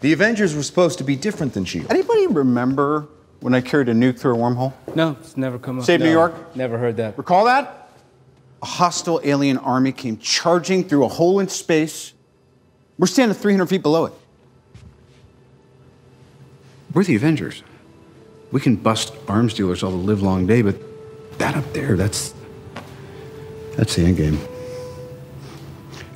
The 0.00 0.12
Avengers 0.12 0.54
were 0.54 0.62
supposed 0.62 0.98
to 0.98 1.04
be 1.04 1.14
different 1.14 1.52
than 1.54 1.64
S.H.I.E.L.D. 1.64 1.94
Anybody 1.94 2.26
remember 2.26 3.06
when 3.40 3.54
I 3.54 3.60
carried 3.60 3.88
a 3.88 3.94
nuke 3.94 4.18
through 4.18 4.34
a 4.34 4.38
wormhole? 4.38 4.72
No, 4.94 5.16
it's 5.20 5.36
never 5.36 5.58
come 5.58 5.78
up. 5.78 5.84
Save 5.84 6.00
New 6.00 6.10
York? 6.10 6.56
Never 6.56 6.78
heard 6.78 6.96
that. 6.96 7.18
Recall 7.18 7.44
that? 7.44 7.90
A 8.62 8.66
hostile 8.66 9.20
alien 9.24 9.58
army 9.58 9.92
came 9.92 10.18
charging 10.18 10.84
through 10.84 11.04
a 11.04 11.08
hole 11.08 11.40
in 11.40 11.48
space. 11.48 12.14
We're 12.98 13.06
standing 13.06 13.36
300 13.36 13.66
feet 13.66 13.82
below 13.82 14.06
it. 14.06 14.12
We're 16.92 17.04
the 17.04 17.16
Avengers. 17.16 17.62
We 18.52 18.60
can 18.60 18.76
bust 18.76 19.14
arms 19.28 19.54
dealers 19.54 19.82
all 19.82 19.90
the 19.90 19.96
live 19.96 20.22
long 20.22 20.46
day, 20.46 20.62
but 20.62 20.76
that 21.38 21.56
up 21.56 21.72
there, 21.72 21.96
that's. 21.96 22.34
That's 23.76 23.94
the 23.94 24.04
end 24.04 24.16
game. 24.16 24.38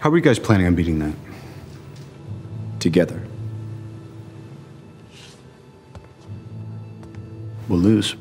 How 0.00 0.10
are 0.10 0.16
you 0.16 0.22
guys 0.22 0.38
planning 0.38 0.66
on 0.66 0.74
beating 0.74 0.98
that? 0.98 1.14
Together. 2.80 3.22
We'll 7.68 7.78
lose. 7.78 8.16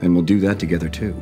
And 0.00 0.14
we'll 0.14 0.24
do 0.24 0.40
that 0.40 0.58
together 0.58 0.88
too. 0.88 1.14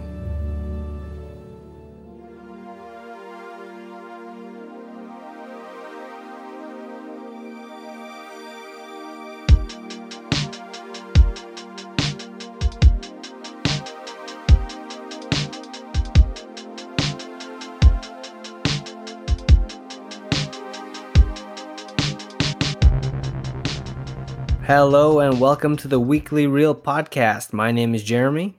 Hello 24.67 25.21
and 25.21 25.41
welcome 25.41 25.77
to 25.77 25.87
the 25.87 26.01
Weekly 26.01 26.49
Reel 26.49 26.75
Podcast. 26.75 27.53
My 27.53 27.71
name 27.71 27.95
is 27.95 28.03
Jeremy, 28.03 28.59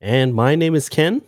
And 0.00 0.32
my 0.34 0.54
name 0.54 0.74
is 0.74 0.88
Ken. 0.88 1.20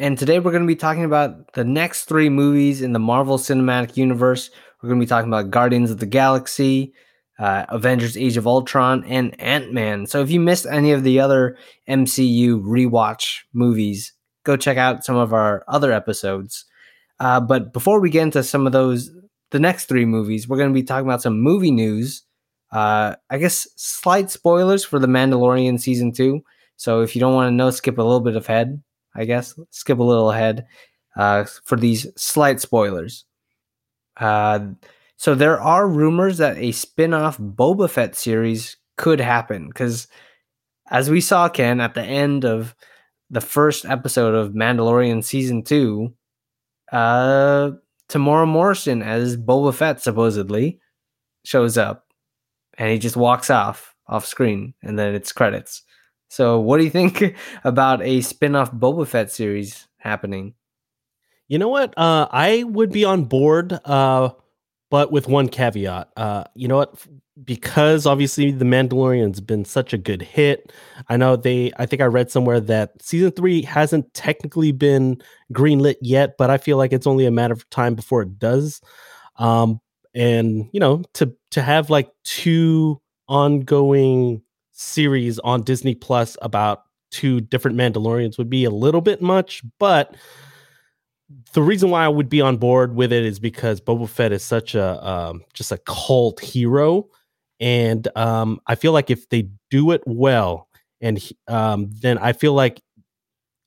and 0.00 0.18
today 0.18 0.40
we're 0.40 0.50
going 0.50 0.64
to 0.64 0.66
be 0.66 0.74
talking 0.74 1.04
about 1.04 1.52
the 1.52 1.62
next 1.62 2.06
three 2.06 2.28
movies 2.28 2.82
in 2.82 2.92
the 2.92 2.98
Marvel 2.98 3.38
Cinematic 3.38 3.96
Universe. 3.96 4.50
We're 4.82 4.88
going 4.88 4.98
to 4.98 5.06
be 5.06 5.08
talking 5.08 5.30
about 5.30 5.52
Guardians 5.52 5.92
of 5.92 5.98
the 5.98 6.06
Galaxy, 6.06 6.94
uh, 7.38 7.66
Avengers 7.68 8.16
Age 8.16 8.36
of 8.36 8.48
Ultron, 8.48 9.04
and 9.04 9.40
Ant 9.40 9.72
Man. 9.72 10.06
So 10.06 10.20
if 10.20 10.32
you 10.32 10.40
missed 10.40 10.66
any 10.66 10.90
of 10.90 11.04
the 11.04 11.20
other 11.20 11.56
MCU 11.88 12.60
rewatch 12.60 13.42
movies, 13.52 14.14
go 14.42 14.56
check 14.56 14.78
out 14.78 15.04
some 15.04 15.14
of 15.14 15.32
our 15.32 15.64
other 15.68 15.92
episodes. 15.92 16.64
Uh, 17.20 17.38
but 17.38 17.72
before 17.72 18.00
we 18.00 18.10
get 18.10 18.24
into 18.24 18.42
some 18.42 18.66
of 18.66 18.72
those, 18.72 19.12
the 19.52 19.60
next 19.60 19.84
three 19.84 20.06
movies, 20.06 20.48
we're 20.48 20.58
going 20.58 20.70
to 20.70 20.74
be 20.74 20.82
talking 20.82 21.06
about 21.06 21.22
some 21.22 21.38
movie 21.38 21.70
news. 21.70 22.24
Uh, 22.74 23.14
I 23.30 23.38
guess 23.38 23.68
slight 23.76 24.30
spoilers 24.32 24.84
for 24.84 24.98
The 24.98 25.06
Mandalorian 25.06 25.80
season 25.80 26.10
two. 26.12 26.42
So 26.76 27.02
if 27.02 27.14
you 27.14 27.20
don't 27.20 27.34
want 27.34 27.48
to 27.48 27.54
know, 27.54 27.70
skip 27.70 27.98
a 27.98 28.02
little 28.02 28.20
bit 28.20 28.34
ahead. 28.34 28.82
I 29.14 29.24
guess 29.26 29.54
skip 29.70 30.00
a 30.00 30.02
little 30.02 30.32
ahead 30.32 30.66
uh, 31.16 31.44
for 31.64 31.76
these 31.76 32.08
slight 32.16 32.60
spoilers. 32.60 33.26
Uh, 34.16 34.70
so 35.16 35.36
there 35.36 35.60
are 35.60 35.86
rumors 35.88 36.38
that 36.38 36.58
a 36.58 36.72
spin-off 36.72 37.38
Boba 37.38 37.88
Fett 37.88 38.16
series 38.16 38.76
could 38.96 39.20
happen 39.20 39.68
because, 39.68 40.08
as 40.90 41.08
we 41.08 41.20
saw, 41.20 41.48
Ken 41.48 41.80
at 41.80 41.94
the 41.94 42.02
end 42.02 42.44
of 42.44 42.74
the 43.30 43.40
first 43.40 43.84
episode 43.84 44.34
of 44.34 44.52
Mandalorian 44.52 45.22
season 45.22 45.62
two, 45.62 46.12
uh, 46.90 47.70
Temuera 48.08 48.48
Morrison 48.48 49.00
as 49.00 49.36
Boba 49.36 49.72
Fett 49.72 50.00
supposedly 50.00 50.80
shows 51.44 51.78
up 51.78 52.03
and 52.78 52.90
he 52.90 52.98
just 52.98 53.16
walks 53.16 53.50
off 53.50 53.94
off 54.06 54.26
screen 54.26 54.74
and 54.82 54.98
then 54.98 55.14
it's 55.14 55.32
credits. 55.32 55.82
So 56.28 56.58
what 56.60 56.78
do 56.78 56.84
you 56.84 56.90
think 56.90 57.36
about 57.64 58.02
a 58.02 58.20
spin-off 58.20 58.72
Boba 58.72 59.06
Fett 59.06 59.30
series 59.30 59.86
happening? 59.98 60.54
You 61.48 61.58
know 61.58 61.68
what? 61.68 61.96
Uh, 61.96 62.26
I 62.30 62.64
would 62.64 62.90
be 62.90 63.04
on 63.04 63.24
board, 63.24 63.78
uh, 63.84 64.30
but 64.90 65.12
with 65.12 65.28
one 65.28 65.48
caveat. 65.48 66.08
Uh, 66.16 66.44
you 66.54 66.68
know 66.68 66.76
what? 66.76 66.94
Because 67.44 68.06
obviously 68.06 68.50
The 68.50 68.64
Mandalorian's 68.64 69.40
been 69.40 69.64
such 69.64 69.92
a 69.92 69.98
good 69.98 70.22
hit. 70.22 70.72
I 71.08 71.16
know 71.16 71.36
they. 71.36 71.72
I 71.76 71.86
think 71.86 72.00
I 72.00 72.06
read 72.06 72.30
somewhere 72.30 72.60
that 72.60 73.02
season 73.02 73.32
three 73.32 73.62
hasn't 73.62 74.12
technically 74.14 74.72
been 74.72 75.20
greenlit 75.52 75.96
yet, 76.00 76.36
but 76.38 76.48
I 76.48 76.58
feel 76.58 76.76
like 76.76 76.92
it's 76.92 77.06
only 77.06 77.26
a 77.26 77.30
matter 77.30 77.54
of 77.54 77.68
time 77.70 77.94
before 77.94 78.22
it 78.22 78.38
does. 78.38 78.80
Um, 79.36 79.80
and 80.14 80.68
you 80.72 80.80
know, 80.80 81.02
to 81.14 81.34
to 81.52 81.62
have 81.62 81.90
like 81.90 82.10
two 82.24 83.00
ongoing 83.28 84.42
series 84.72 85.38
on 85.40 85.62
Disney 85.62 85.94
Plus 85.94 86.36
about 86.42 86.84
two 87.10 87.40
different 87.40 87.76
Mandalorians 87.76 88.38
would 88.38 88.50
be 88.50 88.64
a 88.64 88.70
little 88.70 89.00
bit 89.00 89.22
much, 89.22 89.62
but 89.78 90.16
the 91.52 91.62
reason 91.62 91.90
why 91.90 92.04
I 92.04 92.08
would 92.08 92.28
be 92.28 92.40
on 92.40 92.56
board 92.58 92.94
with 92.94 93.12
it 93.12 93.24
is 93.24 93.38
because 93.38 93.80
Boba 93.80 94.08
Fett 94.08 94.32
is 94.32 94.42
such 94.42 94.74
a 94.74 95.06
um, 95.08 95.42
just 95.54 95.72
a 95.72 95.78
cult 95.78 96.40
hero, 96.40 97.08
and 97.60 98.06
um, 98.16 98.60
I 98.66 98.74
feel 98.74 98.92
like 98.92 99.10
if 99.10 99.28
they 99.28 99.48
do 99.70 99.92
it 99.92 100.02
well, 100.06 100.68
and 101.00 101.22
um, 101.48 101.90
then 102.00 102.18
I 102.18 102.32
feel 102.32 102.52
like 102.52 102.80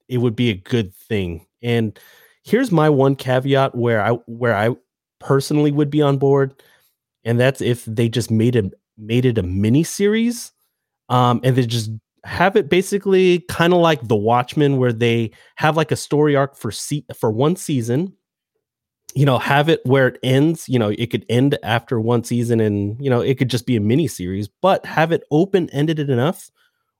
it 0.07 0.17
would 0.19 0.35
be 0.35 0.49
a 0.49 0.55
good 0.55 0.93
thing. 0.93 1.45
And 1.61 1.97
here's 2.43 2.71
my 2.71 2.89
one 2.89 3.15
caveat 3.15 3.75
where 3.75 4.01
I 4.01 4.11
where 4.27 4.55
I 4.55 4.75
personally 5.19 5.71
would 5.71 5.89
be 5.89 6.01
on 6.01 6.17
board, 6.17 6.61
and 7.23 7.39
that's 7.39 7.61
if 7.61 7.85
they 7.85 8.09
just 8.09 8.31
made 8.31 8.55
it 8.55 8.73
made 8.97 9.25
it 9.25 9.37
a 9.37 9.43
mini 9.43 9.83
series, 9.83 10.51
um, 11.09 11.39
and 11.43 11.55
they 11.55 11.65
just 11.65 11.91
have 12.23 12.55
it 12.55 12.69
basically 12.69 13.39
kind 13.49 13.73
of 13.73 13.79
like 13.79 14.07
The 14.07 14.15
Watchmen, 14.15 14.77
where 14.77 14.93
they 14.93 15.31
have 15.55 15.77
like 15.77 15.91
a 15.91 15.95
story 15.95 16.35
arc 16.35 16.55
for 16.57 16.71
se- 16.71 17.05
for 17.17 17.31
one 17.31 17.55
season. 17.55 18.13
You 19.15 19.25
know, 19.25 19.39
have 19.39 19.69
it 19.69 19.79
where 19.85 20.07
it 20.07 20.19
ends. 20.21 20.69
You 20.69 20.77
know, 20.77 20.89
it 20.89 21.07
could 21.09 21.25
end 21.29 21.57
after 21.63 21.99
one 21.99 22.23
season, 22.23 22.59
and 22.59 22.99
you 23.03 23.09
know, 23.09 23.21
it 23.21 23.37
could 23.37 23.49
just 23.49 23.65
be 23.65 23.75
a 23.75 23.81
mini 23.81 24.07
series. 24.07 24.47
But 24.61 24.85
have 24.85 25.11
it 25.11 25.23
open 25.31 25.69
ended 25.71 25.99
enough 25.99 26.51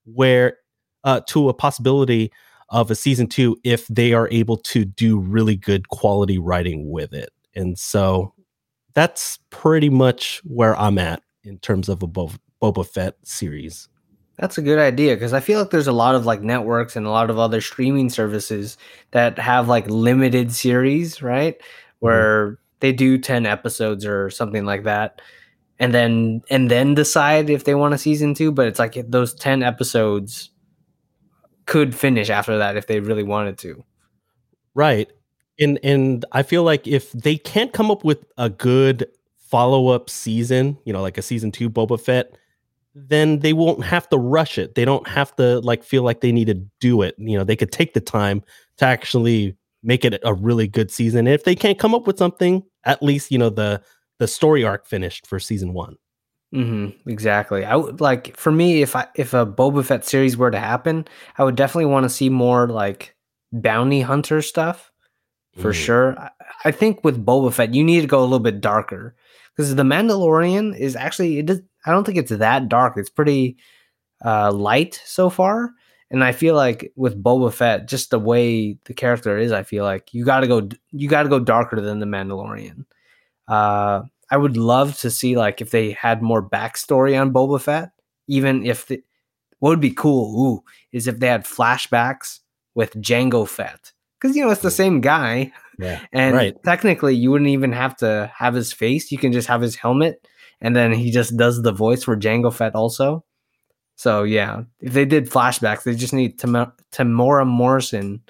where 0.06 0.58
uh, 1.04 1.22
to 1.28 1.50
a 1.50 1.54
possibility 1.54 2.32
of 2.70 2.92
a 2.92 2.96
season 2.96 3.28
two 3.28 3.58
if 3.64 3.88
they 3.88 4.14
are 4.14 4.28
able 4.32 4.58
to 4.58 4.86
do 4.86 5.20
really 5.20 5.56
good 5.56 5.90
quality 5.90 6.38
writing 6.38 6.90
with 6.90 7.14
it. 7.14 7.30
And 7.58 7.78
so 7.78 8.34
that's 8.94 9.40
pretty 9.50 9.90
much 9.90 10.42
where 10.46 10.78
I'm 10.80 10.98
at 10.98 11.22
in 11.44 11.58
terms 11.60 11.90
of 11.90 12.04
a 12.04 12.08
Bo- 12.08 12.32
Boba 12.62 12.88
Fett 12.88 13.16
series. 13.24 13.90
That's 14.38 14.60
a 14.60 14.62
good 14.62 14.78
idea 14.78 15.16
because 15.16 15.34
I 15.34 15.40
feel 15.40 15.60
like 15.60 15.72
there's 15.72 15.88
a 15.88 15.92
lot 15.92 16.14
of 16.14 16.28
like 16.28 16.42
networks 16.42 16.96
and 16.96 17.08
a 17.08 17.10
lot 17.10 17.32
of 17.32 17.40
other 17.40 17.60
streaming 17.60 18.10
services 18.10 18.78
that 19.12 19.40
have 19.40 19.68
like 19.68 19.90
limited 19.90 20.54
series, 20.54 21.24
right? 21.24 21.58
Mm-hmm. 21.58 21.66
Where 22.00 22.60
they 22.80 22.94
do 22.94 23.18
10 23.18 23.48
episodes 23.48 24.06
or 24.06 24.30
something 24.30 24.64
like 24.64 24.84
that. 24.84 25.22
And 25.80 25.94
then 25.94 26.42
and 26.50 26.70
then 26.70 26.94
decide 26.94 27.50
if 27.50 27.64
they 27.64 27.76
want 27.76 27.96
a 27.96 27.98
season 27.98 28.36
2, 28.36 28.52
but 28.52 28.68
it's 28.68 28.80
like 28.80 28.96
those 29.10 29.34
10 29.34 29.64
episodes 29.64 30.52
could 31.66 31.96
finish 31.96 32.30
after 32.30 32.60
that 32.60 32.78
if 32.78 32.88
they 32.88 33.00
really 33.00 33.24
wanted 33.24 33.58
to. 33.60 33.84
Right. 34.74 35.12
And 35.60 35.80
and 35.84 36.26
I 36.32 36.44
feel 36.44 36.64
like 36.64 36.88
if 36.88 37.12
they 37.14 37.38
can't 37.38 37.74
come 37.74 37.90
up 37.90 38.04
with 38.04 38.26
a 38.38 38.50
good 38.50 39.08
follow-up 39.38 40.10
season, 40.10 40.78
you 40.86 40.94
know, 40.94 41.02
like 41.02 41.18
a 41.18 41.22
season 41.22 41.52
2 41.52 41.70
Boba 41.70 42.00
Fett, 42.00 42.38
then 42.94 43.40
they 43.40 43.54
won't 43.54 43.84
have 43.84 44.10
to 44.10 44.18
rush 44.18 44.58
it. 44.58 44.76
They 44.76 44.86
don't 44.86 45.08
have 45.08 45.36
to 45.38 45.60
like 45.60 45.84
feel 45.84 46.04
like 46.04 46.22
they 46.22 46.32
need 46.32 46.48
to 46.48 46.56
do 46.80 47.02
it. 47.02 47.16
You 47.18 47.38
know, 47.38 47.44
they 47.44 47.56
could 47.56 47.72
take 47.72 47.94
the 47.94 48.02
time 48.02 48.44
to 48.78 48.86
actually 48.86 49.56
make 49.84 50.04
it 50.04 50.20
a 50.24 50.34
really 50.34 50.68
good 50.68 50.92
season. 50.92 51.20
And 51.28 51.30
if 51.30 51.44
they 51.44 51.56
can't 51.56 51.80
come 51.80 51.96
up 51.96 52.08
with 52.08 52.18
something, 52.18 52.64
at 52.84 53.02
least, 53.02 53.32
you 53.32 53.38
know, 53.38 53.50
the 53.50 53.82
the 54.20 54.28
story 54.28 54.64
arc 54.64 54.88
finished 54.88 55.28
for 55.28 55.40
season 55.40 55.74
1. 55.74 55.96
Mm-hmm, 56.54 57.10
exactly. 57.10 57.66
I 57.66 57.76
would 57.76 58.02
like 58.02 58.36
for 58.38 58.52
me 58.52 58.82
if 58.82 58.96
I 58.96 59.08
if 59.16 59.34
a 59.34 59.46
Boba 59.46 59.84
Fett 59.86 60.06
series 60.06 60.38
were 60.38 60.52
to 60.52 60.60
happen, 60.60 61.08
I 61.38 61.44
would 61.44 61.56
definitely 61.56 61.88
want 61.88 62.06
to 62.06 62.10
see 62.10 62.30
more 62.30 62.68
like 62.68 63.16
bounty 63.52 64.02
hunter 64.02 64.42
stuff 64.42 64.92
for 65.58 65.72
Mm. 65.72 65.76
sure. 65.86 66.32
I, 66.66 66.72
think 66.72 67.04
with 67.04 67.24
Boba 67.24 67.52
Fett, 67.54 67.74
you 67.74 67.84
need 67.84 68.02
to 68.02 68.08
go 68.08 68.20
a 68.20 68.22
little 68.22 68.40
bit 68.40 68.62
darker 68.62 69.16
because 69.56 69.74
the 69.76 69.84
Mandalorian 69.84 70.78
is 70.78 70.96
actually 70.96 71.40
it 71.40 71.46
does. 71.48 71.62
I 71.86 71.92
don't 71.92 72.04
think 72.04 72.18
it's 72.18 72.32
that 72.32 72.70
dark. 72.70 72.96
It's 72.98 73.10
pretty 73.10 73.58
uh, 74.26 74.52
light 74.52 75.02
so 75.06 75.30
far, 75.30 75.72
and 76.12 76.24
I 76.24 76.32
feel 76.32 76.56
like 76.56 76.92
with 76.96 77.22
Boba 77.22 77.54
Fett, 77.54 77.88
just 77.88 78.10
the 78.12 78.20
way 78.20 78.78
the 78.86 78.94
character 78.94 79.38
is, 79.38 79.52
I 79.52 79.64
feel 79.64 79.84
like 79.84 80.14
you 80.14 80.26
got 80.26 80.42
to 80.42 80.48
go 80.48 80.68
you 80.92 81.08
got 81.10 81.24
to 81.24 81.30
go 81.30 81.40
darker 81.40 81.80
than 81.82 82.00
the 82.00 82.06
Mandalorian. 82.06 82.86
Uh, 83.48 84.02
I 84.30 84.38
would 84.38 84.58
love 84.58 84.98
to 85.00 85.10
see 85.10 85.38
like 85.38 85.62
if 85.62 85.72
they 85.72 85.92
had 85.92 86.22
more 86.22 86.48
backstory 86.48 87.20
on 87.20 87.32
Boba 87.34 87.62
Fett, 87.62 87.92
even 88.28 88.66
if 88.66 88.88
the, 88.88 89.02
what 89.60 89.70
would 89.70 89.80
be 89.80 89.92
cool 89.94 90.36
ooh, 90.42 90.64
is 90.92 91.08
if 91.08 91.20
they 91.20 91.28
had 91.28 91.46
flashbacks 91.46 92.40
with 92.76 92.94
Jango 93.02 93.48
Fett. 93.48 93.94
Because 94.20 94.36
you 94.36 94.44
know 94.44 94.52
it's 94.52 94.62
the 94.62 94.72
same 94.72 95.02
guy. 95.02 95.52
Yeah. 95.80 96.02
And 96.12 96.36
Right. 96.36 96.56
technically 96.64 97.16
you 97.16 97.30
wouldn't 97.32 97.50
even 97.50 97.72
have 97.72 97.96
to 97.98 98.32
have 98.36 98.54
his 98.56 98.74
face. 98.74 99.12
You 99.12 99.18
can 99.18 99.32
just 99.32 99.48
have 99.48 99.62
his 99.62 99.76
helmet 99.76 100.28
and 100.60 100.76
then 100.76 100.92
he 100.92 101.12
just 101.12 101.38
does 101.38 101.62
the 101.62 101.72
voice 101.72 102.04
for 102.04 102.18
Jango 102.18 102.52
Fett 102.54 102.74
also. 102.76 103.24
So 103.96 104.24
yeah, 104.24 104.64
if 104.80 104.94
they 104.94 105.06
did 105.06 105.30
flashbacks, 105.30 105.84
they 105.84 105.96
just 105.96 106.14
need 106.14 106.40
Tam- 106.40 106.72
Temuera 106.92 107.46
Morrison 107.48 108.22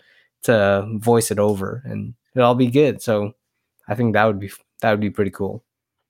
to 0.44 0.86
voice 0.98 1.30
it 1.32 1.40
over, 1.40 1.82
and 1.86 2.14
it'll 2.36 2.48
all 2.50 2.56
be 2.56 2.68
good. 2.72 3.02
So 3.02 3.34
I 3.88 3.96
think 3.96 4.14
that 4.14 4.26
would 4.26 4.40
be 4.40 4.50
that 4.82 4.92
would 4.92 5.02
be 5.02 5.10
pretty 5.10 5.32
cool. 5.32 5.64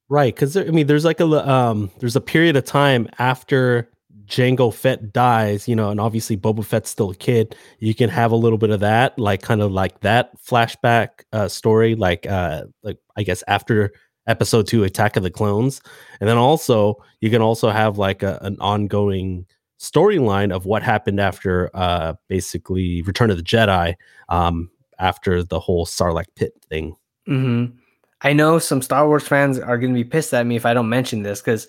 Right, 0.10 0.34
because 0.34 0.56
I 0.56 0.66
mean, 0.66 0.86
there's 0.88 1.06
like 1.06 1.20
a 1.20 1.26
um, 1.26 1.90
there's 2.00 2.16
a 2.16 2.22
period 2.22 2.56
of 2.56 2.66
time 2.66 3.10
after 3.18 3.90
Jango 4.28 4.74
Fett 4.74 5.14
dies, 5.14 5.68
you 5.68 5.76
know, 5.76 5.90
and 5.90 6.00
obviously 6.00 6.36
Boba 6.38 6.64
Fett's 6.64 6.90
still 6.90 7.12
a 7.12 7.16
kid. 7.16 7.56
You 7.80 7.96
can 7.96 8.10
have 8.10 8.32
a 8.32 8.36
little 8.36 8.58
bit 8.58 8.70
of 8.70 8.82
that, 8.82 9.18
like 9.18 9.42
kind 9.42 9.62
of 9.62 9.72
like 9.72 10.02
that 10.02 10.38
flashback 10.42 11.24
uh, 11.32 11.48
story, 11.48 11.96
like 11.96 12.28
uh, 12.28 12.66
like 12.84 12.98
I 13.16 13.24
guess 13.24 13.44
after 13.48 13.94
Episode 14.28 14.68
Two, 14.68 14.84
Attack 14.84 15.16
of 15.16 15.24
the 15.24 15.32
Clones, 15.32 15.82
and 16.20 16.30
then 16.30 16.38
also 16.38 17.02
you 17.22 17.30
can 17.30 17.42
also 17.42 17.70
have 17.70 17.98
like 17.98 18.22
a, 18.24 18.38
an 18.42 18.58
ongoing 18.60 19.46
storyline 19.80 20.54
of 20.54 20.66
what 20.66 20.84
happened 20.84 21.20
after 21.20 21.70
uh, 21.74 22.14
basically 22.28 23.02
Return 23.04 23.32
of 23.32 23.38
the 23.38 23.44
Jedi, 23.44 23.96
um, 24.28 24.70
after 25.00 25.44
the 25.44 25.60
whole 25.60 25.86
Sarlacc 25.86 26.28
pit 26.36 26.54
thing. 26.70 26.96
Mm-hmm. 27.28 27.78
I 28.22 28.34
know 28.34 28.58
some 28.60 28.82
Star 28.82 29.08
Wars 29.08 29.28
fans 29.28 29.60
are 29.60 29.78
going 29.78 29.94
to 29.94 29.98
be 29.98 30.04
pissed 30.04 30.34
at 30.34 30.46
me 30.46 30.56
if 30.56 30.66
I 30.66 30.74
don't 30.74 30.90
mention 30.90 31.22
this 31.22 31.40
because 31.40 31.68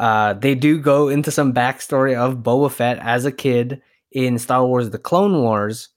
uh, 0.00 0.32
they 0.32 0.54
do 0.54 0.78
go 0.78 1.08
into 1.08 1.30
some 1.30 1.52
backstory 1.52 2.16
of 2.16 2.38
Boba 2.38 2.72
Fett 2.72 2.98
as 3.00 3.26
a 3.26 3.32
kid 3.32 3.82
in 4.10 4.38
Star 4.38 4.66
Wars: 4.66 4.88
The 4.88 4.98
Clone 4.98 5.42
Wars, 5.42 5.90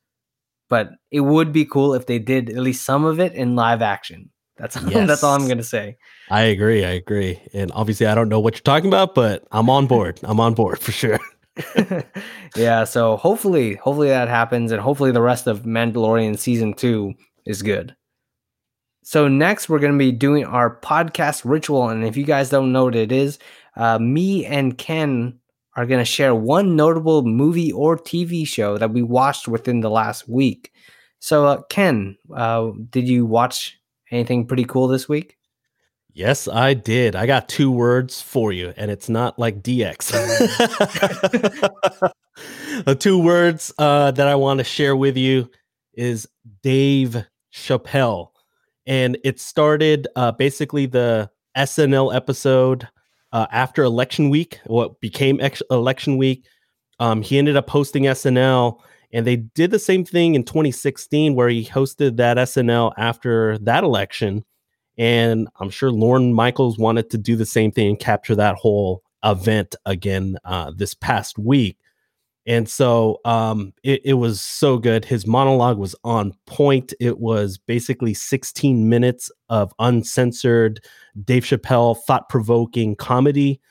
but 0.69 0.89
it 1.09 1.21
would 1.21 1.53
be 1.53 1.63
cool 1.63 1.93
if 1.93 2.05
they 2.05 2.19
did 2.19 2.49
at 2.49 2.57
least 2.57 2.85
some 2.85 3.05
of 3.05 3.21
it 3.21 3.31
in 3.31 3.55
live 3.55 3.81
action. 3.81 4.29
That's 4.57 4.75
yes. 4.75 5.07
that's 5.07 5.23
all 5.23 5.35
I'm 5.35 5.45
going 5.45 5.57
to 5.57 5.63
say. 5.63 5.95
I 6.29 6.41
agree. 6.41 6.83
I 6.83 6.91
agree. 6.91 7.39
And 7.53 7.71
obviously, 7.71 8.05
I 8.05 8.13
don't 8.13 8.27
know 8.27 8.41
what 8.41 8.55
you're 8.55 8.61
talking 8.61 8.89
about, 8.89 9.15
but 9.15 9.47
I'm 9.51 9.69
on 9.69 9.87
board. 9.87 10.19
I'm 10.23 10.41
on 10.41 10.53
board 10.53 10.79
for 10.79 10.91
sure. 10.91 11.19
yeah. 12.57 12.83
So 12.83 13.15
hopefully, 13.15 13.75
hopefully 13.75 14.09
that 14.09 14.27
happens, 14.27 14.73
and 14.73 14.81
hopefully 14.81 15.11
the 15.11 15.21
rest 15.21 15.47
of 15.47 15.63
Mandalorian 15.63 16.37
season 16.37 16.73
two 16.73 17.13
is 17.45 17.61
good. 17.61 17.95
So 19.05 19.29
next, 19.29 19.69
we're 19.69 19.79
going 19.79 19.93
to 19.93 19.99
be 19.99 20.11
doing 20.11 20.43
our 20.43 20.79
podcast 20.81 21.43
ritual, 21.45 21.87
and 21.87 22.03
if 22.03 22.17
you 22.17 22.25
guys 22.25 22.49
don't 22.49 22.73
know 22.73 22.85
what 22.85 22.95
it 22.95 23.13
is, 23.13 23.39
uh, 23.75 23.99
me 23.99 24.45
and 24.45 24.77
Ken 24.77 25.39
are 25.75 25.85
going 25.85 25.99
to 25.99 26.05
share 26.05 26.35
one 26.35 26.75
notable 26.75 27.23
movie 27.23 27.71
or 27.71 27.97
TV 27.97 28.47
show 28.47 28.77
that 28.77 28.91
we 28.91 29.01
watched 29.01 29.47
within 29.47 29.81
the 29.81 29.89
last 29.89 30.29
week. 30.29 30.71
So, 31.19 31.45
uh, 31.45 31.61
Ken, 31.69 32.17
uh, 32.35 32.71
did 32.89 33.07
you 33.07 33.25
watch 33.25 33.79
anything 34.11 34.45
pretty 34.45 34.65
cool 34.65 34.87
this 34.87 35.09
week? 35.09 35.37
Yes, 36.15 36.47
I 36.47 36.75
did. 36.75 37.15
I 37.15 37.25
got 37.25 37.49
two 37.49 37.71
words 37.71 38.21
for 38.21 38.51
you, 38.51 38.71
and 38.77 38.91
it's 38.91 39.09
not 39.09 39.39
like 39.39 39.63
DX. 39.63 40.11
the 42.85 42.95
two 42.95 43.17
words 43.17 43.73
uh, 43.79 44.11
that 44.11 44.27
I 44.27 44.35
want 44.35 44.59
to 44.59 44.63
share 44.63 44.95
with 44.95 45.17
you 45.17 45.49
is 45.95 46.27
Dave 46.61 47.25
Chappelle 47.51 48.33
and 48.85 49.17
it 49.23 49.39
started 49.39 50.07
uh, 50.15 50.31
basically 50.31 50.85
the 50.85 51.29
SNL 51.57 52.15
episode 52.15 52.87
uh, 53.33 53.47
after 53.51 53.83
election 53.83 54.29
week, 54.29 54.59
what 54.67 55.01
became 55.01 55.41
ex- 55.41 55.63
election 55.69 56.17
week. 56.17 56.45
Um, 56.99 57.23
he 57.23 57.39
ended 57.39 57.57
up 57.57 57.69
hosting 57.69 58.03
SNL, 58.03 58.79
and 59.11 59.25
they 59.27 59.37
did 59.37 59.71
the 59.71 59.79
same 59.79 60.05
thing 60.05 60.35
in 60.35 60.43
2016, 60.43 61.33
where 61.33 61.49
he 61.49 61.65
hosted 61.65 62.17
that 62.17 62.37
SNL 62.37 62.93
after 62.95 63.57
that 63.57 63.83
election. 63.83 64.45
And 64.99 65.49
I'm 65.59 65.71
sure 65.71 65.91
Lorne 65.91 66.33
Michaels 66.33 66.77
wanted 66.77 67.09
to 67.09 67.17
do 67.17 67.35
the 67.35 67.45
same 67.45 67.71
thing 67.71 67.89
and 67.89 67.99
capture 67.99 68.35
that 68.35 68.55
whole 68.55 69.01
event 69.25 69.75
again 69.85 70.37
uh, 70.45 70.71
this 70.75 70.93
past 70.93 71.39
week. 71.39 71.77
And 72.45 72.67
so 72.67 73.19
um, 73.23 73.73
it, 73.83 74.01
it, 74.03 74.13
was 74.13 74.41
so 74.41 74.77
good. 74.77 75.05
His 75.05 75.25
monologue 75.25 75.77
was 75.77 75.95
on 76.03 76.33
point. 76.45 76.93
It 76.99 77.19
was 77.19 77.57
basically 77.57 78.13
16 78.13 78.89
minutes 78.89 79.31
of 79.47 79.73
uncensored 79.79 80.83
Dave 81.23 81.45
Chappelle 81.45 81.97
thought 82.05 82.27
provoking 82.27 82.95
comedy. 82.95 83.61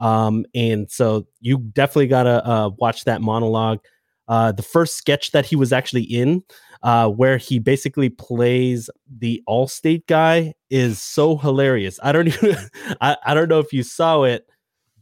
Um, 0.00 0.46
and 0.54 0.90
so 0.90 1.26
you 1.40 1.58
definitely 1.58 2.06
got 2.06 2.22
to 2.22 2.46
uh, 2.46 2.70
watch 2.78 3.04
that 3.04 3.20
monologue. 3.20 3.80
Uh, 4.26 4.52
the 4.52 4.62
first 4.62 4.96
sketch 4.96 5.32
that 5.32 5.44
he 5.44 5.54
was 5.54 5.70
actually 5.70 6.04
in, 6.04 6.42
uh, 6.82 7.08
where 7.08 7.36
he 7.36 7.58
basically 7.58 8.08
plays 8.08 8.88
the 9.18 9.42
Allstate 9.46 10.06
guy, 10.06 10.54
is 10.70 11.00
so 11.00 11.36
hilarious. 11.36 12.00
I 12.02 12.12
don't 12.12 12.28
even, 12.42 12.56
I, 13.02 13.18
I 13.26 13.34
don't 13.34 13.48
know 13.48 13.58
if 13.58 13.72
you 13.72 13.82
saw 13.82 14.22
it, 14.22 14.48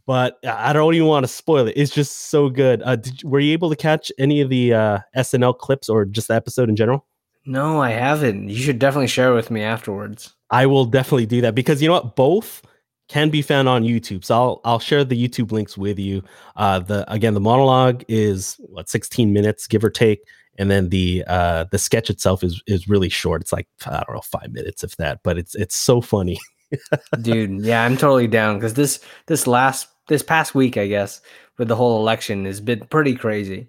but 0.06 0.38
I 0.44 0.72
don't 0.72 0.94
even 0.94 1.06
want 1.06 1.24
to 1.24 1.28
spoil 1.28 1.68
it. 1.68 1.74
It's 1.76 1.92
just 1.92 2.28
so 2.30 2.48
good. 2.48 2.82
Uh, 2.84 2.96
did, 2.96 3.22
were 3.24 3.40
you 3.40 3.52
able 3.52 3.70
to 3.70 3.76
catch 3.76 4.10
any 4.18 4.40
of 4.40 4.48
the 4.48 4.74
uh, 4.74 4.98
SNL 5.16 5.58
clips 5.58 5.88
or 5.88 6.04
just 6.04 6.28
the 6.28 6.34
episode 6.34 6.68
in 6.68 6.76
general? 6.76 7.06
No, 7.44 7.80
I 7.80 7.90
haven't. 7.90 8.48
You 8.48 8.56
should 8.56 8.78
definitely 8.78 9.08
share 9.08 9.34
with 9.34 9.50
me 9.50 9.62
afterwards. 9.62 10.34
I 10.50 10.66
will 10.66 10.84
definitely 10.84 11.26
do 11.26 11.40
that 11.40 11.54
because 11.54 11.82
you 11.82 11.88
know 11.88 11.94
what, 11.94 12.14
both 12.16 12.62
can 13.08 13.30
be 13.30 13.42
found 13.42 13.68
on 13.68 13.82
YouTube. 13.82 14.24
So 14.24 14.34
I'll 14.34 14.60
I'll 14.64 14.78
share 14.78 15.04
the 15.04 15.28
YouTube 15.28 15.52
links 15.52 15.76
with 15.76 15.98
you. 15.98 16.22
Uh, 16.56 16.78
the 16.78 17.10
again, 17.12 17.34
the 17.34 17.40
monologue 17.40 18.04
is 18.08 18.56
what 18.60 18.88
16 18.88 19.32
minutes, 19.32 19.66
give 19.66 19.84
or 19.84 19.90
take, 19.90 20.20
and 20.58 20.70
then 20.70 20.88
the 20.90 21.24
uh, 21.26 21.64
the 21.70 21.78
sketch 21.78 22.10
itself 22.10 22.44
is 22.44 22.62
is 22.66 22.88
really 22.88 23.08
short. 23.08 23.42
It's 23.42 23.52
like 23.52 23.68
I 23.86 24.02
don't 24.06 24.14
know, 24.14 24.20
five 24.20 24.52
minutes 24.52 24.84
if 24.84 24.96
that, 24.96 25.20
but 25.22 25.36
it's 25.38 25.54
it's 25.54 25.74
so 25.74 26.00
funny. 26.00 26.38
Dude, 27.20 27.64
yeah, 27.64 27.84
I'm 27.84 27.96
totally 27.96 28.28
down 28.28 28.56
because 28.56 28.74
this 28.74 29.00
this 29.26 29.46
last 29.46 29.88
this 30.08 30.22
past 30.22 30.54
week, 30.54 30.76
I 30.76 30.86
guess, 30.86 31.20
with 31.58 31.68
the 31.68 31.76
whole 31.76 32.00
election 32.00 32.44
has 32.44 32.60
been 32.60 32.80
pretty 32.86 33.14
crazy. 33.14 33.68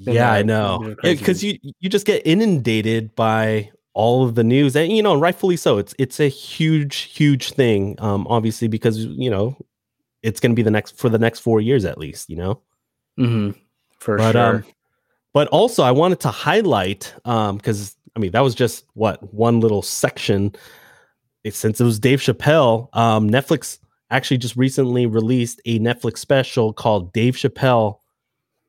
yeah, 0.00 0.32
I 0.32 0.42
know. 0.42 0.94
Because 1.02 1.42
you 1.42 1.58
you 1.80 1.88
just 1.88 2.06
get 2.06 2.22
inundated 2.26 3.14
by 3.14 3.70
all 3.94 4.24
of 4.24 4.34
the 4.34 4.44
news, 4.44 4.76
and 4.76 4.92
you 4.92 5.02
know, 5.02 5.18
rightfully 5.18 5.56
so. 5.56 5.78
It's 5.78 5.94
it's 5.98 6.20
a 6.20 6.28
huge, 6.28 6.96
huge 6.96 7.52
thing. 7.52 7.96
Um, 7.98 8.26
obviously, 8.28 8.68
because 8.68 9.04
you 9.04 9.30
know, 9.30 9.56
it's 10.22 10.40
going 10.40 10.52
to 10.52 10.56
be 10.56 10.62
the 10.62 10.70
next 10.70 10.98
for 10.98 11.08
the 11.08 11.18
next 11.18 11.40
four 11.40 11.60
years 11.60 11.84
at 11.84 11.98
least. 11.98 12.28
You 12.30 12.36
know. 12.36 12.60
Hmm. 13.16 13.50
For 13.98 14.18
but, 14.18 14.32
sure. 14.32 14.56
Um, 14.56 14.64
but 15.32 15.48
also, 15.48 15.82
I 15.82 15.90
wanted 15.90 16.20
to 16.20 16.30
highlight 16.30 17.14
um 17.24 17.56
because 17.56 17.96
I 18.14 18.18
mean 18.18 18.32
that 18.32 18.40
was 18.40 18.54
just 18.54 18.84
what 18.94 19.32
one 19.34 19.60
little 19.60 19.82
section. 19.82 20.54
Since 21.48 21.80
it 21.80 21.84
was 21.84 22.00
Dave 22.00 22.18
Chappelle, 22.18 22.88
um, 22.96 23.30
Netflix 23.30 23.78
actually 24.10 24.38
just 24.38 24.56
recently 24.56 25.06
released 25.06 25.60
a 25.64 25.78
Netflix 25.78 26.18
special 26.18 26.72
called 26.72 27.12
Dave 27.12 27.34
Chappelle, 27.34 27.98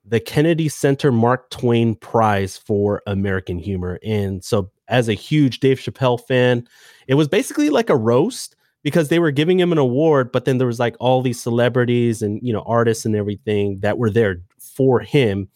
the 0.06 0.20
Kennedy 0.20 0.70
Center 0.70 1.12
Mark 1.12 1.50
Twain 1.50 1.96
Prize 1.96 2.58
for 2.58 3.02
American 3.06 3.60
Humor. 3.60 4.00
And 4.04 4.44
so, 4.44 4.72
as 4.88 5.10
a 5.10 5.14
huge 5.14 5.60
Dave 5.60 5.80
Chappelle 5.80 6.20
fan, 6.28 6.66
it 7.08 7.16
was 7.16 7.28
basically 7.28 7.70
like 7.70 7.90
a 7.90 7.98
roast 7.98 8.56
because 8.84 9.10
they 9.10 9.20
were 9.20 9.32
giving 9.32 9.60
him 9.60 9.74
an 9.74 9.78
award, 9.78 10.32
but 10.32 10.46
then 10.46 10.60
there 10.60 10.68
was 10.68 10.80
like 10.80 10.96
all 11.00 11.22
these 11.22 11.42
celebrities 11.42 12.22
and 12.22 12.40
you 12.42 12.54
know 12.54 12.64
artists 12.66 13.06
and 13.06 13.16
everything 13.16 13.80
that 13.82 13.98
were 13.98 14.10
there 14.10 14.38
for 14.60 15.02
him, 15.02 15.50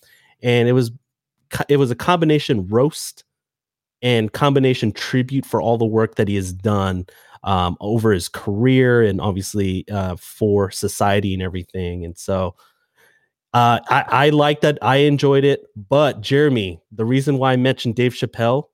and 0.43 0.67
it 0.67 0.73
was 0.73 0.91
it 1.69 1.77
was 1.77 1.91
a 1.91 1.95
combination 1.95 2.67
roast 2.67 3.23
and 4.01 4.33
combination 4.33 4.91
tribute 4.91 5.45
for 5.45 5.61
all 5.61 5.77
the 5.77 5.85
work 5.85 6.15
that 6.15 6.27
he 6.27 6.35
has 6.35 6.53
done 6.53 7.05
um, 7.43 7.77
over 7.79 8.11
his 8.11 8.29
career 8.29 9.01
and 9.01 9.19
obviously 9.21 9.85
uh, 9.89 10.15
for 10.15 10.71
society 10.71 11.33
and 11.33 11.41
everything. 11.41 12.05
And 12.05 12.17
so 12.17 12.55
uh, 13.53 13.79
I, 13.89 14.05
I 14.07 14.29
like 14.29 14.61
that. 14.61 14.77
I 14.81 14.97
enjoyed 14.97 15.43
it. 15.43 15.65
But 15.75 16.21
Jeremy, 16.21 16.79
the 16.91 17.05
reason 17.05 17.37
why 17.37 17.53
I 17.53 17.57
mentioned 17.57 17.95
Dave 17.95 18.13
Chappelle 18.13 18.65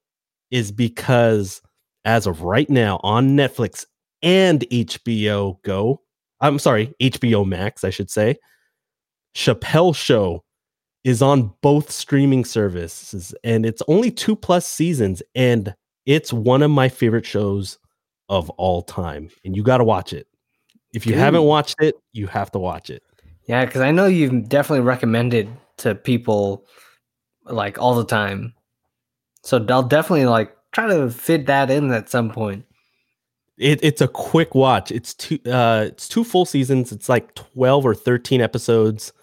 is 0.51 0.71
because 0.71 1.61
as 2.05 2.27
of 2.27 2.41
right 2.41 2.69
now 2.69 2.99
on 3.03 3.31
Netflix 3.31 3.85
and 4.21 4.61
HBO 4.71 5.61
Go, 5.63 6.01
I'm 6.39 6.59
sorry, 6.59 6.93
HBO 7.01 7.45
Max, 7.45 7.83
I 7.83 7.89
should 7.89 8.09
say, 8.09 8.37
Chappelle 9.35 9.95
Show 9.95 10.43
is 11.03 11.21
on 11.21 11.53
both 11.61 11.89
streaming 11.89 12.43
services 12.43 13.33
and 13.43 13.65
it's 13.65 13.81
only 13.87 14.11
two 14.11 14.35
plus 14.35 14.67
seasons 14.67 15.21
and 15.35 15.73
it's 16.07 16.31
one 16.31 16.63
of 16.63 16.71
my 16.71 16.89
favorite 16.89 17.25
shows 17.25 17.77
of 18.29 18.49
all 18.51 18.81
time, 18.81 19.29
and 19.45 19.55
you 19.55 19.63
got 19.63 19.77
to 19.77 19.83
watch 19.83 20.13
it. 20.13 20.27
If 20.93 21.05
you 21.05 21.11
Dude. 21.11 21.19
haven't 21.19 21.43
watched 21.43 21.75
it, 21.81 21.95
you 22.13 22.27
have 22.27 22.51
to 22.51 22.59
watch 22.59 22.89
it. 22.89 23.03
Yeah, 23.45 23.65
because 23.65 23.81
I 23.81 23.91
know 23.91 24.07
you've 24.07 24.49
definitely 24.49 24.85
recommended 24.85 25.49
to 25.77 25.95
people 25.95 26.65
like 27.45 27.77
all 27.77 27.95
the 27.95 28.05
time. 28.05 28.53
So 29.43 29.63
I'll 29.69 29.83
definitely 29.83 30.25
like 30.25 30.55
try 30.71 30.87
to 30.87 31.09
fit 31.09 31.45
that 31.47 31.69
in 31.69 31.91
at 31.91 32.09
some 32.09 32.31
point. 32.31 32.65
It, 33.57 33.79
it's 33.83 34.01
a 34.01 34.07
quick 34.07 34.55
watch. 34.55 34.91
It's 34.91 35.13
two 35.13 35.39
uh 35.45 35.85
it's 35.87 36.07
two 36.07 36.23
full 36.23 36.45
seasons. 36.45 36.91
It's 36.91 37.09
like 37.09 37.33
12 37.35 37.85
or 37.85 37.95
13 37.95 38.41
episodes 38.41 39.13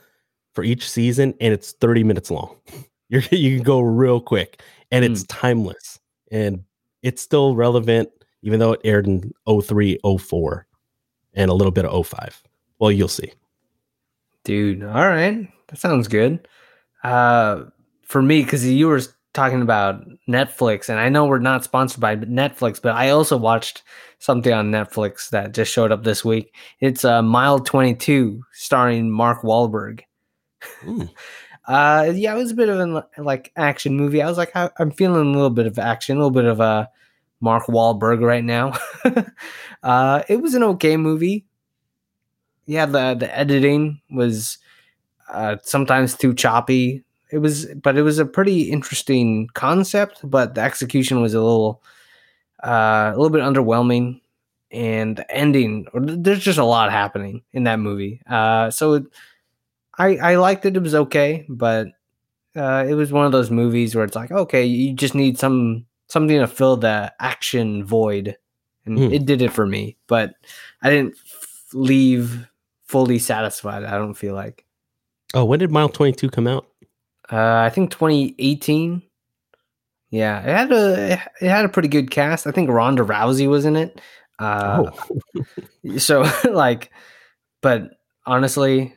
for 0.54 0.64
each 0.64 0.88
season 0.88 1.34
and 1.40 1.52
it's 1.52 1.72
30 1.72 2.04
minutes 2.04 2.30
long. 2.30 2.56
You're 3.08 3.22
you 3.30 3.56
can 3.56 3.64
go 3.64 3.80
real 3.80 4.20
quick 4.20 4.62
and 4.90 5.04
it's 5.04 5.22
mm. 5.22 5.26
timeless 5.28 6.00
and 6.30 6.64
it's 7.02 7.22
still 7.22 7.54
relevant 7.54 8.10
even 8.42 8.60
though 8.60 8.72
it 8.72 8.80
aired 8.84 9.06
in 9.06 9.32
03, 9.48 9.98
04. 10.20 10.66
and 11.34 11.50
a 11.50 11.54
little 11.54 11.70
bit 11.70 11.84
of 11.84 12.06
05. 12.06 12.42
Well, 12.78 12.90
you'll 12.90 13.08
see. 13.08 13.32
Dude, 14.44 14.82
all 14.82 15.08
right. 15.08 15.48
That 15.68 15.78
sounds 15.78 16.08
good. 16.08 16.46
Uh 17.02 17.64
for 18.02 18.22
me, 18.22 18.42
because 18.42 18.66
you 18.66 18.86
were 18.86 19.00
talking 19.32 19.62
about 19.62 20.04
Netflix, 20.28 20.88
and 20.88 20.98
I 20.98 21.08
know 21.08 21.26
we're 21.26 21.38
not 21.38 21.64
sponsored 21.64 22.00
by 22.00 22.16
Netflix, 22.16 22.80
but 22.80 22.94
I 22.94 23.10
also 23.10 23.36
watched 23.36 23.82
something 24.18 24.52
on 24.52 24.70
Netflix 24.70 25.28
that 25.30 25.52
just 25.52 25.72
showed 25.72 25.92
up 25.92 26.04
this 26.04 26.24
week. 26.24 26.54
It's 26.80 27.04
uh, 27.04 27.22
Mile 27.22 27.58
22, 27.58 28.42
starring 28.52 29.10
Mark 29.10 29.42
Wahlberg. 29.42 30.02
Uh, 31.66 32.12
yeah, 32.14 32.34
it 32.34 32.36
was 32.36 32.50
a 32.50 32.54
bit 32.54 32.68
of 32.68 32.78
an 32.78 33.02
like 33.16 33.50
action 33.56 33.96
movie. 33.96 34.20
I 34.20 34.28
was 34.28 34.36
like, 34.36 34.54
I, 34.54 34.68
am 34.78 34.90
feeling 34.90 35.28
a 35.28 35.32
little 35.32 35.48
bit 35.48 35.66
of 35.66 35.78
action, 35.78 36.18
a 36.18 36.18
little 36.18 36.30
bit 36.30 36.44
of 36.44 36.60
a 36.60 36.62
uh, 36.62 36.86
Mark 37.40 37.68
Wahlberg 37.68 38.20
right 38.20 38.44
now. 38.44 38.74
uh, 39.82 40.22
it 40.28 40.42
was 40.42 40.52
an 40.52 40.62
okay 40.62 40.98
movie. 40.98 41.46
Yeah, 42.66 42.84
the 42.84 43.14
the 43.14 43.34
editing 43.34 44.02
was 44.10 44.58
uh, 45.30 45.56
sometimes 45.62 46.14
too 46.14 46.34
choppy 46.34 47.02
it 47.34 47.38
was 47.38 47.66
but 47.82 47.98
it 47.98 48.02
was 48.02 48.18
a 48.18 48.24
pretty 48.24 48.70
interesting 48.70 49.48
concept 49.54 50.20
but 50.22 50.54
the 50.54 50.60
execution 50.60 51.20
was 51.20 51.34
a 51.34 51.40
little 51.40 51.82
uh, 52.62 53.10
a 53.12 53.16
little 53.16 53.30
bit 53.30 53.42
underwhelming 53.42 54.20
and 54.70 55.16
the 55.16 55.30
ending 55.30 55.86
there's 55.94 56.38
just 56.38 56.58
a 56.58 56.64
lot 56.64 56.92
happening 56.92 57.42
in 57.52 57.64
that 57.64 57.80
movie 57.80 58.20
uh, 58.28 58.70
so 58.70 58.94
it, 58.94 59.04
i 59.98 60.16
i 60.16 60.36
liked 60.36 60.64
it 60.66 60.76
it 60.76 60.82
was 60.82 60.94
okay 60.94 61.44
but 61.48 61.88
uh, 62.56 62.84
it 62.88 62.94
was 62.94 63.10
one 63.10 63.26
of 63.26 63.32
those 63.32 63.50
movies 63.50 63.94
where 63.96 64.04
it's 64.04 64.14
like 64.14 64.30
okay 64.30 64.64
you 64.64 64.94
just 64.94 65.14
need 65.14 65.38
some 65.38 65.84
something 66.06 66.38
to 66.38 66.46
fill 66.46 66.76
the 66.76 67.12
action 67.18 67.84
void 67.84 68.36
and 68.86 68.96
hmm. 68.96 69.12
it 69.12 69.26
did 69.26 69.42
it 69.42 69.52
for 69.52 69.66
me 69.66 69.96
but 70.06 70.34
i 70.82 70.90
didn't 70.90 71.16
f- 71.16 71.66
leave 71.72 72.48
fully 72.86 73.18
satisfied 73.18 73.82
i 73.82 73.98
don't 73.98 74.14
feel 74.14 74.34
like 74.34 74.64
oh 75.34 75.44
when 75.44 75.58
did 75.58 75.72
mile 75.72 75.88
22 75.88 76.30
come 76.30 76.46
out 76.46 76.66
uh, 77.30 77.62
I 77.64 77.70
think 77.70 77.90
2018. 77.90 79.02
Yeah, 80.10 80.40
it 80.40 80.48
had 80.48 80.72
a 80.72 81.12
it 81.40 81.48
had 81.48 81.64
a 81.64 81.70
pretty 81.70 81.88
good 81.88 82.10
cast. 82.10 82.46
I 82.46 82.52
think 82.52 82.70
Ronda 82.70 83.02
Rousey 83.02 83.48
was 83.48 83.64
in 83.64 83.76
it. 83.76 84.00
Uh, 84.38 84.90
oh. 85.36 85.98
so 85.98 86.24
like, 86.50 86.90
but 87.62 87.90
honestly, 88.26 88.94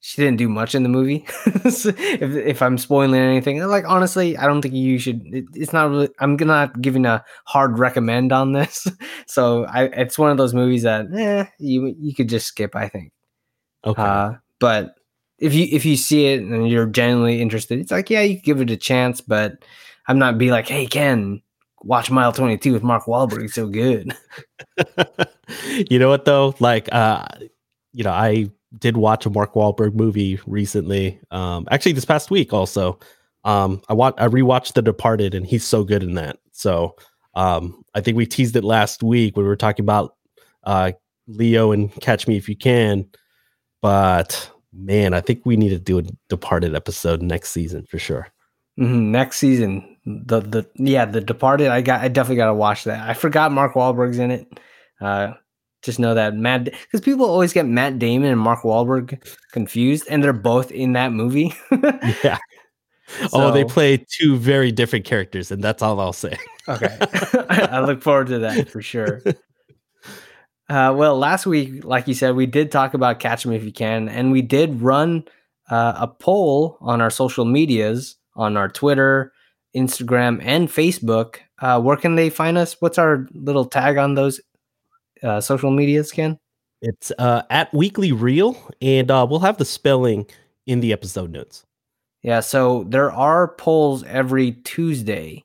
she 0.00 0.22
didn't 0.22 0.38
do 0.38 0.48
much 0.48 0.74
in 0.74 0.82
the 0.82 0.88
movie. 0.88 1.26
so 1.70 1.90
if 1.96 2.36
if 2.36 2.62
I'm 2.62 2.78
spoiling 2.78 3.20
anything, 3.20 3.60
like 3.66 3.84
honestly, 3.86 4.36
I 4.36 4.46
don't 4.46 4.62
think 4.62 4.74
you 4.74 4.98
should. 4.98 5.22
It, 5.26 5.44
it's 5.54 5.72
not 5.72 5.90
really. 5.90 6.08
I'm 6.20 6.36
not 6.36 6.80
giving 6.80 7.04
a 7.04 7.24
hard 7.44 7.78
recommend 7.78 8.32
on 8.32 8.52
this. 8.52 8.86
so 9.26 9.64
I, 9.64 9.84
it's 9.84 10.18
one 10.18 10.30
of 10.30 10.36
those 10.36 10.54
movies 10.54 10.82
that 10.82 11.06
eh, 11.14 11.46
you 11.58 11.94
you 11.98 12.14
could 12.14 12.28
just 12.28 12.46
skip. 12.46 12.76
I 12.76 12.88
think. 12.88 13.12
Okay. 13.84 14.02
Uh, 14.02 14.34
but 14.60 14.94
if 15.38 15.54
you 15.54 15.66
if 15.70 15.84
you 15.84 15.96
see 15.96 16.26
it 16.26 16.42
and 16.42 16.68
you're 16.68 16.86
genuinely 16.86 17.40
interested, 17.40 17.78
it's 17.78 17.90
like 17.90 18.10
yeah, 18.10 18.22
you 18.22 18.40
give 18.40 18.60
it 18.60 18.70
a 18.70 18.76
chance, 18.76 19.20
but 19.20 19.64
I'm 20.06 20.18
not 20.18 20.38
be 20.38 20.50
like, 20.50 20.68
hey 20.68 20.86
Ken, 20.86 21.42
watch 21.82 22.10
Mile 22.10 22.32
22 22.32 22.72
with 22.72 22.82
Mark 22.82 23.04
Wahlberg. 23.06 23.44
It's 23.44 23.54
so 23.54 23.66
good. 23.66 24.16
you 25.90 25.98
know 25.98 26.08
what 26.08 26.24
though? 26.24 26.54
Like, 26.60 26.88
uh, 26.92 27.26
you 27.92 28.04
know, 28.04 28.10
I 28.10 28.50
did 28.76 28.96
watch 28.96 29.24
a 29.26 29.30
Mark 29.30 29.54
Wahlberg 29.54 29.94
movie 29.94 30.38
recently. 30.46 31.20
Um, 31.30 31.66
actually, 31.70 31.92
this 31.92 32.04
past 32.04 32.30
week 32.30 32.52
also. 32.52 32.98
Um, 33.44 33.80
I 33.88 33.94
watched, 33.94 34.20
I 34.20 34.26
rewatched 34.26 34.74
The 34.74 34.82
Departed, 34.82 35.34
and 35.34 35.46
he's 35.46 35.64
so 35.64 35.84
good 35.84 36.02
in 36.02 36.14
that. 36.14 36.38
So, 36.52 36.96
um, 37.34 37.82
I 37.94 38.00
think 38.00 38.16
we 38.16 38.26
teased 38.26 38.56
it 38.56 38.64
last 38.64 39.02
week 39.02 39.36
when 39.36 39.44
we 39.44 39.48
were 39.48 39.56
talking 39.56 39.84
about 39.84 40.16
uh, 40.64 40.92
Leo 41.28 41.72
and 41.72 41.92
Catch 42.00 42.26
Me 42.26 42.36
If 42.36 42.48
You 42.48 42.56
Can, 42.56 43.08
but 43.80 44.50
man, 44.72 45.14
I 45.14 45.20
think 45.20 45.46
we 45.46 45.56
need 45.56 45.70
to 45.70 45.78
do 45.78 45.98
a 45.98 46.02
Departed 46.28 46.74
episode 46.74 47.22
next 47.22 47.50
season 47.50 47.86
for 47.86 47.98
sure. 47.98 48.28
Mm-hmm. 48.78 49.10
Next 49.10 49.38
season, 49.38 49.96
the 50.04 50.40
the 50.40 50.68
yeah, 50.76 51.04
the 51.04 51.20
Departed. 51.20 51.68
I 51.68 51.80
got 51.80 52.00
I 52.00 52.08
definitely 52.08 52.36
got 52.36 52.46
to 52.46 52.54
watch 52.54 52.84
that. 52.84 53.08
I 53.08 53.14
forgot 53.14 53.52
Mark 53.52 53.74
Wahlberg's 53.74 54.18
in 54.18 54.30
it. 54.30 54.60
Uh, 55.00 55.32
just 55.82 55.98
know 55.98 56.14
that 56.14 56.34
Matt 56.34 56.64
because 56.64 57.00
people 57.00 57.26
always 57.26 57.52
get 57.52 57.66
Matt 57.66 57.98
Damon 57.98 58.30
and 58.30 58.40
Mark 58.40 58.62
Wahlberg 58.62 59.22
confused, 59.52 60.06
and 60.10 60.22
they're 60.22 60.32
both 60.32 60.70
in 60.70 60.92
that 60.94 61.12
movie. 61.12 61.54
yeah. 62.24 62.38
So, 63.20 63.28
oh, 63.32 63.52
they 63.52 63.64
play 63.64 64.04
two 64.08 64.36
very 64.36 64.72
different 64.72 65.04
characters, 65.04 65.50
and 65.50 65.62
that's 65.62 65.82
all 65.82 66.00
I'll 66.00 66.12
say. 66.12 66.36
okay, 66.68 66.96
I 67.48 67.80
look 67.80 68.02
forward 68.02 68.28
to 68.28 68.40
that 68.40 68.68
for 68.68 68.82
sure. 68.82 69.22
Uh, 70.68 70.92
well, 70.94 71.16
last 71.16 71.46
week, 71.46 71.84
like 71.84 72.06
you 72.06 72.14
said, 72.14 72.34
we 72.34 72.46
did 72.46 72.70
talk 72.70 72.92
about 72.92 73.20
Catch 73.20 73.46
Me 73.46 73.56
If 73.56 73.64
You 73.64 73.72
Can, 73.72 74.08
and 74.08 74.32
we 74.32 74.42
did 74.42 74.82
run 74.82 75.24
uh, 75.70 75.94
a 75.96 76.08
poll 76.08 76.76
on 76.80 77.00
our 77.00 77.10
social 77.10 77.44
medias 77.44 78.16
on 78.34 78.56
our 78.56 78.68
Twitter, 78.68 79.32
Instagram, 79.76 80.40
and 80.42 80.68
Facebook. 80.68 81.36
Uh, 81.60 81.80
where 81.80 81.96
can 81.96 82.14
they 82.14 82.30
find 82.30 82.56
us? 82.56 82.76
What's 82.80 82.98
our 82.98 83.26
little 83.32 83.64
tag 83.64 83.96
on 83.96 84.14
those 84.14 84.40
uh, 85.22 85.40
social 85.40 85.70
medias, 85.70 86.12
Ken? 86.12 86.38
It's 86.80 87.12
uh, 87.18 87.42
at 87.50 87.72
Weekly 87.74 88.12
Reel, 88.12 88.56
and 88.80 89.10
uh, 89.10 89.26
we'll 89.28 89.40
have 89.40 89.58
the 89.58 89.64
spelling 89.64 90.26
in 90.66 90.80
the 90.80 90.92
episode 90.92 91.30
notes. 91.30 91.64
Yeah, 92.22 92.40
so 92.40 92.84
there 92.84 93.12
are 93.12 93.48
polls 93.54 94.04
every 94.04 94.52
Tuesday 94.52 95.44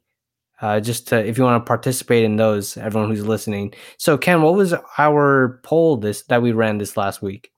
uh, 0.61 0.79
just 0.79 1.09
to, 1.09 1.23
if 1.23 1.37
you 1.37 1.43
want 1.43 1.63
to 1.63 1.67
participate 1.67 2.23
in 2.23 2.37
those, 2.37 2.77
everyone 2.77 3.09
who's 3.09 3.25
listening. 3.25 3.73
So, 3.97 4.17
Ken, 4.17 4.41
what 4.41 4.55
was 4.55 4.73
our 4.97 5.59
poll 5.63 5.97
this 5.97 6.23
that 6.23 6.41
we 6.41 6.53
ran 6.53 6.77
this 6.77 6.95
last 6.95 7.21
week? 7.21 7.51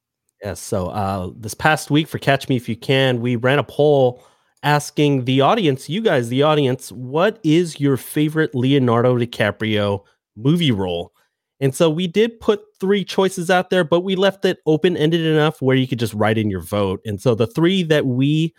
Yes. 0.44 0.60
So, 0.60 0.88
uh, 0.88 1.30
this 1.38 1.54
past 1.54 1.92
week 1.92 2.08
for 2.08 2.18
Catch 2.18 2.50
Me 2.50 2.56
If 2.56 2.68
You 2.68 2.76
Can, 2.76 3.22
we 3.22 3.36
ran 3.36 3.60
a 3.60 3.64
poll 3.64 4.24
asking 4.64 5.26
the 5.26 5.42
audience, 5.42 5.88
you 5.88 6.02
guys, 6.02 6.30
the 6.30 6.42
audience, 6.42 6.92
what 6.92 7.40
is 7.44 7.80
your 7.80 7.96
favorite 7.96 8.56
Leonardo 8.56 9.18
DiCaprio 9.18 10.04
movie 10.36 10.72
role? 10.72 11.14
And 11.60 11.74
so 11.74 11.90
we 11.90 12.08
did 12.08 12.40
put 12.40 12.62
three 12.80 13.04
choices 13.04 13.50
out 13.50 13.70
there, 13.70 13.84
but 13.84 14.02
we 14.02 14.16
left 14.16 14.44
it 14.46 14.60
open 14.66 14.98
ended 14.98 15.26
enough 15.26 15.62
where 15.62 15.76
you 15.76 15.88
could 15.88 16.00
just 16.00 16.14
write 16.14 16.38
in 16.38 16.50
your 16.50 16.62
vote. 16.62 17.02
And 17.06 17.22
so 17.22 17.34
the 17.34 17.48
three 17.48 17.84
that 17.84 18.06
we 18.06 18.54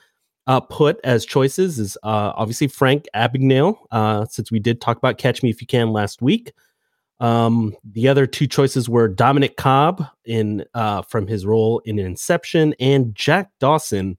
uh, 0.47 0.61
put 0.61 0.99
as 1.05 1.27
choices 1.27 1.79
is 1.79 1.99
uh, 2.03 2.33
obviously 2.37 2.69
Frank 2.69 3.07
Abagnale, 3.15 3.77
uh, 3.91 4.25
since 4.27 4.51
we 4.51 4.59
did 4.59 4.81
talk 4.81 4.97
about 4.97 5.19
Catch 5.19 5.43
Me 5.43 5.51
If 5.51 5.61
You 5.61 5.67
Can 5.67 5.91
last 5.91 6.23
week. 6.23 6.53
Um, 7.19 7.75
the 7.85 8.09
other 8.09 8.27
two 8.27 8.47
choices 8.47 8.89
were 8.89 9.09
Dominic 9.09 9.57
Cobb 9.57 10.05
in 10.25 10.65
uh, 10.75 11.03
from 11.03 11.27
his 11.27 11.47
role 11.47 11.81
in 11.85 11.99
Inception 11.99 12.75
and 12.79 13.15
Jack 13.15 13.51
Dawson 13.59 14.19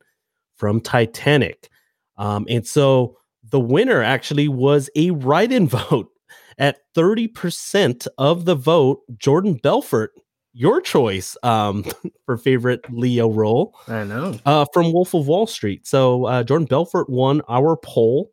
from 0.55 0.81
Titanic. 0.81 1.69
Um, 2.17 2.47
and 2.49 2.65
so 2.65 3.17
the 3.43 3.59
winner 3.59 4.01
actually 4.01 4.47
was 4.47 4.89
a 4.95 5.11
write-in 5.11 5.67
vote 5.69 6.09
at 6.57 6.79
30% 6.95 8.07
of 8.17 8.45
the 8.45 8.55
vote. 8.55 9.01
Jordan 9.17 9.55
Belfort 9.55 10.11
your 10.57 10.81
choice 10.81 11.37
um, 11.43 11.85
for 12.25 12.35
favorite 12.35 12.83
Leo 12.91 13.29
role. 13.29 13.77
I 13.87 14.03
know. 14.03 14.39
Uh, 14.43 14.65
from 14.73 14.91
Wolf 14.91 15.13
of 15.13 15.27
Wall 15.27 15.45
Street. 15.45 15.85
So 15.85 16.25
uh, 16.25 16.43
Jordan 16.43 16.65
Belfort 16.65 17.09
won 17.09 17.41
our 17.47 17.77
poll. 17.77 18.31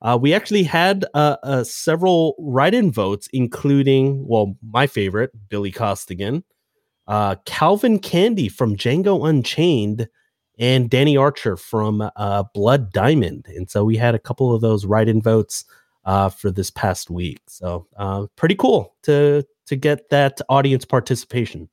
Uh, 0.00 0.18
we 0.20 0.32
actually 0.32 0.62
had 0.62 1.04
uh, 1.12 1.36
uh, 1.42 1.64
several 1.64 2.34
write-in 2.38 2.92
votes, 2.92 3.28
including, 3.32 4.26
well, 4.26 4.56
my 4.62 4.86
favorite, 4.86 5.32
Billy 5.50 5.70
Costigan, 5.70 6.44
uh, 7.08 7.36
Calvin 7.44 7.98
Candie 7.98 8.48
from 8.48 8.76
Django 8.76 9.28
Unchained, 9.28 10.08
and 10.58 10.88
Danny 10.88 11.18
Archer 11.18 11.58
from 11.58 12.10
Blood 12.54 12.90
Diamond. 12.92 13.44
And 13.48 13.70
so 13.70 13.84
we 13.84 13.98
had 13.98 14.14
a 14.14 14.18
couple 14.18 14.54
of 14.54 14.62
those 14.62 14.86
write-in 14.86 15.20
votes 15.20 15.66
Uh, 16.06 16.28
for 16.28 16.52
this 16.52 16.70
past 16.70 17.10
week. 17.10 17.40
So 17.48 17.88
uh, 17.96 18.26
pretty 18.36 18.54
cool 18.54 18.94
to 19.02 19.44
to 19.66 19.74
get 19.74 20.08
that 20.10 20.40
audience 20.48 20.84
participation. 20.84 21.68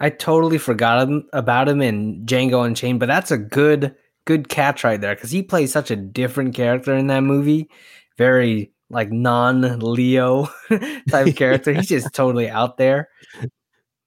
I 0.00 0.08
totally 0.08 0.56
forgot 0.56 1.06
about 1.34 1.68
him 1.68 1.82
in 1.82 2.24
Django 2.24 2.64
Unchained, 2.64 2.98
but 2.98 3.08
that's 3.08 3.30
a 3.30 3.36
good 3.36 3.94
good 4.24 4.48
catch 4.48 4.84
right 4.84 5.00
there 5.00 5.14
because 5.14 5.30
he 5.30 5.42
plays 5.42 5.72
such 5.72 5.90
a 5.90 5.96
different 5.96 6.54
character 6.54 6.94
in 6.94 7.08
that 7.08 7.22
movie. 7.22 7.68
Very 8.16 8.72
like 8.90 9.10
non 9.10 9.78
Leo 9.80 10.48
type 11.10 11.36
character. 11.36 11.72
He's 11.72 11.88
just 11.88 12.14
totally 12.14 12.48
out 12.48 12.78
there. 12.78 13.08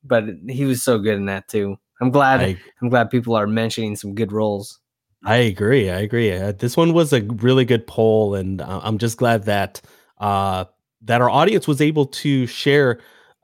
But 0.03 0.25
he 0.49 0.65
was 0.65 0.81
so 0.81 0.97
good 0.97 1.15
in 1.15 1.25
that 1.25 1.47
too. 1.47 1.77
I'm 2.01 2.09
glad. 2.09 2.41
I, 2.41 2.57
am 2.81 2.89
glad 2.89 3.11
people 3.11 3.35
are 3.35 3.45
mentioning 3.45 3.95
some 3.95 4.15
good 4.15 4.31
roles. 4.31 4.79
I 5.23 5.37
agree. 5.37 5.89
I 5.89 5.99
agree. 5.99 6.31
Uh, 6.31 6.51
this 6.51 6.75
one 6.75 6.93
was 6.93 7.13
a 7.13 7.21
really 7.21 7.65
good 7.65 7.85
poll, 7.85 8.33
and 8.35 8.61
uh, 8.61 8.81
I'm 8.83 8.97
just 8.97 9.17
glad 9.17 9.43
that 9.43 9.81
uh, 10.19 10.65
that 11.03 11.21
our 11.21 11.29
audience 11.29 11.67
was 11.67 11.81
able 11.81 12.05
to 12.07 12.47
share 12.47 12.99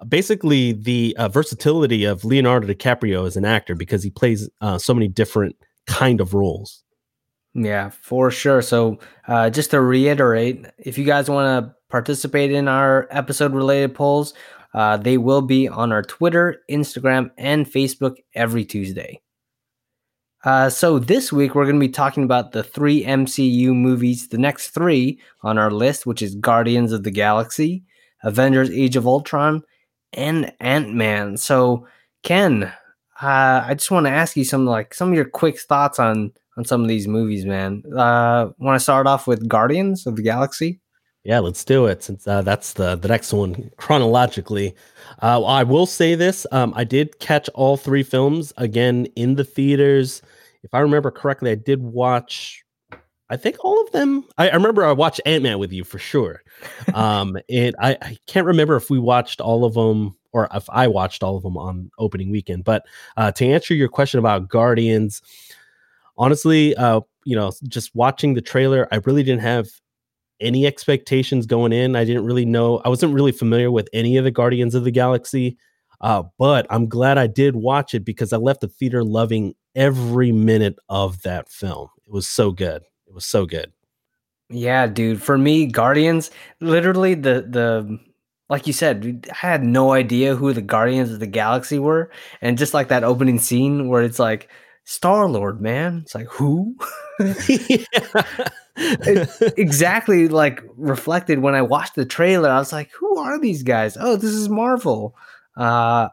basically 0.08 0.74
the 0.74 1.16
uh, 1.20 1.28
versatility 1.28 2.04
of 2.04 2.26
Leonardo 2.26 2.68
DiCaprio 2.68 3.26
as 3.28 3.38
an 3.38 3.46
actor 3.46 3.76
because 3.76 4.04
he 4.04 4.10
plays 4.10 4.50
uh, 4.62 4.78
so 4.78 4.94
many 4.94 5.08
different 5.08 5.56
kind 5.86 6.20
of 6.22 6.34
roles. 6.34 6.84
Yeah, 7.54 7.90
for 7.90 8.30
sure. 8.32 8.62
So, 8.62 9.00
uh, 9.28 9.50
just 9.50 9.72
to 9.72 9.82
reiterate, 9.82 10.66
if 10.78 10.98
you 10.98 11.06
guys 11.06 11.30
want 11.30 11.66
to 11.66 11.76
participate 11.90 12.52
in 12.52 12.68
our 12.68 13.08
episode 13.12 13.54
related 13.54 13.94
polls, 13.96 14.34
Uh, 14.74 14.98
they 14.98 15.18
will 15.18 15.42
be 15.42 15.68
on 15.68 15.92
our 15.92 16.04
Twitter, 16.04 16.62
Instagram, 16.70 17.32
and 17.38 17.66
Facebook 17.66 18.18
every 18.36 18.66
Tuesday. 18.66 19.22
Uh, 20.44 20.70
so 20.70 21.00
this 21.00 21.34
week 21.34 21.56
we're 21.56 21.66
going 21.66 21.80
to 21.80 21.88
be 21.88 21.92
talking 21.92 22.24
about 22.24 22.52
the 22.52 22.64
three 22.64 23.04
MCU 23.04 23.74
movies, 23.74 24.28
the 24.30 24.38
next 24.38 24.70
three 24.70 25.20
on 25.42 25.58
our 25.58 25.72
list, 25.72 26.06
which 26.06 26.22
is 26.22 26.36
Guardians 26.36 26.92
of 26.92 27.04
the 27.04 27.12
Galaxy, 27.12 27.84
Avengers: 28.24 28.70
Age 28.70 28.96
of 28.96 29.08
Ultron, 29.08 29.64
and 30.14 30.54
Ant 30.60 30.94
Man. 30.94 31.38
So 31.38 31.88
Ken, 32.24 32.64
uh, 33.22 33.64
I 33.66 33.74
just 33.74 33.92
want 33.92 34.06
to 34.06 34.12
ask 34.12 34.38
you 34.38 34.44
some 34.44 34.66
like 34.66 34.94
some 34.94 35.10
of 35.10 35.16
your 35.16 35.26
quick 35.26 35.60
thoughts 35.60 36.00
on 36.00 36.34
on 36.58 36.66
some 36.66 36.82
of 36.82 36.88
these 36.88 37.08
movies, 37.08 37.46
man. 37.46 37.84
Uh, 37.96 38.50
want 38.60 38.76
to 38.76 38.80
start 38.80 39.08
off 39.08 39.28
with 39.28 39.48
Guardians 39.48 40.06
of 40.06 40.16
the 40.16 40.24
Galaxy? 40.24 40.80
Yeah, 41.28 41.40
let's 41.40 41.66
do 41.66 41.88
it 41.88 42.04
since 42.04 42.26
uh, 42.26 42.42
that's 42.42 42.72
the 42.72 42.96
the 42.96 43.10
next 43.10 43.34
one 43.34 43.70
chronologically. 43.76 44.74
Uh, 45.22 45.44
I 45.44 45.64
will 45.64 45.86
say 45.86 46.16
this: 46.16 46.48
um, 46.54 46.72
I 46.74 46.86
did 46.86 47.20
catch 47.20 47.50
all 47.50 47.76
three 47.76 48.02
films 48.02 48.54
again 48.56 49.08
in 49.18 49.36
the 49.36 49.44
theaters. 49.44 50.22
If 50.64 50.74
I 50.74 50.80
remember 50.80 51.12
correctly, 51.12 51.52
I 51.52 51.56
did 51.56 51.84
watch. 51.84 52.64
I 53.30 53.36
think 53.36 53.58
all 53.60 53.82
of 53.84 53.92
them. 53.92 54.24
I, 54.38 54.48
I 54.48 54.54
remember 54.56 54.86
I 54.86 54.94
watched 54.94 55.20
Ant 55.26 55.44
Man 55.44 55.60
with 55.60 55.74
you 55.74 55.84
for 55.84 56.00
sure, 56.00 56.44
um, 56.94 57.38
and 57.50 57.76
I, 57.78 57.98
I 58.02 58.18
can't 58.28 58.46
remember 58.48 58.78
if 58.78 58.90
we 58.90 58.98
watched 58.98 59.42
all 59.42 59.66
of 59.66 59.74
them 59.74 60.16
or 60.32 60.48
if 60.54 60.70
I 60.70 60.88
watched 60.88 61.24
all 61.24 61.36
of 61.36 61.44
them 61.44 61.58
on 61.58 61.92
opening 62.00 62.32
weekend. 62.32 62.64
But 62.64 62.86
uh, 63.18 63.34
to 63.34 63.46
answer 63.46 63.74
your 63.74 63.90
question 63.90 64.20
about 64.20 64.48
Guardians, 64.48 65.22
honestly, 66.18 66.74
uh, 66.78 67.02
you 67.26 67.36
know, 67.36 67.52
just 67.68 67.94
watching 67.94 68.34
the 68.34 68.42
trailer, 68.42 68.88
I 68.94 69.02
really 69.04 69.24
didn't 69.24 69.42
have 69.42 69.68
any 70.40 70.66
expectations 70.66 71.46
going 71.46 71.74
in. 71.74 71.96
I 71.96 72.06
didn't 72.06 72.26
really 72.26 72.46
know. 72.46 72.80
I 72.86 72.90
wasn't 72.90 73.14
really 73.14 73.32
familiar 73.32 73.72
with 73.72 73.90
any 73.94 74.18
of 74.18 74.24
the 74.24 74.32
Guardians 74.32 74.76
of 74.76 74.84
the 74.84 74.92
Galaxy. 74.92 75.58
Uh, 76.00 76.24
but 76.38 76.68
I'm 76.70 76.88
glad 76.88 77.18
I 77.18 77.28
did 77.28 77.56
watch 77.56 77.94
it 77.94 78.06
because 78.06 78.32
I 78.32 78.38
left 78.38 78.62
the 78.62 78.68
theater 78.68 79.04
loving 79.04 79.56
every 79.76 80.32
minute 80.32 80.78
of 80.90 81.24
that 81.24 81.50
film. 81.50 81.90
It 82.06 82.12
was 82.12 82.28
so 82.28 82.52
good. 82.52 82.84
It 83.08 83.14
was 83.14 83.26
so 83.26 83.46
good. 83.46 83.72
Yeah, 84.50 84.88
dude. 84.88 85.22
For 85.22 85.38
me, 85.38 85.66
Guardians, 85.66 86.32
literally 86.62 87.16
the 87.16 87.46
the 87.50 88.00
like 88.50 88.66
you 88.66 88.74
said, 88.74 89.28
I 89.30 89.36
had 89.36 89.64
no 89.64 89.92
idea 89.92 90.36
who 90.36 90.54
the 90.54 90.62
Guardians 90.62 91.12
of 91.12 91.20
the 91.20 91.28
Galaxy 91.28 91.80
were, 91.80 92.12
and 92.42 92.58
just 92.58 92.74
like 92.74 92.88
that 92.88 93.04
opening 93.04 93.40
scene 93.40 93.90
where 93.90 94.04
it's 94.04 94.20
like 94.20 94.50
Star 94.86 95.28
Lord, 95.28 95.62
man. 95.62 96.02
It's 96.04 96.16
like 96.16 96.28
who? 96.28 96.78
exactly 99.58 100.28
like 100.28 100.64
reflected 100.76 101.40
when 101.40 101.56
I 101.56 101.62
watched 101.62 101.96
the 101.96 102.06
trailer. 102.06 102.50
I 102.50 102.60
was 102.60 102.72
like, 102.72 102.92
who 102.92 103.18
are 103.18 103.40
these 103.40 103.64
guys? 103.64 103.98
Oh, 104.00 104.16
this 104.16 104.32
is 104.32 104.50
Marvel. 104.50 105.16
Uh, 105.56 106.10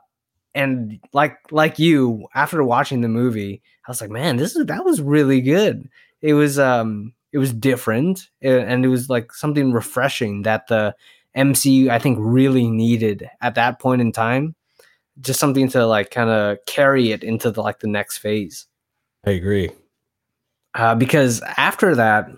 and 0.55 1.01
like 1.13 1.39
like 1.51 1.79
you, 1.79 2.27
after 2.35 2.63
watching 2.63 3.01
the 3.01 3.09
movie, 3.09 3.63
I 3.87 3.91
was 3.91 4.01
like, 4.01 4.11
man, 4.11 4.37
this 4.37 4.57
is 4.57 4.67
that 4.67 4.85
was 4.85 5.03
really 5.03 5.41
good. 5.41 5.89
It 6.23 6.35
was 6.35 6.59
um 6.59 7.13
it 7.33 7.39
was 7.39 7.53
different 7.53 8.31
and 8.41 8.85
it 8.85 8.89
was 8.89 9.11
like 9.11 9.35
something 9.35 9.73
refreshing 9.73 10.43
that 10.43 10.69
the 10.69 10.95
MCU 11.37 11.89
I 11.89 11.99
think 11.99 12.19
really 12.21 12.71
needed 12.71 13.29
at 13.41 13.57
that 13.57 13.81
point 13.81 14.01
in 14.01 14.13
time. 14.13 14.55
Just 15.21 15.41
something 15.41 15.69
to 15.71 15.87
like 15.87 16.11
kind 16.11 16.31
of 16.31 16.59
carry 16.67 17.13
it 17.13 17.23
into 17.23 17.51
the 17.51 17.63
like 17.63 17.81
the 17.81 17.89
next 17.89 18.19
phase. 18.19 18.67
I 19.27 19.33
agree. 19.33 19.71
Uh, 20.75 20.95
because 20.95 21.41
after 21.57 21.95
that, 21.95 22.29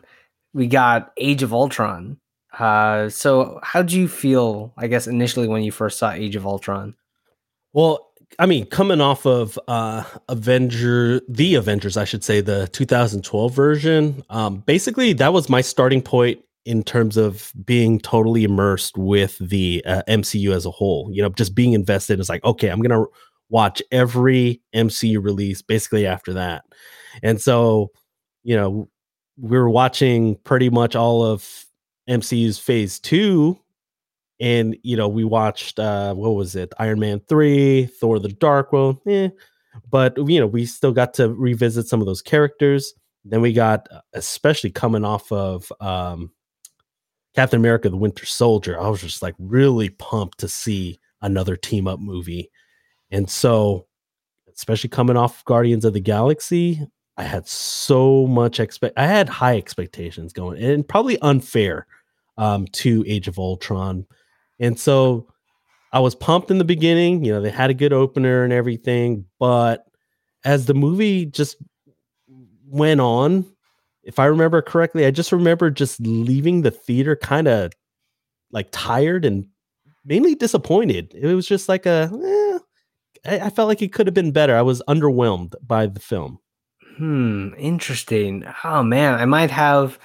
we 0.53 0.67
got 0.67 1.13
Age 1.17 1.43
of 1.43 1.53
Ultron. 1.53 2.19
Uh, 2.59 3.09
so 3.09 3.61
how 3.63 3.83
do 3.83 3.99
you 3.99 4.09
feel, 4.09 4.73
I 4.77 4.87
guess, 4.87 5.07
initially 5.07 5.49
when 5.49 5.63
you 5.63 5.73
first 5.73 5.99
saw 5.99 6.13
Age 6.13 6.37
of 6.37 6.47
Ultron? 6.47 6.95
Well, 7.73 8.11
I 8.39 8.47
mean, 8.47 8.67
coming 8.67 9.01
off 9.01 9.27
of 9.27 9.59
uh, 9.69 10.05
Avenger, 10.29 11.21
the 11.29 11.55
Avengers, 11.55 11.97
I 11.97 12.05
should 12.05 12.25
say, 12.25 12.41
the 12.41 12.69
2012 12.69 13.55
version, 13.55 14.25
um, 14.31 14.59
basically 14.59 15.13
that 15.15 15.33
was 15.33 15.49
my 15.49 15.61
starting 15.61 16.03
point 16.03 16.41
in 16.65 16.83
terms 16.83 17.17
of 17.17 17.53
being 17.65 18.01
totally 18.01 18.45
immersed 18.45 18.99
with 18.99 19.39
the 19.39 19.83
uh, 19.87 20.03
MCU 20.09 20.53
as 20.53 20.67
a 20.67 20.71
whole. 20.71 21.09
You 21.13 21.23
know, 21.23 21.29
just 21.29 21.55
being 21.55 21.75
invested 21.75 22.19
is 22.19 22.29
like, 22.29 22.45
okay, 22.45 22.69
I'm 22.69 22.83
gonna 22.83 23.05
watch 23.49 23.81
every 23.93 24.61
MCU 24.75 25.23
release 25.23 25.63
basically 25.63 26.07
after 26.07 26.33
that. 26.35 26.65
And 27.23 27.41
so, 27.41 27.93
you 28.47 28.55
know, 28.55 28.89
we 29.37 29.59
were 29.59 29.69
watching 29.69 30.37
pretty 30.45 30.71
much 30.71 30.95
all 30.95 31.25
of 31.25 31.67
MCU's 32.09 32.61
phase 32.61 33.01
two. 33.01 33.59
And, 34.39 34.77
you 34.85 34.97
know, 34.97 35.09
we 35.09 35.25
watched, 35.25 35.81
uh, 35.81 36.15
what 36.15 36.37
was 36.37 36.55
it? 36.55 36.73
Iron 36.79 37.01
Man 37.01 37.21
3, 37.29 37.87
Thor 37.87 38.21
the 38.21 38.29
Dark 38.29 38.73
World. 38.73 38.99
Eh. 39.09 39.31
But, 39.91 40.17
you 40.17 40.39
know, 40.39 40.47
we 40.47 40.65
still 40.65 40.93
got 40.93 41.13
to 41.15 41.35
revisit 41.35 41.89
some 41.89 42.01
of 42.01 42.07
those 42.07 42.23
characters. 42.23 42.95
Then 43.25 43.41
we 43.41 43.53
got, 43.53 43.89
uh, 43.91 44.03
especially 44.13 44.71
coming 44.71 45.05
off 45.05 45.33
of 45.33 45.73
um, 45.81 46.31
Captain 47.35 47.59
America 47.59 47.91
the 47.91 47.97
Winter 47.97 48.27
Soldier, 48.27 48.81
I 48.81 48.89
was 48.89 49.01
just 49.01 49.23
like 49.23 49.35
really 49.41 49.89
pumped 49.89 50.39
to 50.39 50.49
see 50.49 51.01
another 51.21 51.57
team 51.57 51.89
up 51.89 51.99
movie. 51.99 52.49
And 53.11 53.29
so, 53.29 53.89
especially 54.55 54.91
coming 54.91 55.17
off 55.17 55.45
Guardians 55.47 55.85
of 55.85 55.95
the 55.95 56.01
Galaxy, 56.01 56.87
I 57.17 57.23
had 57.23 57.49
so 57.49 58.27
much 58.27 58.61
expect. 58.61 58.99
I 58.99 59.07
had 59.07 59.29
high 59.29 59.57
expectations 59.57 60.33
going, 60.33 60.63
and 60.63 60.87
probably 60.87 61.19
unfair 61.21 61.87
um, 62.37 62.67
to 62.73 63.05
Age 63.07 63.29
of 63.29 63.39
Ultron, 63.39 64.07
and 64.59 64.79
so 64.79 65.27
I 65.93 66.01
was 66.01 66.15
pumped 66.15 66.51
in 66.51 66.59
the 66.59 66.65
beginning. 66.65 67.25
You 67.25 67.33
know, 67.33 67.41
they 67.41 67.51
had 67.51 67.71
a 67.71 67.75
good 67.75 67.93
opener 67.93 68.45
and 68.45 68.53
everything, 68.53 69.25
but 69.39 69.87
as 70.45 70.67
the 70.67 70.75
movie 70.75 71.27
just 71.27 71.57
went 72.67 73.01
on, 73.01 73.47
if 74.03 74.19
I 74.19 74.27
remember 74.27 74.63
correctly, 74.63 75.07
I 75.07 75.11
just 75.11 75.33
remember 75.33 75.71
just 75.71 76.01
leaving 76.01 76.63
the 76.63 76.71
theater 76.71 77.17
kind 77.17 77.49
of 77.49 77.73
like 78.53 78.69
tired 78.71 79.25
and 79.25 79.49
mainly 80.05 80.35
disappointed. 80.35 81.13
It 81.15 81.35
was 81.35 81.47
just 81.47 81.69
like 81.69 81.87
a. 81.87 82.11
Eh, 82.13 82.59
I, 83.29 83.47
I 83.47 83.51
felt 83.51 83.69
like 83.69 83.83
it 83.83 83.93
could 83.93 84.07
have 84.07 84.15
been 84.15 84.31
better. 84.33 84.57
I 84.57 84.63
was 84.63 84.83
underwhelmed 84.89 85.55
by 85.67 85.87
the 85.87 86.01
film. 86.01 86.39
Hmm, 86.97 87.49
interesting. 87.59 88.45
Oh 88.65 88.83
man, 88.83 89.15
I 89.15 89.25
might 89.27 89.51
have 89.51 89.99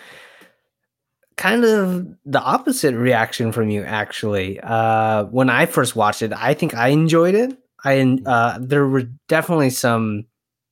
kind 1.38 1.64
of 1.64 2.08
the 2.26 2.42
opposite 2.42 2.96
reaction 2.96 3.52
from 3.52 3.70
you 3.70 3.84
actually. 3.84 4.60
Uh 4.62 5.24
when 5.26 5.50
I 5.50 5.66
first 5.66 5.96
watched 5.96 6.22
it, 6.22 6.34
I 6.34 6.54
think 6.54 6.76
I 6.76 6.90
enjoyed 6.90 7.36
it. 7.36 7.58
I 7.84 7.96
Mm. 7.98 8.22
uh 8.26 8.58
there 8.62 8.88
were 8.88 9.04
definitely 9.28 9.70
some 9.72 10.26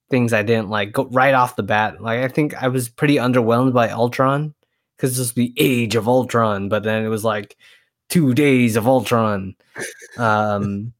things 0.09 0.33
I 0.33 0.43
didn't 0.43 0.69
like 0.69 0.91
go 0.93 1.05
right 1.11 1.33
off 1.33 1.55
the 1.55 1.63
bat. 1.63 2.01
Like 2.01 2.19
I 2.19 2.27
think 2.27 2.61
I 2.61 2.67
was 2.67 2.89
pretty 2.89 3.15
underwhelmed 3.15 3.73
by 3.73 3.89
Ultron 3.89 4.53
cuz 4.99 5.11
this 5.11 5.19
was 5.19 5.33
the 5.33 5.53
age 5.57 5.95
of 5.95 6.07
Ultron, 6.07 6.69
but 6.69 6.83
then 6.83 7.03
it 7.05 7.09
was 7.09 7.23
like 7.23 7.55
2 8.09 8.33
days 8.33 8.75
of 8.75 8.87
Ultron. 8.87 9.55
Um 10.17 10.93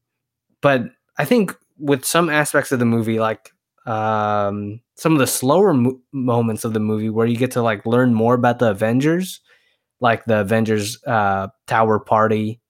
but 0.62 0.84
I 1.18 1.24
think 1.26 1.54
with 1.78 2.04
some 2.04 2.30
aspects 2.30 2.72
of 2.72 2.78
the 2.80 2.84
movie 2.86 3.20
like 3.20 3.52
um 3.86 4.80
some 4.96 5.12
of 5.14 5.18
the 5.18 5.26
slower 5.26 5.72
mo- 5.72 6.00
moments 6.12 6.64
of 6.64 6.74
the 6.74 6.80
movie 6.80 7.10
where 7.10 7.26
you 7.26 7.36
get 7.36 7.50
to 7.52 7.62
like 7.62 7.86
learn 7.86 8.14
more 8.14 8.34
about 8.34 8.58
the 8.58 8.70
Avengers, 8.70 9.40
like 10.00 10.24
the 10.26 10.40
Avengers 10.40 10.98
uh, 11.06 11.48
Tower 11.66 11.98
Party 11.98 12.60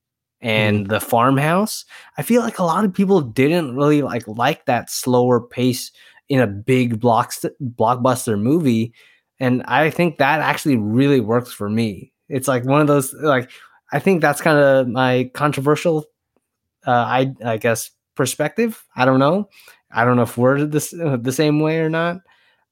and 0.41 0.87
the 0.89 1.01
farmhouse. 1.01 1.85
I 2.19 2.23
feel 2.23 2.43
like 2.43 2.59
a 2.59 2.65
lot 2.65 2.85
of 2.85 2.95
people 2.95 3.21
didn't 3.21 3.77
really 3.77 4.03
like 4.03 4.27
like 4.29 4.67
that 4.67 4.91
slower 4.91 5.41
pace 5.41 5.93
in 6.29 6.41
a 6.41 6.47
big 6.47 7.01
block 7.01 7.33
blockbuster 7.63 8.41
movie, 8.41 8.95
and 9.41 9.63
I 9.65 9.91
think 9.91 10.19
that 10.19 10.41
actually 10.41 10.77
really 10.77 11.21
works 11.21 11.53
for 11.53 11.69
me. 11.69 12.13
It's 12.29 12.49
like 12.49 12.65
one 12.65 12.81
of 12.81 12.87
those 12.87 13.13
like 13.15 13.51
I 13.93 13.99
think 13.99 14.21
that's 14.23 14.41
kind 14.41 14.59
of 14.59 14.89
my 14.89 15.31
controversial, 15.35 16.05
uh, 16.87 16.91
I 16.93 17.35
I 17.45 17.57
guess 17.57 17.91
perspective. 18.17 18.85
I 18.97 19.05
don't 19.05 19.19
know. 19.19 19.49
I 19.93 20.05
don't 20.05 20.17
know 20.17 20.23
if 20.23 20.37
we're 20.39 20.65
this 20.65 20.93
uh, 20.95 21.17
the 21.21 21.33
same 21.33 21.61
way 21.61 21.81
or 21.81 21.91
not. 21.91 22.19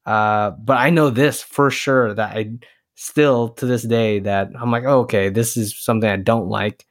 Uh, 0.05 0.51
but 0.51 0.77
I 0.77 0.89
know 0.89 1.09
this 1.09 1.41
for 1.41 1.69
sure 1.69 2.13
that 2.13 2.35
I 2.35 2.51
still 2.95 3.49
to 3.49 3.65
this 3.65 3.83
day 3.83 4.19
that 4.19 4.49
I'm 4.59 4.71
like, 4.71 4.83
oh, 4.85 5.01
okay, 5.01 5.29
this 5.29 5.55
is 5.57 5.77
something 5.77 6.09
I 6.09 6.17
don't 6.17 6.47
like. 6.49 6.85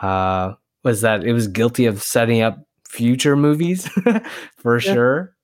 Uh, 0.00 0.54
was 0.82 1.00
that 1.02 1.24
it 1.24 1.32
was 1.32 1.46
guilty 1.48 1.86
of 1.86 2.02
setting 2.02 2.40
up 2.42 2.58
future 2.88 3.36
movies 3.36 3.88
for 4.56 4.76
Yeah. 4.76 4.92
sure. 4.92 5.36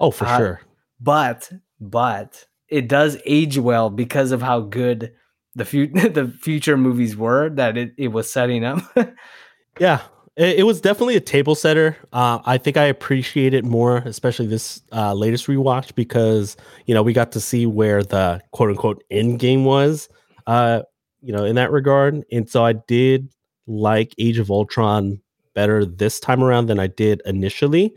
Oh, 0.00 0.10
for 0.10 0.26
Uh, 0.26 0.36
sure. 0.38 0.60
But 1.00 1.50
but 1.80 2.46
it 2.68 2.88
does 2.88 3.18
age 3.24 3.56
well 3.58 3.88
because 3.90 4.32
of 4.32 4.42
how 4.42 4.60
good 4.60 5.12
the 5.54 5.64
fu- 5.64 5.88
the 5.92 6.28
future 6.40 6.76
movies 6.76 7.16
were 7.16 7.50
that 7.50 7.76
it, 7.76 7.92
it 7.96 8.08
was 8.08 8.30
setting 8.32 8.64
up. 8.64 8.78
Yeah, 9.78 10.00
it, 10.38 10.60
it 10.60 10.62
was 10.62 10.80
definitely 10.80 11.16
a 11.16 11.20
table 11.20 11.54
setter. 11.54 11.96
Uh, 12.12 12.38
I 12.46 12.56
think 12.56 12.76
I 12.76 12.84
appreciate 12.84 13.52
it 13.52 13.64
more, 13.64 13.98
especially 13.98 14.46
this 14.46 14.80
uh, 14.92 15.12
latest 15.12 15.46
rewatch, 15.48 15.94
because 15.94 16.56
you 16.86 16.94
know 16.94 17.02
we 17.02 17.12
got 17.12 17.32
to 17.32 17.40
see 17.40 17.66
where 17.66 18.02
the 18.02 18.40
quote 18.52 18.70
unquote 18.70 19.04
end 19.10 19.38
game 19.38 19.64
was. 19.64 20.08
Uh, 20.46 20.82
you 21.20 21.32
know, 21.32 21.44
in 21.44 21.56
that 21.56 21.72
regard, 21.72 22.24
and 22.32 22.48
so 22.48 22.64
I 22.64 22.72
did 22.72 23.28
like 23.66 24.14
Age 24.18 24.38
of 24.38 24.50
Ultron 24.50 25.20
better 25.54 25.84
this 25.84 26.20
time 26.20 26.42
around 26.42 26.66
than 26.66 26.78
I 26.78 26.86
did 26.86 27.20
initially. 27.26 27.92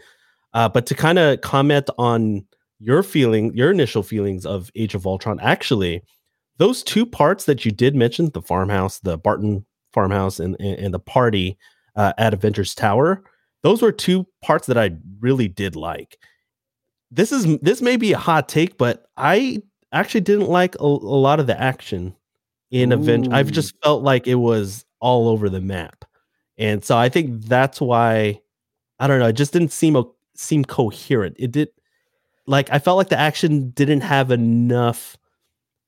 Uh, 0.54 0.68
but 0.68 0.86
to 0.88 0.96
kind 0.96 1.20
of 1.20 1.40
comment 1.42 1.90
on 1.98 2.46
your 2.80 3.04
feeling, 3.04 3.56
your 3.56 3.72
initial 3.72 4.02
feelings 4.02 4.46
of 4.46 4.72
Age 4.76 4.96
of 4.96 5.06
Ultron, 5.06 5.40
actually, 5.40 6.02
those 6.58 6.84
two 6.84 7.06
parts 7.06 7.46
that 7.46 7.64
you 7.64 7.72
did 7.72 7.96
mention, 7.96 8.32
the 8.32 8.42
farmhouse, 8.42 9.00
the 9.00 9.18
Barton 9.18 9.66
farmhouse, 9.94 10.40
and, 10.40 10.58
and, 10.60 10.80
and 10.80 10.94
the 10.94 11.00
party 11.00 11.58
uh, 11.96 12.14
at 12.18 12.34
Avengers 12.34 12.74
Tower, 12.76 13.24
those 13.64 13.82
were 13.82 13.92
two 13.92 14.28
parts 14.42 14.68
that 14.68 14.78
I 14.78 14.92
really 15.20 15.48
did 15.48 15.76
like. 15.76 16.18
This 17.12 17.32
is 17.32 17.58
this 17.60 17.82
may 17.82 17.98
be 17.98 18.14
a 18.14 18.18
hot 18.18 18.48
take, 18.48 18.78
but 18.78 19.06
I 19.18 19.62
actually 19.92 20.22
didn't 20.22 20.48
like 20.48 20.76
a, 20.76 20.86
a 20.86 20.86
lot 20.86 21.40
of 21.40 21.48
the 21.48 21.60
action 21.60 22.16
in 22.72 22.92
Avengers. 22.92 23.34
I've 23.34 23.52
just 23.52 23.76
felt 23.84 24.02
like 24.04 24.28
it 24.28 24.36
was 24.36 24.86
all 25.00 25.28
over 25.28 25.50
the 25.50 25.60
map, 25.60 26.06
and 26.58 26.84
so 26.84 26.98
I 26.98 27.10
think 27.10 27.44
that's 27.46 27.82
why 27.82 28.42
I 29.00 29.08
don't 29.08 29.20
know. 29.20 29.28
It 29.28 29.34
just 29.34 29.52
didn't 29.52 29.74
seem 29.74 30.02
seem 30.36 30.64
coherent. 30.64 31.36
It 31.38 31.52
did 31.52 31.70
like 32.48 32.72
I 32.72 32.80
felt 32.80 32.98
like 32.98 33.10
the 33.10 33.20
action 33.20 33.72
didn't 33.72 34.02
have 34.02 34.32
enough 34.32 35.18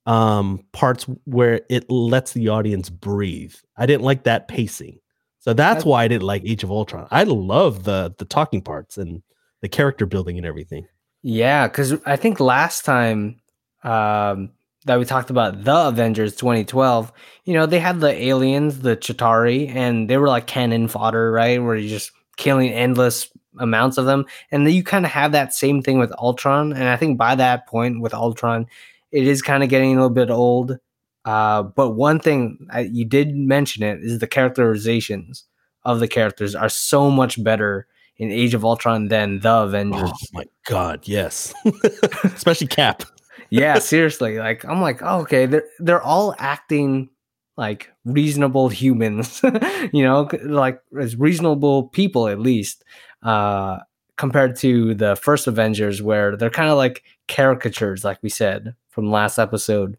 um 0.06 0.66
parts 0.74 1.06
where 1.24 1.62
it 1.70 1.89
lets 1.89 2.34
the 2.34 2.50
audience 2.50 2.89
breathe. 2.89 3.56
I 3.78 3.86
didn't 3.86 4.04
like 4.04 4.24
that 4.24 4.48
pacing. 4.50 5.00
So 5.43 5.53
that's 5.53 5.84
why 5.84 6.06
I 6.06 6.08
didn't 6.08 6.23
like 6.23 6.43
Age 6.45 6.63
of 6.63 6.71
Ultron. 6.71 7.06
I 7.12 7.25
love 7.25 7.84
the 7.84 8.15
the 8.17 8.23
talking 8.23 8.62
parts 8.62 8.97
and 8.97 9.21
the 9.60 9.67
character 9.67 10.06
building 10.06 10.38
and 10.38 10.47
everything. 10.47 10.88
Yeah, 11.21 11.67
because 11.67 11.93
I 12.06 12.15
think 12.15 12.39
last 12.39 12.86
time 12.86 13.41
um, 13.84 14.51
that 14.86 14.97
we 14.97 15.03
talked 15.03 15.29
about 15.29 15.65
the 15.65 15.88
Avengers 15.88 16.38
2012, 16.38 17.12
you 17.43 17.53
know, 17.56 17.65
they 17.65 17.79
had 17.79 17.99
the 17.99 18.13
aliens, 18.13 18.79
the 18.79 18.95
Chitauri, 18.95 19.69
and 19.75 20.10
they 20.10 20.15
were 20.15 20.29
like 20.29 20.47
cannon 20.47 20.88
fodder, 20.88 21.29
right? 21.29 21.62
Where 21.62 21.75
you're 21.75 21.89
just 21.89 22.13
killing 22.38 22.69
endless 22.71 23.29
amounts 23.60 23.97
of 23.97 24.06
them. 24.06 24.25
And 24.49 24.65
then 24.65 24.73
you 24.73 24.82
kind 24.82 25.06
of 25.06 25.12
have 25.12 25.34
that 25.34 25.53
same 25.53 25.82
thing 25.82 25.99
with 25.99 26.13
Ultron. 26.13 26.71
And 26.71 26.86
I 26.86 26.95
think 26.95 27.17
by 27.17 27.36
that 27.36 27.67
point 27.67 27.99
with 27.99 28.13
Ultron, 28.13 28.65
it 29.12 29.27
is 29.27 29.41
kind 29.41 29.62
of 29.62 29.67
getting 29.67 29.91
a 29.91 29.95
little 29.95 30.10
bit 30.10 30.29
old. 30.29 30.77
Uh, 31.25 31.63
but 31.63 31.91
one 31.91 32.19
thing 32.19 32.67
I, 32.71 32.81
you 32.81 33.05
did 33.05 33.36
mention 33.36 33.83
it 33.83 33.99
is 34.01 34.19
the 34.19 34.27
characterizations 34.27 35.45
of 35.86 35.99
the 35.99 36.07
characters 36.07 36.55
are 36.55 36.69
so 36.69 37.09
much 37.09 37.41
better 37.43 37.88
in 38.17 38.31
Age 38.31 38.53
of 38.53 38.63
Ultron 38.63 39.07
than 39.07 39.39
the 39.39 39.53
Avengers. 39.53 40.12
Oh 40.13 40.27
my 40.33 40.45
god, 40.65 41.07
yes. 41.07 41.53
Especially 42.23 42.67
Cap. 42.67 43.03
yeah, 43.49 43.79
seriously. 43.79 44.38
Like 44.38 44.65
I'm 44.65 44.81
like, 44.81 45.01
oh, 45.01 45.21
okay, 45.21 45.45
they're 45.45 45.65
they're 45.79 46.01
all 46.01 46.36
acting 46.38 47.09
like 47.57 47.91
reasonable 48.05 48.69
humans, 48.69 49.41
you 49.93 50.03
know, 50.03 50.29
like 50.43 50.81
as 50.99 51.15
reasonable 51.15 51.89
people 51.89 52.27
at 52.27 52.39
least. 52.39 52.83
Uh 53.21 53.79
compared 54.15 54.55
to 54.55 54.93
the 54.93 55.15
first 55.15 55.47
Avengers 55.47 56.01
where 56.01 56.38
they're 56.38 56.49
kind 56.51 56.69
of 56.69 56.77
like 56.77 57.03
caricatures, 57.27 58.03
like 58.03 58.19
we 58.21 58.29
said 58.29 58.75
from 58.89 59.12
last 59.12 59.39
episode, 59.39 59.97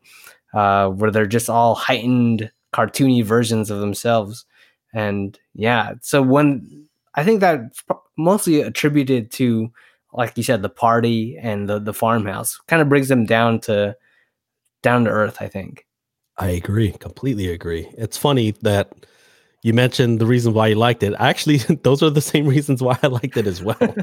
uh, 0.55 0.89
where 0.89 1.11
they're 1.11 1.27
just 1.27 1.51
all 1.51 1.75
heightened 1.75 2.51
cartoony 2.73 3.25
versions 3.25 3.71
of 3.71 3.81
themselves. 3.81 4.47
And 4.93 5.39
yeah, 5.55 5.95
so 6.01 6.23
when 6.23 6.89
I 7.15 7.25
think 7.25 7.41
that 7.41 7.61
mostly 8.17 8.61
attributed 8.61 9.31
to, 9.33 9.71
like 10.13 10.37
you 10.37 10.43
said, 10.43 10.63
the 10.63 10.69
party 10.69 11.37
and 11.41 11.69
the 11.69 11.79
the 11.79 11.93
farmhouse 11.93 12.59
kind 12.69 12.81
of 12.81 12.89
brings 12.89 13.09
them 13.09 13.27
down 13.27 13.61
to 13.61 13.97
down 14.83 15.05
to 15.05 15.11
earth. 15.11 15.39
I 15.41 15.49
think. 15.49 15.87
I 16.37 16.49
agree, 16.49 16.93
completely 16.93 17.49
agree. 17.49 17.89
It's 17.97 18.17
funny 18.17 18.53
that 18.63 18.93
you 19.63 19.73
mentioned 19.73 20.21
the 20.21 20.27
reason 20.27 20.53
why 20.53 20.69
you 20.69 20.75
liked 20.75 21.03
it. 21.03 21.15
Actually, 21.19 21.57
those 21.83 22.03
are 22.03 22.11
the 22.11 22.21
same 22.21 22.47
reasons 22.47 22.83
why 22.83 22.99
I 23.03 23.07
liked 23.09 23.37
it 23.37 23.47
as 23.47 23.63
well. 23.63 23.77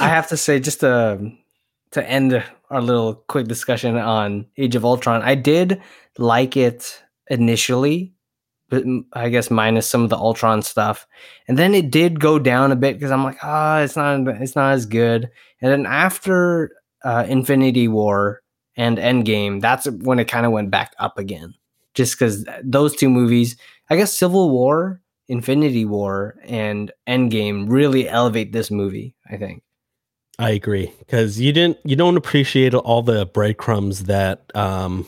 I 0.00 0.08
have 0.08 0.28
to 0.28 0.36
say, 0.36 0.60
just 0.60 0.80
to 0.80 1.32
to 1.92 2.08
end 2.08 2.42
our 2.70 2.82
little 2.82 3.14
quick 3.28 3.46
discussion 3.46 3.96
on 3.96 4.46
Age 4.56 4.76
of 4.76 4.84
Ultron, 4.84 5.22
I 5.22 5.34
did 5.34 5.80
like 6.18 6.56
it 6.56 7.02
initially 7.28 8.14
but 8.68 8.84
I 9.14 9.28
guess 9.28 9.50
minus 9.50 9.88
some 9.88 10.04
of 10.04 10.10
the 10.10 10.16
Ultron 10.16 10.62
stuff. 10.62 11.06
And 11.46 11.58
then 11.58 11.74
it 11.74 11.90
did 11.90 12.20
go 12.20 12.38
down 12.38 12.70
a 12.72 12.76
bit 12.76 12.94
because 12.94 13.10
I'm 13.10 13.24
like, 13.24 13.38
ah, 13.42 13.78
oh, 13.78 13.82
it's 13.82 13.96
not 13.96 14.28
it's 14.40 14.56
not 14.56 14.72
as 14.72 14.86
good. 14.86 15.30
And 15.60 15.72
then 15.72 15.86
after 15.86 16.72
uh, 17.02 17.24
Infinity 17.28 17.88
War 17.88 18.42
and 18.76 18.98
Endgame, 18.98 19.60
that's 19.60 19.86
when 19.86 20.18
it 20.18 20.28
kind 20.28 20.46
of 20.46 20.52
went 20.52 20.70
back 20.70 20.94
up 20.98 21.18
again. 21.18 21.54
Just 21.94 22.18
because 22.18 22.46
those 22.62 22.94
two 22.94 23.08
movies, 23.08 23.56
I 23.90 23.96
guess 23.96 24.16
Civil 24.16 24.50
War, 24.50 25.00
Infinity 25.28 25.84
War, 25.84 26.36
and 26.44 26.92
Endgame 27.08 27.66
really 27.68 28.08
elevate 28.08 28.52
this 28.52 28.70
movie. 28.70 29.16
I 29.30 29.36
think. 29.36 29.62
I 30.38 30.50
agree 30.50 30.92
because 31.00 31.40
you 31.40 31.52
didn't 31.52 31.78
you 31.84 31.96
don't 31.96 32.16
appreciate 32.16 32.74
all 32.74 33.02
the 33.02 33.26
breadcrumbs 33.26 34.04
that 34.04 34.50
um 34.54 35.06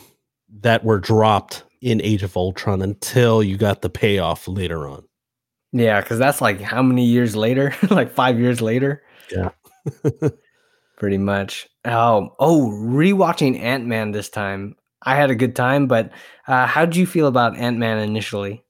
that 0.60 0.84
were 0.84 0.98
dropped 0.98 1.62
in 1.80 2.02
Age 2.02 2.22
of 2.22 2.36
Ultron 2.36 2.82
until 2.82 3.42
you 3.42 3.56
got 3.56 3.82
the 3.82 3.90
payoff 3.90 4.48
later 4.48 4.88
on. 4.88 5.04
Yeah, 5.72 6.00
because 6.00 6.18
that's 6.18 6.40
like 6.40 6.60
how 6.60 6.82
many 6.82 7.04
years 7.04 7.36
later? 7.36 7.74
like 7.90 8.12
five 8.12 8.38
years 8.38 8.60
later. 8.60 9.02
Yeah. 9.30 9.50
Pretty 10.98 11.18
much. 11.18 11.68
Oh, 11.84 12.34
oh, 12.38 12.70
rewatching 12.70 13.58
Ant 13.58 13.86
Man 13.86 14.10
this 14.10 14.28
time. 14.28 14.76
I 15.02 15.14
had 15.14 15.30
a 15.30 15.34
good 15.34 15.56
time, 15.56 15.86
but 15.86 16.10
uh, 16.46 16.66
how 16.66 16.84
did 16.84 16.96
you 16.96 17.06
feel 17.06 17.26
about 17.26 17.56
Ant 17.56 17.78
Man 17.78 17.98
initially? 17.98 18.64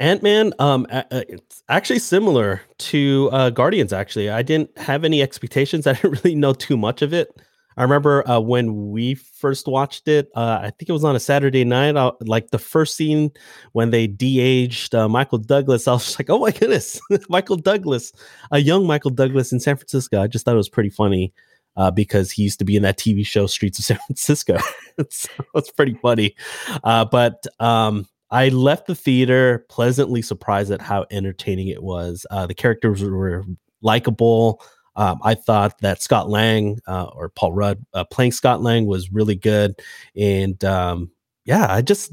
Ant 0.00 0.22
Man, 0.22 0.52
um, 0.60 0.86
it's 0.90 1.64
actually 1.68 1.98
similar 1.98 2.60
to 2.78 3.28
uh, 3.32 3.50
Guardians. 3.50 3.92
Actually, 3.92 4.30
I 4.30 4.42
didn't 4.42 4.76
have 4.78 5.04
any 5.04 5.22
expectations. 5.22 5.86
I 5.86 5.94
didn't 5.94 6.22
really 6.22 6.36
know 6.36 6.52
too 6.52 6.76
much 6.76 7.02
of 7.02 7.12
it. 7.12 7.28
I 7.76 7.82
remember 7.82 8.28
uh, 8.28 8.40
when 8.40 8.90
we 8.90 9.14
first 9.14 9.68
watched 9.68 10.08
it. 10.08 10.30
Uh, 10.34 10.58
I 10.62 10.70
think 10.70 10.88
it 10.88 10.92
was 10.92 11.04
on 11.04 11.14
a 11.14 11.20
Saturday 11.20 11.64
night. 11.64 11.96
Uh, 11.96 12.12
like 12.20 12.50
the 12.50 12.58
first 12.58 12.96
scene 12.96 13.30
when 13.72 13.90
they 13.90 14.08
de-aged 14.08 14.96
uh, 14.96 15.08
Michael 15.08 15.38
Douglas, 15.38 15.86
I 15.86 15.92
was 15.92 16.18
like, 16.18 16.28
"Oh 16.28 16.40
my 16.40 16.50
goodness, 16.50 17.00
Michael 17.28 17.56
Douglas, 17.56 18.12
a 18.50 18.58
young 18.58 18.84
Michael 18.86 19.10
Douglas 19.10 19.52
in 19.52 19.60
San 19.60 19.76
Francisco." 19.76 20.20
I 20.20 20.26
just 20.26 20.44
thought 20.44 20.54
it 20.54 20.56
was 20.56 20.68
pretty 20.68 20.90
funny 20.90 21.32
uh, 21.76 21.92
because 21.92 22.32
he 22.32 22.42
used 22.42 22.58
to 22.58 22.64
be 22.64 22.76
in 22.76 22.82
that 22.82 22.98
TV 22.98 23.24
show 23.24 23.46
Streets 23.46 23.78
of 23.78 23.84
San 23.84 23.98
Francisco. 24.06 24.58
it's, 24.98 25.28
it's 25.54 25.70
pretty 25.70 25.94
funny, 25.94 26.34
uh, 26.82 27.04
but 27.04 27.46
um, 27.60 28.08
I 28.30 28.48
left 28.48 28.86
the 28.86 28.94
theater 28.94 29.64
pleasantly 29.68 30.22
surprised 30.22 30.70
at 30.70 30.82
how 30.82 31.06
entertaining 31.10 31.68
it 31.68 31.82
was. 31.82 32.26
the 32.30 32.54
characters 32.54 33.02
were 33.02 33.44
likable. 33.82 34.62
Um, 34.96 35.20
I 35.22 35.34
thought 35.34 35.78
that 35.80 36.02
Scott 36.02 36.28
Lang 36.28 36.80
uh, 36.88 37.04
or 37.04 37.28
Paul 37.28 37.52
Rudd 37.52 37.84
uh, 37.94 38.04
playing 38.04 38.32
Scott 38.32 38.62
Lang 38.62 38.84
was 38.84 39.12
really 39.12 39.36
good, 39.36 39.80
and 40.16 40.62
um, 40.64 41.12
yeah, 41.44 41.72
I 41.72 41.82
just 41.82 42.12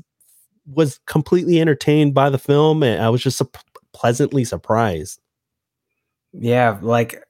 was 0.68 1.00
completely 1.08 1.60
entertained 1.60 2.14
by 2.14 2.30
the 2.30 2.38
film, 2.38 2.84
and 2.84 3.02
I 3.02 3.10
was 3.10 3.24
just 3.24 3.40
su- 3.40 3.50
pleasantly 3.92 4.44
surprised. 4.44 5.20
Yeah, 6.32 6.78
like 6.80 7.24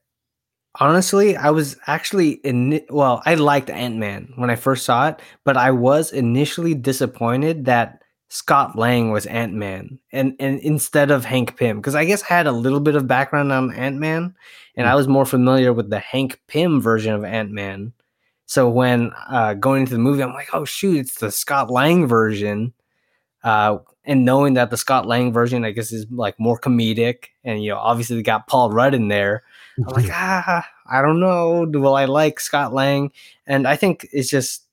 honestly, 0.78 1.38
I 1.38 1.48
was 1.50 1.78
actually 1.86 2.32
in. 2.32 2.82
Well, 2.90 3.22
I 3.24 3.36
liked 3.36 3.70
Ant 3.70 3.96
Man 3.96 4.34
when 4.36 4.50
I 4.50 4.56
first 4.56 4.84
saw 4.84 5.08
it, 5.08 5.20
but 5.44 5.56
I 5.56 5.70
was 5.70 6.12
initially 6.12 6.74
disappointed 6.74 7.64
that 7.64 8.02
Scott 8.36 8.76
Lang 8.76 9.10
was 9.10 9.24
Ant 9.24 9.54
Man, 9.54 9.98
and 10.12 10.36
and 10.38 10.60
instead 10.60 11.10
of 11.10 11.24
Hank 11.24 11.56
Pym, 11.56 11.78
because 11.78 11.94
I 11.94 12.04
guess 12.04 12.22
I 12.22 12.34
had 12.34 12.46
a 12.46 12.52
little 12.52 12.80
bit 12.80 12.94
of 12.94 13.08
background 13.08 13.50
on 13.50 13.72
Ant 13.72 13.96
Man, 13.96 14.34
and 14.76 14.86
I 14.86 14.94
was 14.94 15.08
more 15.08 15.24
familiar 15.24 15.72
with 15.72 15.88
the 15.88 15.98
Hank 15.98 16.38
Pym 16.46 16.82
version 16.82 17.14
of 17.14 17.24
Ant 17.24 17.50
Man. 17.50 17.94
So 18.44 18.68
when 18.68 19.12
uh, 19.30 19.54
going 19.54 19.80
into 19.80 19.94
the 19.94 19.98
movie, 19.98 20.22
I'm 20.22 20.34
like, 20.34 20.50
oh 20.52 20.66
shoot, 20.66 20.98
it's 20.98 21.18
the 21.18 21.32
Scott 21.32 21.70
Lang 21.70 22.06
version. 22.06 22.74
Uh, 23.42 23.78
and 24.04 24.26
knowing 24.26 24.52
that 24.54 24.68
the 24.68 24.76
Scott 24.76 25.06
Lang 25.06 25.32
version, 25.32 25.64
I 25.64 25.70
guess, 25.70 25.90
is 25.90 26.04
like 26.10 26.38
more 26.38 26.60
comedic, 26.60 27.28
and 27.42 27.64
you 27.64 27.70
know, 27.70 27.78
obviously 27.78 28.16
they 28.16 28.22
got 28.22 28.48
Paul 28.48 28.70
Rudd 28.70 28.92
in 28.92 29.08
there. 29.08 29.44
I'm 29.78 29.94
like, 29.94 30.10
ah, 30.12 30.68
I 30.84 31.00
don't 31.00 31.20
know. 31.20 31.66
Will 31.72 31.94
I 31.94 32.04
like 32.04 32.38
Scott 32.38 32.74
Lang? 32.74 33.12
And 33.46 33.66
I 33.66 33.76
think 33.76 34.06
it's 34.12 34.28
just, 34.28 34.64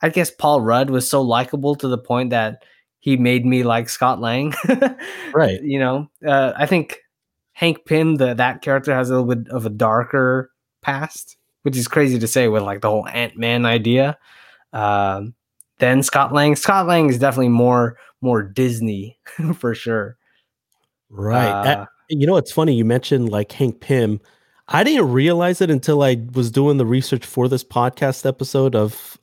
I 0.00 0.08
guess 0.08 0.30
Paul 0.30 0.62
Rudd 0.62 0.88
was 0.88 1.06
so 1.06 1.20
likable 1.20 1.74
to 1.74 1.88
the 1.88 1.98
point 1.98 2.30
that 2.30 2.64
he 3.02 3.16
made 3.16 3.44
me 3.44 3.64
like 3.64 3.88
Scott 3.88 4.20
Lang. 4.20 4.54
right. 5.34 5.60
You 5.60 5.80
know, 5.80 6.08
uh, 6.24 6.52
I 6.56 6.66
think 6.66 7.00
Hank 7.52 7.84
Pym, 7.84 8.14
the 8.14 8.32
that 8.34 8.62
character 8.62 8.94
has 8.94 9.10
a 9.10 9.18
little 9.20 9.34
bit 9.34 9.52
of 9.52 9.66
a 9.66 9.70
darker 9.70 10.52
past, 10.82 11.36
which 11.62 11.76
is 11.76 11.88
crazy 11.88 12.20
to 12.20 12.28
say 12.28 12.46
with 12.46 12.62
like 12.62 12.80
the 12.80 12.88
whole 12.88 13.08
Ant 13.08 13.36
Man 13.36 13.66
idea. 13.66 14.16
Um, 14.72 15.34
then 15.80 16.04
Scott 16.04 16.32
Lang. 16.32 16.54
Scott 16.54 16.86
Lang 16.86 17.10
is 17.10 17.18
definitely 17.18 17.48
more 17.48 17.98
more 18.20 18.40
Disney 18.44 19.18
for 19.56 19.74
sure. 19.74 20.16
Right. 21.10 21.48
Uh, 21.48 21.86
you 22.08 22.24
know, 22.24 22.36
it's 22.36 22.52
funny 22.52 22.72
you 22.72 22.84
mentioned 22.84 23.30
like 23.30 23.50
Hank 23.50 23.80
Pym. 23.80 24.20
I 24.68 24.84
didn't 24.84 25.10
realize 25.10 25.60
it 25.60 25.70
until 25.70 26.04
I 26.04 26.24
was 26.34 26.52
doing 26.52 26.76
the 26.76 26.86
research 26.86 27.26
for 27.26 27.48
this 27.48 27.64
podcast 27.64 28.24
episode 28.24 28.76
of 28.76 29.18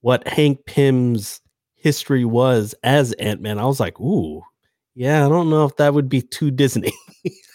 what 0.00 0.26
Hank 0.26 0.64
Pym's 0.64 1.42
history 1.78 2.24
was 2.24 2.74
as 2.82 3.12
Ant 3.14 3.40
Man. 3.40 3.58
I 3.58 3.64
was 3.64 3.80
like, 3.80 3.98
ooh, 4.00 4.42
yeah, 4.94 5.24
I 5.24 5.28
don't 5.28 5.48
know 5.48 5.64
if 5.64 5.76
that 5.76 5.94
would 5.94 6.08
be 6.08 6.22
too 6.22 6.50
Disney. 6.50 6.92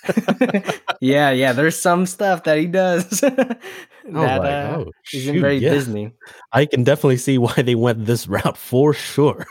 yeah, 1.02 1.30
yeah. 1.30 1.52
There's 1.52 1.78
some 1.78 2.06
stuff 2.06 2.44
that 2.44 2.58
he 2.58 2.68
does 2.68 3.10
that 3.22 3.60
like, 4.06 4.42
uh, 4.42 4.76
oh, 4.78 4.92
isn't 5.14 5.42
very 5.42 5.58
yeah. 5.58 5.72
Disney. 5.72 6.14
I 6.52 6.66
can 6.66 6.84
definitely 6.84 7.18
see 7.18 7.38
why 7.38 7.54
they 7.56 7.76
went 7.76 8.06
this 8.06 8.28
route 8.30 8.58
for 8.58 8.94
sure. 8.94 9.46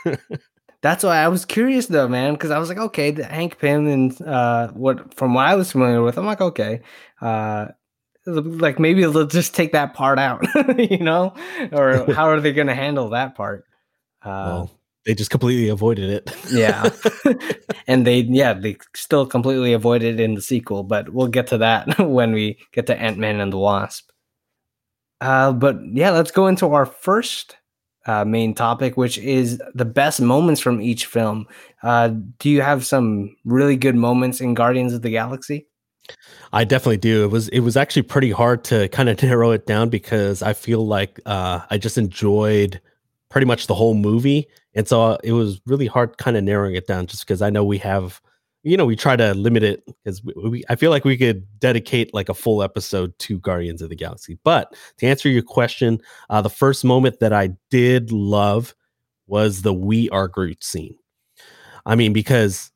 That's 0.81 1.03
why 1.03 1.17
I 1.17 1.27
was 1.27 1.45
curious 1.45 1.85
though, 1.85 2.07
man, 2.07 2.33
because 2.33 2.51
I 2.51 2.57
was 2.57 2.67
like, 2.67 2.79
okay, 2.79 3.11
the 3.11 3.25
Hank 3.25 3.59
Pym 3.59 3.87
and 3.87 4.21
uh, 4.23 4.69
what 4.69 5.13
from 5.13 5.33
what 5.33 5.47
I 5.47 5.55
was 5.55 5.71
familiar 5.71 6.01
with, 6.01 6.17
I'm 6.17 6.25
like, 6.25 6.41
okay, 6.41 6.81
uh, 7.21 7.67
like 8.25 8.79
maybe 8.79 9.01
they'll 9.01 9.27
just 9.27 9.53
take 9.53 9.71
that 9.73 9.93
part 9.93 10.17
out, 10.17 10.43
you 10.77 10.97
know, 10.97 11.35
or 11.71 12.11
how 12.11 12.25
are 12.25 12.39
they 12.39 12.53
going 12.53 12.67
to 12.67 12.75
handle 12.75 13.09
that 13.09 13.35
part? 13.35 13.65
Uh, 14.23 14.45
well, 14.47 14.71
they 15.05 15.13
just 15.13 15.31
completely 15.31 15.69
avoided 15.69 16.09
it. 16.09 16.35
yeah, 16.51 16.89
and 17.87 18.07
they 18.07 18.21
yeah 18.21 18.53
they 18.53 18.77
still 18.95 19.25
completely 19.25 19.73
avoided 19.73 20.19
it 20.19 20.23
in 20.23 20.35
the 20.35 20.41
sequel, 20.41 20.83
but 20.83 21.09
we'll 21.09 21.27
get 21.27 21.47
to 21.47 21.57
that 21.57 21.99
when 22.07 22.31
we 22.31 22.57
get 22.71 22.87
to 22.87 22.99
Ant 22.99 23.17
Man 23.17 23.39
and 23.39 23.51
the 23.51 23.57
Wasp. 23.57 24.09
Uh, 25.21 25.51
but 25.51 25.77
yeah, 25.91 26.11
let's 26.11 26.31
go 26.31 26.47
into 26.47 26.67
our 26.67 26.85
first 26.85 27.57
uh, 28.05 28.25
main 28.25 28.53
topic, 28.53 28.97
which 28.97 29.17
is 29.17 29.61
the 29.73 29.85
best 29.85 30.21
moments 30.21 30.61
from 30.61 30.81
each 30.81 31.05
film. 31.05 31.47
Uh, 31.81 32.09
do 32.39 32.49
you 32.49 32.61
have 32.61 32.85
some 32.85 33.35
really 33.45 33.77
good 33.77 33.95
moments 33.95 34.41
in 34.41 34.53
Guardians 34.53 34.93
of 34.93 35.01
the 35.01 35.09
Galaxy? 35.09 35.67
I 36.51 36.65
definitely 36.65 36.97
do. 36.97 37.23
It 37.23 37.31
was 37.31 37.47
it 37.49 37.61
was 37.61 37.77
actually 37.77 38.01
pretty 38.03 38.31
hard 38.31 38.63
to 38.65 38.89
kind 38.89 39.09
of 39.09 39.21
narrow 39.23 39.51
it 39.51 39.65
down 39.65 39.89
because 39.89 40.41
I 40.41 40.53
feel 40.53 40.85
like 40.85 41.19
uh, 41.25 41.61
I 41.69 41.77
just 41.77 41.97
enjoyed 41.97 42.81
pretty 43.33 43.47
much 43.47 43.65
the 43.65 43.73
whole 43.73 43.95
movie, 43.95 44.47
and 44.75 44.87
so 44.87 45.01
uh, 45.01 45.17
it 45.23 45.31
was 45.33 45.59
really 45.65 45.87
hard 45.87 46.19
kind 46.19 46.37
of 46.37 46.43
narrowing 46.43 46.75
it 46.75 46.85
down 46.85 47.07
just 47.07 47.25
because 47.25 47.41
I 47.41 47.49
know 47.49 47.65
we 47.65 47.79
have 47.79 48.21
you 48.61 48.77
know 48.77 48.85
we 48.85 48.95
try 48.95 49.15
to 49.15 49.33
limit 49.33 49.63
it 49.63 49.83
because 49.85 50.23
we, 50.23 50.33
we, 50.49 50.63
i 50.69 50.75
feel 50.75 50.89
like 50.89 51.03
we 51.03 51.17
could 51.17 51.45
dedicate 51.59 52.13
like 52.13 52.29
a 52.29 52.33
full 52.33 52.63
episode 52.63 53.17
to 53.19 53.39
guardians 53.39 53.81
of 53.81 53.89
the 53.89 53.95
galaxy. 53.95 54.37
But 54.43 54.73
to 54.99 55.07
answer 55.07 55.29
your 55.29 55.41
question 55.41 55.99
uh, 56.29 56.41
the 56.41 56.49
first 56.49 56.85
moment 56.85 57.19
that 57.19 57.33
i 57.33 57.49
did 57.69 58.11
love 58.11 58.73
was 59.27 59.63
the 59.63 59.73
we 59.73 60.09
are 60.11 60.27
groot 60.27 60.63
scene. 60.63 60.95
I 61.85 61.95
mean 61.95 62.13
because 62.13 62.71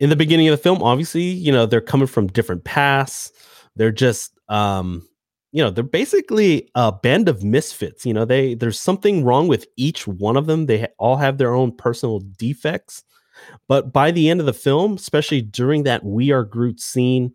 in 0.00 0.10
the 0.10 0.16
beginning 0.16 0.48
of 0.48 0.52
the 0.52 0.62
film 0.62 0.82
obviously 0.82 1.22
you 1.22 1.52
know 1.52 1.66
they're 1.66 1.80
coming 1.80 2.06
from 2.06 2.26
different 2.26 2.64
paths 2.64 3.32
they're 3.76 3.92
just 3.92 4.32
um 4.48 5.08
you 5.52 5.62
know 5.62 5.70
they're 5.70 5.84
basically 5.84 6.70
a 6.74 6.92
band 6.92 7.28
of 7.28 7.42
misfits 7.42 8.06
you 8.06 8.14
know 8.14 8.24
they 8.24 8.54
there's 8.54 8.80
something 8.80 9.24
wrong 9.24 9.48
with 9.48 9.66
each 9.76 10.06
one 10.06 10.36
of 10.36 10.46
them 10.46 10.66
they 10.66 10.86
all 10.98 11.16
have 11.16 11.38
their 11.38 11.54
own 11.54 11.76
personal 11.76 12.20
defects 12.38 13.02
but 13.68 13.92
by 13.92 14.10
the 14.10 14.28
end 14.28 14.40
of 14.40 14.46
the 14.46 14.52
film, 14.52 14.94
especially 14.94 15.42
during 15.42 15.84
that 15.84 16.04
We 16.04 16.30
Are 16.30 16.44
Groot 16.44 16.80
scene, 16.80 17.34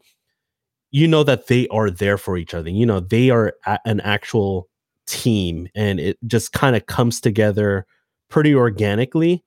you 0.91 1.07
know 1.07 1.23
that 1.23 1.47
they 1.47 1.67
are 1.69 1.89
there 1.89 2.17
for 2.17 2.37
each 2.37 2.53
other. 2.53 2.69
You 2.69 2.85
know, 2.85 2.99
they 2.99 3.29
are 3.29 3.53
an 3.85 3.99
actual 4.01 4.69
team 5.07 5.67
and 5.75 5.99
it 5.99 6.17
just 6.25 6.53
kind 6.53 6.75
of 6.75 6.85
comes 6.85 7.19
together 7.19 7.85
pretty 8.29 8.55
organically. 8.55 9.43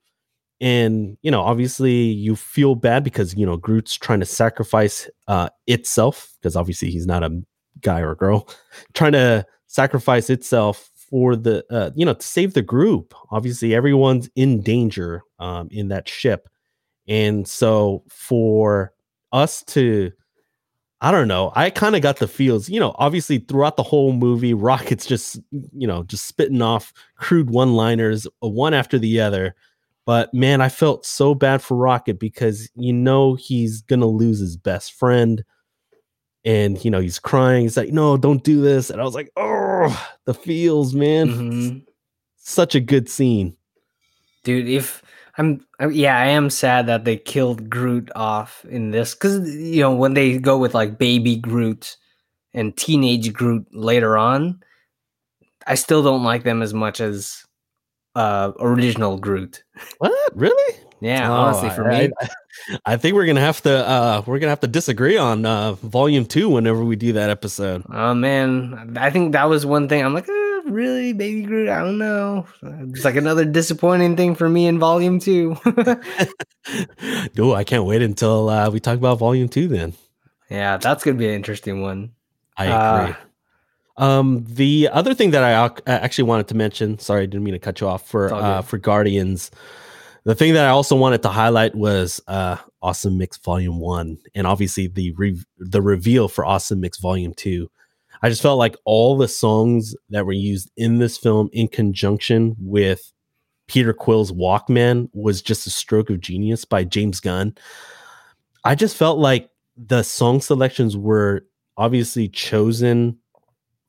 And, 0.60 1.16
you 1.22 1.30
know, 1.30 1.40
obviously 1.40 1.92
you 1.92 2.34
feel 2.34 2.74
bad 2.74 3.04
because, 3.04 3.34
you 3.34 3.46
know, 3.46 3.56
Groot's 3.56 3.94
trying 3.96 4.20
to 4.20 4.26
sacrifice 4.26 5.08
uh, 5.28 5.48
itself 5.66 6.34
because 6.40 6.56
obviously 6.56 6.90
he's 6.90 7.06
not 7.06 7.22
a 7.22 7.40
guy 7.80 8.00
or 8.00 8.14
girl, 8.14 8.48
trying 8.94 9.12
to 9.12 9.46
sacrifice 9.66 10.30
itself 10.30 10.90
for 11.10 11.36
the 11.36 11.64
uh, 11.70 11.90
you 11.94 12.04
know 12.04 12.14
to 12.14 12.26
save 12.26 12.54
the 12.54 12.62
group. 12.62 13.14
Obviously 13.30 13.74
everyone's 13.74 14.28
in 14.36 14.60
danger 14.60 15.22
um, 15.38 15.68
in 15.70 15.88
that 15.88 16.08
ship. 16.08 16.48
And 17.06 17.48
so 17.48 18.04
for 18.08 18.92
us 19.32 19.62
to 19.62 20.10
i 21.00 21.10
don't 21.10 21.28
know 21.28 21.52
i 21.54 21.68
kind 21.68 21.94
of 21.94 22.00
got 22.00 22.16
the 22.16 22.26
feels 22.26 22.68
you 22.68 22.80
know 22.80 22.94
obviously 22.98 23.38
throughout 23.38 23.76
the 23.76 23.82
whole 23.82 24.12
movie 24.12 24.54
rocket's 24.54 25.04
just 25.06 25.38
you 25.52 25.86
know 25.86 26.02
just 26.04 26.26
spitting 26.26 26.62
off 26.62 26.92
crude 27.16 27.50
one 27.50 27.74
liners 27.74 28.26
uh, 28.42 28.48
one 28.48 28.74
after 28.74 28.98
the 28.98 29.20
other. 29.20 29.54
But 30.06 30.32
man 30.32 30.60
i 30.60 30.68
felt 30.68 31.04
so 31.04 31.34
bad 31.34 31.60
for 31.62 31.76
rocket 31.76 32.18
because 32.18 32.70
you 32.74 32.92
know 32.92 33.34
he's 33.34 33.82
gonna 33.82 34.06
lose 34.06 34.38
his 34.38 34.56
best 34.56 34.94
friend 34.94 35.44
and 36.44 36.82
you 36.84 36.90
know 36.90 37.00
he's 37.00 37.18
crying 37.18 37.62
he's 37.62 37.76
like 37.76 37.92
no 37.92 38.16
don't 38.16 38.44
do 38.44 38.60
this 38.60 38.90
and 38.90 39.00
i 39.00 39.04
was 39.04 39.14
like 39.14 39.30
oh 39.36 40.08
the 40.24 40.34
feels 40.34 40.94
man. 40.94 41.28
Mhm. 41.28 41.84
such 42.36 42.74
a 42.74 42.80
good 42.80 43.08
scene. 43.08 43.56
Dude, 44.44 44.68
if 44.68 45.02
I'm, 45.36 45.64
yeah, 45.90 46.18
I 46.18 46.26
am 46.26 46.50
sad 46.50 46.86
that 46.86 47.04
they 47.04 47.16
killed 47.16 47.68
Groot 47.70 48.10
off 48.16 48.64
in 48.68 48.90
this 48.90 49.14
because 49.14 49.48
you 49.54 49.80
know 49.82 49.94
when 49.94 50.14
they 50.14 50.38
go 50.38 50.58
with 50.58 50.74
like 50.74 50.98
baby 50.98 51.36
Groot 51.36 51.96
and 52.54 52.76
teenage 52.76 53.32
Groot 53.32 53.66
later 53.72 54.16
on, 54.18 54.62
I 55.66 55.74
still 55.76 56.02
don't 56.02 56.24
like 56.24 56.44
them 56.44 56.60
as 56.62 56.74
much 56.74 57.00
as 57.00 57.44
uh 58.14 58.52
original 58.60 59.18
Groot. 59.18 59.62
what? 59.98 60.12
Really? 60.34 60.74
Yeah, 61.00 61.30
Oh, 61.30 61.34
honestly, 61.34 61.70
for 61.70 61.90
I, 61.90 62.08
me, 62.08 62.12
I, 62.20 62.28
I 62.84 62.96
think 62.96 63.14
we're 63.14 63.26
gonna 63.26 63.40
have 63.40 63.60
to 63.62 63.86
uh 63.88 64.22
we're 64.26 64.38
gonna 64.38 64.50
have 64.50 64.60
to 64.60 64.66
disagree 64.66 65.16
on 65.16 65.44
uh 65.46 65.72
volume 65.74 66.24
two 66.26 66.48
whenever 66.48 66.84
we 66.84 66.96
do 66.96 67.12
that 67.14 67.30
episode 67.30 67.84
oh 67.92 68.14
man, 68.14 68.96
I 68.98 69.10
think 69.10 69.32
that 69.32 69.44
was 69.48 69.64
one 69.66 69.88
thing. 69.88 70.04
I'm 70.04 70.14
like, 70.14 70.28
eh, 70.28 70.60
really, 70.66 71.12
baby 71.12 71.42
Groot? 71.42 71.68
I 71.68 71.80
don't 71.80 71.98
know. 71.98 72.46
It's 72.62 73.04
like 73.04 73.16
another 73.16 73.44
disappointing 73.44 74.16
thing 74.16 74.34
for 74.34 74.48
me 74.48 74.66
in 74.66 74.78
Volume 74.78 75.18
Two. 75.20 75.56
oh 77.38 77.54
i 77.54 77.64
can't 77.64 77.84
wait 77.84 78.02
until 78.02 78.48
uh 78.50 78.68
we 78.70 78.80
talk 78.80 78.96
about 78.98 79.18
volume 79.18 79.48
two 79.48 79.68
then 79.68 79.94
yeah, 80.50 80.76
that's 80.78 81.04
gonna 81.04 81.16
be 81.18 81.28
an 81.28 81.34
interesting 81.34 81.82
one. 81.82 82.10
i 82.56 82.68
Uh, 82.68 83.02
agree 83.04 83.16
um 83.96 84.44
the 84.48 84.88
other 84.92 85.14
thing 85.14 85.30
that 85.30 85.42
i 85.42 85.64
ac- 85.66 85.82
actually 85.86 86.24
wanted 86.24 86.46
to 86.48 86.54
mention 86.54 86.98
sorry 86.98 87.22
i 87.22 87.26
didn't 87.26 87.42
mean 87.44 87.54
to 87.54 87.58
cut 87.58 87.80
you 87.80 87.86
off 87.88 88.06
for 88.06 88.32
uh 88.34 88.60
for 88.62 88.76
guardians 88.78 89.50
the 90.28 90.34
thing 90.34 90.54
that 90.54 90.66
i 90.66 90.70
also 90.70 90.94
wanted 90.94 91.22
to 91.22 91.28
highlight 91.28 91.74
was 91.74 92.20
uh 92.28 92.56
awesome 92.82 93.16
mix 93.18 93.36
volume 93.38 93.80
one 93.80 94.18
and 94.34 94.46
obviously 94.46 94.86
the 94.86 95.12
re- 95.12 95.42
the 95.58 95.82
reveal 95.82 96.28
for 96.28 96.44
awesome 96.44 96.80
mix 96.80 96.98
volume 96.98 97.34
two 97.34 97.68
I 98.20 98.28
just 98.28 98.42
felt 98.42 98.58
like 98.58 98.76
all 98.84 99.16
the 99.16 99.28
songs 99.28 99.94
that 100.10 100.26
were 100.26 100.32
used 100.32 100.70
in 100.76 100.98
this 100.98 101.16
film 101.16 101.50
in 101.52 101.68
conjunction 101.68 102.56
with 102.58 103.12
Peter 103.68 103.92
Quill's 103.92 104.32
Walkman 104.32 105.08
was 105.12 105.42
just 105.42 105.66
a 105.66 105.70
stroke 105.70 106.10
of 106.10 106.20
genius 106.20 106.64
by 106.64 106.84
James 106.84 107.20
Gunn. 107.20 107.54
I 108.64 108.74
just 108.74 108.96
felt 108.96 109.18
like 109.18 109.50
the 109.76 110.02
song 110.02 110.40
selections 110.40 110.96
were 110.96 111.46
obviously 111.76 112.28
chosen 112.28 113.18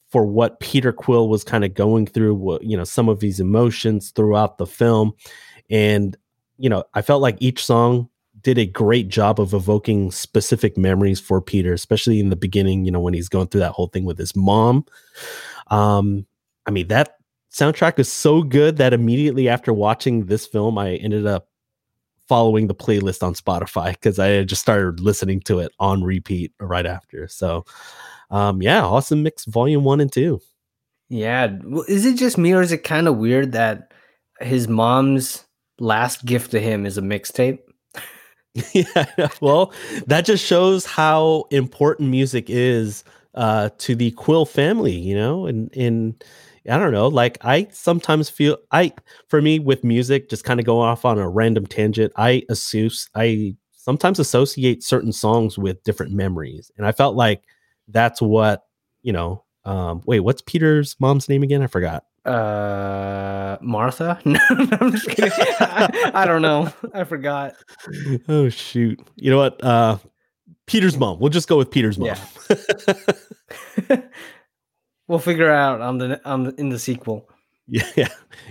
for 0.10 0.26
what 0.26 0.60
Peter 0.60 0.92
Quill 0.92 1.28
was 1.28 1.44
kind 1.44 1.64
of 1.64 1.74
going 1.74 2.06
through, 2.06 2.36
what 2.36 2.64
you 2.64 2.78
know, 2.78 2.84
some 2.84 3.10
of 3.10 3.20
these 3.20 3.40
emotions 3.40 4.12
throughout 4.12 4.58
the 4.58 4.68
film. 4.68 5.14
And, 5.70 6.18
you 6.60 6.70
know, 6.70 6.84
I 6.94 7.02
felt 7.02 7.22
like 7.22 7.38
each 7.40 7.66
song 7.66 8.10
did 8.42 8.58
a 8.58 8.66
great 8.66 9.08
job 9.08 9.40
of 9.40 9.54
evoking 9.54 10.12
specific 10.12 10.78
memories 10.78 11.20
for 11.20 11.42
Peter, 11.42 11.74
especially 11.74 12.20
in 12.20 12.30
the 12.30 12.36
beginning, 12.36 12.86
you 12.86 12.92
know, 12.92 13.00
when 13.00 13.14
he's 13.14 13.30
going 13.30 13.48
through 13.48 13.62
that 13.62 13.72
whole 13.72 13.88
thing 13.88 14.06
with 14.06 14.18
his 14.18 14.36
mom. 14.36 14.86
Um, 15.68 16.26
I 16.66 16.72
mean, 16.72 16.88
that 16.90 17.16
soundtrack 17.52 17.98
is 17.98 18.12
so 18.12 18.44
good 18.44 18.78
that 18.78 18.94
immediately 18.94 19.50
after 19.50 19.74
watching 19.74 20.26
this 20.26 20.46
film, 20.46 20.78
I 20.78 20.96
ended 20.96 21.26
up 21.26 21.50
following 22.28 22.68
the 22.68 22.76
playlist 22.76 23.24
on 23.24 23.34
Spotify 23.34 23.92
because 23.92 24.20
I 24.20 24.44
just 24.44 24.62
started 24.62 25.00
listening 25.00 25.40
to 25.42 25.60
it 25.60 25.72
on 25.80 26.04
repeat 26.04 26.54
right 26.60 26.86
after. 26.86 27.28
So, 27.28 27.66
um, 28.30 28.62
yeah, 28.62 28.84
awesome 28.84 29.24
mix 29.24 29.46
volume 29.46 29.84
one 29.84 30.00
and 30.00 30.12
two. 30.12 30.40
Yeah. 31.10 31.58
Is 31.88 32.06
it 32.06 32.18
just 32.18 32.38
me 32.38 32.54
or 32.54 32.62
is 32.62 32.72
it 32.72 32.84
kind 32.84 33.08
of 33.08 33.18
weird 33.18 33.54
that 33.54 33.94
his 34.40 34.68
mom's 34.68 35.46
last 35.80 36.26
gift 36.26 36.52
to 36.52 36.60
him 36.60 36.86
is 36.86 36.98
a 36.98 37.02
mixtape? 37.02 37.60
yeah, 38.74 39.30
well, 39.42 39.74
that 40.08 40.26
just 40.26 40.44
shows 40.44 40.86
how 40.86 41.46
important 41.52 42.10
music 42.10 42.46
is 42.50 43.04
uh, 43.36 43.70
to 43.78 43.96
the 43.96 44.12
Quill 44.12 44.46
family, 44.46 44.96
you 44.96 45.16
know, 45.16 45.46
and 45.46 45.76
and 45.76 46.24
I 46.70 46.78
don't 46.78 46.92
know, 46.92 47.08
like 47.08 47.38
I 47.42 47.68
sometimes 47.72 48.30
feel 48.30 48.58
I 48.72 48.94
for 49.28 49.42
me 49.42 49.60
with 49.60 49.84
music, 49.84 50.30
just 50.30 50.44
kind 50.44 50.60
of 50.60 50.66
go 50.66 50.80
off 50.80 51.06
on 51.06 51.20
a 51.20 51.30
random 51.30 51.66
tangent. 51.66 52.12
I 52.16 52.44
assume 52.50 52.92
I 53.16 53.56
sometimes 53.72 54.20
associate 54.20 54.84
certain 54.84 55.12
songs 55.12 55.58
with 55.58 55.84
different 55.84 56.12
memories, 56.14 56.72
and 56.78 56.86
I 56.86 56.92
felt 56.92 57.16
like 57.16 57.44
that's 57.88 58.22
what 58.22 58.64
you 59.04 59.14
know. 59.14 59.44
Um, 59.66 60.02
wait, 60.06 60.22
what's 60.22 60.42
Peter's 60.42 60.96
mom's 61.00 61.30
name 61.30 61.44
again? 61.44 61.62
I 61.62 61.68
forgot. 61.68 62.06
Uh, 62.30 63.58
Martha? 63.62 64.20
No, 64.26 64.40
no, 64.52 64.78
I'm 64.80 64.92
just 64.92 65.10
kidding. 65.10 65.32
I, 65.60 66.12
I 66.14 66.26
don't 66.26 66.42
know. 66.42 66.72
I 66.94 67.04
forgot. 67.04 67.56
oh 68.28 68.50
shoot! 68.50 69.00
You 69.16 69.32
know 69.32 69.38
what? 69.38 69.64
Uh, 69.64 69.98
Peter's 70.68 70.98
mom. 70.98 71.20
We'll 71.20 71.32
just 71.32 71.48
go 71.48 71.58
with 71.58 71.72
Peter's 71.72 71.98
mom. 71.98 72.10
Yeah. 72.10 73.98
we'll 75.08 75.18
figure 75.20 75.52
out 75.52 75.82
on 75.82 75.98
the 75.98 76.22
on 76.24 76.44
the, 76.44 76.56
in 76.56 76.70
the 76.70 76.80
sequel. 76.80 77.28
Yeah, 77.72 77.88
yeah. 77.96 78.08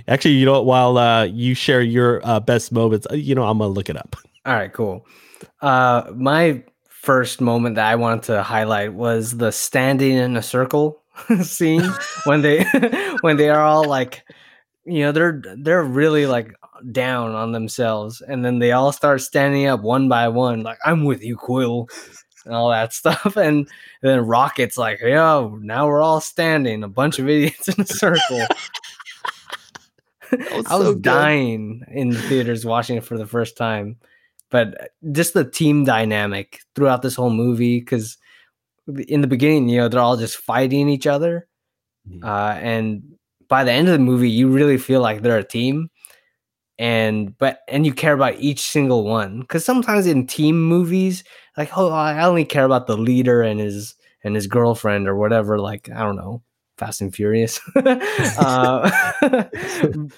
Actually, 0.07 0.35
you 0.35 0.47
know 0.47 0.53
what? 0.53 0.67
While 0.67 0.97
uh, 0.97 1.25
you 1.25 1.57
share 1.57 1.83
your 1.83 2.25
uh, 2.25 2.39
best 2.39 2.71
moments, 2.71 3.05
uh, 3.11 3.17
you 3.17 3.35
know, 3.35 3.43
I'm 3.43 3.59
gonna 3.59 3.73
look 3.73 3.91
it 3.91 3.97
up. 3.97 4.15
All 4.47 4.55
right, 4.55 4.73
cool. 4.73 5.05
Uh, 5.61 6.05
my 6.15 6.63
first 6.89 7.41
moment 7.41 7.75
that 7.75 7.87
I 7.87 7.97
wanted 7.97 8.23
to 8.25 8.45
highlight 8.45 8.95
was 8.95 9.39
the 9.39 9.51
standing 9.51 10.13
in 10.13 10.37
a 10.37 10.43
circle 10.43 11.03
scene 11.43 11.89
when 12.25 12.43
they 12.43 12.65
when 13.21 13.37
they 13.37 13.51
are 13.51 13.61
all 13.61 13.85
like, 13.85 14.25
you 14.85 15.01
know, 15.01 15.13
they're 15.13 15.43
they're 15.57 15.85
really 15.85 16.27
like 16.27 16.55
down 16.93 17.35
on 17.35 17.53
themselves, 17.53 18.21
and 18.21 18.45
then 18.45 18.59
they 18.59 18.73
all 18.73 18.93
start 18.93 19.21
standing 19.21 19.67
up 19.67 19.83
one 19.83 20.09
by 20.09 20.29
one, 20.29 20.63
like 20.63 20.79
I'm 20.85 21.05
with 21.05 21.23
you, 21.23 21.37
Quill, 21.37 21.89
and 22.45 22.55
all 22.55 22.71
that 22.71 22.93
stuff, 22.93 23.37
and, 23.37 23.69
then 24.03 24.21
Rocket's 24.21 24.79
like, 24.79 25.01
yo, 25.01 25.59
now 25.61 25.87
we're 25.89 26.01
all 26.01 26.21
standing, 26.21 26.85
a 26.85 26.89
bunch 26.89 27.19
of 27.19 27.29
idiots 27.29 27.69
in 27.69 27.81
a 27.81 27.87
circle. 27.87 28.47
was 30.31 30.67
I 30.67 30.77
was 30.77 30.87
so 30.87 30.95
dying 30.95 31.83
in 31.91 32.11
the 32.11 32.23
theaters 32.23 32.65
watching 32.65 32.97
it 32.97 33.05
for 33.05 33.19
the 33.19 33.27
first 33.27 33.57
time. 33.57 33.97
But 34.51 34.93
just 35.13 35.35
the 35.35 35.45
team 35.45 35.85
dynamic 35.85 36.61
throughout 36.75 37.03
this 37.03 37.17
whole 37.17 37.31
movie, 37.31 37.81
because 37.81 38.17
in 39.09 39.21
the 39.21 39.27
beginning, 39.27 39.69
you 39.69 39.79
know, 39.79 39.89
they're 39.89 40.01
all 40.01 40.17
just 40.17 40.37
fighting 40.39 40.89
each 40.89 41.07
other. 41.07 41.47
Mhm. 42.09 42.25
Uh, 42.25 42.59
and 42.61 43.03
by 43.49 43.65
the 43.65 43.73
end 43.73 43.89
of 43.89 43.93
the 43.93 43.99
movie, 44.01 44.31
you 44.31 44.49
really 44.49 44.79
feel 44.79 45.01
like 45.01 45.23
they're 45.23 45.39
a 45.39 45.45
team. 45.45 45.91
And 46.79 47.37
but 47.39 47.61
and 47.69 47.85
you 47.87 47.93
care 47.93 48.15
about 48.15 48.37
each 48.39 48.61
single 48.61 49.05
one. 49.05 49.43
Cause 49.45 49.65
sometimes 49.65 50.07
in 50.07 50.27
team 50.27 50.63
movies, 50.63 51.25
like, 51.57 51.77
oh, 51.77 51.91
I 51.91 52.25
only 52.25 52.45
care 52.45 52.65
about 52.65 52.87
the 52.87 52.97
leader 52.97 53.43
and 53.43 53.59
his 53.61 53.95
and 54.25 54.35
his 54.37 54.47
girlfriend 54.47 55.09
or 55.09 55.17
whatever, 55.17 55.59
like, 55.59 55.91
I 55.91 56.01
don't 56.01 56.17
know, 56.17 56.43
Fast 56.79 57.01
and 57.01 57.15
Furious. 57.15 57.61
uh, 58.39 58.91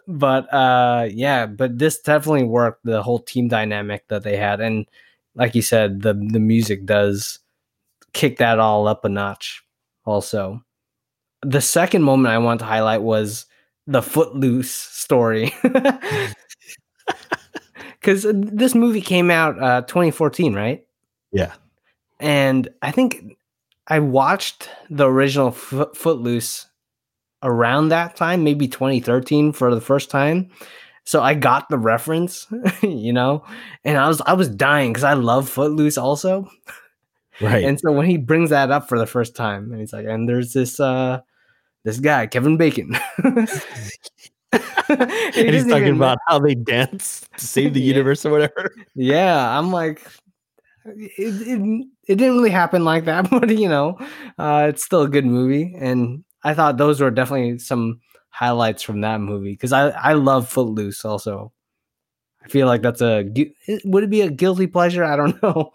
but 0.08 0.52
uh, 0.52 1.08
yeah, 1.10 1.46
but 1.46 1.78
this 1.78 2.00
definitely 2.00 2.44
worked. 2.44 2.84
The 2.84 3.02
whole 3.02 3.20
team 3.20 3.48
dynamic 3.48 4.06
that 4.08 4.22
they 4.22 4.36
had, 4.36 4.60
and 4.60 4.86
like 5.34 5.54
you 5.54 5.62
said, 5.62 6.02
the 6.02 6.14
the 6.14 6.40
music 6.40 6.84
does 6.86 7.38
kick 8.12 8.38
that 8.38 8.58
all 8.58 8.88
up 8.88 9.04
a 9.04 9.08
notch. 9.08 9.62
Also, 10.04 10.62
the 11.42 11.60
second 11.60 12.02
moment 12.02 12.32
I 12.32 12.38
want 12.38 12.60
to 12.60 12.66
highlight 12.66 13.02
was 13.02 13.46
the 13.86 14.02
Footloose 14.02 14.72
story. 14.72 15.54
Because 18.00 18.26
this 18.32 18.74
movie 18.74 19.02
came 19.02 19.30
out 19.30 19.62
uh, 19.62 19.82
2014, 19.82 20.54
right? 20.54 20.86
Yeah. 21.32 21.52
and 22.18 22.68
I 22.82 22.90
think 22.90 23.36
I 23.86 23.98
watched 24.00 24.68
the 24.88 25.06
original 25.06 25.50
Foot 25.50 25.96
Footloose 25.96 26.66
around 27.42 27.88
that 27.90 28.16
time, 28.16 28.42
maybe 28.42 28.68
2013 28.68 29.52
for 29.52 29.74
the 29.74 29.80
first 29.80 30.10
time. 30.10 30.50
So 31.04 31.22
I 31.22 31.34
got 31.34 31.68
the 31.68 31.78
reference, 31.78 32.46
you 32.82 33.12
know, 33.12 33.44
and 33.84 33.98
I 33.98 34.08
was 34.08 34.20
I 34.22 34.32
was 34.32 34.48
dying 34.48 34.92
because 34.92 35.04
I 35.04 35.14
love 35.14 35.48
Footloose 35.48 35.98
also. 35.98 36.48
Right. 37.40 37.64
And 37.64 37.80
so 37.80 37.92
when 37.92 38.06
he 38.06 38.16
brings 38.18 38.50
that 38.50 38.70
up 38.70 38.88
for 38.88 38.98
the 38.98 39.06
first 39.06 39.34
time, 39.34 39.70
and 39.72 39.80
he's 39.80 39.92
like, 39.92 40.06
and 40.06 40.28
there's 40.28 40.52
this 40.52 40.78
uh 40.80 41.20
this 41.84 41.98
guy, 42.00 42.26
Kevin 42.26 42.56
Bacon. 42.56 42.96
and 44.88 45.54
he's 45.54 45.66
talking 45.66 45.94
about 45.94 46.18
how 46.26 46.38
they 46.38 46.54
dance 46.54 47.26
to 47.36 47.46
save 47.46 47.74
the 47.74 47.80
Yeah. 47.86 47.86
universe 47.94 48.26
or 48.26 48.32
whatever. 48.32 48.72
Yeah, 48.94 49.56
I'm 49.58 49.70
like, 49.70 50.04
it, 50.84 51.12
it, 51.18 51.86
it 52.08 52.16
didn't 52.16 52.34
really 52.36 52.50
happen 52.50 52.84
like 52.84 53.04
that, 53.04 53.30
but 53.30 53.48
you 53.56 53.68
know, 53.68 53.98
uh, 54.38 54.66
it's 54.68 54.82
still 54.84 55.02
a 55.02 55.08
good 55.08 55.26
movie, 55.26 55.74
and 55.78 56.24
I 56.42 56.54
thought 56.54 56.78
those 56.78 57.00
were 57.00 57.10
definitely 57.10 57.58
some 57.58 58.00
highlights 58.30 58.82
from 58.82 59.00
that 59.02 59.20
movie 59.20 59.52
because 59.52 59.72
I 59.72 59.90
I 59.90 60.14
love 60.14 60.48
Footloose 60.48 61.04
also. 61.04 61.52
I 62.42 62.48
feel 62.48 62.66
like 62.66 62.82
that's 62.82 63.02
a 63.02 63.24
would 63.84 64.04
it 64.04 64.10
be 64.10 64.22
a 64.22 64.30
guilty 64.30 64.66
pleasure? 64.66 65.04
I 65.04 65.16
don't 65.16 65.40
know. 65.42 65.72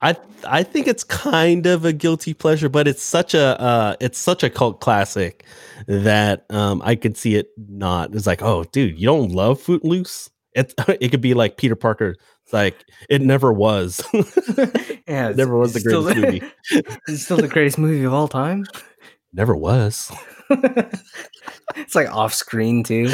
I 0.00 0.16
I 0.46 0.62
think 0.62 0.86
it's 0.86 1.02
kind 1.04 1.66
of 1.66 1.84
a 1.84 1.92
guilty 1.92 2.32
pleasure, 2.34 2.68
but 2.68 2.86
it's 2.86 3.02
such 3.02 3.34
a 3.34 3.60
uh, 3.60 3.96
it's 4.00 4.18
such 4.18 4.42
a 4.44 4.50
cult 4.50 4.80
classic 4.80 5.44
that 5.86 6.46
um, 6.50 6.80
I 6.84 6.94
could 6.94 7.16
see 7.16 7.34
it 7.34 7.48
not. 7.56 8.14
It's 8.14 8.26
like, 8.26 8.42
oh, 8.42 8.64
dude, 8.64 8.98
you 8.98 9.06
don't 9.06 9.32
love 9.32 9.60
Footloose? 9.60 10.30
It 10.54 10.72
it 11.00 11.10
could 11.10 11.20
be 11.20 11.34
like 11.34 11.56
Peter 11.56 11.74
Parker. 11.76 12.14
It's 12.44 12.52
like 12.52 12.76
it 13.10 13.22
never 13.22 13.52
was. 13.52 14.00
yeah, 15.08 15.30
It 15.30 15.36
never 15.36 15.58
was 15.58 15.72
the 15.74 15.80
still- 15.80 16.04
greatest 16.04 16.24
movie. 16.24 16.42
it's 17.08 17.22
still 17.24 17.36
the 17.36 17.48
greatest 17.48 17.76
movie 17.78 18.04
of 18.04 18.14
all 18.14 18.28
time. 18.28 18.64
never 19.32 19.54
was. 19.56 20.10
it's 21.76 21.94
like 21.94 22.08
off 22.14 22.32
screen 22.34 22.82
too. 22.84 23.10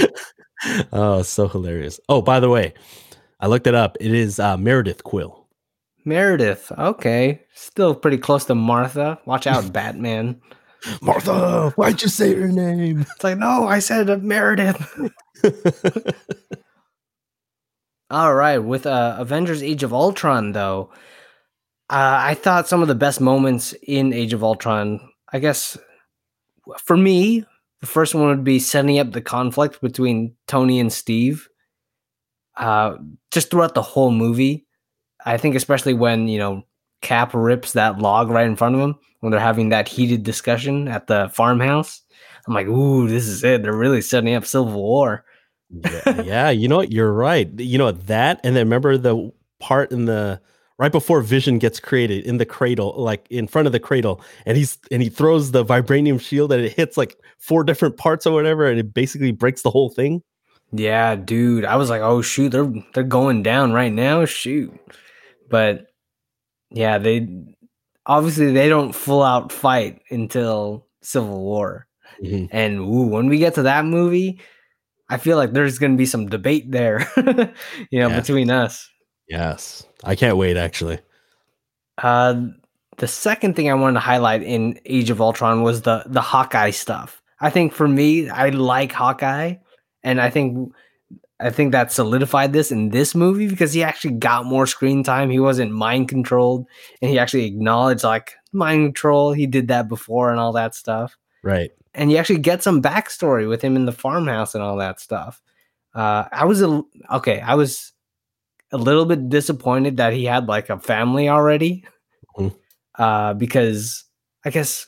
Oh, 0.93 1.23
so 1.23 1.49
hilarious. 1.49 1.99
Oh, 2.09 2.23
by 2.23 2.41
the 2.41 2.49
way, 2.49 2.75
I 3.41 3.47
looked 3.49 3.67
it 3.67 3.75
up. 3.75 3.97
It 4.01 4.13
is 4.13 4.39
uh, 4.39 4.57
Meredith 4.57 5.03
Quill. 5.03 5.44
Meredith, 6.05 6.71
okay, 6.77 7.43
still 7.55 7.95
pretty 7.95 8.19
close 8.19 8.45
to 8.47 8.55
Martha. 8.55 9.19
Watch 9.25 9.47
out, 9.47 9.73
Batman. 9.73 10.41
Martha, 11.01 11.71
why'd 11.77 12.03
you 12.03 12.09
say 12.09 12.35
her 12.35 12.49
name? 12.49 13.03
It's 13.03 13.25
like, 13.25 13.39
no, 13.39 13.67
I 13.67 13.79
said 13.79 14.11
uh, 14.11 14.19
Meredith. 14.19 15.01
All 18.11 18.35
right, 18.35 18.59
with 18.59 18.85
uh, 18.87 19.17
Avengers: 19.19 19.63
Age 19.63 19.83
of 19.83 19.95
Ultron, 19.95 20.53
though, 20.53 20.91
uh, 21.89 22.19
I 22.21 22.35
thought 22.35 22.69
some 22.69 22.83
of 22.83 22.89
the 22.89 22.95
best 22.95 23.21
moments 23.21 23.75
in 23.83 24.13
Age 24.13 24.35
of 24.35 24.45
Ultron. 24.45 25.01
I 25.33 25.39
guess 25.39 25.79
for 26.85 26.97
me, 26.97 27.45
the 27.81 27.87
first 27.87 28.15
one 28.15 28.29
would 28.29 28.45
be 28.45 28.59
setting 28.59 28.99
up 28.99 29.13
the 29.13 29.21
conflict 29.21 29.81
between 29.81 30.35
Tony 30.47 30.81
and 30.81 30.93
Steve. 30.93 31.49
Uh, 32.57 32.97
just 33.31 33.51
throughout 33.51 33.75
the 33.75 33.83
whole 33.83 34.13
movie, 34.13 34.67
I 35.25 35.37
think 35.37 35.55
especially 35.55 35.95
when 35.95 36.29
you 36.29 36.39
know 36.39 36.65
Cap 37.01 37.33
rips 37.35 37.73
that 37.73 37.99
log 37.99 38.31
right 38.31 38.47
in 38.47 38.57
front 38.57 38.75
of 38.75 38.81
him 38.81 38.99
when 39.21 39.31
they're 39.31 39.41
having 39.41 39.69
that 39.71 39.89
heated 39.89 40.23
discussion 40.23 40.89
at 40.89 41.07
the 41.07 41.31
farmhouse. 41.33 42.03
I'm 42.47 42.55
like, 42.55 42.67
ooh, 42.67 43.09
this 43.09 43.27
is 43.27 43.45
it. 43.45 43.63
They're 43.63 43.77
really 43.77 44.01
setting 44.01 44.35
up 44.35 44.45
Civil 44.45 44.73
War. 44.73 45.25
yeah, 45.71 46.23
yeah, 46.23 46.51
you 46.51 46.69
know 46.69 46.77
what? 46.77 46.93
You're 46.93 47.13
right. 47.13 47.49
You 47.59 47.79
know 47.79 47.93
that, 47.93 48.41
and 48.45 48.55
then 48.55 48.67
remember 48.67 48.97
the 48.97 49.33
part 49.61 49.93
in 49.93 50.05
the 50.05 50.41
right 50.79 50.93
before 50.93 51.21
Vision 51.21 51.59
gets 51.59 51.81
created 51.81 52.25
in 52.25 52.39
the 52.39 52.47
cradle, 52.47 52.95
like 52.97 53.27
in 53.31 53.47
front 53.47 53.67
of 53.67 53.73
the 53.73 53.81
cradle, 53.81 54.21
and 54.47 54.57
he's 54.57 54.79
and 54.91 55.03
he 55.03 55.09
throws 55.09 55.51
the 55.51 55.65
vibranium 55.65 56.21
shield, 56.21 56.53
and 56.53 56.65
it 56.65 56.73
hits 56.73 56.97
like 56.97 57.17
four 57.39 57.65
different 57.65 57.97
parts 57.97 58.27
or 58.27 58.33
whatever, 58.33 58.69
and 58.69 58.79
it 58.79 58.95
basically 58.95 59.33
breaks 59.33 59.63
the 59.63 59.71
whole 59.71 59.89
thing. 59.89 60.23
Yeah, 60.73 61.17
dude. 61.17 61.65
I 61.65 61.77
was 61.77 61.91
like, 61.91 62.03
oh 62.03 62.23
shoot, 62.23 62.51
they're 62.51 62.73
they're 62.93 63.05
going 63.05 63.43
down 63.43 63.73
right 63.73 63.93
now. 63.93 64.25
Shoot. 64.25 64.73
But 65.49 65.87
yeah, 66.71 66.99
they 66.99 67.29
obviously 68.07 68.53
they 68.53 68.69
don't 68.69 68.95
full 68.95 69.23
out 69.23 69.53
fight 69.53 70.03
until 70.11 70.87
Civil 71.03 71.41
War. 71.43 71.87
Mhm. 72.23 72.49
And 72.53 72.79
ooh, 72.81 73.07
when 73.09 73.27
we 73.29 73.39
get 73.39 73.55
to 73.55 73.63
that 73.63 73.85
movie, 73.85 74.41
I 75.09 75.17
feel 75.19 75.37
like 75.37 75.53
there's 75.53 75.79
gonna 75.79 75.97
be 75.97 76.07
some 76.07 76.29
debate 76.29 76.71
there, 76.71 77.07
you 77.91 78.01
know, 78.01 78.09
Yeah. 78.09 78.21
between 78.21 78.51
us. 78.51 78.89
Yes, 79.29 79.85
I 80.03 80.15
can't 80.17 80.37
wait. 80.37 80.57
Actually, 80.57 80.99
Uh, 81.99 82.47
the 82.99 83.07
second 83.09 83.55
thing 83.57 83.71
I 83.71 83.75
wanted 83.75 83.95
to 83.95 84.01
highlight 84.01 84.43
in 84.43 84.79
Age 84.87 85.11
of 85.11 85.21
Ultron 85.21 85.63
was 85.63 85.83
the 85.83 86.03
the 86.07 86.21
Hawkeye 86.21 86.71
stuff. 86.71 87.23
I 87.41 87.51
think 87.51 87.73
for 87.73 87.89
me, 87.89 88.29
I 88.29 88.51
like 88.51 88.93
Hawkeye, 88.93 89.55
and 90.03 90.21
I 90.21 90.31
think 90.31 90.73
I 91.41 91.51
think 91.51 91.73
that 91.73 91.91
solidified 91.93 92.53
this 92.53 92.71
in 92.71 92.91
this 92.91 93.15
movie 93.15 93.49
because 93.49 93.73
he 93.73 93.83
actually 93.83 94.15
got 94.15 94.47
more 94.47 94.67
screen 94.67 95.03
time. 95.03 95.31
He 95.31 95.41
wasn't 95.41 95.73
mind 95.73 96.09
controlled, 96.09 96.67
and 97.03 97.11
he 97.11 97.19
actually 97.19 97.47
acknowledged 97.47 98.05
like 98.05 98.35
mind 98.53 98.87
control. 98.87 99.33
He 99.33 99.47
did 99.47 99.69
that 99.69 99.89
before 99.89 100.31
and 100.31 100.39
all 100.39 100.53
that 100.53 100.75
stuff, 100.75 101.17
right? 101.43 101.71
and 101.95 102.11
you 102.11 102.17
actually 102.19 102.39
get 102.39 102.63
some 102.63 102.81
backstory 102.83 103.49
with 103.49 103.63
him 103.63 103.77
in 103.77 103.85
the 103.85 103.93
farmhouse 103.93 104.55
and 104.55 104.63
all 104.63 104.77
that 104.79 105.01
stuff. 105.01 105.41
Uh, 105.95 106.25
I 106.33 106.45
was 106.45 106.61
a, 106.63 106.83
okay. 107.13 107.41
I 107.41 107.55
was 107.55 107.93
a 108.73 108.77
little 108.79 109.05
bit 109.07 109.29
disappointed 109.29 109.99
that 109.99 110.13
he 110.13 110.25
had 110.25 110.47
like 110.49 110.71
a 110.71 110.79
family 110.79 111.29
already, 111.29 111.85
Mhm. 112.37 112.55
uh, 112.99 113.35
because 113.35 114.05
I 114.45 114.51
guess 114.51 114.87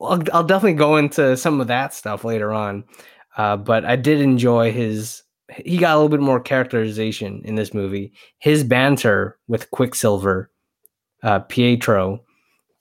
I'll, 0.00 0.22
I'll 0.32 0.44
definitely 0.44 0.74
go 0.78 0.96
into 0.96 1.36
some 1.36 1.60
of 1.60 1.68
that 1.68 1.94
stuff 1.94 2.24
later 2.24 2.52
on. 2.52 2.84
Uh, 3.36 3.56
but 3.56 3.84
I 3.84 3.96
did 3.96 4.20
enjoy 4.20 4.72
his. 4.72 5.22
He 5.56 5.78
got 5.78 5.94
a 5.94 5.96
little 5.96 6.10
bit 6.10 6.20
more 6.20 6.40
characterization 6.40 7.40
in 7.44 7.54
this 7.54 7.72
movie. 7.72 8.12
His 8.38 8.64
banter 8.64 9.38
with 9.48 9.70
Quicksilver, 9.70 10.50
uh, 11.22 11.40
Pietro, 11.40 12.22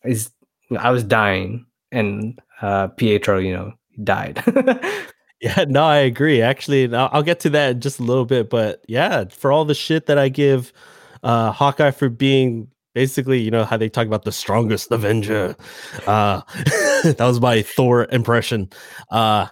is 0.03 0.31
I 0.77 0.91
was 0.91 1.03
dying, 1.03 1.65
and 1.91 2.39
uh, 2.61 2.87
Pietro, 2.87 3.39
you 3.39 3.53
know, 3.53 3.73
died. 4.03 4.43
Yeah, 5.39 5.65
no, 5.67 5.83
I 5.83 5.97
agree. 5.97 6.41
Actually, 6.41 6.93
I'll, 6.95 7.21
get 7.21 7.39
to 7.41 7.49
that 7.51 7.71
in 7.71 7.81
just 7.81 7.99
a 7.99 8.03
little 8.03 8.25
bit. 8.25 8.49
But 8.49 8.83
yeah, 8.87 9.25
for 9.25 9.51
all 9.51 9.65
the 9.65 9.75
shit 9.75 10.07
that 10.07 10.17
I 10.17 10.29
give 10.29 10.73
uh, 11.21 11.51
Hawkeye 11.51 11.91
for 11.91 12.09
being 12.09 12.69
basically, 12.95 13.39
you 13.39 13.51
know, 13.51 13.63
how 13.63 13.77
they 13.77 13.89
talk 13.89 14.07
about 14.07 14.23
the 14.23 14.31
strongest 14.31 14.91
Avenger. 14.91 15.55
Uh, 16.07 16.41
that 17.03 17.17
was 17.19 17.39
my 17.39 17.61
Thor 17.61 18.07
impression. 18.11 18.69
Uh, 19.11 19.47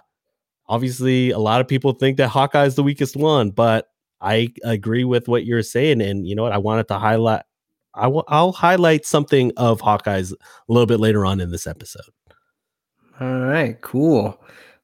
obviously, 0.68 1.30
a 1.30 1.38
lot 1.38 1.60
of 1.60 1.68
people 1.68 1.92
think 1.92 2.16
that 2.18 2.28
Hawkeye 2.28 2.64
is 2.64 2.74
the 2.74 2.82
weakest 2.82 3.16
one, 3.16 3.50
but 3.50 3.88
I 4.20 4.52
agree 4.64 5.04
with 5.04 5.28
what 5.28 5.44
you're 5.44 5.62
saying, 5.62 6.00
and 6.00 6.26
you 6.26 6.34
know 6.34 6.42
what? 6.42 6.52
I 6.52 6.58
wanted 6.58 6.88
to 6.88 6.98
highlight. 6.98 7.42
I'll 7.94 8.52
highlight 8.52 9.06
something 9.06 9.52
of 9.56 9.80
Hawkeye's 9.80 10.32
a 10.32 10.36
little 10.68 10.86
bit 10.86 11.00
later 11.00 11.24
on 11.24 11.40
in 11.40 11.50
this 11.50 11.66
episode. 11.66 12.04
All 13.18 13.40
right, 13.40 13.80
cool. 13.80 14.38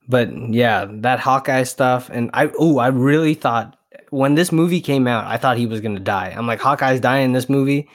But 0.08 0.30
yeah, 0.52 0.86
that 0.88 1.20
Hawkeye 1.20 1.64
stuff, 1.64 2.10
and 2.10 2.30
I 2.32 2.50
oh, 2.58 2.78
I 2.78 2.88
really 2.88 3.34
thought 3.34 3.76
when 4.10 4.34
this 4.34 4.50
movie 4.50 4.80
came 4.80 5.06
out, 5.06 5.26
I 5.26 5.36
thought 5.36 5.58
he 5.58 5.66
was 5.66 5.80
gonna 5.80 6.00
die. 6.00 6.34
I'm 6.36 6.46
like, 6.46 6.60
Hawkeye's 6.60 7.00
dying 7.00 7.26
in 7.26 7.32
this 7.32 7.48
movie 7.48 7.88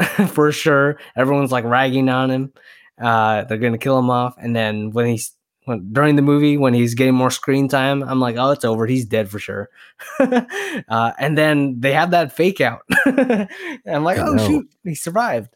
for 0.28 0.50
sure. 0.52 0.98
Everyone's 1.16 1.52
like 1.52 1.64
ragging 1.64 2.08
on 2.08 2.30
him. 2.30 2.52
Uh, 3.00 3.44
they're 3.44 3.58
gonna 3.58 3.78
kill 3.78 3.98
him 3.98 4.10
off, 4.10 4.34
and 4.38 4.54
then 4.54 4.90
when 4.90 5.06
he's 5.06 5.32
when, 5.68 5.92
during 5.92 6.16
the 6.16 6.22
movie 6.22 6.56
when 6.56 6.72
he's 6.72 6.94
getting 6.94 7.14
more 7.14 7.30
screen 7.30 7.68
time, 7.68 8.02
I'm 8.02 8.20
like, 8.20 8.36
oh, 8.36 8.50
it's 8.50 8.64
over. 8.64 8.86
He's 8.86 9.04
dead 9.04 9.30
for 9.30 9.38
sure. 9.38 9.68
uh, 10.18 11.12
and 11.18 11.36
then 11.36 11.80
they 11.80 11.92
have 11.92 12.12
that 12.12 12.32
fake 12.32 12.60
out. 12.60 12.82
I'm 13.06 14.02
like, 14.02 14.18
oh 14.18 14.36
shoot, 14.38 14.68
he 14.82 14.94
survived. 14.94 15.54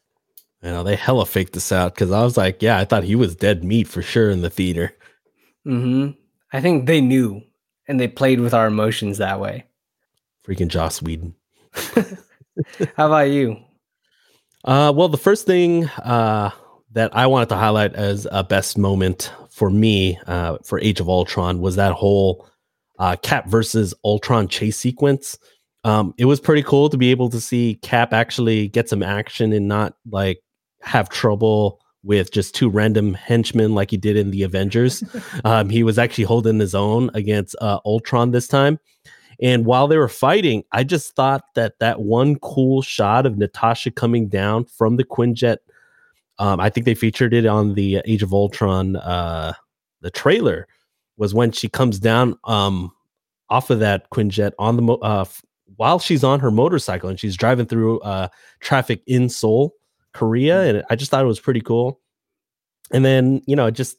You 0.63 0.71
know, 0.71 0.85
they 0.85 0.95
hella 0.95 1.27
faked 1.27 1.55
this 1.55 1.73
out 1.73 1.95
because 1.95 2.13
I 2.13 2.23
was 2.23 2.37
like, 2.37 2.63
yeah, 2.63 2.79
I 2.79 2.85
thought 2.85 3.05
he 3.05 3.17
was 3.17 3.35
dead 3.35 3.65
meat 3.65 3.89
for 3.89 4.03
sure 4.03 4.31
in 4.31 4.43
the 4.43 4.51
theater. 4.51 4.93
hmm 5.65 6.11
I 6.53 6.61
think 6.61 6.87
they 6.87 7.01
knew, 7.01 7.43
and 7.89 7.99
they 7.99 8.09
played 8.09 8.39
with 8.39 8.53
our 8.53 8.67
emotions 8.67 9.19
that 9.19 9.41
way. 9.41 9.65
Freaking 10.47 10.69
Joss 10.69 11.01
Whedon. 11.01 11.35
How 12.95 13.07
about 13.07 13.31
you? 13.31 13.57
Uh, 14.63 14.93
well, 14.95 15.09
the 15.09 15.17
first 15.17 15.47
thing 15.47 15.89
uh, 15.89 16.51
that 16.93 17.17
I 17.17 17.27
wanted 17.27 17.49
to 17.49 17.57
highlight 17.57 17.95
as 17.95 18.29
a 18.31 18.45
best 18.45 18.77
moment 18.77 19.33
for 19.53 19.71
me 19.71 20.19
uh, 20.27 20.59
for 20.65 20.81
Age 20.81 20.99
of 20.99 21.09
Ultron 21.09 21.61
was 21.61 21.77
that 21.77 21.93
whole 21.93 22.49
uh, 22.99 23.17
Cap 23.23 23.49
versus 23.49 23.95
Ultron 24.05 24.49
chase 24.49 24.77
sequence. 24.77 25.39
Um, 25.85 26.15
it 26.17 26.25
was 26.25 26.41
pretty 26.41 26.63
cool 26.63 26.89
to 26.89 26.97
be 26.97 27.11
able 27.11 27.29
to 27.31 27.41
see 27.41 27.79
Cap 27.83 28.13
actually 28.13 28.69
get 28.69 28.89
some 28.89 29.03
action 29.03 29.53
and 29.53 29.69
not 29.69 29.95
like 30.11 30.41
have 30.81 31.09
trouble 31.09 31.81
with 32.05 32.33
just 32.33 32.55
two 32.55 32.69
random 32.69 33.15
henchmen 33.15 33.75
like 33.75 33.91
he 33.91 33.97
did 33.97 34.17
in 34.17 34.31
the 34.31 34.43
Avengers. 34.43 35.05
um, 35.45 35.69
he 35.69 35.83
was 35.83 35.99
actually 35.99 36.25
holding 36.25 36.59
his 36.59 36.75
own 36.75 37.11
against 37.15 37.55
uh, 37.61 37.79
Ultron 37.85 38.31
this 38.31 38.49
time. 38.49 38.79
And 39.41 39.67
while 39.67 39.89
they 39.89 39.99
were 39.99 40.09
fighting, 40.09 40.63
I 40.73 40.85
just 40.85 41.15
thought 41.17 41.43
that 41.57 41.79
that 41.81 42.01
one 42.01 42.37
cool 42.37 42.81
shot 42.81 43.27
of 43.27 43.39
Natasha 43.39 43.91
coming 43.91 44.29
down 44.29 44.65
from 44.65 44.97
the 44.97 45.05
Quinjet, 45.05 45.59
um, 46.43 46.59
I 46.59 46.71
think 46.71 46.87
they 46.87 46.97
featured 46.97 47.33
it 47.33 47.47
on 47.47 47.75
the 47.75 48.03
Age 48.05 48.25
of 48.25 48.35
Ultron, 48.35 48.97
uh, 48.97 49.53
the 50.01 50.11
trailer, 50.11 50.67
was 51.17 51.33
when 51.33 51.53
she 51.53 51.69
comes 51.69 52.01
down 52.01 52.37
um, 52.43 52.91
off 53.49 53.71
of 53.71 53.79
that 53.79 54.11
Quinjet 54.11 54.51
on 54.59 54.75
the 54.75 54.83
mo- 54.83 54.99
uh, 55.03 55.21
f- 55.21 55.41
while 55.77 56.01
she's 56.01 56.25
on 56.25 56.41
her 56.41 56.51
motorcycle 56.51 57.09
and 57.09 57.21
she's 57.21 57.37
driving 57.37 57.67
through 57.67 58.01
uh, 58.01 58.27
traffic 58.59 59.05
in 59.07 59.29
Seoul, 59.29 59.73
Korea, 60.15 60.63
and 60.63 60.85
I 60.91 60.97
just 60.97 61.13
thought 61.13 61.23
it 61.23 61.29
was 61.29 61.39
pretty 61.39 61.61
cool. 61.61 62.01
And 62.91 63.05
then 63.05 63.43
you 63.47 63.55
know, 63.55 63.71
just 63.71 63.99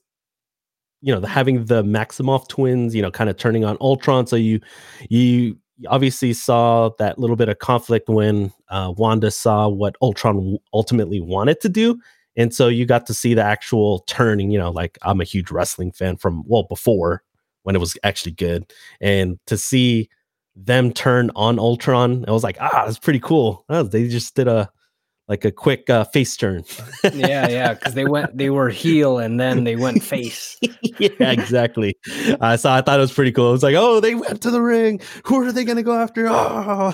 you 0.99 1.13
know, 1.13 1.21
the, 1.21 1.29
having 1.29 1.63
the 1.63 1.81
Maximoff 1.81 2.49
twins, 2.49 2.93
you 2.93 3.01
know, 3.01 3.11
kind 3.11 3.29
of 3.29 3.37
turning 3.37 3.63
on 3.63 3.77
Ultron. 3.79 4.27
So 4.27 4.35
you 4.35 4.59
you 5.07 5.57
obviously 5.87 6.33
saw 6.33 6.89
that 6.99 7.17
little 7.17 7.37
bit 7.37 7.47
of 7.47 7.59
conflict 7.59 8.09
when 8.09 8.51
uh, 8.67 8.93
Wanda 8.97 9.31
saw 9.31 9.69
what 9.69 9.95
Ultron 10.01 10.57
ultimately 10.73 11.21
wanted 11.21 11.61
to 11.61 11.69
do. 11.69 12.01
And 12.36 12.53
so 12.53 12.67
you 12.67 12.86
got 12.86 13.05
to 13.07 13.13
see 13.13 13.34
the 13.34 13.43
actual 13.43 13.99
turning, 14.07 14.51
you 14.51 14.59
know, 14.59 14.71
like 14.71 14.97
I'm 15.03 15.21
a 15.21 15.25
huge 15.25 15.51
wrestling 15.51 15.91
fan 15.91 16.17
from 16.17 16.43
well 16.47 16.63
before 16.63 17.23
when 17.63 17.75
it 17.75 17.79
was 17.79 17.97
actually 18.03 18.34
good. 18.34 18.71
And 19.01 19.39
to 19.47 19.57
see 19.57 20.09
them 20.55 20.91
turn 20.91 21.31
on 21.36 21.59
Ultron, 21.59 22.25
I 22.27 22.31
was 22.31 22.43
like, 22.43 22.57
ah, 22.59 22.84
that's 22.86 22.99
pretty 22.99 23.19
cool. 23.19 23.65
Oh, 23.69 23.84
they 23.84 24.07
just 24.07 24.36
did 24.36 24.47
a 24.47 24.69
like 25.28 25.45
a 25.45 25.51
quick 25.51 25.89
uh, 25.89 26.03
face 26.05 26.36
turn. 26.36 26.63
Yeah, 27.13 27.47
yeah, 27.49 27.74
because 27.74 27.93
they 27.93 28.05
went, 28.05 28.36
they 28.38 28.49
were 28.49 28.69
heel, 28.69 29.19
and 29.19 29.39
then 29.39 29.65
they 29.65 29.76
went 29.76 30.01
face. 30.03 30.57
yeah, 30.82 31.09
exactly. 31.32 31.95
Uh, 32.39 32.57
so 32.57 32.71
I 32.71 32.82
thought 32.82 32.97
it 32.97 33.01
was 33.01 33.13
pretty 33.13 33.32
cool. 33.32 33.49
It 33.49 33.53
was 33.53 33.63
like, 33.63 33.76
oh, 33.76 33.99
they 33.99 34.15
went 34.15 34.41
to 34.41 34.51
the 34.51 34.61
ring. 34.61 34.99
Who 35.26 35.41
are 35.41 35.51
they 35.51 35.63
going 35.63 35.78
to 35.78 35.84
go 35.84 35.95
after? 35.95 36.28
Oh. 36.30 36.93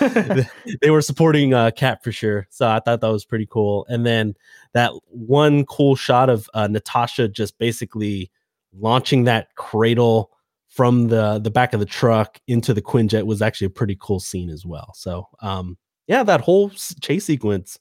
they 0.82 0.90
were 0.90 1.00
supporting 1.00 1.54
uh, 1.54 1.70
Cap 1.70 2.02
for 2.04 2.12
sure. 2.12 2.46
So 2.50 2.68
I 2.68 2.80
thought 2.80 3.00
that 3.00 3.08
was 3.08 3.24
pretty 3.24 3.46
cool. 3.46 3.86
And 3.88 4.04
then 4.04 4.34
that 4.74 4.92
one 5.06 5.64
cool 5.64 5.96
shot 5.96 6.28
of 6.28 6.50
uh, 6.54 6.66
Natasha 6.66 7.28
just 7.28 7.58
basically 7.58 8.30
launching 8.72 9.24
that 9.24 9.54
cradle 9.54 10.30
from 10.68 11.08
the 11.08 11.40
the 11.40 11.50
back 11.50 11.72
of 11.72 11.80
the 11.80 11.86
truck 11.86 12.40
into 12.46 12.72
the 12.72 12.82
Quinjet 12.82 13.26
was 13.26 13.42
actually 13.42 13.66
a 13.66 13.70
pretty 13.70 13.96
cool 14.00 14.20
scene 14.20 14.50
as 14.50 14.64
well. 14.64 14.92
So 14.94 15.28
um, 15.40 15.76
yeah, 16.10 16.24
that 16.24 16.40
whole 16.40 16.70
chase 17.00 17.24
sequence 17.24 17.78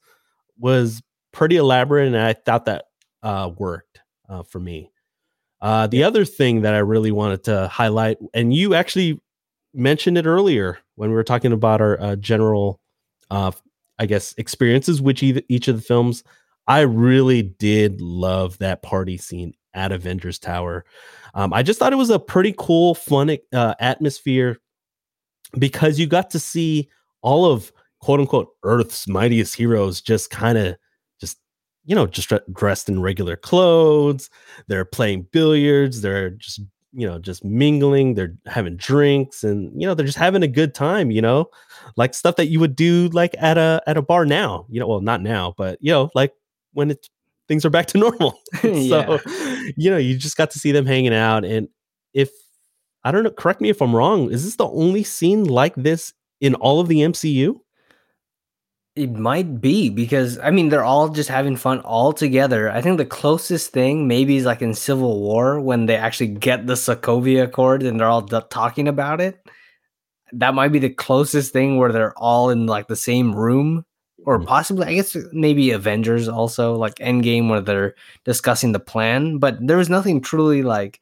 was 0.60 1.02
pretty 1.34 1.58
elaborate, 1.58 2.06
and 2.06 2.16
I 2.16 2.34
thought 2.34 2.66
that 2.66 2.86
uh, 3.24 3.50
worked 3.58 4.02
uh, 4.30 4.44
for 4.44 4.60
me. 4.60 4.92
Uh, 5.62 5.88
the 5.88 6.04
other 6.04 6.26
thing 6.26 6.62
that 6.62 6.76
I 6.76 6.78
really 6.78 7.10
wanted 7.10 7.44
to 7.46 7.68
highlight, 7.70 8.20
and 8.36 8.54
you 8.54 8.76
actually 8.76 9.20
mentioned 9.74 10.16
it 10.20 10.28
earlier 10.28 10.78
when 10.94 11.10
we 11.10 11.16
were 11.16 11.24
talking 11.24 11.52
about 11.52 11.82
our 11.82 12.00
uh, 12.00 12.16
general, 12.18 12.80
uh, 13.32 13.52
I 13.98 14.06
guess, 14.06 14.36
experiences 14.38 15.02
with 15.02 15.24
each, 15.24 15.44
each 15.50 15.68
of 15.68 15.78
the 15.78 15.82
films. 15.82 16.24
I 16.68 16.82
really 16.82 17.42
did 17.42 18.00
love 18.00 18.60
that 18.60 18.84
party 18.84 19.18
scene 19.18 19.56
at 19.74 19.92
Avengers 19.92 20.38
Tower. 20.38 20.86
Um, 21.34 21.52
I 21.52 21.64
just 21.64 21.80
thought 21.80 21.94
it 21.94 21.96
was 21.98 22.12
a 22.12 22.20
pretty 22.20 22.54
cool, 22.60 22.94
fun 22.94 23.36
uh, 23.52 23.74
atmosphere 23.80 24.60
because 25.58 25.98
you 25.98 26.06
got 26.06 26.30
to 26.30 26.40
see 26.40 26.90
all 27.24 27.46
of 27.46 27.72
quote 28.00 28.20
unquote 28.20 28.50
Earth's 28.64 29.08
mightiest 29.08 29.56
heroes 29.56 30.02
just 30.02 30.30
kind 30.30 30.58
of 30.58 30.76
just 31.20 31.38
you 31.86 31.96
know 31.96 32.08
just 32.08 32.30
dre- 32.30 32.40
dressed 32.54 32.90
in 32.90 33.02
regular 33.02 33.36
clothes. 33.36 34.30
They're 34.68 34.86
playing 34.86 35.28
billiards. 35.32 36.02
They're 36.02 36.32
just 36.32 36.62
you 36.94 37.08
know 37.08 37.20
just 37.20 37.44
mingling. 37.44 38.16
They're 38.16 38.36
having 38.46 38.78
drinks 38.78 39.44
and 39.44 39.72
you 39.80 39.88
know 39.88 39.94
they're 39.94 40.06
just 40.06 40.18
having 40.18 40.44
a 40.44 40.48
good 40.48 40.74
time. 40.74 41.12
You 41.12 41.22
know, 41.22 41.50
like 41.98 42.14
stuff 42.14 42.36
that 42.38 42.48
you 42.48 42.60
would 42.60 42.76
do 42.76 43.10
like 43.10 43.36
at 43.40 43.58
a 43.58 43.82
at 43.88 43.98
a 43.98 44.02
bar 44.02 44.26
now. 44.26 44.66
You 44.70 44.80
know, 44.80 44.88
well 44.88 45.02
not 45.02 45.22
now, 45.22 45.54
but 45.58 45.78
you 45.82 45.92
know 45.92 46.10
like 46.16 46.34
when 46.74 46.92
it's 46.92 47.10
things 47.48 47.66
are 47.66 47.70
back 47.70 47.88
to 47.88 47.98
normal. 48.00 48.40
Yeah. 48.64 49.18
so 49.18 49.20
you 49.78 49.90
know 49.92 49.98
you 49.98 50.18
just 50.18 50.38
got 50.38 50.52
to 50.52 50.60
see 50.60 50.72
them 50.72 50.86
hanging 50.86 51.14
out 51.14 51.46
and 51.46 51.68
if 52.14 52.30
I 53.04 53.12
don't 53.12 53.24
know, 53.24 53.32
correct 53.32 53.62
me 53.62 53.70
if 53.70 53.82
I'm 53.82 53.96
wrong. 53.96 54.32
Is 54.32 54.44
this 54.44 54.56
the 54.58 54.68
only 54.68 55.04
scene 55.04 55.46
like 55.46 55.74
this 55.76 56.14
in 56.42 56.56
all 56.56 56.80
of 56.80 56.88
the 56.88 56.98
MCU? 57.00 57.56
It 59.00 59.12
might 59.14 59.62
be 59.62 59.90
because 59.90 60.38
I 60.40 60.52
mean 60.52 60.70
they're 60.70 60.84
all 60.84 61.08
just 61.10 61.30
having 61.30 61.56
fun 61.56 61.80
all 61.82 62.12
together. 62.12 62.70
I 62.70 62.82
think 62.82 62.98
the 62.98 63.06
closest 63.06 63.72
thing 63.72 64.08
maybe 64.08 64.36
is 64.36 64.46
like 64.46 64.62
in 64.62 64.74
Civil 64.74 65.22
War 65.22 65.60
when 65.62 65.86
they 65.86 65.96
actually 65.96 66.28
get 66.30 66.68
the 66.68 66.74
Sokovia 66.74 67.44
Accord 67.44 67.84
and 67.84 68.00
they're 68.00 68.08
all 68.10 68.22
d- 68.24 68.40
talking 68.50 68.88
about 68.90 69.22
it. 69.22 69.40
That 70.34 70.54
might 70.56 70.74
be 70.74 70.80
the 70.80 70.90
closest 70.90 71.54
thing 71.54 71.78
where 71.78 71.92
they're 71.92 72.18
all 72.18 72.50
in 72.50 72.66
like 72.68 72.88
the 72.88 72.96
same 72.98 73.34
room, 73.36 73.86
or 74.26 74.40
Mhm. 74.40 74.48
possibly 74.48 74.88
I 74.88 74.96
guess 74.96 75.16
maybe 75.34 75.72
Avengers 75.72 76.28
also 76.28 76.76
like 76.76 76.96
Endgame 76.96 77.50
where 77.50 77.62
they're 77.62 77.96
discussing 78.26 78.74
the 78.74 78.80
plan. 78.82 79.38
But 79.40 79.60
there 79.66 79.78
was 79.78 79.90
nothing 79.90 80.22
truly 80.22 80.64
like 80.64 81.00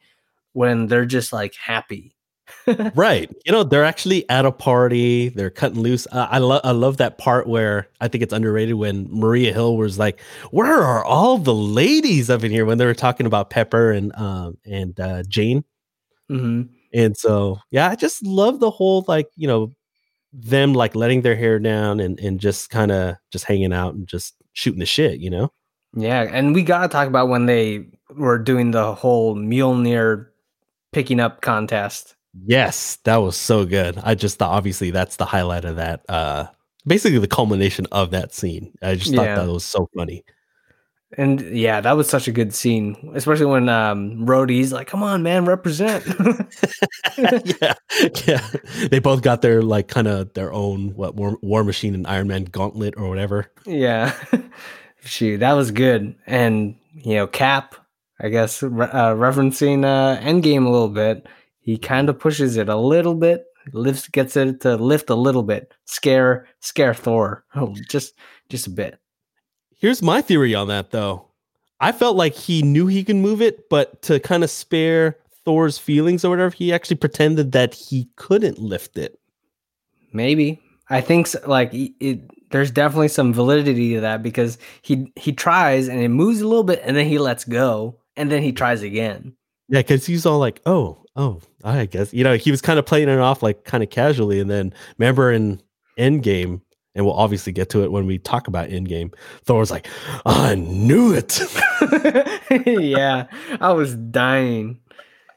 when 0.54 0.88
they're 0.88 1.06
just 1.06 1.34
like 1.34 1.56
happy. 1.56 2.17
right. 2.96 3.34
You 3.46 3.52
know, 3.52 3.64
they're 3.64 3.86
actually 3.86 4.30
at 4.30 4.46
a 4.46 4.52
party. 4.52 5.30
They're 5.30 5.50
cutting 5.50 5.80
loose. 5.80 6.08
Uh, 6.12 6.28
I 6.30 6.40
love 6.40 6.62
I 6.64 6.72
love 6.72 6.98
that 6.98 7.18
part 7.18 7.48
where 7.48 7.88
I 8.02 8.08
think 8.08 8.24
it's 8.24 8.34
underrated 8.34 8.76
when 8.76 9.08
Maria 9.10 9.54
Hill 9.54 9.78
was 9.78 9.98
like, 9.98 10.20
"Where 10.52 10.82
are 10.84 11.04
all 11.04 11.38
the 11.38 11.54
ladies 11.54 12.30
up 12.30 12.44
in 12.44 12.52
here?" 12.52 12.66
When 12.66 12.78
they 12.78 12.86
were 12.86 12.94
talking 12.94 13.26
about 13.26 13.50
Pepper 13.50 13.92
and 13.92 14.14
um 14.16 14.58
and 14.66 15.00
uh, 15.00 15.24
Jane. 15.24 15.64
hmm 16.30 16.64
And 16.94 17.16
so, 17.18 17.60
yeah, 17.72 17.90
I 17.90 17.96
just 17.96 18.26
love 18.26 18.60
the 18.60 18.72
whole 18.72 19.06
like 19.08 19.30
you 19.38 19.48
know 19.48 19.74
them 20.34 20.74
like 20.74 20.96
letting 20.96 21.22
their 21.22 21.36
hair 21.38 21.60
down 21.60 22.00
and 22.02 22.20
and 22.20 22.40
just 22.40 22.70
kind 22.70 22.92
of 22.92 23.16
just 23.32 23.46
hanging 23.46 23.74
out 23.74 23.96
and 23.96 24.08
just 24.08 24.36
shooting 24.54 24.80
the 24.80 24.86
shit. 24.86 25.20
You 25.20 25.30
know. 25.30 25.54
Yeah, 25.96 26.24
and 26.24 26.54
we 26.54 26.64
gotta 26.64 26.90
talk 26.90 27.08
about 27.08 27.30
when 27.30 27.46
they 27.46 27.88
were 28.18 28.40
doing 28.40 28.72
the 28.72 28.94
whole 28.94 29.36
Mjolnir 29.36 30.28
picking 30.94 31.22
up 31.22 31.42
contest. 31.42 32.17
Yes, 32.46 32.98
that 33.04 33.18
was 33.18 33.36
so 33.36 33.66
good. 33.66 33.98
I 34.04 34.16
just 34.16 34.38
thought 34.38 34.52
obviously 34.52 34.92
that's 34.92 35.16
the 35.18 35.26
highlight 35.26 35.66
of 35.66 35.78
that. 35.78 36.02
Uh 36.10 36.48
basically 36.86 37.20
the 37.20 37.28
culmination 37.28 37.86
of 37.92 38.12
that 38.12 38.34
scene. 38.34 38.74
I 38.82 38.96
just 38.96 39.14
thought 39.14 39.26
Yeah. 39.26 39.36
that 39.46 39.52
was 39.52 39.66
so 39.66 39.90
funny. 39.96 40.24
And 41.18 41.40
yeah, 41.56 41.80
that 41.80 41.94
was 41.94 42.10
such 42.10 42.28
a 42.28 42.34
good 42.34 42.54
scene, 42.54 43.12
especially 43.16 43.46
when 43.46 43.70
um 43.70 44.26
Rhodey's 44.26 44.74
like, 44.74 44.88
"Come 44.88 45.04
on, 45.04 45.24
man, 45.24 45.46
represent." 45.46 46.06
yeah. 47.18 47.74
Yeah. 48.26 48.48
They 48.90 49.00
both 49.00 49.22
got 49.22 49.42
their 49.42 49.62
like 49.62 49.88
kind 49.88 50.08
of 50.08 50.34
their 50.34 50.52
own 50.52 50.90
what 50.96 51.16
war, 51.16 51.38
war 51.42 51.64
machine 51.64 51.96
and 51.96 52.06
Iron 52.08 52.28
Man 52.28 52.44
gauntlet 52.44 52.96
or 52.98 53.08
whatever. 53.10 53.52
yeah, 53.66 54.14
shoot, 55.04 55.38
that 55.40 55.54
was 55.54 55.72
good. 55.72 56.14
And 56.26 56.76
you 56.94 57.16
know, 57.16 57.28
Cap, 57.28 57.76
I 58.20 58.28
guess, 58.30 58.62
re- 58.62 58.88
uh, 58.92 59.14
referencing 59.16 59.86
uh, 59.86 60.20
Endgame 60.22 60.66
a 60.66 60.70
little 60.70 60.90
bit, 60.90 61.26
he 61.68 61.78
kind 61.78 62.08
of 62.08 62.18
pushes 62.18 62.56
it 62.56 62.70
a 62.70 62.78
little 62.78 63.14
bit. 63.14 63.46
lifts 63.74 64.08
gets 64.08 64.38
it 64.38 64.62
to 64.62 64.78
lift 64.78 65.10
a 65.10 65.16
little 65.16 65.44
bit, 65.44 65.74
scare 65.84 66.48
scare 66.62 66.94
Thor, 66.94 67.44
oh, 67.56 67.76
just 67.90 68.14
just 68.48 68.68
a 68.68 68.70
bit. 68.70 69.00
Here's 69.76 70.02
my 70.02 70.22
theory 70.22 70.56
on 70.56 70.70
that 70.70 70.92
though. 70.92 71.28
I 71.82 71.92
felt 71.92 72.16
like 72.16 72.34
he 72.34 72.64
knew 72.64 72.88
he 72.88 73.04
can 73.04 73.22
move 73.22 73.42
it, 73.42 73.70
but 73.70 74.02
to 74.04 74.20
kind 74.22 74.46
of 74.46 74.50
spare 74.50 75.18
Thor's 75.44 75.78
feelings 75.78 76.24
or 76.24 76.30
whatever, 76.30 76.56
he 76.56 76.74
actually 76.74 76.96
pretended 76.96 77.52
that 77.52 77.74
he 77.74 78.10
couldn't 78.16 78.60
lift 78.60 78.98
it. 78.98 79.20
Maybe 80.14 80.62
I 80.90 81.02
think 81.02 81.28
so, 81.28 81.40
like 81.46 81.74
it, 81.74 81.92
it, 82.00 82.50
There's 82.52 82.72
definitely 82.72 83.10
some 83.10 83.34
validity 83.34 83.96
to 83.96 84.02
that 84.02 84.24
because 84.24 84.58
he 84.82 85.12
he 85.18 85.34
tries 85.34 85.90
and 85.90 86.00
it 86.00 86.08
moves 86.08 86.40
a 86.40 86.48
little 86.48 86.64
bit 86.64 86.80
and 86.86 86.96
then 86.96 87.08
he 87.08 87.20
lets 87.20 87.44
go 87.44 88.00
and 88.16 88.32
then 88.32 88.42
he 88.42 88.54
tries 88.54 88.84
again. 88.84 89.37
Yeah, 89.70 89.80
because 89.82 90.06
he's 90.06 90.26
all 90.26 90.40
like, 90.40 90.62
"Oh, 90.66 91.04
oh, 91.16 91.42
I 91.64 91.86
guess," 91.86 92.14
you 92.14 92.24
know, 92.24 92.36
he 92.38 92.52
was 92.52 92.62
kind 92.62 92.80
of 92.80 92.86
playing 92.86 93.10
it 93.10 93.20
off 93.20 93.44
like 93.44 93.64
kind 93.66 93.84
of 93.84 93.90
casually, 93.90 94.40
and 94.40 94.50
then 94.50 94.74
remember 94.98 95.32
in 95.32 95.62
Endgame, 96.00 96.62
and 96.96 97.06
we'll 97.06 97.16
obviously 97.16 97.52
get 97.54 97.70
to 97.72 97.84
it 97.84 97.92
when 97.92 98.06
we 98.06 98.18
talk 98.18 98.48
about 98.48 98.70
Endgame. 98.70 99.14
Thor's 99.44 99.70
like, 99.72 99.88
"I 100.26 100.56
knew 100.56 101.14
it." 101.14 101.40
yeah, 102.66 103.28
I 103.60 103.74
was 103.74 103.96
dying. 103.96 104.80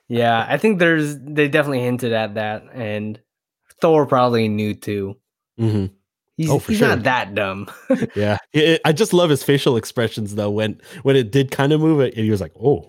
Yeah, 0.08 0.44
I 0.48 0.56
think 0.58 0.78
there's 0.78 1.18
they 1.18 1.48
definitely 1.48 1.80
hinted 1.82 2.12
at 2.12 2.34
that, 2.34 2.64
and 2.72 3.20
Thor 3.80 4.06
probably 4.06 4.48
knew 4.48 4.74
too. 4.74 5.16
hmm 5.58 5.86
He's, 6.36 6.48
Oh, 6.50 6.58
he's 6.60 6.78
sure. 6.78 6.88
not 6.88 7.02
that 7.02 7.34
dumb. 7.34 7.68
Yeah, 8.14 8.38
It- 8.54 8.80
I 8.84 8.92
just 8.92 9.12
love 9.12 9.28
his 9.28 9.42
facial 9.42 9.76
expressions 9.76 10.34
though. 10.36 10.50
When 10.50 10.80
when 11.02 11.14
it 11.16 11.30
did 11.32 11.50
kind 11.50 11.72
of 11.72 11.80
move 11.80 12.00
it, 12.00 12.14
and 12.14 12.24
he 12.24 12.30
was 12.30 12.40
like, 12.40 12.52
"Oh." 12.62 12.88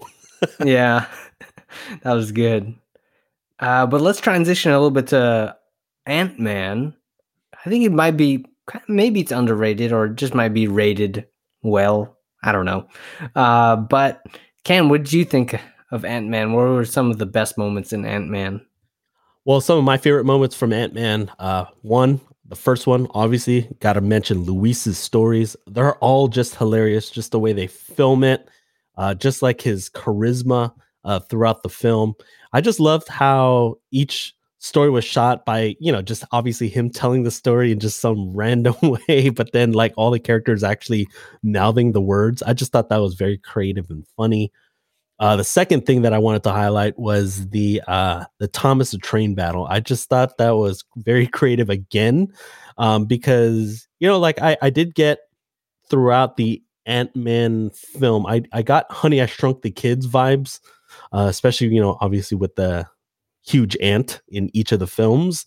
yeah, 0.64 1.06
that 2.04 2.14
was 2.14 2.32
good. 2.32 2.76
Uh, 3.60 3.86
but 3.86 4.02
let's 4.02 4.20
transition 4.20 4.72
a 4.72 4.76
little 4.76 4.92
bit 4.92 5.08
to 5.08 5.56
Ant 6.06 6.40
Man. 6.40 6.96
I 7.66 7.70
think 7.70 7.86
it 7.86 7.92
might 7.92 8.18
be 8.18 8.46
maybe 8.88 9.20
it's 9.22 9.32
underrated 9.32 9.92
or 9.92 10.08
just 10.08 10.34
might 10.34 10.54
be 10.54 10.68
rated 10.68 11.28
well. 11.62 12.18
I 12.44 12.52
don't 12.52 12.66
know. 12.66 12.88
Uh, 13.36 13.76
but 13.76 14.24
Ken, 14.64 14.90
what 14.90 15.04
did 15.04 15.14
you 15.14 15.26
think 15.26 15.60
of 15.92 16.06
Ant 16.06 16.28
Man? 16.28 16.54
What 16.54 16.64
were 16.64 16.86
some 16.86 17.12
of 17.12 17.18
the 17.18 17.26
best 17.26 17.58
moments 17.58 17.94
in 17.94 18.06
Ant 18.06 18.30
Man? 18.30 18.66
Well, 19.46 19.62
some 19.62 19.78
of 19.78 19.84
my 19.84 19.98
favorite 19.98 20.26
moments 20.26 20.56
from 20.56 20.74
Ant 20.74 20.94
Man. 20.94 21.32
Uh, 21.40 21.66
one, 21.82 22.22
the 22.46 22.56
first 22.56 22.86
one, 22.86 23.08
obviously, 23.14 23.68
got 23.80 23.94
to 23.94 24.02
mention 24.02 24.44
Luis's 24.44 24.98
stories. 24.98 25.56
They're 25.68 25.96
all 25.96 26.28
just 26.28 26.56
hilarious, 26.56 27.10
just 27.10 27.32
the 27.32 27.40
way 27.40 27.54
they 27.54 27.68
film 27.68 28.24
it, 28.24 28.48
uh, 28.98 29.14
just 29.16 29.42
like 29.42 29.62
his 29.62 29.90
charisma 29.90 30.74
uh, 31.04 31.20
throughout 31.20 31.64
the 31.64 31.70
film. 31.70 32.14
I 32.54 32.62
just 32.62 32.80
loved 32.80 33.08
how 33.08 33.76
each 33.92 34.34
story 34.60 34.90
was 34.90 35.04
shot 35.04 35.44
by, 35.46 35.76
you 35.80 35.92
know, 35.92 36.02
just 36.02 36.24
obviously 36.32 36.70
him 36.70 36.90
telling 36.90 37.24
the 37.24 37.32
story 37.32 37.72
in 37.72 37.80
just 37.80 38.00
some 38.00 38.34
random 38.36 38.76
way, 38.82 39.30
but 39.30 39.52
then 39.52 39.72
like 39.72 39.94
all 39.98 40.12
the 40.12 40.20
characters 40.20 40.64
actually 40.64 41.08
mouthing 41.44 41.92
the 41.92 42.02
words. 42.02 42.44
I 42.44 42.54
just 42.54 42.72
thought 42.72 42.90
that 42.90 43.02
was 43.02 43.16
very 43.16 43.38
creative 43.38 43.90
and 43.90 44.06
funny. 44.16 44.52
Uh, 45.20 45.36
the 45.36 45.44
second 45.44 45.86
thing 45.86 46.02
that 46.02 46.14
I 46.14 46.18
wanted 46.18 46.42
to 46.44 46.52
highlight 46.52 46.98
was 46.98 47.48
the 47.50 47.80
uh, 47.88 48.26
the 48.40 48.48
Thomas 48.48 48.90
the 48.90 48.98
Train 48.98 49.36
battle. 49.36 49.68
I 49.70 49.80
just 49.80 50.10
thought 50.10 50.40
that 50.40 50.56
was 50.56 50.84
very 50.96 51.28
creative 51.38 51.70
again, 51.70 52.34
um, 52.80 53.06
because 53.06 53.88
you 54.00 54.08
know, 54.08 54.18
like 54.18 54.42
I, 54.42 54.58
I 54.64 54.72
did 54.72 54.96
get 54.96 55.20
throughout 55.92 56.38
the 56.38 56.64
Ant 56.88 57.16
Man 57.16 57.70
film, 57.70 58.26
I 58.26 58.42
I 58.52 58.64
got 58.64 58.92
Honey 58.92 59.22
I 59.22 59.28
Shrunk 59.28 59.62
the 59.62 59.70
Kids 59.70 60.08
vibes, 60.08 60.60
uh, 61.12 61.28
especially 61.30 61.68
you 61.68 61.82
know, 61.82 61.98
obviously 62.02 62.38
with 62.38 62.56
the 62.56 62.88
huge 63.44 63.76
ant 63.82 64.22
in 64.30 64.50
each 64.54 64.72
of 64.72 64.80
the 64.80 64.88
films. 64.88 65.46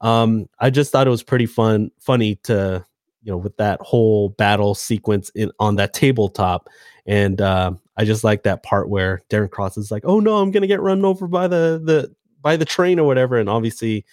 Um, 0.00 0.48
I 0.60 0.70
just 0.70 0.92
thought 0.92 1.06
it 1.06 1.10
was 1.10 1.22
pretty 1.22 1.46
fun, 1.46 1.90
funny 1.98 2.36
to 2.44 2.84
you 3.22 3.32
know, 3.32 3.38
with 3.38 3.56
that 3.56 3.80
whole 3.82 4.30
battle 4.30 4.74
sequence 4.74 5.30
in 5.34 5.50
on 5.58 5.76
that 5.76 5.92
tabletop. 5.92 6.68
And 7.06 7.40
uh, 7.40 7.72
I 7.96 8.04
just 8.04 8.24
like 8.24 8.44
that 8.44 8.62
part 8.62 8.88
where 8.88 9.22
Darren 9.30 9.50
Cross 9.50 9.76
is 9.76 9.90
like, 9.90 10.04
"Oh 10.06 10.20
no, 10.20 10.38
I'm 10.38 10.50
gonna 10.50 10.66
get 10.66 10.80
run 10.80 11.04
over 11.04 11.26
by 11.26 11.48
the 11.48 11.80
the 11.82 12.14
by 12.40 12.56
the 12.56 12.64
train 12.64 12.98
or 12.98 13.06
whatever," 13.06 13.36
and 13.36 13.48
obviously 13.48 14.04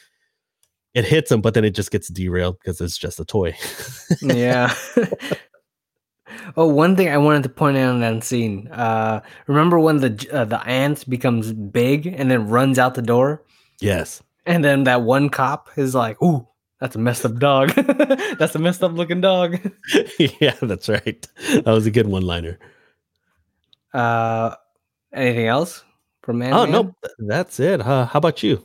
it 0.93 1.05
hits 1.05 1.31
him, 1.31 1.41
but 1.41 1.53
then 1.53 1.65
it 1.65 1.75
just 1.75 1.91
gets 1.91 2.07
derailed 2.07 2.57
because 2.59 2.79
it's 2.81 2.97
just 2.97 3.19
a 3.19 3.25
toy. 3.25 3.55
yeah. 4.21 4.73
oh, 6.57 6.67
one 6.67 6.95
thing 6.95 7.09
I 7.09 7.17
wanted 7.17 7.43
to 7.43 7.49
point 7.49 7.77
out 7.77 7.95
in 7.95 8.01
that 8.01 8.23
scene. 8.23 8.67
Uh, 8.69 9.21
remember 9.47 9.79
when 9.79 9.97
the 9.97 10.27
uh, 10.31 10.45
the 10.45 10.65
ant 10.67 11.09
becomes 11.09 11.51
big 11.53 12.05
and 12.07 12.29
then 12.29 12.47
runs 12.47 12.79
out 12.79 12.95
the 12.95 13.01
door, 13.01 13.43
yes, 13.79 14.21
and 14.45 14.63
then 14.63 14.83
that 14.85 15.01
one 15.01 15.29
cop 15.29 15.69
is 15.77 15.95
like, 15.95 16.21
"Ooh, 16.21 16.47
that's 16.79 16.95
a 16.95 16.99
messed 16.99 17.25
up 17.25 17.37
dog. 17.37 17.69
that's 18.39 18.55
a 18.55 18.59
messed 18.59 18.83
up 18.83 18.93
looking 18.93 19.21
dog." 19.21 19.59
yeah, 20.19 20.55
that's 20.61 20.89
right. 20.89 21.27
That 21.49 21.67
was 21.67 21.85
a 21.85 21.91
good 21.91 22.07
one 22.07 22.23
liner. 22.23 22.59
Uh, 23.93 24.55
anything 25.13 25.47
else 25.47 25.83
from 26.21 26.39
man? 26.39 26.53
Oh 26.53 26.65
no, 26.65 26.83
th- 26.83 27.15
that's 27.19 27.59
it. 27.59 27.81
Huh? 27.81 28.05
How 28.05 28.17
about 28.17 28.43
you? 28.43 28.63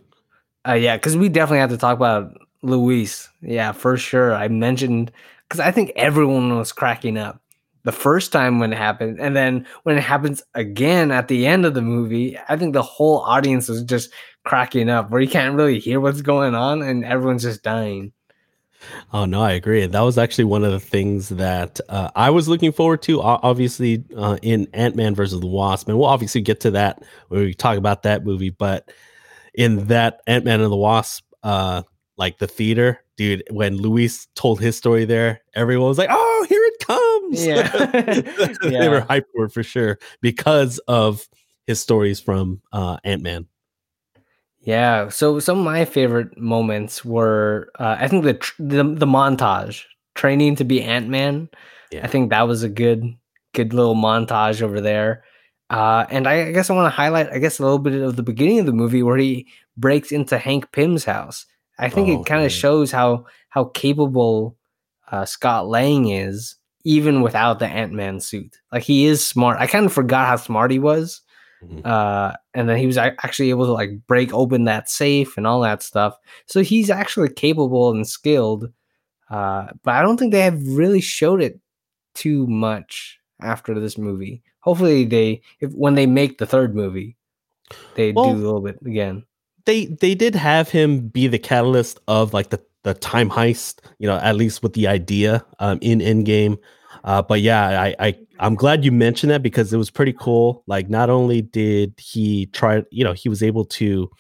Uh, 0.67 0.75
yeah, 0.75 0.97
because 0.97 1.17
we 1.17 1.29
definitely 1.29 1.61
have 1.61 1.71
to 1.71 1.79
talk 1.79 1.97
about 1.97 2.37
Luis. 2.63 3.29
Yeah, 3.41 3.73
for 3.73 3.97
sure. 3.97 4.35
I 4.35 4.49
mentioned 4.49 5.13
because 5.49 5.61
I 5.61 5.71
think 5.71 5.93
everyone 5.97 6.57
was 6.57 6.73
cracking 6.73 7.17
up 7.17 7.41
the 7.83 7.93
first 7.93 8.33
time 8.33 8.59
when 8.59 8.73
it 8.73 8.77
happened, 8.77 9.21
and 9.21 9.35
then 9.35 9.67
when 9.85 9.97
it 9.97 10.03
happens 10.03 10.43
again 10.55 11.11
at 11.11 11.29
the 11.29 11.47
end 11.47 11.65
of 11.65 11.75
the 11.75 11.83
movie, 11.83 12.39
I 12.49 12.57
think 12.57 12.73
the 12.73 12.83
whole 12.83 13.21
audience 13.21 13.69
was 13.69 13.83
just 13.83 14.11
cracking 14.45 14.89
up, 14.89 15.11
where 15.11 15.21
you 15.21 15.29
can't 15.29 15.55
really 15.55 15.79
hear 15.79 16.01
what's 16.01 16.23
going 16.23 16.55
on, 16.55 16.83
and 16.83 17.05
everyone's 17.05 17.43
just 17.43 17.63
dying. 17.63 18.13
Oh 19.13 19.25
no, 19.25 19.43
I 19.43 19.53
agree. 19.53 19.85
That 19.87 20.01
was 20.01 20.19
actually 20.19 20.45
one 20.45 20.65
of 20.65 20.73
the 20.73 20.81
things 20.81 21.29
that 21.31 21.81
uh, 21.89 22.11
I 22.15 22.31
was 22.31 22.49
looking 22.49 22.73
forward 22.73 23.03
to. 23.03 23.21
Obviously, 23.21 24.05
uh, 24.17 24.39
in 24.43 24.69
Ant 24.73 24.97
Man 24.97 25.15
versus 25.15 25.41
the 25.41 25.47
Wasp, 25.47 25.89
and 25.89 25.99
we'll 25.99 26.09
obviously 26.09 26.41
get 26.41 26.61
to 26.61 26.71
that 26.73 27.03
when 27.29 27.43
we 27.43 27.55
talk 27.55 27.77
about 27.77 28.03
that 28.05 28.25
movie. 28.25 28.51
But 28.51 28.91
in 29.55 29.87
that 29.87 30.21
Ant 30.27 30.45
Man 30.45 30.61
and 30.61 30.73
the 30.73 30.77
Wasp, 30.77 31.25
uh, 31.43 31.83
like 32.17 32.39
the 32.39 32.47
theater, 32.47 33.03
dude, 33.17 33.43
when 33.51 33.77
Luis 33.77 34.27
told 34.35 34.61
his 34.61 34.77
story 34.77 35.05
there, 35.05 35.43
everyone 35.55 35.89
was 35.89 35.99
like, 35.99 36.11
"Oh, 36.11 36.30
here 37.33 37.57
it 37.65 37.67
comes!" 37.67 38.59
Yeah. 38.65 38.71
they 38.81 38.89
were 38.89 38.97
Yeah. 38.99 39.07
hyped 39.07 39.25
for 39.35 39.49
for 39.49 39.63
sure 39.63 39.99
because 40.21 40.79
of 40.89 41.29
his 41.67 41.81
stories 41.81 42.21
from 42.21 42.61
uh, 42.73 42.99
Ant 43.05 43.23
Man. 43.23 43.47
Yeah. 44.61 45.09
So 45.09 45.39
some 45.41 45.59
of 45.59 45.65
my 45.65 45.85
favorite 45.85 46.37
moments 46.39 47.05
were, 47.05 47.71
uh, 47.79 47.97
I 47.99 48.09
think 48.09 48.25
the, 48.25 48.35
tr- 48.35 48.55
the 48.63 48.83
the 48.85 49.07
montage 49.07 49.85
training 50.15 50.57
to 50.57 50.65
be 50.65 50.83
Ant 50.83 51.09
Man. 51.09 51.49
Yeah. 51.91 52.05
I 52.05 52.09
think 52.09 52.31
that 52.31 52.43
was 52.47 52.63
a 52.63 52.69
good 52.69 53.15
good 53.55 53.73
little 53.73 53.95
montage 53.97 54.63
over 54.63 54.81
there. 54.81 55.25
Uh, 55.71 56.05
and 56.11 56.27
I, 56.27 56.49
I 56.49 56.53
guess 56.53 56.69
I 56.69 56.75
want 56.75 56.87
to 56.87 56.97
highlight, 56.97 57.31
I 57.31 57.39
guess, 57.39 57.59
a 57.59 57.63
little 57.63 57.79
bit 57.79 57.95
of 57.95 58.17
the 58.17 58.23
beginning 58.25 58.59
of 58.59 58.67
the 58.67 58.73
movie 58.73 59.03
where 59.05 59.17
he 59.17 59.47
breaks 59.77 60.11
into 60.13 60.37
Hank 60.37 60.73
Pym's 60.73 61.05
house. 61.05 61.47
I 61.79 61.89
think 61.89 62.09
Oh, 62.09 62.21
it 62.21 62.27
kind 62.27 62.45
of 62.45 62.53
shows 62.53 62.91
how 62.91 63.27
how 63.49 63.65
capable 63.67 64.57
uh, 65.11 65.25
Scott 65.25 65.69
Lang 65.69 66.09
is, 66.09 66.57
even 66.85 67.21
without 67.23 67.59
the 67.59 67.67
Ant 67.67 67.93
Man 67.93 68.21
suit. 68.21 68.57
Like 68.73 68.83
he 68.83 69.07
is 69.07 69.27
smart. 69.27 69.59
I 69.61 69.67
kind 69.67 69.87
of 69.87 69.93
forgot 69.93 70.27
how 70.29 70.37
smart 70.37 70.71
he 70.71 70.79
was 70.79 71.21
Mhm. 71.63 71.85
uh, 71.85 72.33
and 72.55 72.69
then 72.71 72.79
he 72.79 72.87
was 72.87 72.97
actually 72.97 73.51
able 73.51 73.67
to 73.67 73.73
like 73.73 73.91
break 74.07 74.33
open 74.33 74.65
that 74.65 74.89
safe 74.89 75.37
and 75.37 75.47
all 75.47 75.61
that 75.61 75.83
stuff. 75.83 76.17
So 76.47 76.63
he's 76.63 76.89
actually 76.89 77.29
capable 77.29 77.91
and 77.91 78.07
skilled, 78.09 78.73
uh, 79.31 79.67
but 79.85 79.95
I 79.95 80.01
don't 80.01 80.17
think 80.17 80.33
they 80.33 80.41
have 80.41 80.61
really 80.67 81.03
showed 81.03 81.43
it 81.43 81.61
too 82.15 82.47
much 82.47 83.19
after 83.43 83.79
this 83.79 83.99
movie. 83.99 84.43
Hopefully, 84.61 85.05
they 85.05 85.43
if 85.61 85.71
when 85.73 85.97
they 85.97 86.07
make 86.07 86.39
the 86.39 86.47
third 86.47 86.75
movie, 86.75 87.17
they 87.95 88.13
Well- 88.13 88.33
do 88.33 88.37
a 88.37 88.43
little 88.43 88.61
bit 88.63 88.79
again. 88.87 89.25
they 89.67 89.85
they 89.85 90.15
did 90.15 90.35
have 90.35 90.71
him 90.71 91.09
be 91.09 91.27
the 91.27 91.39
catalyst 91.39 92.01
of 92.09 92.33
like 92.33 92.49
the 92.49 92.63
the 92.83 92.95
time 92.95 93.29
heist 93.29 93.81
you 93.99 94.07
know 94.07 94.17
at 94.17 94.37
least 94.37 94.63
with 94.63 94.73
the 94.73 94.87
idea 94.87 95.45
um 95.59 95.79
in 95.83 96.01
Endgame. 96.01 96.59
Uh 97.05 97.23
but 97.23 97.41
yeah 97.41 97.81
i 97.81 97.95
i 97.99 98.19
i'm 98.39 98.55
glad 98.55 98.85
you 98.85 98.93
mentioned 98.93 99.31
that 99.31 99.43
because 99.43 99.73
it 99.73 99.79
was 99.79 99.91
pretty 99.91 100.13
cool. 100.13 100.63
Like 100.67 100.91
not 100.91 101.11
only 101.11 101.43
did 101.43 101.95
he 101.99 102.47
try 102.47 102.83
you 102.91 103.05
know 103.05 103.13
he 103.13 103.29
was 103.29 103.43
able 103.43 103.65
to 103.67 104.11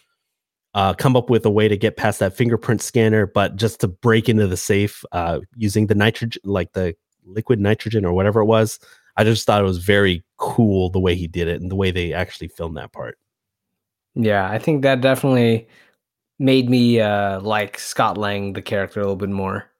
uh 0.74 0.94
come 0.94 1.16
up 1.16 1.30
with 1.30 1.44
a 1.44 1.50
way 1.50 1.68
to 1.68 1.76
get 1.76 1.96
past 1.96 2.20
that 2.20 2.36
fingerprint 2.36 2.80
scanner 2.80 3.26
but 3.26 3.56
just 3.56 3.80
to 3.80 3.88
break 3.88 4.28
into 4.28 4.46
the 4.46 4.56
safe 4.56 5.04
uh 5.12 5.40
using 5.56 5.88
the 5.88 5.94
nitrogen 5.94 6.40
like 6.44 6.72
the 6.74 6.94
liquid 7.24 7.58
nitrogen 7.58 8.04
or 8.04 8.12
whatever 8.12 8.40
it 8.40 8.44
was 8.44 8.78
i 9.16 9.24
just 9.24 9.44
thought 9.46 9.60
it 9.60 9.64
was 9.64 9.78
very 9.78 10.24
cool 10.40 10.88
the 10.90 10.98
way 10.98 11.14
he 11.14 11.28
did 11.28 11.46
it 11.46 11.60
and 11.60 11.70
the 11.70 11.76
way 11.76 11.92
they 11.92 12.12
actually 12.12 12.48
filmed 12.48 12.76
that 12.76 12.92
part. 12.92 13.16
Yeah, 14.14 14.50
I 14.50 14.58
think 14.58 14.82
that 14.82 15.02
definitely 15.02 15.68
made 16.40 16.68
me 16.68 17.00
uh, 17.00 17.38
like 17.40 17.78
Scott 17.78 18.18
Lang, 18.18 18.54
the 18.54 18.62
character, 18.62 18.98
a 18.98 19.04
little 19.04 19.14
bit 19.14 19.28
more. 19.28 19.70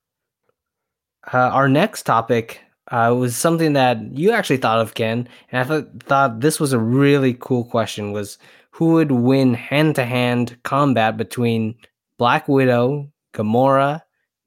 Uh, 1.33 1.39
our 1.39 1.69
next 1.69 2.05
topic 2.05 2.61
uh, 2.89 3.15
was 3.19 3.37
something 3.37 3.73
that 3.73 3.99
you 4.17 4.31
actually 4.31 4.59
thought 4.59 4.79
of, 4.79 4.95
Ken, 4.95 5.29
and 5.51 5.61
I 5.61 5.65
thought 5.65 6.03
thought 6.05 6.41
this 6.41 6.61
was 6.61 6.73
a 6.73 6.79
really 6.79 7.35
cool 7.41 7.65
question: 7.65 8.13
was 8.13 8.39
who 8.71 8.93
would 8.93 9.11
win 9.11 9.55
hand 9.55 9.97
to 9.97 10.05
hand 10.05 10.57
combat 10.63 11.17
between 11.17 11.75
Black 12.19 12.47
Widow, 12.47 13.11
Gamora, 13.33 14.03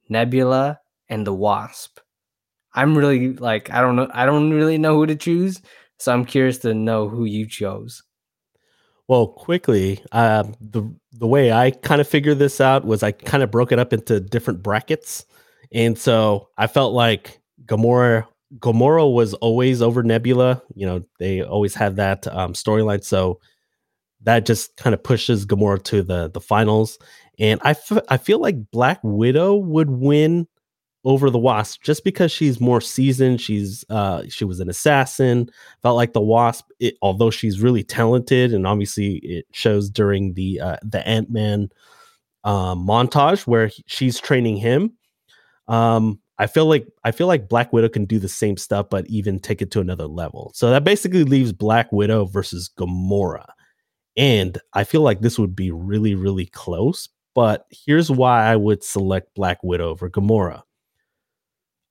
Nebula, 0.10 0.80
and 1.10 1.28
the 1.28 1.34
Wasp. 1.34 2.00
I'm 2.74 2.98
really 2.98 3.34
like 3.34 3.70
I 3.72 3.82
don't 3.82 3.96
know 3.96 4.10
I 4.14 4.26
don't 4.26 4.52
really 4.52 4.78
know 4.78 4.96
who 4.96 5.06
to 5.08 5.16
choose, 5.16 5.62
so 5.98 6.14
I'm 6.14 6.26
curious 6.26 6.60
to 6.60 6.74
know 6.74 7.10
who 7.10 7.26
you 7.26 7.46
chose. 7.48 8.04
Well, 9.08 9.28
quickly, 9.28 10.02
uh, 10.12 10.44
the 10.62 10.84
the 11.14 11.28
way 11.28 11.52
I 11.52 11.72
kind 11.72 12.02
of 12.02 12.08
figured 12.08 12.40
this 12.40 12.60
out 12.60 12.86
was 12.86 13.04
I 13.04 13.12
kind 13.12 13.44
of 13.44 13.52
broke 13.52 13.72
it 13.72 13.80
up 13.80 13.94
into 13.94 14.20
different 14.20 14.64
brackets, 14.64 15.26
and 15.72 15.98
so 15.98 16.50
I 16.58 16.68
felt 16.68 16.94
like 16.94 17.40
Gamora 17.66 18.28
Gamora 18.60 19.12
was 19.12 19.34
always 19.36 19.82
over 19.82 20.04
Nebula. 20.04 20.62
You 20.76 20.86
know, 20.86 21.04
they 21.20 21.42
always 21.42 21.76
had 21.76 21.96
that 21.98 22.28
um, 22.28 22.54
storyline, 22.54 23.04
so 23.04 23.40
that 24.24 24.46
just 24.46 24.76
kind 24.78 24.94
of 24.94 25.04
pushes 25.04 25.46
Gamora 25.46 25.84
to 25.86 26.02
the 26.04 26.30
the 26.30 26.42
finals. 26.42 26.98
And 27.40 27.60
I, 27.64 27.72
f- 27.72 28.06
I 28.10 28.18
feel 28.18 28.40
like 28.40 28.72
Black 28.72 29.00
Widow 29.04 29.56
would 29.56 29.90
win 29.90 30.48
over 31.06 31.30
the 31.30 31.40
Wasp 31.40 31.82
just 31.84 32.04
because 32.04 32.32
she's 32.32 32.62
more 32.62 32.82
seasoned. 32.82 33.42
She's 33.42 33.84
uh 33.90 34.24
she 34.30 34.46
was 34.46 34.60
an 34.60 34.70
assassin. 34.70 35.50
Felt 35.82 35.96
like 35.96 36.14
the 36.14 36.22
Wasp, 36.22 36.70
it, 36.80 36.96
although 37.02 37.32
she's 37.32 37.62
really 37.62 37.84
talented, 37.84 38.54
and 38.54 38.66
obviously 38.66 39.16
it 39.18 39.46
shows 39.52 39.90
during 39.90 40.34
the 40.34 40.60
uh, 40.60 40.78
the 40.84 41.06
Ant 41.08 41.30
Man 41.30 41.70
um, 42.44 42.86
montage 42.88 43.48
where 43.48 43.68
he, 43.68 43.84
she's 43.88 44.20
training 44.20 44.58
him. 44.58 44.94
Um, 45.68 46.20
I 46.40 46.48
feel 46.48 46.66
like 46.66 46.88
I 47.04 47.12
feel 47.12 47.28
like 47.28 47.48
Black 47.48 47.72
Widow 47.72 47.90
can 47.90 48.06
do 48.06 48.20
the 48.20 48.30
same 48.30 48.58
stuff, 48.58 48.88
but 48.90 49.06
even 49.08 49.40
take 49.40 49.62
it 49.62 49.72
to 49.72 49.82
another 49.82 50.08
level. 50.08 50.52
So 50.56 50.70
that 50.70 50.84
basically 50.84 51.24
leaves 51.24 51.54
Black 51.54 51.92
Widow 51.92 52.26
versus 52.26 52.70
Gamora. 52.78 53.46
And 54.16 54.58
I 54.74 54.84
feel 54.84 55.02
like 55.02 55.22
this 55.22 55.40
would 55.40 55.56
be 55.56 55.72
really, 55.72 56.16
really 56.16 56.46
close. 56.48 57.10
But 57.36 57.66
here's 57.72 58.12
why 58.12 58.46
I 58.46 58.56
would 58.56 58.84
select 58.84 59.34
Black 59.36 59.64
Widow 59.64 59.90
over 59.90 60.10
Gamora. 60.10 60.62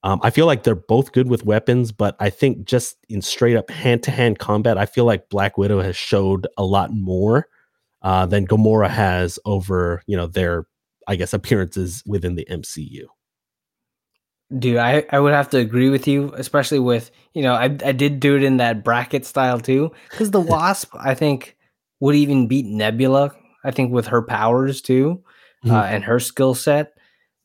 Um, 0.04 0.20
I 0.22 0.30
feel 0.30 0.46
like 0.46 0.64
they're 0.64 0.74
both 0.74 1.12
good 1.12 1.28
with 1.28 1.44
weapons, 1.44 1.92
but 1.92 2.16
I 2.18 2.30
think 2.30 2.64
just 2.64 2.96
in 3.08 3.22
straight 3.22 3.56
up 3.56 3.70
hand 3.70 4.02
to 4.04 4.10
hand 4.10 4.38
combat, 4.38 4.76
I 4.76 4.86
feel 4.86 5.04
like 5.04 5.28
Black 5.28 5.56
Widow 5.56 5.80
has 5.80 5.96
showed 5.96 6.46
a 6.58 6.64
lot 6.64 6.90
more 6.92 7.46
uh, 8.02 8.26
than 8.26 8.46
Gamora 8.46 8.90
has 8.90 9.38
over, 9.44 10.02
you 10.06 10.16
know, 10.16 10.26
their, 10.26 10.66
I 11.06 11.14
guess, 11.14 11.32
appearances 11.32 12.02
within 12.04 12.34
the 12.34 12.46
MCU. 12.50 13.04
Dude, 14.58 14.76
I, 14.76 15.06
I 15.10 15.20
would 15.20 15.32
have 15.32 15.50
to 15.50 15.58
agree 15.58 15.88
with 15.88 16.08
you, 16.08 16.32
especially 16.36 16.80
with, 16.80 17.10
you 17.32 17.42
know, 17.42 17.54
I, 17.54 17.64
I 17.64 17.92
did 17.92 18.20
do 18.20 18.36
it 18.36 18.42
in 18.42 18.56
that 18.58 18.84
bracket 18.84 19.24
style 19.24 19.60
too. 19.60 19.92
Because 20.10 20.32
the 20.32 20.40
Wasp, 20.40 20.94
I 20.98 21.14
think, 21.14 21.56
would 22.00 22.16
even 22.16 22.48
beat 22.48 22.66
Nebula, 22.66 23.34
I 23.64 23.70
think, 23.70 23.92
with 23.92 24.08
her 24.08 24.20
powers 24.20 24.82
too 24.82 25.22
mm-hmm. 25.64 25.74
uh, 25.74 25.84
and 25.84 26.04
her 26.04 26.18
skill 26.18 26.54
set. 26.54 26.94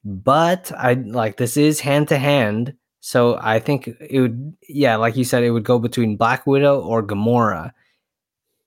But 0.09 0.71
I 0.71 0.93
like 0.93 1.35
this 1.35 1.57
is 1.57 1.81
hand 1.81 2.07
to 2.07 2.17
hand. 2.17 2.73
So 3.01 3.37
I 3.41 3.59
think 3.59 3.87
it 3.87 4.21
would, 4.21 4.55
yeah, 4.69 4.95
like 4.95 5.17
you 5.17 5.25
said, 5.25 5.43
it 5.43 5.51
would 5.51 5.65
go 5.65 5.79
between 5.79 6.15
Black 6.15 6.47
Widow 6.47 6.79
or 6.79 7.03
Gamora. 7.03 7.71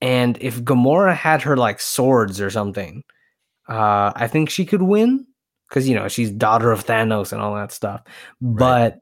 And 0.03 0.37
if 0.43 0.63
Gamora 0.63 1.17
had 1.17 1.41
her 1.43 1.57
like 1.57 1.81
swords 1.81 2.43
or 2.43 2.51
something, 2.51 3.05
uh, 3.71 4.13
I 4.15 4.29
think 4.29 4.51
she 4.51 4.67
could 4.67 4.83
win 4.83 5.27
because 5.67 5.89
you 5.89 5.95
know 5.95 6.09
she's 6.09 6.31
daughter 6.31 6.73
of 6.73 6.85
Thanos 6.85 7.33
and 7.33 7.41
all 7.41 7.55
that 7.55 7.73
stuff. 7.73 8.03
Right. 8.43 8.59
But 8.59 8.99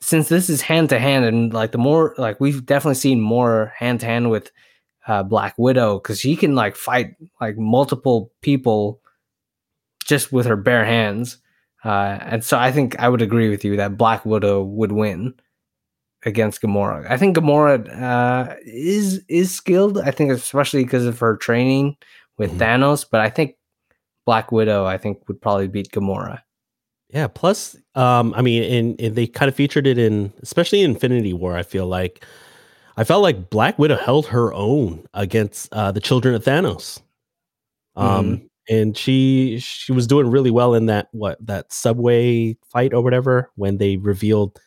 since 0.00 0.28
this 0.28 0.50
is 0.50 0.62
hand 0.62 0.88
to 0.88 0.98
hand, 0.98 1.24
and 1.24 1.54
like 1.54 1.70
the 1.70 1.78
more 1.78 2.16
like 2.18 2.40
we've 2.40 2.66
definitely 2.66 2.96
seen 2.96 3.20
more 3.20 3.72
hand 3.78 4.00
to 4.00 4.06
hand 4.06 4.32
with 4.32 4.50
uh, 5.06 5.22
Black 5.22 5.54
Widow 5.56 6.00
because 6.00 6.18
she 6.18 6.34
can 6.34 6.56
like 6.56 6.74
fight 6.74 7.14
like 7.40 7.56
multiple 7.56 8.32
people 8.42 9.00
just 10.04 10.32
with 10.32 10.46
her 10.46 10.56
bare 10.56 10.84
hands. 10.84 11.38
Uh, 11.86 12.18
and 12.22 12.42
so 12.42 12.58
I 12.58 12.72
think 12.72 12.98
I 12.98 13.08
would 13.08 13.22
agree 13.22 13.48
with 13.48 13.64
you 13.64 13.76
that 13.76 13.96
Black 13.96 14.26
Widow 14.26 14.64
would 14.64 14.90
win 14.90 15.34
against 16.24 16.60
Gamora. 16.60 17.08
I 17.08 17.16
think 17.16 17.36
Gamora 17.36 18.02
uh, 18.02 18.56
is 18.64 19.22
is 19.28 19.54
skilled. 19.54 19.98
I 19.98 20.10
think 20.10 20.32
especially 20.32 20.82
because 20.82 21.06
of 21.06 21.20
her 21.20 21.36
training 21.36 21.96
with 22.38 22.50
mm-hmm. 22.50 22.82
Thanos. 22.82 23.06
But 23.08 23.20
I 23.20 23.30
think 23.30 23.54
Black 24.24 24.50
Widow, 24.50 24.84
I 24.84 24.98
think, 24.98 25.28
would 25.28 25.40
probably 25.40 25.68
beat 25.68 25.92
Gamora. 25.92 26.40
Yeah. 27.10 27.28
Plus, 27.28 27.76
um, 27.94 28.34
I 28.34 28.42
mean, 28.42 28.64
and, 28.64 29.00
and 29.00 29.14
they 29.14 29.28
kind 29.28 29.48
of 29.48 29.54
featured 29.54 29.86
it 29.86 29.96
in, 29.96 30.32
especially 30.42 30.82
Infinity 30.82 31.34
War. 31.34 31.56
I 31.56 31.62
feel 31.62 31.86
like, 31.86 32.24
I 32.96 33.04
felt 33.04 33.22
like 33.22 33.48
Black 33.48 33.78
Widow 33.78 33.96
held 33.96 34.26
her 34.26 34.52
own 34.52 35.06
against 35.14 35.72
uh, 35.72 35.92
the 35.92 36.00
Children 36.00 36.34
of 36.34 36.42
Thanos. 36.42 37.00
Um, 37.94 38.08
mm-hmm. 38.08 38.46
And 38.68 38.96
she 38.96 39.58
she 39.60 39.92
was 39.92 40.06
doing 40.06 40.30
really 40.30 40.50
well 40.50 40.74
in 40.74 40.86
that 40.86 41.08
what 41.12 41.38
that 41.44 41.72
subway 41.72 42.56
fight 42.70 42.92
or 42.92 43.02
whatever 43.02 43.50
when 43.56 43.78
they 43.78 43.96
revealed 43.96 44.58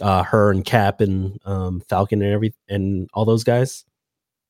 uh, 0.00 0.22
her 0.22 0.50
and 0.50 0.64
Cap 0.64 1.00
and 1.00 1.38
um, 1.44 1.80
Falcon 1.88 2.22
and 2.22 2.32
every 2.32 2.54
and 2.68 3.08
all 3.14 3.24
those 3.24 3.44
guys. 3.44 3.84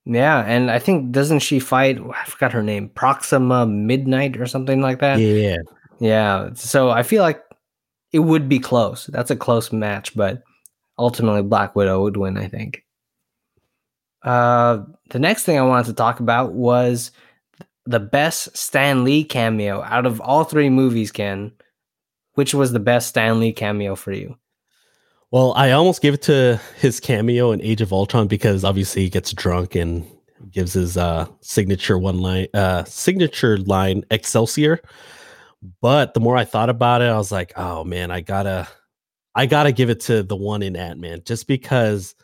Yeah, 0.06 0.40
and 0.40 0.70
I 0.70 0.78
think 0.78 1.12
doesn't 1.12 1.40
she 1.40 1.58
fight? 1.58 1.98
I 1.98 2.24
forgot 2.26 2.52
her 2.52 2.62
name, 2.62 2.90
Proxima 2.90 3.66
Midnight 3.66 4.36
or 4.36 4.46
something 4.46 4.80
like 4.80 5.00
that. 5.00 5.18
Yeah, 5.18 5.58
yeah. 5.98 6.50
So 6.54 6.90
I 6.90 7.02
feel 7.02 7.22
like 7.22 7.42
it 8.12 8.20
would 8.20 8.48
be 8.48 8.58
close. 8.58 9.06
That's 9.06 9.30
a 9.30 9.36
close 9.36 9.72
match, 9.72 10.14
but 10.14 10.42
ultimately 10.98 11.42
Black 11.42 11.74
Widow 11.74 12.02
would 12.02 12.16
win. 12.16 12.36
I 12.36 12.48
think. 12.48 12.84
Uh, 14.22 14.82
the 15.10 15.18
next 15.18 15.44
thing 15.44 15.58
I 15.58 15.62
wanted 15.62 15.86
to 15.86 15.92
talk 15.94 16.20
about 16.20 16.52
was 16.52 17.10
the 17.86 18.00
best 18.00 18.56
Stan 18.56 19.04
Lee 19.04 19.24
cameo 19.24 19.82
out 19.82 20.06
of 20.06 20.20
all 20.20 20.44
three 20.44 20.70
movies. 20.70 21.12
Ken, 21.12 21.52
which 22.34 22.54
was 22.54 22.72
the 22.72 22.80
best 22.80 23.08
Stan 23.08 23.40
Lee 23.40 23.52
cameo 23.52 23.94
for 23.94 24.12
you? 24.12 24.36
Well, 25.30 25.52
I 25.56 25.72
almost 25.72 26.00
gave 26.00 26.14
it 26.14 26.22
to 26.22 26.60
his 26.78 27.00
cameo 27.00 27.50
in 27.50 27.60
Age 27.60 27.80
of 27.80 27.92
Ultron 27.92 28.28
because 28.28 28.64
obviously 28.64 29.02
he 29.02 29.10
gets 29.10 29.32
drunk 29.32 29.74
and 29.74 30.06
gives 30.50 30.74
his 30.74 30.96
uh, 30.96 31.26
signature 31.40 31.98
one 31.98 32.20
line, 32.20 32.46
uh, 32.54 32.84
signature 32.84 33.58
line 33.58 34.04
Excelsior. 34.10 34.80
But 35.80 36.14
the 36.14 36.20
more 36.20 36.36
I 36.36 36.44
thought 36.44 36.68
about 36.68 37.02
it, 37.02 37.06
I 37.06 37.16
was 37.16 37.32
like, 37.32 37.52
oh 37.56 37.82
man, 37.84 38.10
I 38.10 38.20
gotta, 38.20 38.68
I 39.34 39.46
gotta 39.46 39.72
give 39.72 39.90
it 39.90 40.00
to 40.00 40.22
the 40.22 40.36
one 40.36 40.62
in 40.62 40.76
Ant 40.76 41.00
Man 41.00 41.22
just 41.24 41.48
because 41.48 42.14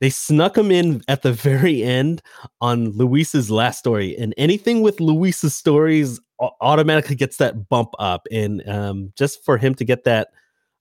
they 0.00 0.10
snuck 0.10 0.56
him 0.56 0.70
in 0.70 1.02
at 1.08 1.22
the 1.22 1.32
very 1.32 1.82
end 1.82 2.22
on 2.60 2.90
Luis's 2.90 3.50
last 3.50 3.78
story, 3.78 4.16
and 4.16 4.34
anything 4.36 4.82
with 4.82 5.00
Luis's 5.00 5.54
stories 5.54 6.20
automatically 6.60 7.16
gets 7.16 7.38
that 7.38 7.68
bump 7.68 7.90
up, 7.98 8.26
and 8.30 8.66
um, 8.68 9.12
just 9.16 9.44
for 9.44 9.58
him 9.58 9.74
to 9.74 9.84
get 9.84 10.04
that 10.04 10.28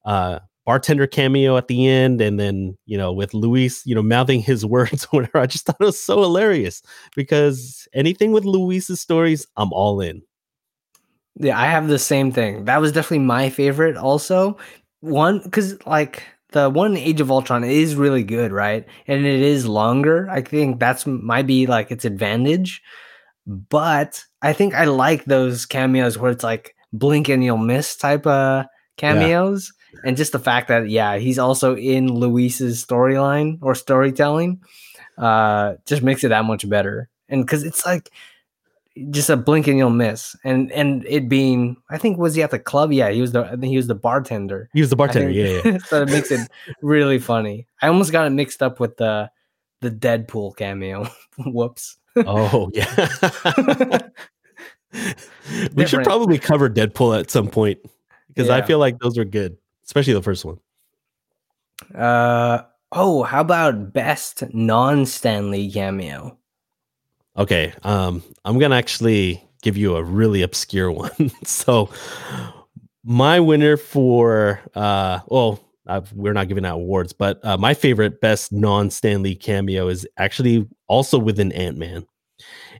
uh, 0.05 0.39
bartender 0.68 1.07
cameo 1.07 1.55
at 1.55 1.70
the 1.70 1.88
end 1.88 2.20
and 2.20 2.38
then 2.38 2.78
you 2.86 2.97
know 2.97 3.13
with 3.13 3.34
luis 3.34 3.86
you 3.86 3.95
know 3.95 4.03
mouthing 4.03 4.41
his 4.41 4.65
words 4.76 5.05
or 5.05 5.22
whatever 5.22 5.39
i 5.39 5.45
just 5.45 5.65
thought 5.65 5.78
it 5.80 5.86
was 5.86 5.97
so 5.97 6.22
hilarious 6.22 6.84
because 7.15 7.88
anything 7.93 8.34
with 8.34 8.43
luis's 8.43 8.99
stories 8.99 9.47
i'm 9.55 9.72
all 9.72 10.01
in. 10.01 10.22
Yeah 11.38 11.57
i 11.57 11.68
have 11.68 11.88
the 11.88 11.97
same 11.97 12.34
thing. 12.34 12.65
That 12.65 12.82
was 12.82 12.91
definitely 12.91 13.20
my 13.20 13.49
favorite 13.49 13.95
also. 13.95 14.57
One 14.99 15.39
because 15.39 15.78
like 15.86 16.24
the 16.52 16.70
one 16.70 16.95
age 16.95 17.20
of 17.22 17.32
ultron 17.32 17.64
is 17.64 17.95
really 17.95 18.24
good 18.24 18.52
right? 18.52 18.86
And 19.08 19.26
it 19.26 19.41
is 19.41 19.68
longer. 19.68 20.30
I 20.30 20.41
think 20.41 20.80
that's 20.80 21.06
might 21.06 21.48
be 21.48 21.68
like 21.68 21.91
its 21.91 22.06
advantage. 22.06 22.82
But 23.45 24.24
i 24.41 24.54
think 24.54 24.76
i 24.76 24.84
like 24.86 25.26
those 25.26 25.66
cameos 25.66 26.18
where 26.18 26.32
it's 26.32 26.43
like 26.43 26.76
blink 26.93 27.28
and 27.28 27.43
you'll 27.43 27.58
miss 27.58 27.95
type 27.95 28.28
of 28.28 28.66
cameos. 28.98 29.74
And 30.04 30.16
just 30.18 30.32
the 30.32 30.39
fact 30.39 30.68
that 30.68 30.89
yeah 30.89 31.18
he's 31.18 31.39
also 31.39 31.76
in 31.76 32.14
luis's 32.14 32.86
storyline 32.86 33.58
or 33.62 33.74
storytelling 33.74 34.62
uh 35.18 35.76
just 35.86 36.04
makes 36.04 36.24
it 36.24 36.30
that 36.30 36.45
much 36.45 36.70
better. 36.70 37.10
And 37.30 37.45
because 37.45 37.64
it's 37.64 37.86
like 37.86 38.12
just 39.10 39.30
a 39.30 39.38
blink 39.38 39.68
and 39.68 39.78
you'll 39.78 39.89
miss. 39.89 40.36
And 40.43 40.72
and 40.72 41.06
it 41.08 41.30
being 41.30 41.78
i 41.89 41.98
think 41.98 42.18
was 42.18 42.36
he 42.36 42.43
at 42.43 42.52
the 42.52 42.60
club? 42.60 42.91
Yeah 42.91 43.10
he 43.10 43.22
was 43.22 43.32
the 43.32 43.45
i 43.45 43.52
think 43.52 43.66
he 43.66 43.78
was 43.78 43.88
the 43.88 43.95
bartender. 43.95 44.70
He 44.74 44.82
was 44.82 44.89
the 44.89 44.95
bartender 44.95 45.30
yeah, 45.30 45.62
yeah. 45.64 45.78
so 45.88 46.02
it 46.02 46.10
makes 46.10 46.32
it 46.32 46.48
really 46.82 47.20
funny. 47.20 47.68
I 47.82 47.88
almost 47.88 48.12
got 48.12 48.28
it 48.28 48.32
mixed 48.32 48.64
up 48.64 48.80
with 48.80 48.98
the 48.98 49.30
the 49.82 49.91
deadpool 49.91 50.56
cameo. 50.56 51.08
Whoops. 51.38 51.98
Oh 52.16 52.72
yeah. 52.74 54.00
We 55.76 55.86
should 55.86 56.04
probably 56.04 56.39
cover 56.39 56.70
deadpool 56.70 57.20
at 57.20 57.30
some 57.30 57.50
point 57.50 57.78
because 58.30 58.48
yeah. 58.48 58.56
i 58.56 58.62
feel 58.62 58.80
like 58.80 58.98
those 59.00 59.18
are 59.18 59.26
good 59.26 59.58
especially 59.86 60.14
the 60.14 60.22
first 60.22 60.45
one. 60.45 60.60
Uh 61.93 62.64
oh, 62.91 63.24
how 63.24 63.41
about 63.41 63.93
best 63.93 64.43
non 64.54 65.06
Stan 65.06 65.52
Lee 65.52 65.72
cameo? 65.72 66.38
Okay, 67.38 67.73
um, 67.83 68.23
I'm 68.45 68.57
gonna 68.57 68.75
actually 68.75 69.43
give 69.61 69.77
you 69.77 69.95
a 69.95 70.03
really 70.03 70.41
obscure 70.41 70.91
one. 71.03 71.31
so, 71.43 71.89
my 73.03 73.39
winner 73.39 73.77
for 73.77 74.61
uh, 74.75 75.19
well, 75.27 75.59
I've, 75.85 76.11
we're 76.13 76.33
not 76.33 76.47
giving 76.47 76.65
out 76.65 76.75
awards, 76.75 77.13
but 77.13 77.43
uh, 77.45 77.57
my 77.57 77.73
favorite 77.73 78.21
best 78.21 78.51
non 78.51 78.89
Stan 78.89 79.21
Lee 79.21 79.35
cameo 79.35 79.88
is 79.88 80.07
actually 80.17 80.67
also 80.88 81.17
within 81.19 81.51
Ant 81.51 81.77
Man. 81.77 82.05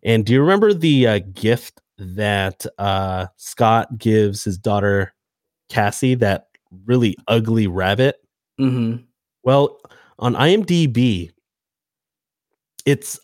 And 0.03 0.25
do 0.25 0.33
you 0.33 0.41
remember 0.41 0.73
the 0.73 1.07
uh, 1.07 1.19
gift 1.33 1.81
that 1.97 2.65
uh, 2.77 3.27
Scott 3.37 3.97
gives 3.97 4.43
his 4.43 4.57
daughter 4.57 5.13
Cassie 5.69 6.15
that 6.15 6.47
really 6.85 7.15
ugly 7.27 7.67
rabbit. 7.67 8.17
Mm-hmm. 8.59 9.03
Well, 9.43 9.79
on 10.19 10.33
IMDb, 10.33 11.31
it's 12.85 13.19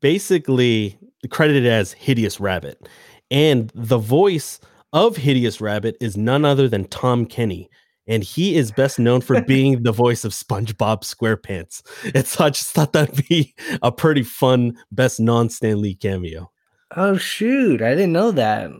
basically 0.00 0.98
credited 1.30 1.66
as 1.66 1.92
Hideous 1.92 2.40
Rabbit. 2.40 2.88
And 3.30 3.70
the 3.74 3.98
voice 3.98 4.60
of 4.92 5.16
Hideous 5.16 5.60
Rabbit 5.60 5.96
is 6.00 6.16
none 6.16 6.44
other 6.44 6.68
than 6.68 6.84
Tom 6.86 7.26
Kenny. 7.26 7.70
And 8.06 8.24
he 8.24 8.56
is 8.56 8.72
best 8.72 8.98
known 8.98 9.20
for 9.20 9.40
being 9.46 9.82
the 9.82 9.92
voice 9.92 10.24
of 10.24 10.32
SpongeBob 10.32 11.02
SquarePants. 11.02 11.82
And 12.14 12.26
so 12.26 12.44
I 12.44 12.50
just 12.50 12.72
thought 12.72 12.92
that'd 12.92 13.26
be 13.28 13.54
a 13.82 13.92
pretty 13.92 14.22
fun 14.22 14.76
best 14.90 15.20
non 15.20 15.48
Stan 15.48 15.80
Lee 15.80 15.94
cameo. 15.94 16.50
Oh 16.96 17.16
shoot! 17.16 17.82
I 17.82 17.90
didn't 17.90 18.12
know 18.12 18.32
that. 18.32 18.72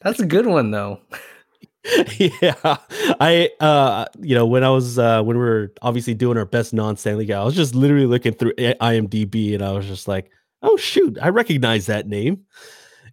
That's 0.00 0.20
a 0.20 0.26
good 0.26 0.46
one 0.46 0.70
though. 0.70 1.00
yeah. 2.18 2.76
I 3.20 3.50
uh 3.58 4.04
you 4.20 4.36
know 4.36 4.46
when 4.46 4.62
i 4.62 4.70
was 4.70 4.98
uh 5.00 5.20
when 5.22 5.36
we 5.36 5.42
were 5.42 5.72
obviously 5.82 6.14
doing 6.14 6.38
our 6.38 6.44
best 6.44 6.72
non-Stan 6.72 7.18
Lee 7.18 7.24
guy 7.24 7.40
i 7.40 7.44
was 7.44 7.56
just 7.56 7.74
literally 7.74 8.06
looking 8.06 8.32
through 8.32 8.52
imdb 8.54 9.54
and 9.54 9.64
i 9.64 9.72
was 9.72 9.86
just 9.86 10.06
like 10.06 10.30
oh 10.62 10.76
shoot 10.76 11.18
i 11.20 11.28
recognize 11.28 11.86
that 11.86 12.06
name. 12.06 12.44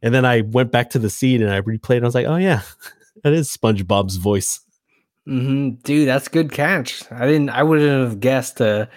And 0.04 0.14
then 0.14 0.24
i 0.24 0.42
went 0.42 0.72
back 0.72 0.92
to 0.92 1.00
the 1.00 1.10
scene 1.10 1.42
and 1.42 1.52
i 1.52 1.62
replayed 1.62 1.98
and 1.98 2.06
i 2.06 2.08
was 2.08 2.16
like 2.16 2.28
oh 2.28 2.36
yeah 2.36 2.62
that 3.24 3.34
is 3.34 3.50
spongebob's 3.50 4.18
voice. 4.18 4.60
Mm-hmm. 5.28 5.82
dude 5.84 6.08
that's 6.08 6.28
good 6.28 6.52
catch. 6.52 7.04
I 7.12 7.26
didn't 7.26 7.50
i 7.50 7.64
wouldn't 7.64 7.90
have 7.90 8.20
guessed 8.20 8.58
to 8.58 8.88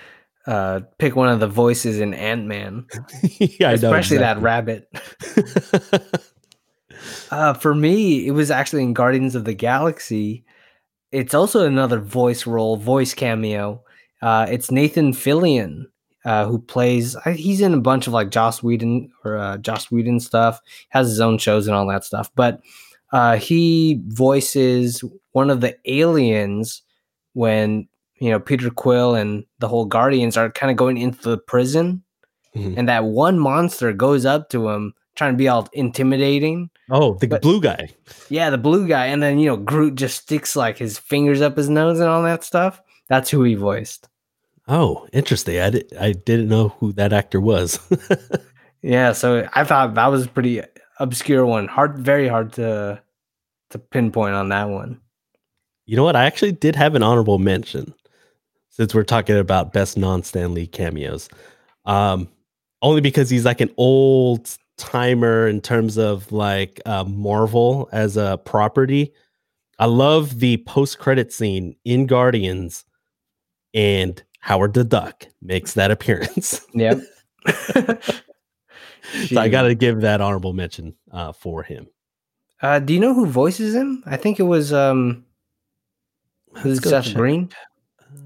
uh 0.46 0.80
pick 0.98 1.16
one 1.16 1.28
of 1.28 1.40
the 1.40 1.48
voices 1.48 1.98
in 1.98 2.12
ant-man. 2.12 2.86
Yeah 3.22 3.70
especially 3.70 4.18
that 4.18 4.38
rabbit 4.42 4.86
Uh, 7.30 7.55
for 7.55 7.74
me, 7.74 8.26
it 8.26 8.32
was 8.32 8.50
actually 8.50 8.82
in 8.82 8.92
Guardians 8.92 9.34
of 9.34 9.44
the 9.44 9.55
Galaxy. 9.55 10.44
It's 11.11 11.34
also 11.34 11.66
another 11.66 12.00
voice 12.00 12.46
role, 12.46 12.76
voice 12.76 13.14
cameo. 13.14 13.82
Uh, 14.20 14.46
it's 14.48 14.70
Nathan 14.70 15.12
Fillion 15.12 15.86
uh, 16.24 16.46
who 16.46 16.59
plays. 16.59 17.16
He's 17.34 17.61
in 17.61 17.74
a 17.74 17.80
bunch 17.80 18.07
of 18.07 18.12
like 18.12 18.30
Joss 18.30 18.62
Whedon 18.62 19.11
or 19.24 19.36
uh, 19.36 19.59
Joss 19.59 19.90
Whedon 19.90 20.20
stuff. 20.20 20.61
Has 20.90 21.09
his 21.09 21.20
own 21.20 21.38
shows 21.38 21.66
and 21.66 21.74
all 21.74 21.86
that 21.88 22.05
stuff. 22.05 22.30
But 22.34 22.61
uh, 23.12 23.36
he 23.36 24.00
voices 24.07 25.05
one 25.32 25.50
of 25.50 25.61
the 25.61 25.76
aliens 25.86 26.82
when 27.34 27.88
you 28.16 28.30
know 28.30 28.40
Peter 28.40 28.70
Quill 28.70 29.14
and 29.14 29.44
the 29.59 29.68
whole 29.68 29.84
Guardians 29.84 30.36
are 30.36 30.50
kind 30.50 30.70
of 30.70 30.76
going 30.76 30.98
into 30.98 31.22
the 31.22 31.38
prison, 31.38 32.03
mm-hmm. 32.55 32.78
and 32.78 32.88
that 32.88 33.05
one 33.05 33.38
monster 33.38 33.92
goes 33.92 34.24
up 34.24 34.48
to 34.50 34.68
him 34.68 34.94
trying 35.14 35.34
to 35.34 35.38
be 35.38 35.48
all 35.48 35.68
intimidating. 35.72 36.70
Oh, 36.90 37.14
the 37.14 37.28
but, 37.28 37.42
blue 37.42 37.60
guy. 37.60 37.90
Yeah, 38.28 38.50
the 38.50 38.58
blue 38.58 38.88
guy. 38.88 39.06
And 39.06 39.22
then, 39.22 39.38
you 39.38 39.46
know, 39.46 39.56
Groot 39.56 39.94
just 39.94 40.22
sticks 40.22 40.56
like 40.56 40.78
his 40.78 40.98
fingers 40.98 41.40
up 41.40 41.56
his 41.56 41.68
nose 41.68 42.00
and 42.00 42.08
all 42.08 42.22
that 42.22 42.44
stuff. 42.44 42.80
That's 43.08 43.30
who 43.30 43.42
he 43.42 43.54
voiced. 43.54 44.08
Oh, 44.68 45.06
interesting. 45.12 45.60
I, 45.60 45.70
di- 45.70 45.96
I 45.98 46.12
didn't 46.12 46.48
know 46.48 46.68
who 46.68 46.92
that 46.92 47.12
actor 47.12 47.40
was. 47.40 47.78
yeah, 48.82 49.12
so 49.12 49.48
I 49.52 49.64
thought 49.64 49.94
that 49.94 50.06
was 50.06 50.26
a 50.26 50.28
pretty 50.28 50.62
obscure 50.98 51.44
one. 51.44 51.68
Hard 51.68 51.98
very 51.98 52.28
hard 52.28 52.52
to 52.54 53.02
to 53.70 53.78
pinpoint 53.78 54.34
on 54.34 54.50
that 54.50 54.68
one. 54.68 55.00
You 55.86 55.96
know 55.96 56.04
what? 56.04 56.16
I 56.16 56.24
actually 56.24 56.52
did 56.52 56.76
have 56.76 56.94
an 56.94 57.02
honorable 57.02 57.38
mention 57.38 57.94
since 58.68 58.94
we're 58.94 59.02
talking 59.02 59.36
about 59.36 59.72
best 59.72 59.96
non-Stan 59.96 60.54
Lee 60.54 60.66
cameos. 60.66 61.28
Um 61.84 62.28
only 62.82 63.00
because 63.00 63.30
he's 63.30 63.44
like 63.44 63.60
an 63.60 63.72
old 63.76 64.56
timer 64.76 65.48
in 65.48 65.60
terms 65.60 65.98
of 65.98 66.30
like 66.32 66.80
uh, 66.86 67.04
Marvel 67.04 67.88
as 67.92 68.16
a 68.16 68.40
property. 68.44 69.12
I 69.78 69.86
love 69.86 70.38
the 70.38 70.58
post 70.58 70.98
credit 70.98 71.32
scene 71.32 71.76
in 71.84 72.06
Guardians, 72.06 72.84
and 73.74 74.22
Howard 74.40 74.74
the 74.74 74.84
Duck 74.84 75.26
makes 75.40 75.74
that 75.74 75.90
appearance. 75.90 76.64
Yep. 76.74 77.00
so 77.46 79.40
I 79.40 79.48
got 79.48 79.62
to 79.62 79.74
give 79.74 80.02
that 80.02 80.20
honorable 80.20 80.52
mention 80.52 80.94
uh, 81.10 81.32
for 81.32 81.62
him. 81.62 81.88
Uh, 82.60 82.78
do 82.78 82.94
you 82.94 83.00
know 83.00 83.14
who 83.14 83.26
voices 83.26 83.74
him? 83.74 84.02
I 84.06 84.16
think 84.16 84.38
it 84.38 84.44
was 84.44 84.72
um, 84.72 85.24
it 86.64 86.76
Seth 86.82 87.06
check. 87.06 87.16
Green? 87.16 87.50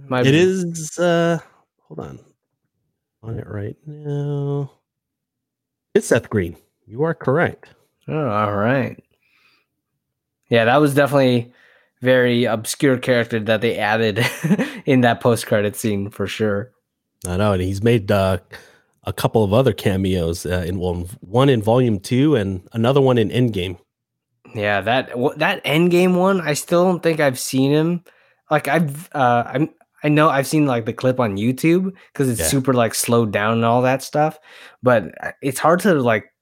My 0.08 0.20
it 0.20 0.34
is. 0.34 0.98
Uh, 0.98 1.38
hold 1.80 2.00
on, 2.00 2.18
on 3.22 3.38
it 3.38 3.46
right 3.46 3.76
now. 3.86 4.70
It's 5.96 6.08
Seth 6.08 6.28
Green. 6.28 6.58
You 6.86 7.04
are 7.04 7.14
correct. 7.14 7.70
Oh, 8.06 8.28
all 8.28 8.54
right. 8.54 9.02
Yeah, 10.50 10.66
that 10.66 10.76
was 10.76 10.92
definitely 10.92 11.54
very 12.02 12.44
obscure 12.44 12.98
character 12.98 13.40
that 13.40 13.62
they 13.62 13.78
added 13.78 14.18
in 14.84 15.00
that 15.00 15.22
post 15.22 15.46
credit 15.46 15.74
scene 15.74 16.10
for 16.10 16.26
sure. 16.26 16.70
I 17.26 17.38
know, 17.38 17.54
and 17.54 17.62
he's 17.62 17.82
made 17.82 18.10
uh, 18.10 18.40
a 19.04 19.12
couple 19.14 19.42
of 19.42 19.54
other 19.54 19.72
cameos 19.72 20.44
uh, 20.44 20.66
in 20.66 20.78
one, 20.78 21.08
one 21.20 21.48
in 21.48 21.62
Volume 21.62 21.98
Two 21.98 22.34
and 22.34 22.68
another 22.74 23.00
one 23.00 23.16
in 23.16 23.30
Endgame. 23.30 23.78
Yeah, 24.54 24.82
that 24.82 25.12
that 25.38 25.64
Endgame 25.64 26.14
one, 26.14 26.42
I 26.42 26.52
still 26.52 26.84
don't 26.84 27.02
think 27.02 27.20
I've 27.20 27.38
seen 27.38 27.70
him. 27.70 28.04
Like 28.50 28.68
I've, 28.68 29.08
uh, 29.14 29.44
I'm 29.46 29.70
I 30.06 30.08
know 30.08 30.28
I've 30.28 30.46
seen 30.46 30.66
like 30.66 30.86
the 30.86 30.92
clip 30.92 31.18
on 31.18 31.36
YouTube 31.36 31.92
because 32.12 32.28
it's 32.28 32.38
yeah. 32.38 32.46
super 32.46 32.72
like 32.72 32.94
slowed 32.94 33.32
down 33.32 33.54
and 33.54 33.64
all 33.64 33.82
that 33.82 34.04
stuff, 34.04 34.38
but 34.80 35.12
uh, 35.20 35.32
it's 35.42 35.58
hard 35.58 35.80
to 35.80 35.94
like 35.94 36.32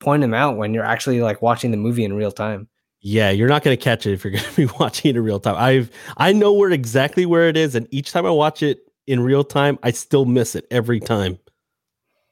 point 0.00 0.20
them 0.20 0.34
out 0.34 0.58
when 0.58 0.74
you're 0.74 0.84
actually 0.84 1.22
like 1.22 1.40
watching 1.40 1.70
the 1.70 1.78
movie 1.78 2.04
in 2.04 2.12
real 2.12 2.30
time. 2.30 2.68
Yeah, 3.00 3.30
you're 3.30 3.48
not 3.48 3.62
going 3.62 3.74
to 3.74 3.82
catch 3.82 4.04
it 4.04 4.12
if 4.12 4.22
you're 4.22 4.32
going 4.34 4.44
to 4.44 4.54
be 4.54 4.66
watching 4.78 5.08
it 5.08 5.16
in 5.16 5.24
real 5.24 5.40
time. 5.40 5.54
I've 5.56 5.90
I 6.18 6.34
know 6.34 6.52
where 6.52 6.70
exactly 6.70 7.24
where 7.24 7.48
it 7.48 7.56
is, 7.56 7.74
and 7.74 7.88
each 7.90 8.12
time 8.12 8.26
I 8.26 8.30
watch 8.30 8.62
it 8.62 8.80
in 9.06 9.20
real 9.20 9.44
time, 9.44 9.78
I 9.82 9.92
still 9.92 10.26
miss 10.26 10.54
it 10.54 10.66
every 10.70 11.00
time. 11.00 11.38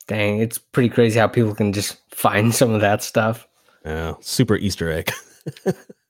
Dang, 0.07 0.39
it's 0.41 0.59
pretty 0.59 0.91
crazy 0.91 1.19
how 1.19 1.29
people 1.29 1.55
can 1.55 1.73
just 1.73 1.97
find 2.15 2.55
some 2.55 2.73
of 2.73 2.83
that 2.83 3.03
stuff. 3.03 3.49
Yeah, 3.87 4.17
super 4.21 4.57
Easter 4.57 4.93
egg. 4.93 5.11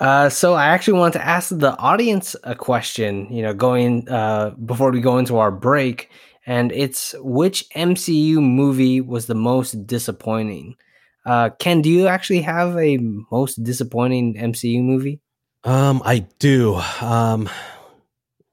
Uh, 0.00 0.28
so 0.28 0.54
I 0.54 0.66
actually 0.66 0.98
want 0.98 1.12
to 1.14 1.24
ask 1.24 1.50
the 1.50 1.76
audience 1.78 2.34
a 2.42 2.54
question, 2.54 3.32
you 3.32 3.42
know, 3.42 3.54
going 3.54 4.08
uh, 4.08 4.50
before 4.50 4.90
we 4.90 5.00
go 5.00 5.18
into 5.18 5.38
our 5.38 5.52
break, 5.52 6.10
and 6.46 6.72
it's 6.72 7.14
which 7.18 7.68
MCU 7.70 8.36
movie 8.42 9.00
was 9.00 9.26
the 9.26 9.34
most 9.34 9.86
disappointing? 9.86 10.76
Uh, 11.24 11.50
Ken, 11.58 11.80
do 11.80 11.88
you 11.88 12.06
actually 12.06 12.42
have 12.42 12.76
a 12.76 12.98
most 13.30 13.62
disappointing 13.62 14.34
MCU 14.34 14.82
movie? 14.82 15.20
Um, 15.62 16.02
I 16.04 16.26
do. 16.38 16.74
Um, 17.00 17.48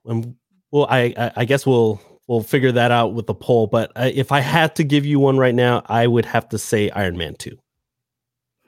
um 0.08 0.36
well, 0.72 0.88
I, 0.90 1.34
I, 1.36 1.44
guess 1.44 1.66
we'll 1.66 2.02
we'll 2.28 2.44
figure 2.44 2.72
that 2.72 2.92
out 2.92 3.14
with 3.14 3.28
the 3.28 3.34
poll. 3.34 3.68
But 3.68 3.92
I, 3.98 4.08
if 4.08 4.32
I 4.32 4.40
had 4.40 4.76
to 4.78 4.86
give 4.86 5.06
you 5.06 5.20
one 5.20 5.38
right 5.38 5.54
now, 5.54 5.84
I 5.88 6.08
would 6.08 6.26
have 6.26 6.48
to 6.50 6.58
say 6.58 6.90
Iron 6.92 7.18
Man 7.18 7.36
two. 7.36 7.58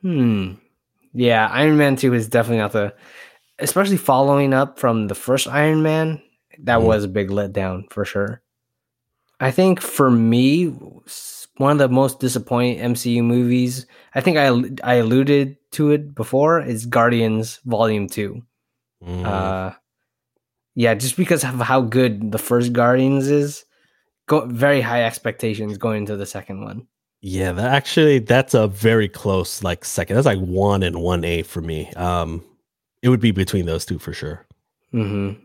Hmm. 0.02 0.56
Yeah, 1.14 1.48
Iron 1.52 1.78
Man 1.78 1.96
2 1.96 2.14
is 2.14 2.28
definitely 2.28 2.58
not 2.58 2.72
the 2.72 2.94
especially 3.60 3.98
following 3.98 4.54
up 4.54 4.80
from 4.80 5.08
the 5.08 5.16
first 5.16 5.48
Iron 5.48 5.84
Man, 5.84 6.22
that 6.60 6.80
mm. 6.80 6.84
was 6.84 7.04
a 7.04 7.08
big 7.08 7.30
letdown 7.30 7.92
for 7.92 8.06
sure. 8.06 8.42
I 9.40 9.52
think 9.52 9.82
for 9.82 10.10
me, 10.10 10.66
one 11.58 11.72
of 11.72 11.78
the 11.78 11.90
most 11.90 12.20
disappointing 12.20 12.80
MCU 12.80 13.24
movies, 13.24 13.86
I 14.16 14.22
think 14.22 14.38
I 14.38 14.50
I 14.84 14.96
alluded 14.96 15.58
to 15.74 15.92
it 15.92 16.16
before, 16.16 16.62
is 16.62 16.86
Guardians 16.86 17.60
Volume 17.66 18.08
2. 18.08 18.42
Mm. 19.04 19.26
Uh 19.26 19.74
yeah, 20.76 20.96
just 20.96 21.18
because 21.18 21.44
of 21.44 21.60
how 21.60 21.82
good 21.82 22.32
the 22.32 22.40
first 22.40 22.74
Guardians 22.74 23.28
is, 23.28 23.66
go 24.28 24.46
very 24.46 24.82
high 24.82 25.04
expectations 25.04 25.78
going 25.78 26.00
into 26.00 26.18
the 26.18 26.26
second 26.26 26.64
one. 26.64 26.88
Yeah, 27.26 27.54
that 27.54 27.74
actually 27.74 28.20
that's 28.20 28.54
a 28.54 28.68
very 28.68 29.08
close 29.08 29.64
like 29.64 29.86
second. 29.86 30.18
That's 30.18 30.26
like 30.26 30.40
one 30.40 30.84
and 30.84 31.02
one 31.02 31.24
A 31.24 31.42
for 31.44 31.62
me. 31.62 31.90
Um, 31.94 32.44
it 33.02 33.08
would 33.08 33.22
be 33.22 33.32
between 33.32 33.66
those 33.66 33.86
two 33.86 33.98
for 33.98 34.12
sure. 34.12 34.46
Mm-hmm. 34.94 35.42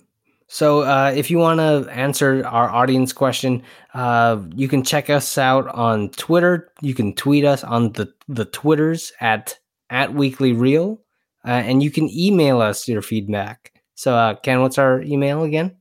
So, 0.49 0.81
uh, 0.81 1.13
if 1.15 1.31
you 1.31 1.39
want 1.39 1.61
to 1.61 1.89
answer 1.93 2.45
our 2.45 2.69
audience 2.69 3.13
question, 3.13 3.63
uh, 3.95 4.43
you 4.57 4.67
can 4.67 4.83
check 4.83 5.09
us 5.09 5.39
out 5.39 5.69
on 5.69 6.09
Twitter. 6.11 6.73
You 6.81 6.95
can 6.95 7.15
tweet 7.15 7.45
us 7.45 7.63
on 7.63 7.93
the 7.93 8.13
the 8.27 8.47
Twitters 8.47 9.13
at 9.21 9.57
at 9.89 10.15
Weekly 10.15 10.53
Reel, 10.55 11.01
uh, 11.47 11.51
and 11.51 11.81
you 11.81 11.93
can 11.93 12.11
email 12.11 12.61
us 12.61 12.89
your 12.89 13.03
feedback. 13.03 13.73
So, 13.95 14.17
uh, 14.17 14.35
Ken, 14.35 14.63
what's 14.63 14.79
our 14.79 15.01
email 15.03 15.45
again? 15.45 15.77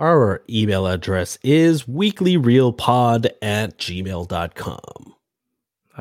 Our 0.00 0.42
email 0.50 0.88
address 0.88 1.38
is 1.44 1.84
weeklyreelpod 1.84 3.30
at 3.40 3.78
gmail.com. 3.78 5.11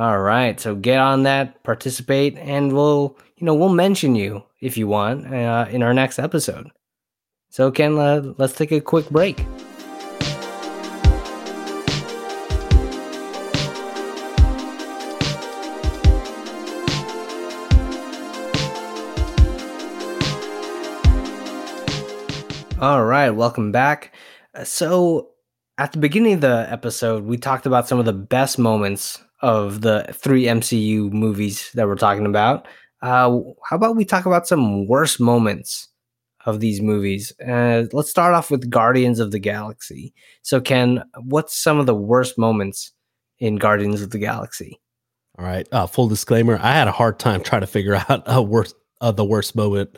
All 0.01 0.19
right, 0.19 0.59
so 0.59 0.73
get 0.73 0.97
on 0.97 1.21
that, 1.23 1.61
participate, 1.61 2.35
and 2.39 2.73
we'll 2.73 3.15
you 3.37 3.45
know 3.45 3.53
we'll 3.53 3.69
mention 3.69 4.15
you 4.15 4.41
if 4.59 4.75
you 4.75 4.87
want 4.87 5.31
uh, 5.31 5.67
in 5.69 5.83
our 5.83 5.93
next 5.93 6.17
episode. 6.17 6.71
So 7.51 7.69
Ken, 7.69 7.99
uh, 7.99 8.33
let's 8.39 8.53
take 8.53 8.71
a 8.71 8.81
quick 8.81 9.07
break. 9.11 9.45
All 22.81 23.05
right, 23.05 23.29
welcome 23.29 23.71
back. 23.71 24.15
So, 24.63 25.29
at 25.77 25.91
the 25.91 25.99
beginning 25.99 26.33
of 26.33 26.41
the 26.41 26.65
episode, 26.71 27.23
we 27.23 27.37
talked 27.37 27.67
about 27.67 27.87
some 27.87 27.99
of 27.99 28.05
the 28.05 28.13
best 28.13 28.57
moments 28.57 29.21
of 29.41 29.81
the 29.81 30.05
three 30.13 30.43
MCU 30.43 31.11
movies 31.11 31.71
that 31.73 31.87
we're 31.87 31.95
talking 31.95 32.25
about. 32.25 32.67
Uh, 33.01 33.39
how 33.67 33.75
about 33.75 33.95
we 33.95 34.05
talk 34.05 34.25
about 34.25 34.47
some 34.47 34.87
worst 34.87 35.19
moments 35.19 35.87
of 36.45 36.59
these 36.59 36.81
movies? 36.81 37.33
Uh, 37.45 37.85
let's 37.93 38.09
start 38.09 38.33
off 38.33 38.51
with 38.51 38.69
Guardians 38.69 39.19
of 39.19 39.31
the 39.31 39.39
Galaxy. 39.39 40.13
So, 40.43 40.61
Ken, 40.61 41.03
what's 41.23 41.55
some 41.55 41.79
of 41.79 41.87
the 41.87 41.95
worst 41.95 42.37
moments 42.37 42.91
in 43.39 43.55
Guardians 43.55 44.01
of 44.01 44.11
the 44.11 44.19
Galaxy? 44.19 44.79
All 45.37 45.45
right. 45.45 45.67
Uh, 45.71 45.87
full 45.87 46.07
disclaimer: 46.07 46.59
I 46.61 46.73
had 46.73 46.87
a 46.87 46.91
hard 46.91 47.17
time 47.17 47.41
trying 47.41 47.61
to 47.61 47.67
figure 47.67 47.95
out 48.09 48.23
a 48.25 48.41
worst, 48.41 48.75
uh, 49.01 49.11
the 49.11 49.25
worst 49.25 49.55
moment 49.55 49.97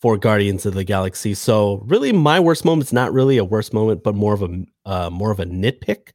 for 0.00 0.16
Guardians 0.16 0.66
of 0.66 0.74
the 0.74 0.84
Galaxy. 0.84 1.34
So, 1.34 1.82
really, 1.86 2.12
my 2.12 2.38
worst 2.38 2.64
moment's 2.64 2.92
not 2.92 3.12
really 3.12 3.38
a 3.38 3.44
worst 3.44 3.72
moment, 3.72 4.04
but 4.04 4.14
more 4.14 4.34
of 4.34 4.42
a 4.42 4.64
uh, 4.84 5.10
more 5.10 5.32
of 5.32 5.40
a 5.40 5.46
nitpick. 5.46 6.12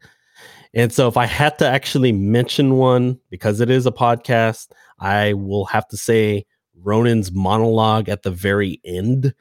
And 0.73 0.93
so, 0.93 1.07
if 1.07 1.17
I 1.17 1.25
had 1.25 1.57
to 1.59 1.67
actually 1.67 2.11
mention 2.11 2.75
one, 2.75 3.19
because 3.29 3.59
it 3.59 3.69
is 3.69 3.85
a 3.85 3.91
podcast, 3.91 4.67
I 4.99 5.33
will 5.33 5.65
have 5.65 5.87
to 5.89 5.97
say 5.97 6.45
Ronan's 6.81 7.31
monologue 7.31 8.09
at 8.09 8.23
the 8.23 8.31
very 8.31 8.79
end. 8.85 9.33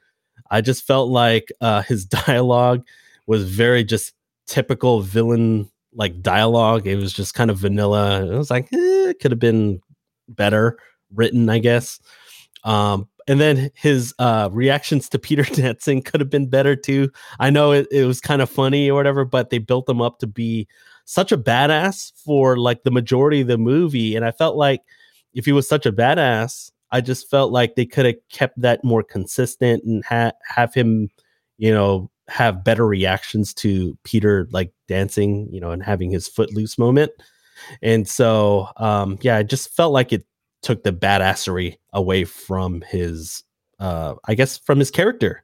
I 0.51 0.61
just 0.61 0.85
felt 0.85 1.09
like 1.09 1.51
uh, 1.61 1.83
his 1.83 2.05
dialogue 2.05 2.85
was 3.27 3.49
very 3.49 3.83
just 3.83 4.13
typical 4.47 5.01
villain 5.01 5.69
like 5.93 6.21
dialogue. 6.21 6.87
It 6.87 6.95
was 6.95 7.13
just 7.13 7.33
kind 7.33 7.51
of 7.51 7.57
vanilla. 7.57 8.25
It 8.25 8.37
was 8.37 8.49
like 8.49 8.65
eh, 8.73 9.09
it 9.09 9.19
could 9.19 9.31
have 9.31 9.39
been 9.39 9.81
better 10.27 10.77
written, 11.13 11.49
I 11.49 11.59
guess. 11.59 11.99
Um, 12.63 13.07
and 13.27 13.39
then 13.39 13.69
his 13.75 14.13
uh, 14.17 14.49
reactions 14.51 15.07
to 15.09 15.19
Peter 15.19 15.43
dancing 15.53 16.01
could 16.01 16.19
have 16.19 16.29
been 16.29 16.47
better 16.47 16.75
too. 16.75 17.11
I 17.39 17.49
know 17.51 17.71
it, 17.71 17.87
it 17.91 18.05
was 18.05 18.19
kind 18.19 18.41
of 18.41 18.49
funny 18.49 18.89
or 18.89 18.95
whatever, 18.95 19.25
but 19.25 19.49
they 19.49 19.59
built 19.59 19.87
him 19.87 20.01
up 20.01 20.19
to 20.19 20.27
be 20.27 20.67
such 21.09 21.31
a 21.31 21.37
badass 21.37 22.11
for 22.23 22.55
like 22.55 22.83
the 22.83 22.91
majority 22.91 23.41
of 23.41 23.47
the 23.47 23.57
movie. 23.57 24.15
And 24.15 24.23
I 24.23 24.29
felt 24.29 24.55
like 24.55 24.81
if 25.33 25.45
he 25.45 25.51
was 25.51 25.67
such 25.67 25.87
a 25.87 25.91
badass, 25.91 26.69
I 26.91 27.01
just 27.01 27.31
felt 27.31 27.51
like 27.51 27.73
they 27.73 27.87
could 27.87 28.05
have 28.05 28.15
kept 28.31 28.61
that 28.61 28.83
more 28.83 29.01
consistent 29.01 29.83
and 29.83 30.05
ha- 30.05 30.33
have 30.43 30.75
him, 30.75 31.09
you 31.57 31.73
know, 31.73 32.11
have 32.27 32.63
better 32.63 32.85
reactions 32.85 33.55
to 33.55 33.97
Peter 34.03 34.47
like 34.51 34.71
dancing, 34.87 35.49
you 35.51 35.59
know, 35.59 35.71
and 35.71 35.81
having 35.81 36.11
his 36.11 36.27
footloose 36.27 36.77
moment. 36.77 37.11
And 37.81 38.07
so, 38.07 38.67
um, 38.77 39.17
yeah, 39.21 39.37
I 39.37 39.41
just 39.41 39.75
felt 39.75 39.91
like 39.91 40.13
it 40.13 40.27
took 40.61 40.83
the 40.83 40.93
badassery 40.93 41.77
away 41.91 42.23
from 42.23 42.81
his, 42.81 43.43
uh, 43.79 44.13
I 44.25 44.35
guess, 44.35 44.59
from 44.59 44.77
his 44.77 44.91
character. 44.91 45.43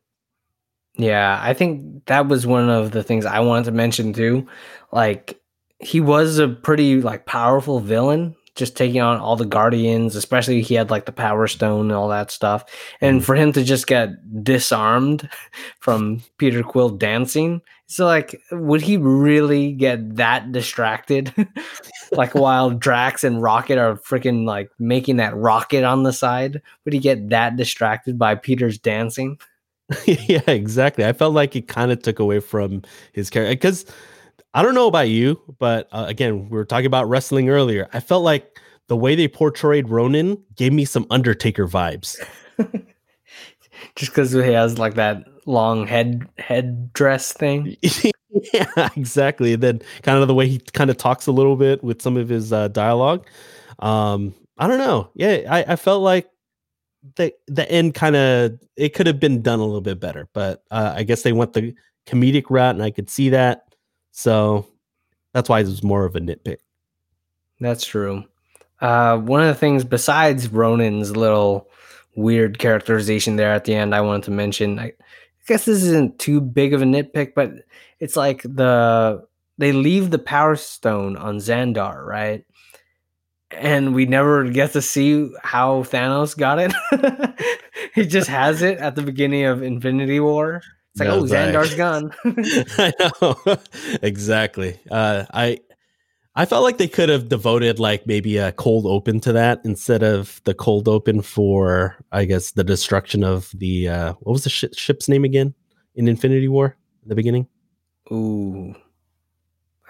Yeah, 0.95 1.39
I 1.41 1.55
think 1.55 2.05
that 2.05 2.27
was 2.27 2.45
one 2.45 2.69
of 2.69 2.91
the 2.91 3.01
things 3.01 3.25
I 3.25 3.39
wanted 3.39 3.65
to 3.65 3.71
mention 3.71 4.13
too. 4.13 4.47
Like 4.91 5.41
he 5.79 5.99
was 5.99 6.37
a 6.37 6.47
pretty 6.47 7.01
like 7.01 7.25
powerful 7.25 7.79
villain 7.79 8.35
just 8.55 8.77
taking 8.77 9.01
on 9.01 9.17
all 9.17 9.35
the 9.35 9.45
guardians, 9.45 10.15
especially 10.15 10.61
he 10.61 10.75
had 10.75 10.89
like 10.89 11.05
the 11.05 11.11
power 11.11 11.45
stone 11.45 11.87
and 11.87 11.91
all 11.91 12.07
that 12.07 12.31
stuff. 12.31 12.63
And 13.01 13.19
mm. 13.19 13.23
for 13.23 13.35
him 13.35 13.51
to 13.51 13.63
just 13.63 13.85
get 13.85 14.11
disarmed 14.43 15.29
from 15.79 16.23
Peter 16.37 16.63
Quill 16.63 16.89
dancing, 16.89 17.61
so 17.87 18.05
like 18.05 18.41
would 18.51 18.81
he 18.81 18.97
really 18.97 19.73
get 19.73 20.15
that 20.15 20.51
distracted? 20.51 21.33
like 22.11 22.33
while 22.33 22.71
Drax 22.71 23.23
and 23.23 23.41
Rocket 23.41 23.77
are 23.77 23.97
freaking 23.97 24.45
like 24.45 24.71
making 24.79 25.17
that 25.17 25.35
rocket 25.35 25.83
on 25.83 26.03
the 26.03 26.13
side, 26.13 26.61
would 26.83 26.93
he 26.93 26.99
get 26.99 27.29
that 27.29 27.57
distracted 27.57 28.17
by 28.17 28.35
Peter's 28.35 28.79
dancing? 28.79 29.37
yeah, 30.05 30.41
exactly. 30.47 31.05
I 31.05 31.13
felt 31.13 31.35
like 31.35 31.55
it 31.55 31.67
kind 31.67 31.91
of 31.91 32.01
took 32.01 32.19
away 32.19 32.39
from 32.39 32.81
his 33.13 33.29
character 33.29 33.53
because 33.53 33.85
I 34.55 34.63
don't 34.63 34.73
know 34.73 34.87
about 34.87 35.09
you, 35.09 35.39
but 35.59 35.89
uh, 35.91 36.05
again, 36.07 36.49
we 36.49 36.57
were 36.57 36.63
talking 36.63 36.85
about 36.85 37.09
wrestling 37.09 37.49
earlier. 37.49 37.89
I 37.91 37.99
felt 37.99 38.23
like 38.23 38.57
the 38.87 38.95
way 38.95 39.13
they 39.13 39.27
portrayed 39.27 39.89
Ronan 39.89 40.41
gave 40.55 40.71
me 40.71 40.85
some 40.85 41.05
Undertaker 41.09 41.67
vibes. 41.67 42.17
Just 43.97 44.11
because 44.11 44.31
he 44.31 44.39
has 44.39 44.79
like 44.79 44.93
that 44.95 45.25
long 45.45 45.85
head 45.85 46.25
head 46.37 46.93
dress 46.93 47.33
thing. 47.33 47.75
yeah, 48.53 48.89
exactly. 48.95 49.53
And 49.53 49.61
then 49.61 49.81
kind 50.03 50.19
of 50.19 50.27
the 50.29 50.33
way 50.33 50.47
he 50.47 50.59
kind 50.71 50.89
of 50.89 50.95
talks 50.95 51.27
a 51.27 51.33
little 51.33 51.57
bit 51.57 51.83
with 51.83 52.01
some 52.01 52.15
of 52.15 52.29
his 52.29 52.53
uh, 52.53 52.69
dialogue. 52.69 53.27
Um, 53.79 54.33
I 54.57 54.67
don't 54.67 54.77
know. 54.77 55.09
Yeah, 55.15 55.41
I, 55.49 55.73
I 55.73 55.75
felt 55.75 56.01
like 56.01 56.29
the 57.17 57.33
the 57.47 57.69
end 57.69 57.93
kind 57.93 58.15
of 58.15 58.53
it 58.77 58.93
could 58.93 59.07
have 59.07 59.19
been 59.19 59.41
done 59.41 59.59
a 59.59 59.65
little 59.65 59.81
bit 59.81 59.99
better, 59.99 60.29
but 60.31 60.63
uh, 60.71 60.93
I 60.95 61.03
guess 61.03 61.23
they 61.23 61.33
went 61.33 61.51
the 61.51 61.73
comedic 62.07 62.45
route, 62.49 62.75
and 62.75 62.83
I 62.83 62.91
could 62.91 63.09
see 63.09 63.29
that. 63.29 63.64
So 64.15 64.65
that's 65.33 65.49
why 65.49 65.59
it 65.59 65.65
was 65.65 65.83
more 65.83 66.05
of 66.05 66.15
a 66.15 66.21
nitpick. 66.21 66.59
That's 67.59 67.85
true. 67.85 68.23
Uh, 68.79 69.17
one 69.17 69.41
of 69.41 69.47
the 69.47 69.55
things 69.55 69.83
besides 69.83 70.47
Ronan's 70.47 71.15
little 71.15 71.69
weird 72.15 72.57
characterization 72.57 73.35
there 73.35 73.53
at 73.53 73.65
the 73.65 73.75
end, 73.75 73.93
I 73.93 73.99
wanted 73.99 74.23
to 74.23 74.31
mention. 74.31 74.79
I 74.79 74.93
guess 75.47 75.65
this 75.65 75.83
isn't 75.83 76.17
too 76.17 76.39
big 76.39 76.73
of 76.73 76.81
a 76.81 76.85
nitpick, 76.85 77.33
but 77.35 77.51
it's 77.99 78.15
like 78.15 78.41
the 78.43 79.25
they 79.57 79.73
leave 79.73 80.11
the 80.11 80.19
Power 80.19 80.55
Stone 80.55 81.17
on 81.17 81.37
Xandar, 81.37 82.05
right? 82.05 82.45
And 83.51 83.93
we 83.93 84.05
never 84.05 84.45
get 84.49 84.71
to 84.73 84.81
see 84.81 85.29
how 85.43 85.83
Thanos 85.83 86.37
got 86.37 86.59
it. 86.59 86.73
he 87.95 88.05
just 88.05 88.29
has 88.29 88.61
it 88.61 88.77
at 88.77 88.95
the 88.95 89.01
beginning 89.01 89.43
of 89.43 89.61
Infinity 89.61 90.21
War. 90.21 90.61
It's 90.95 90.99
like, 91.01 91.09
No, 91.09 91.19
oh. 91.19 91.23
Xandar's 91.23 91.75
gone. 91.75 92.13
I 92.77 92.93
know 93.21 93.57
exactly. 94.01 94.79
Uh, 94.89 95.25
I 95.33 95.59
I 96.37 96.45
felt 96.45 96.63
like 96.63 96.77
they 96.77 96.87
could 96.87 97.09
have 97.09 97.29
devoted 97.29 97.79
like 97.79 98.07
maybe 98.07 98.37
a 98.37 98.51
cold 98.53 98.85
open 98.85 99.19
to 99.21 99.33
that 99.33 99.59
instead 99.65 100.03
of 100.03 100.41
the 100.45 100.53
cold 100.53 100.87
open 100.87 101.21
for 101.21 101.97
I 102.11 102.25
guess 102.25 102.51
the 102.51 102.63
destruction 102.63 103.23
of 103.23 103.51
the 103.53 103.89
uh, 103.89 104.13
what 104.19 104.33
was 104.33 104.43
the 104.45 104.49
shi 104.49 104.69
ship's 104.73 105.09
name 105.09 105.23
again 105.25 105.53
in 105.95 106.07
Infinity 106.07 106.47
War 106.47 106.77
in 107.03 107.09
the 107.09 107.15
beginning. 107.15 107.47
Ooh, 108.11 108.75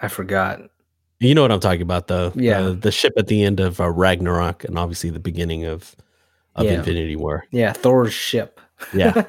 I 0.00 0.08
forgot. 0.08 0.60
You 1.20 1.34
know 1.34 1.42
what 1.42 1.50
I'm 1.52 1.60
talking 1.60 1.82
about, 1.82 2.08
though. 2.08 2.32
Yeah. 2.34 2.60
Uh, 2.60 2.72
the 2.72 2.92
ship 2.92 3.12
at 3.16 3.26
the 3.26 3.42
end 3.42 3.58
of 3.60 3.80
uh, 3.80 3.90
Ragnarok, 3.90 4.64
and 4.64 4.78
obviously 4.78 5.10
the 5.10 5.18
beginning 5.20 5.64
of 5.64 5.94
of 6.56 6.66
Yeah. 6.66 6.72
Infinity 6.72 7.16
War. 7.16 7.44
Yeah, 7.52 7.72
Thor's 7.72 8.12
ship. 8.12 8.60
Yeah, 8.94 9.24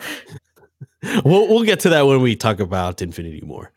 we'll 1.24 1.48
we'll 1.48 1.64
get 1.64 1.80
to 1.82 1.90
that 1.90 2.04
when 2.04 2.22
we 2.22 2.36
talk 2.36 2.60
about 2.60 3.02
Infinity 3.02 3.44
War. 3.44 3.72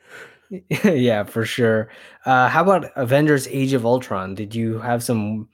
yeah, 0.84 1.24
for 1.24 1.44
sure. 1.44 1.88
Uh, 2.24 2.48
how 2.48 2.62
about 2.62 2.90
Avengers: 2.96 3.46
Age 3.48 3.72
of 3.72 3.86
Ultron? 3.86 4.34
Did 4.34 4.54
you 4.54 4.80
have 4.80 5.02
some 5.02 5.48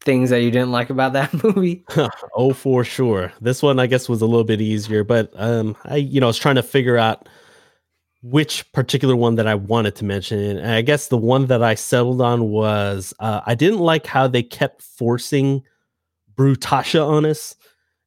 things 0.00 0.30
that 0.30 0.40
you 0.42 0.50
didn't 0.50 0.70
like 0.70 0.90
about 0.90 1.12
that 1.12 1.32
movie? 1.44 1.84
oh, 2.34 2.52
for 2.52 2.84
sure. 2.84 3.32
This 3.40 3.62
one, 3.62 3.78
I 3.78 3.86
guess, 3.86 4.08
was 4.08 4.22
a 4.22 4.26
little 4.26 4.44
bit 4.44 4.60
easier, 4.60 5.04
but 5.04 5.30
um, 5.34 5.76
I 5.84 5.96
you 5.96 6.20
know 6.20 6.28
was 6.28 6.38
trying 6.38 6.56
to 6.56 6.62
figure 6.62 6.96
out 6.96 7.28
which 8.22 8.70
particular 8.72 9.14
one 9.14 9.36
that 9.36 9.46
I 9.46 9.54
wanted 9.54 9.94
to 9.96 10.04
mention. 10.04 10.38
And 10.38 10.70
I 10.70 10.82
guess 10.82 11.08
the 11.08 11.18
one 11.18 11.46
that 11.46 11.62
I 11.62 11.74
settled 11.74 12.20
on 12.20 12.48
was 12.48 13.14
uh, 13.20 13.42
I 13.46 13.54
didn't 13.54 13.78
like 13.78 14.06
how 14.06 14.26
they 14.26 14.42
kept 14.42 14.82
forcing 14.82 15.62
Brutasha 16.34 17.06
on 17.06 17.24
us. 17.24 17.54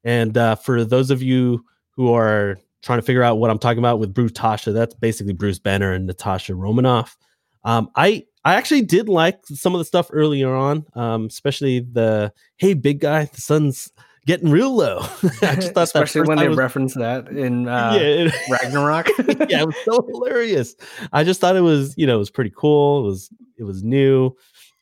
And 0.04 0.38
uh, 0.38 0.56
for 0.56 0.84
those 0.84 1.10
of 1.10 1.22
you 1.22 1.64
who 1.92 2.12
are 2.14 2.58
trying 2.82 3.00
to 3.00 3.04
figure 3.06 3.24
out 3.24 3.38
what 3.40 3.50
I'm 3.50 3.60
talking 3.60 3.80
about 3.80 4.00
with 4.00 4.14
Brutasha, 4.14 4.74
that's 4.74 4.94
basically 4.96 5.34
Bruce 5.34 5.60
Banner 5.60 5.92
and 5.94 6.06
Natasha 6.08 6.56
Romanoff. 6.56 7.18
Um, 7.64 7.90
I 7.96 8.26
I 8.46 8.56
actually 8.56 8.84
did 8.84 9.10
like 9.10 9.40
some 9.48 9.76
of 9.76 9.80
the 9.80 9.86
stuff 9.86 10.10
earlier 10.12 10.54
on, 10.54 10.86
um, 10.94 11.26
especially 11.26 11.80
the 11.82 12.32
hey 12.58 12.74
big 12.74 13.02
guy, 13.02 13.26
the 13.26 13.42
sun's 13.42 13.92
getting 14.26 14.50
real 14.50 14.76
low. 14.76 15.00
I 15.42 15.56
just 15.56 15.74
thought 15.74 15.92
that 15.94 16.04
Especially 16.04 16.22
when 16.22 16.38
they 16.38 16.48
was- 16.48 16.58
reference 16.58 16.94
that 16.94 17.28
in 17.30 17.68
uh, 17.68 17.92
yeah, 18.00 18.02
it- 18.02 18.34
Ragnarok. 18.50 19.08
yeah, 19.50 19.62
it 19.62 19.66
was 19.66 19.76
so 19.86 20.06
hilarious. 20.08 20.76
I 21.12 21.24
just 21.24 21.42
thought 21.42 21.56
it 21.56 21.62
was, 21.62 21.94
you 21.98 22.08
know, 22.08 22.16
it 22.16 22.20
was 22.20 22.30
pretty 22.32 22.54
cool. 22.56 23.04
It 23.04 23.08
was 23.08 23.30
it 23.58 23.64
was 23.64 23.84
new. 23.84 24.32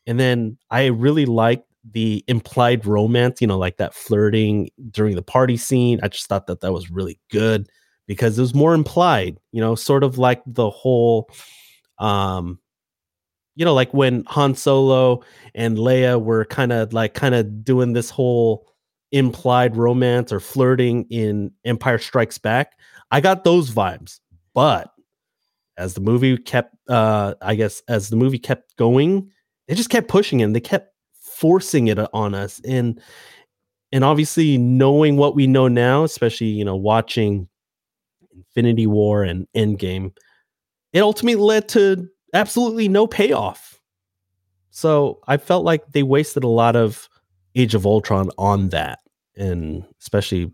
And 0.06 0.20
then 0.20 0.56
I 0.70 0.86
really 0.86 1.26
liked 1.26 1.64
the 1.90 2.22
implied 2.28 2.86
romance, 2.86 3.40
you 3.40 3.46
know, 3.46 3.58
like 3.58 3.78
that 3.78 3.94
flirting 3.94 4.70
during 4.90 5.16
the 5.16 5.22
party 5.22 5.56
scene. 5.56 5.98
I 6.02 6.08
just 6.08 6.26
thought 6.26 6.46
that 6.46 6.60
that 6.60 6.72
was 6.72 6.90
really 6.90 7.18
good 7.30 7.68
because 8.08 8.36
it 8.36 8.40
was 8.40 8.54
more 8.54 8.74
implied, 8.74 9.38
you 9.52 9.60
know, 9.60 9.76
sort 9.76 10.02
of 10.02 10.18
like 10.18 10.42
the 10.46 10.68
whole 10.68 11.30
um 12.00 12.58
you 13.54 13.64
know, 13.64 13.74
like 13.74 13.92
when 13.92 14.22
Han 14.28 14.54
Solo 14.54 15.20
and 15.52 15.78
Leia 15.78 16.22
were 16.22 16.44
kind 16.44 16.72
of 16.72 16.92
like 16.92 17.14
kind 17.14 17.34
of 17.34 17.64
doing 17.64 17.92
this 17.92 18.08
whole 18.08 18.68
implied 19.10 19.76
romance 19.76 20.32
or 20.32 20.38
flirting 20.38 21.06
in 21.10 21.50
Empire 21.64 21.98
Strikes 21.98 22.38
Back. 22.38 22.78
I 23.10 23.20
got 23.20 23.42
those 23.42 23.70
vibes. 23.70 24.20
But 24.54 24.92
as 25.76 25.94
the 25.94 26.00
movie 26.00 26.36
kept 26.38 26.74
uh 26.88 27.34
I 27.42 27.54
guess 27.54 27.82
as 27.88 28.08
the 28.08 28.16
movie 28.16 28.38
kept 28.38 28.76
going, 28.76 29.30
they 29.66 29.74
just 29.74 29.90
kept 29.90 30.08
pushing 30.08 30.40
it. 30.40 30.52
They 30.52 30.60
kept 30.60 30.92
forcing 31.20 31.88
it 31.88 31.98
on 32.14 32.34
us. 32.34 32.60
And 32.64 33.00
and 33.92 34.04
obviously 34.04 34.56
knowing 34.56 35.16
what 35.16 35.34
we 35.34 35.46
know 35.46 35.68
now, 35.68 36.04
especially, 36.04 36.48
you 36.48 36.64
know, 36.64 36.76
watching 36.76 37.48
Infinity 38.46 38.86
War 38.86 39.22
and 39.22 39.46
Endgame, 39.56 40.12
it 40.92 41.00
ultimately 41.00 41.42
led 41.42 41.68
to 41.70 42.08
absolutely 42.34 42.88
no 42.88 43.06
payoff. 43.06 43.80
So 44.70 45.20
I 45.26 45.36
felt 45.36 45.64
like 45.64 45.92
they 45.92 46.02
wasted 46.02 46.44
a 46.44 46.48
lot 46.48 46.76
of 46.76 47.08
Age 47.54 47.74
of 47.74 47.86
Ultron 47.86 48.30
on 48.38 48.68
that, 48.68 49.00
and 49.36 49.84
especially 50.00 50.52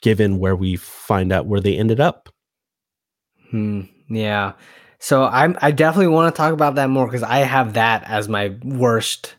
given 0.00 0.38
where 0.38 0.56
we 0.56 0.76
find 0.76 1.32
out 1.32 1.46
where 1.46 1.60
they 1.60 1.76
ended 1.76 2.00
up. 2.00 2.28
Hmm. 3.50 3.82
Yeah. 4.08 4.52
So 4.98 5.24
I'm 5.24 5.56
I 5.60 5.70
definitely 5.70 6.08
want 6.08 6.34
to 6.34 6.36
talk 6.36 6.52
about 6.52 6.76
that 6.76 6.90
more 6.90 7.06
because 7.06 7.22
I 7.22 7.38
have 7.38 7.74
that 7.74 8.04
as 8.04 8.28
my 8.28 8.56
worst 8.62 9.34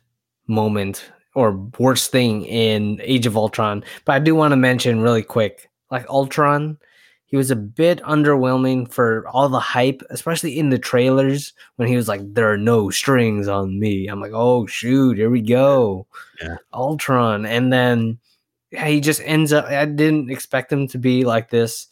moment 0.47 1.11
or 1.35 1.53
worst 1.77 2.11
thing 2.11 2.45
in 2.45 2.99
Age 3.03 3.25
of 3.25 3.37
Ultron. 3.37 3.83
But 4.05 4.13
I 4.13 4.19
do 4.19 4.35
want 4.35 4.51
to 4.51 4.57
mention 4.57 5.01
really 5.01 5.23
quick, 5.23 5.69
like 5.91 6.07
Ultron, 6.09 6.77
he 7.29 7.37
was 7.37 7.49
a 7.51 7.55
bit 7.55 8.01
underwhelming 8.03 8.91
for 8.91 9.25
all 9.27 9.47
the 9.49 9.59
hype, 9.59 10.01
especially 10.09 10.57
in 10.59 10.69
the 10.69 10.79
trailers 10.79 11.53
when 11.77 11.87
he 11.87 11.95
was 11.95 12.07
like, 12.07 12.21
"There 12.33 12.51
are 12.51 12.57
no 12.57 12.89
strings 12.89 13.47
on 13.47 13.79
me." 13.79 14.07
I'm 14.07 14.19
like, 14.19 14.31
"Oh 14.33 14.65
shoot, 14.65 15.17
here 15.17 15.29
we 15.29 15.41
go, 15.41 16.07
Yeah. 16.41 16.57
Ultron," 16.73 17.45
and 17.45 17.71
then 17.71 18.19
yeah, 18.71 18.85
he 18.87 18.99
just 18.99 19.21
ends 19.23 19.53
up. 19.53 19.65
I 19.65 19.85
didn't 19.85 20.29
expect 20.29 20.71
him 20.71 20.87
to 20.89 20.97
be 20.97 21.23
like 21.23 21.49
this, 21.49 21.87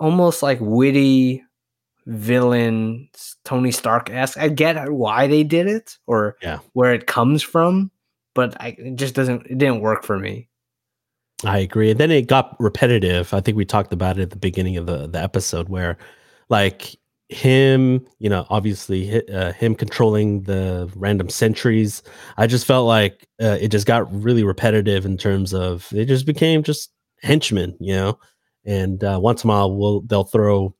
almost 0.00 0.42
like 0.42 0.58
witty 0.60 1.42
villain 2.06 3.08
Tony 3.44 3.70
Stark 3.70 4.10
esque. 4.10 4.38
I 4.38 4.48
get 4.48 4.90
why 4.92 5.26
they 5.26 5.42
did 5.42 5.66
it 5.66 5.96
or 6.06 6.36
Yeah. 6.42 6.58
where 6.74 6.92
it 6.92 7.06
comes 7.06 7.42
from, 7.42 7.90
but 8.34 8.56
I, 8.60 8.76
it 8.78 8.96
just 8.96 9.14
doesn't. 9.14 9.46
It 9.46 9.58
didn't 9.58 9.80
work 9.80 10.04
for 10.04 10.18
me. 10.18 10.48
I 11.44 11.58
agree. 11.58 11.90
And 11.90 12.00
then 12.00 12.10
it 12.10 12.26
got 12.26 12.56
repetitive. 12.60 13.32
I 13.34 13.40
think 13.40 13.56
we 13.56 13.64
talked 13.64 13.92
about 13.92 14.18
it 14.18 14.22
at 14.22 14.30
the 14.30 14.36
beginning 14.36 14.76
of 14.76 14.86
the, 14.86 15.06
the 15.06 15.22
episode 15.22 15.68
where, 15.68 15.96
like, 16.48 16.96
him, 17.28 18.06
you 18.18 18.28
know, 18.28 18.46
obviously 18.50 19.26
uh, 19.28 19.52
him 19.52 19.74
controlling 19.74 20.42
the 20.42 20.90
random 20.94 21.28
sentries. 21.28 22.02
I 22.36 22.46
just 22.46 22.66
felt 22.66 22.86
like 22.86 23.26
uh, 23.42 23.58
it 23.60 23.68
just 23.68 23.86
got 23.86 24.12
really 24.12 24.44
repetitive 24.44 25.04
in 25.06 25.16
terms 25.16 25.54
of 25.54 25.88
it 25.92 26.04
just 26.04 26.26
became 26.26 26.62
just 26.62 26.92
henchmen, 27.22 27.76
you 27.80 27.94
know. 27.94 28.18
And 28.64 29.02
uh, 29.02 29.18
once 29.20 29.42
in 29.42 29.50
a 29.50 29.52
while, 29.52 29.74
we'll 29.74 30.00
they'll 30.02 30.24
throw, 30.24 30.74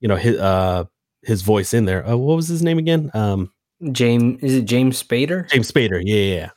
you 0.00 0.08
know, 0.08 0.16
his 0.16 0.38
uh, 0.38 0.84
his 1.22 1.42
voice 1.42 1.72
in 1.72 1.84
there. 1.84 2.06
Uh, 2.06 2.16
what 2.16 2.36
was 2.36 2.48
his 2.48 2.62
name 2.62 2.78
again? 2.78 3.10
Um, 3.14 3.52
James 3.92 4.42
is 4.42 4.54
it 4.56 4.64
James 4.64 5.02
Spader? 5.02 5.48
James 5.48 5.70
Spader. 5.70 6.02
Yeah, 6.04 6.16
yeah, 6.16 6.34
yeah. 6.34 6.50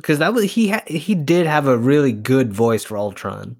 Because 0.00 0.18
that 0.18 0.32
was 0.34 0.44
he 0.44 0.68
ha- 0.68 0.82
he 0.86 1.14
did 1.14 1.46
have 1.46 1.66
a 1.66 1.76
really 1.76 2.12
good 2.12 2.52
voice 2.52 2.84
for 2.84 2.96
Ultron, 2.96 3.56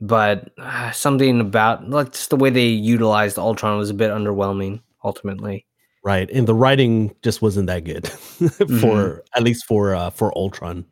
but 0.00 0.50
uh, 0.58 0.90
something 0.92 1.40
about 1.40 1.88
like 1.90 2.12
just 2.12 2.30
the 2.30 2.36
way 2.36 2.50
they 2.50 2.66
utilized 2.66 3.38
Ultron 3.38 3.78
was 3.78 3.90
a 3.90 3.94
bit 3.94 4.10
underwhelming. 4.10 4.80
Ultimately, 5.04 5.66
Right, 6.02 6.30
and 6.30 6.46
the 6.48 6.54
writing 6.54 7.14
just 7.22 7.42
wasn't 7.42 7.66
that 7.66 7.84
good 7.84 8.08
for 8.80 9.22
at 9.34 9.42
least 9.42 9.66
for 9.66 9.94
uh, 9.94 10.10
for 10.10 10.36
Ultron 10.36 10.84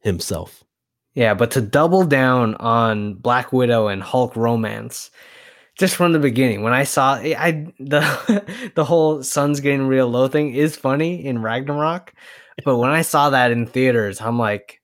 himself. 0.00 0.64
yeah. 1.14 1.34
But 1.34 1.50
to 1.52 1.60
double 1.60 2.04
down 2.04 2.54
on 2.56 3.14
Black 3.14 3.52
Widow 3.52 3.88
and 3.88 4.02
Hulk 4.02 4.34
romance, 4.36 5.10
just 5.78 5.94
from 5.96 6.12
the 6.12 6.18
beginning, 6.18 6.62
when 6.62 6.72
I 6.72 6.84
saw 6.84 7.14
I 7.14 7.36
I- 7.38 7.72
the 7.78 8.42
the 8.74 8.84
whole 8.84 9.22
sun's 9.22 9.60
getting 9.60 9.86
real 9.86 10.08
low 10.08 10.26
thing 10.28 10.54
is 10.54 10.76
funny 10.76 11.24
in 11.24 11.42
Ragnarok, 11.42 12.12
but 12.64 12.78
when 12.78 12.90
I 12.90 13.02
saw 13.02 13.30
that 13.30 13.50
in 13.50 13.66
theaters, 13.66 14.20
I'm 14.20 14.38
like, 14.38 14.80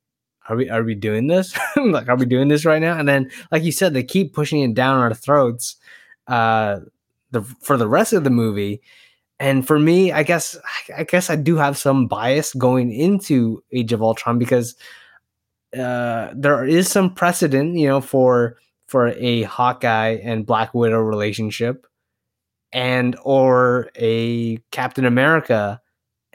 are 0.48 0.56
we 0.56 0.70
are 0.70 0.82
we 0.82 0.94
doing 0.94 1.26
this? 1.26 1.56
Like, 1.76 2.08
are 2.08 2.16
we 2.16 2.26
doing 2.26 2.48
this 2.48 2.64
right 2.64 2.80
now? 2.80 2.98
And 2.98 3.08
then, 3.08 3.30
like 3.50 3.62
you 3.62 3.72
said, 3.72 3.94
they 3.94 4.02
keep 4.02 4.32
pushing 4.32 4.62
it 4.62 4.74
down 4.74 4.98
our 4.98 5.14
throats, 5.14 5.76
uh, 6.26 6.80
the 7.30 7.42
for 7.42 7.76
the 7.76 7.88
rest 7.88 8.12
of 8.12 8.24
the 8.24 8.30
movie. 8.30 8.80
And 9.38 9.66
for 9.66 9.78
me, 9.78 10.12
I 10.12 10.22
guess 10.22 10.56
I 10.96 11.04
guess 11.04 11.28
I 11.30 11.36
do 11.36 11.56
have 11.56 11.76
some 11.76 12.06
bias 12.06 12.54
going 12.54 12.92
into 12.92 13.62
Age 13.72 13.92
of 13.92 14.02
Ultron 14.02 14.38
because 14.38 14.74
uh, 15.78 16.30
there 16.34 16.64
is 16.64 16.88
some 16.90 17.14
precedent, 17.14 17.76
you 17.76 17.88
know, 17.88 18.00
for 18.00 18.56
for 18.86 19.08
a 19.08 19.42
Hawkeye 19.42 20.18
and 20.22 20.46
Black 20.46 20.72
Widow 20.72 21.00
relationship, 21.00 21.86
and 22.72 23.16
or 23.22 23.90
a 23.96 24.56
Captain 24.70 25.04
America 25.04 25.80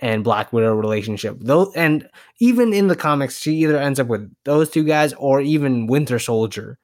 and 0.02 0.24
Black 0.24 0.52
Widow 0.52 0.74
relationship. 0.74 1.38
Though, 1.40 1.72
and 1.76 2.10
even 2.40 2.74
in 2.74 2.88
the 2.88 2.96
comics, 2.96 3.40
she 3.40 3.54
either 3.58 3.78
ends 3.78 4.00
up 4.00 4.08
with 4.08 4.34
those 4.46 4.70
two 4.70 4.84
guys 4.84 5.14
or 5.14 5.42
even 5.42 5.88
Winter 5.88 6.20
Soldier. 6.20 6.78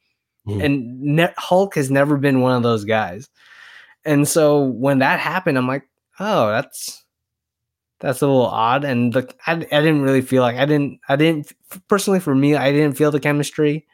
Mhm. 0.47 0.63
And 0.63 1.01
ne- 1.01 1.33
Hulk 1.37 1.75
has 1.75 1.91
never 1.91 2.17
been 2.17 2.41
one 2.41 2.55
of 2.55 2.63
those 2.63 2.85
guys. 2.85 3.29
And 4.05 4.27
so 4.27 4.63
when 4.63 4.99
that 4.99 5.19
happened, 5.19 5.57
I'm 5.57 5.67
like, 5.67 5.83
oh, 6.19 6.47
that's 6.49 7.03
that's 7.99 8.21
a 8.21 8.27
little 8.27 8.45
odd. 8.45 8.83
And 8.85 9.11
the 9.13 9.33
I, 9.45 9.53
I 9.53 9.55
didn't 9.55 10.03
really 10.03 10.21
feel 10.21 10.43
like 10.43 10.55
I 10.57 10.65
didn't 10.65 10.99
I 11.09 11.15
didn't 11.15 11.51
personally 11.87 12.19
for 12.19 12.35
me 12.35 12.55
I 12.55 12.71
didn't 12.71 12.95
feel 12.97 13.11
the 13.11 13.19
chemistry. 13.19 13.85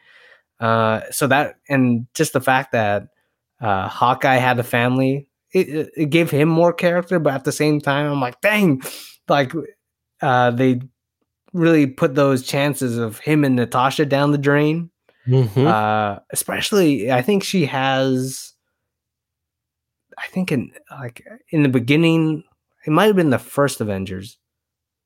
Uh, 0.60 1.02
so 1.12 1.28
that 1.28 1.56
and 1.70 2.08
just 2.14 2.34
the 2.34 2.42
fact 2.42 2.74
that 2.74 3.08
uh, 3.62 3.88
Hawkeye 3.88 4.36
had 4.36 4.60
a 4.60 4.64
family, 4.64 5.28
it, 5.54 5.90
it 5.96 6.10
gave 6.10 6.30
him 6.30 6.50
more 6.50 6.74
character. 6.74 7.18
But 7.20 7.34
at 7.34 7.44
the 7.46 7.52
same 7.52 7.80
time, 7.82 8.12
I'm 8.12 8.20
like, 8.22 8.42
dang, 8.42 8.82
like 9.28 9.52
uh, 10.22 10.52
they 10.52 10.82
really 11.54 11.88
put 11.88 12.16
those 12.16 12.44
chances 12.44 12.98
of 12.98 13.20
him 13.20 13.44
and 13.44 13.56
Natasha 13.56 14.06
down 14.06 14.32
the 14.32 14.38
drain. 14.38 14.90
Mhm. 15.28 15.66
Uh, 15.66 16.20
especially, 16.32 17.12
I 17.12 17.22
think 17.22 17.44
she 17.44 17.66
has. 17.66 18.54
I 20.18 20.28
think 20.28 20.52
in 20.52 20.72
like 20.92 21.26
in 21.50 21.64
the 21.64 21.70
beginning, 21.70 22.44
it 22.86 22.92
might 22.92 23.06
have 23.06 23.16
been 23.16 23.30
the 23.30 23.40
first 23.40 23.82
Avengers. 23.82 24.38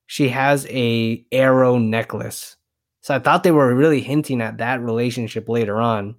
She 0.07 0.29
has 0.29 0.65
a 0.69 1.23
arrow 1.31 1.77
necklace, 1.77 2.55
so 3.01 3.13
I 3.15 3.19
thought 3.19 3.43
they 3.43 3.51
were 3.51 3.75
really 3.75 4.01
hinting 4.01 4.41
at 4.41 4.57
that 4.57 4.81
relationship 4.81 5.47
later 5.49 5.79
on. 5.79 6.15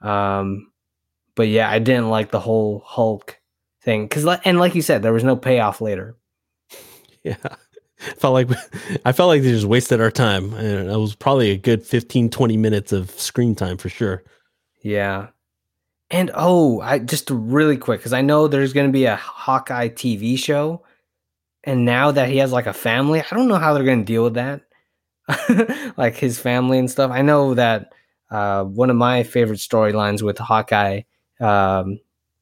Um, 0.00 0.72
but 1.36 1.48
yeah, 1.48 1.70
I 1.70 1.78
didn't 1.78 2.10
like 2.10 2.30
the 2.30 2.40
whole 2.40 2.82
Hulk 2.84 3.38
thing 3.82 4.06
because, 4.06 4.26
and 4.44 4.58
like 4.58 4.74
you 4.74 4.82
said, 4.82 5.02
there 5.02 5.12
was 5.12 5.24
no 5.24 5.36
payoff 5.36 5.80
later. 5.80 6.16
yeah, 7.24 7.56
felt 7.96 8.34
like 8.34 8.48
I 9.04 9.12
felt 9.12 9.28
like 9.28 9.42
they 9.42 9.50
just 9.50 9.66
wasted 9.66 10.00
our 10.00 10.10
time, 10.10 10.52
and 10.54 10.90
it 10.90 10.96
was 10.96 11.14
probably 11.14 11.50
a 11.50 11.56
good 11.56 11.84
15, 11.84 12.30
20 12.30 12.56
minutes 12.56 12.92
of 12.92 13.10
screen 13.10 13.54
time 13.54 13.76
for 13.76 13.88
sure. 13.88 14.22
Yeah. 14.82 15.28
And 16.10 16.30
oh, 16.34 16.80
I 16.80 16.98
just 16.98 17.30
really 17.30 17.78
quick 17.78 18.00
because 18.00 18.12
I 18.12 18.20
know 18.20 18.46
there's 18.46 18.74
going 18.74 18.86
to 18.86 18.92
be 18.92 19.06
a 19.06 19.16
Hawkeye 19.16 19.88
TV 19.88 20.38
show, 20.38 20.84
and 21.64 21.84
now 21.84 22.10
that 22.10 22.28
he 22.28 22.38
has 22.38 22.52
like 22.52 22.66
a 22.66 22.74
family, 22.74 23.20
I 23.20 23.34
don't 23.34 23.48
know 23.48 23.56
how 23.56 23.72
they're 23.72 23.84
going 23.84 24.00
to 24.00 24.04
deal 24.04 24.24
with 24.24 24.34
that, 24.34 24.62
like 25.96 26.16
his 26.16 26.38
family 26.38 26.78
and 26.78 26.90
stuff. 26.90 27.10
I 27.10 27.22
know 27.22 27.54
that 27.54 27.92
uh, 28.30 28.64
one 28.64 28.90
of 28.90 28.96
my 28.96 29.22
favorite 29.22 29.60
storylines 29.60 30.22
with 30.22 30.38
Hawkeye, 30.38 31.02
um, 31.40 31.98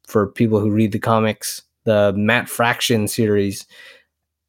for 0.06 0.26
people 0.26 0.58
who 0.58 0.70
read 0.70 0.90
the 0.90 0.98
comics, 0.98 1.62
the 1.84 2.12
Matt 2.16 2.48
Fraction 2.48 3.06
series, 3.06 3.66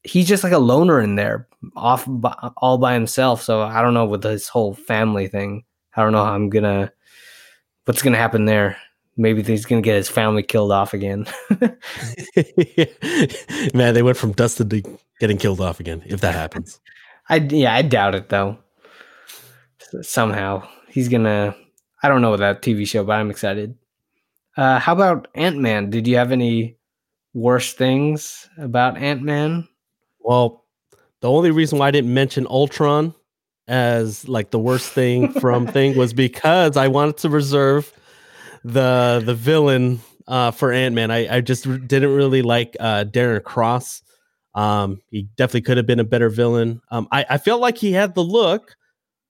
he's 0.04 0.28
just 0.28 0.44
like 0.44 0.54
a 0.54 0.60
loner 0.60 1.00
in 1.02 1.16
there, 1.16 1.48
off 1.76 2.06
by, 2.08 2.34
all 2.58 2.78
by 2.78 2.94
himself. 2.94 3.42
So 3.42 3.62
I 3.62 3.82
don't 3.82 3.94
know 3.94 4.06
with 4.06 4.24
this 4.24 4.48
whole 4.48 4.74
family 4.74 5.28
thing. 5.28 5.64
I 5.96 6.04
don't 6.04 6.12
know 6.12 6.24
how 6.24 6.34
I'm 6.34 6.50
gonna 6.50 6.92
what's 7.86 8.02
gonna 8.02 8.18
happen 8.18 8.46
there. 8.46 8.78
Maybe 9.18 9.44
he's 9.44 9.66
gonna 9.66 9.82
get 9.82 9.96
his 9.96 10.10
family 10.10 10.44
killed 10.44 10.72
off 10.72 10.94
again. 10.94 11.26
Man, 13.74 13.94
they 13.94 14.02
went 14.02 14.18
from 14.18 14.32
Dustin 14.32 14.70
to 14.70 14.82
getting 15.20 15.38
killed 15.38 15.62
off 15.62 15.80
again. 15.80 16.02
If 16.06 16.22
that 16.22 16.34
happens, 16.34 16.80
I 17.30 17.38
yeah, 17.38 17.76
I 17.76 17.82
doubt 17.82 18.16
it 18.16 18.30
though. 18.30 18.58
Somehow 20.02 20.68
he's 20.88 21.10
gonna. 21.10 21.56
I 22.04 22.08
don't 22.08 22.22
know 22.22 22.34
about 22.34 22.62
that 22.62 22.68
TV 22.68 22.88
show, 22.88 23.04
but 23.04 23.14
I'm 23.14 23.30
excited. 23.30 23.78
Uh, 24.58 24.80
how 24.80 24.94
about 24.94 25.28
Ant 25.36 25.58
Man? 25.60 25.90
Did 25.90 26.08
you 26.08 26.16
have 26.18 26.32
any 26.32 26.78
worse 27.34 27.74
things 27.74 28.50
about 28.58 28.98
Ant 28.98 29.22
Man? 29.22 29.68
Well, 30.24 30.66
the 31.22 31.30
only 31.30 31.52
reason 31.52 31.80
why 31.80 31.88
I 31.88 31.92
didn't 31.92 32.14
mention 32.14 32.48
Ultron 32.48 33.14
as 33.68 34.28
like 34.28 34.52
the 34.52 34.60
worst 34.60 34.92
thing 34.92 35.32
from 35.40 35.68
thing 35.68 35.96
was 35.96 36.14
because 36.14 36.78
I 36.78 36.88
wanted 36.88 37.18
to 37.18 37.30
reserve 37.30 37.92
the 38.64 39.22
the 39.26 39.36
villain 39.36 40.02
uh, 40.28 40.52
for 40.52 40.72
Ant 40.72 40.96
Man. 40.96 41.12
I, 41.12 41.38
I 41.38 41.42
just 41.42 41.64
didn't 41.64 42.14
really 42.14 42.42
like 42.42 42.76
uh, 42.80 43.06
Darren 43.06 43.44
Cross. 43.44 44.04
Um, 44.54 45.02
he 45.10 45.24
definitely 45.36 45.62
could 45.62 45.78
have 45.78 45.86
been 45.86 46.00
a 46.00 46.06
better 46.06 46.30
villain. 46.30 46.82
Um, 46.92 47.08
I, 47.12 47.26
I 47.30 47.38
felt 47.38 47.62
like 47.62 47.78
he 47.78 47.94
had 47.94 48.16
the 48.16 48.24
look 48.24 48.76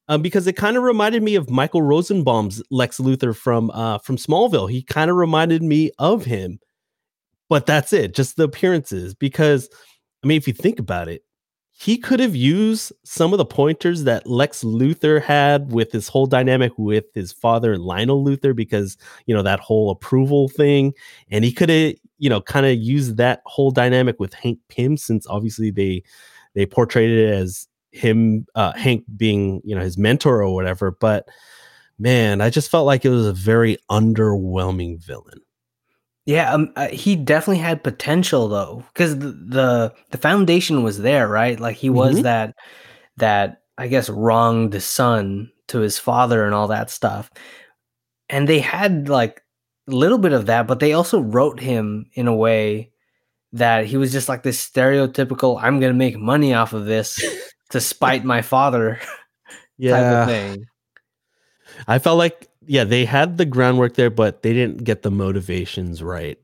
um, 0.07 0.21
because 0.21 0.47
it 0.47 0.53
kind 0.53 0.77
of 0.77 0.83
reminded 0.83 1.21
me 1.21 1.35
of 1.35 1.49
Michael 1.49 1.81
Rosenbaum's 1.81 2.61
Lex 2.71 2.97
Luthor 2.97 3.35
from 3.35 3.69
uh, 3.71 3.99
from 3.99 4.17
Smallville. 4.17 4.69
He 4.69 4.81
kind 4.81 5.11
of 5.11 5.17
reminded 5.17 5.61
me 5.61 5.91
of 5.99 6.25
him, 6.25 6.59
but 7.49 7.65
that's 7.65 7.93
it, 7.93 8.15
just 8.15 8.35
the 8.35 8.43
appearances. 8.43 9.13
Because 9.13 9.69
I 10.23 10.27
mean, 10.27 10.37
if 10.37 10.47
you 10.47 10.53
think 10.53 10.79
about 10.79 11.07
it, 11.07 11.23
he 11.71 11.97
could 11.97 12.19
have 12.19 12.35
used 12.35 12.93
some 13.03 13.33
of 13.33 13.37
the 13.39 13.45
pointers 13.45 14.03
that 14.03 14.27
Lex 14.27 14.63
Luthor 14.63 15.19
had 15.21 15.71
with 15.71 15.91
his 15.91 16.07
whole 16.07 16.27
dynamic 16.27 16.71
with 16.77 17.05
his 17.15 17.31
father 17.31 17.75
Lionel 17.77 18.23
Luthor 18.23 18.55
because 18.55 18.97
you 19.25 19.33
know 19.33 19.41
that 19.41 19.59
whole 19.59 19.89
approval 19.89 20.47
thing. 20.47 20.93
And 21.31 21.43
he 21.43 21.51
could 21.51 21.69
have 21.69 21.95
you 22.19 22.29
know 22.29 22.39
kind 22.41 22.65
of 22.67 22.77
used 22.77 23.17
that 23.17 23.41
whole 23.45 23.71
dynamic 23.71 24.19
with 24.19 24.33
Hank 24.33 24.59
Pym 24.69 24.95
since 24.95 25.25
obviously 25.27 25.71
they 25.71 26.03
they 26.53 26.67
portrayed 26.67 27.09
it 27.09 27.33
as 27.33 27.67
him 27.91 28.45
uh 28.53 28.73
Hank 28.73 29.03
being 29.17 29.61
you 29.63 29.75
know 29.75 29.81
his 29.81 29.97
mentor 29.97 30.43
or 30.43 30.53
whatever. 30.53 30.91
But 30.91 31.27
man 31.97 32.41
I 32.41 32.51
just 32.51 32.69
felt 32.69 32.85
like 32.85 33.05
it 33.05 33.09
was 33.09 33.25
a 33.25 33.33
very 33.33 33.77
underwhelming 33.89 34.99
villain 35.03 35.39
Yeah, 36.31 36.53
um, 36.53 36.71
uh, 36.77 36.87
he 36.87 37.15
definitely 37.17 37.61
had 37.61 37.83
potential 37.83 38.47
though, 38.47 38.83
because 38.93 39.19
the, 39.19 39.31
the 39.31 39.93
the 40.11 40.17
foundation 40.17 40.81
was 40.83 40.99
there, 40.99 41.27
right? 41.27 41.59
Like 41.59 41.75
he 41.75 41.89
was 41.89 42.19
Mhm. 42.19 42.23
that 42.23 42.55
that 43.17 43.61
I 43.77 43.87
guess 43.87 44.09
wronged 44.09 44.81
son 44.81 45.51
to 45.67 45.79
his 45.79 45.99
father 45.99 46.45
and 46.45 46.53
all 46.55 46.67
that 46.69 46.89
stuff, 46.89 47.29
and 48.29 48.47
they 48.47 48.59
had 48.59 49.09
like 49.09 49.41
a 49.89 49.91
little 49.95 50.17
bit 50.19 50.31
of 50.33 50.45
that, 50.45 50.67
but 50.67 50.79
they 50.79 50.93
also 50.93 51.19
wrote 51.19 51.59
him 51.59 52.05
in 52.13 52.27
a 52.27 52.35
way 52.35 52.91
that 53.53 53.85
he 53.85 53.97
was 53.97 54.13
just 54.13 54.29
like 54.29 54.43
this 54.43 54.65
stereotypical 54.65 55.59
"I'm 55.61 55.79
gonna 55.81 55.93
make 55.93 56.17
money 56.17 56.53
off 56.53 56.71
of 56.73 56.85
this 56.85 57.19
to 57.71 57.81
spite 57.81 58.23
my 58.23 58.41
father" 58.41 58.99
type 59.91 60.05
of 60.05 60.29
thing. 60.29 60.65
I 61.87 61.99
felt 61.99 62.17
like 62.17 62.47
yeah, 62.71 62.85
they 62.85 63.03
had 63.03 63.37
the 63.37 63.43
groundwork 63.43 63.95
there, 63.95 64.09
but 64.09 64.43
they 64.43 64.53
didn't 64.53 64.85
get 64.85 65.01
the 65.01 65.11
motivations 65.11 66.01
right, 66.01 66.39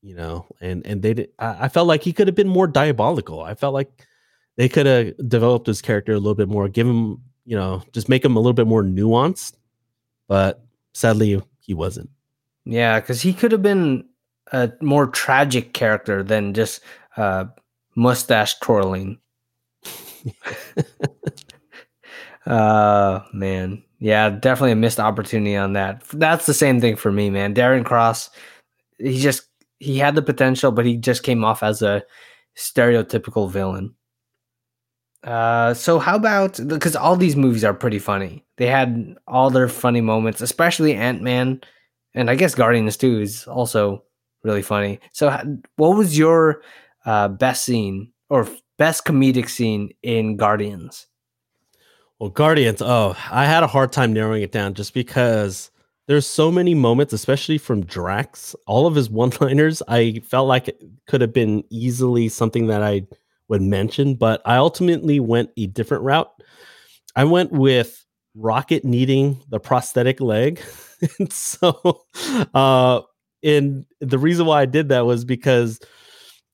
you 0.00 0.14
know. 0.14 0.46
And 0.60 0.86
and 0.86 1.02
they 1.02 1.12
did. 1.12 1.30
I, 1.40 1.64
I 1.64 1.68
felt 1.68 1.88
like 1.88 2.04
he 2.04 2.12
could 2.12 2.28
have 2.28 2.36
been 2.36 2.46
more 2.46 2.68
diabolical. 2.68 3.40
I 3.40 3.56
felt 3.56 3.74
like 3.74 3.90
they 4.54 4.68
could 4.68 4.86
have 4.86 5.14
developed 5.28 5.66
his 5.66 5.82
character 5.82 6.12
a 6.12 6.18
little 6.18 6.36
bit 6.36 6.48
more, 6.48 6.68
give 6.68 6.86
him, 6.86 7.20
you 7.44 7.56
know, 7.56 7.82
just 7.90 8.08
make 8.08 8.24
him 8.24 8.36
a 8.36 8.38
little 8.38 8.52
bit 8.52 8.68
more 8.68 8.84
nuanced. 8.84 9.54
But 10.28 10.64
sadly, 10.92 11.42
he 11.58 11.74
wasn't. 11.74 12.10
Yeah, 12.64 13.00
because 13.00 13.20
he 13.20 13.32
could 13.32 13.50
have 13.50 13.62
been 13.62 14.04
a 14.52 14.70
more 14.80 15.08
tragic 15.08 15.74
character 15.74 16.22
than 16.22 16.54
just 16.54 16.80
uh, 17.16 17.46
mustache 17.96 18.56
twirling. 18.60 19.18
uh 22.46 23.20
man, 23.32 23.82
yeah, 24.02 24.30
definitely 24.30 24.72
a 24.72 24.76
missed 24.76 24.98
opportunity 24.98 25.54
on 25.54 25.74
that. 25.74 26.02
That's 26.08 26.46
the 26.46 26.54
same 26.54 26.80
thing 26.80 26.96
for 26.96 27.12
me, 27.12 27.30
man. 27.30 27.54
Darren 27.54 27.84
Cross, 27.84 28.30
he 28.98 29.20
just 29.20 29.44
he 29.78 29.96
had 29.96 30.16
the 30.16 30.22
potential, 30.22 30.72
but 30.72 30.84
he 30.84 30.96
just 30.96 31.22
came 31.22 31.44
off 31.44 31.62
as 31.62 31.82
a 31.82 32.02
stereotypical 32.56 33.48
villain. 33.48 33.94
Uh, 35.22 35.72
so 35.72 36.00
how 36.00 36.16
about 36.16 36.58
because 36.66 36.96
all 36.96 37.14
these 37.14 37.36
movies 37.36 37.62
are 37.62 37.72
pretty 37.72 38.00
funny. 38.00 38.44
They 38.56 38.66
had 38.66 39.14
all 39.28 39.50
their 39.50 39.68
funny 39.68 40.00
moments, 40.00 40.40
especially 40.40 40.96
Ant 40.96 41.22
Man 41.22 41.60
and 42.12 42.28
I 42.28 42.34
guess 42.34 42.56
Guardians 42.56 42.96
too 42.96 43.20
is 43.20 43.46
also 43.46 44.02
really 44.42 44.62
funny. 44.62 44.98
So, 45.12 45.30
what 45.76 45.96
was 45.96 46.18
your 46.18 46.62
uh, 47.06 47.28
best 47.28 47.64
scene 47.64 48.10
or 48.28 48.48
best 48.78 49.04
comedic 49.04 49.48
scene 49.48 49.90
in 50.02 50.36
Guardians? 50.36 51.06
Well, 52.22 52.30
Guardians, 52.30 52.80
oh, 52.80 53.16
I 53.32 53.46
had 53.46 53.64
a 53.64 53.66
hard 53.66 53.90
time 53.90 54.12
narrowing 54.12 54.44
it 54.44 54.52
down 54.52 54.74
just 54.74 54.94
because 54.94 55.72
there's 56.06 56.24
so 56.24 56.52
many 56.52 56.72
moments, 56.72 57.12
especially 57.12 57.58
from 57.58 57.84
Drax. 57.84 58.54
All 58.68 58.86
of 58.86 58.94
his 58.94 59.10
one-liners, 59.10 59.82
I 59.88 60.22
felt 60.24 60.46
like 60.46 60.68
it 60.68 60.80
could 61.08 61.20
have 61.20 61.32
been 61.32 61.64
easily 61.68 62.28
something 62.28 62.68
that 62.68 62.80
I 62.80 63.08
would 63.48 63.60
mention, 63.60 64.14
but 64.14 64.40
I 64.44 64.58
ultimately 64.58 65.18
went 65.18 65.50
a 65.56 65.66
different 65.66 66.04
route. 66.04 66.30
I 67.16 67.24
went 67.24 67.50
with 67.50 68.06
Rocket 68.36 68.84
needing 68.84 69.42
the 69.48 69.58
prosthetic 69.58 70.20
leg. 70.20 70.62
and 71.18 71.32
so 71.32 72.04
uh 72.54 73.00
and 73.42 73.84
the 74.00 74.18
reason 74.18 74.46
why 74.46 74.60
I 74.62 74.66
did 74.66 74.90
that 74.90 75.06
was 75.06 75.24
because 75.24 75.80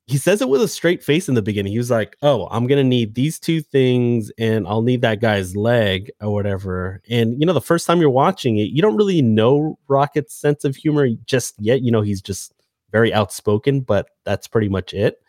he 0.09 0.17
says 0.17 0.41
it 0.41 0.49
with 0.49 0.63
a 0.63 0.69
straight 0.69 1.05
face 1.05 1.29
in 1.29 1.35
the 1.35 1.43
beginning. 1.43 1.71
He 1.71 1.79
was 1.79 1.91
like, 1.91 2.17
"Oh, 2.23 2.49
I'm 2.51 2.67
gonna 2.67 2.83
need 2.83 3.15
these 3.15 3.39
two 3.39 3.61
things, 3.61 4.33
and 4.39 4.67
I'll 4.67 4.83
need 4.83 5.03
that 5.03 5.21
guy's 5.21 5.55
leg 5.55 6.11
or 6.23 6.33
whatever." 6.33 7.03
And 7.11 7.39
you 7.39 7.47
know, 7.47 7.53
the 7.53 7.61
first 7.61 7.87
time 7.87 8.01
you're 8.01 8.09
watching 8.11 8.57
it, 8.57 8.71
you 8.71 8.81
don't 8.81 8.97
really 8.97 9.21
know 9.21 9.79
Rocket's 9.87 10.35
sense 10.35 10.65
of 10.65 10.77
humor 10.77 11.09
just 11.27 11.55
yet. 11.61 11.83
You 11.83 11.93
know, 11.93 12.01
he's 12.01 12.23
just 12.23 12.55
very 12.91 13.13
outspoken, 13.13 13.81
but 13.81 14.09
that's 14.25 14.47
pretty 14.49 14.71
much 14.71 14.95
it. 14.95 15.21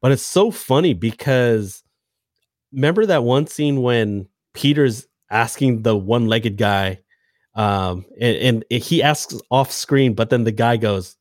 But 0.00 0.10
it's 0.12 0.26
so 0.26 0.50
funny 0.50 0.92
because 0.92 1.84
remember 2.72 3.06
that 3.06 3.22
one 3.22 3.46
scene 3.46 3.82
when 3.82 4.28
Peter's 4.54 5.06
asking 5.30 5.82
the 5.82 5.96
one-legged 5.96 6.56
guy, 6.56 6.98
um, 7.54 8.04
and, 8.20 8.64
and 8.70 8.82
he 8.82 9.02
asks 9.02 9.40
off 9.50 9.70
screen, 9.70 10.14
but 10.14 10.30
then 10.30 10.42
the 10.44 10.52
guy 10.52 10.76
goes, 10.76 11.16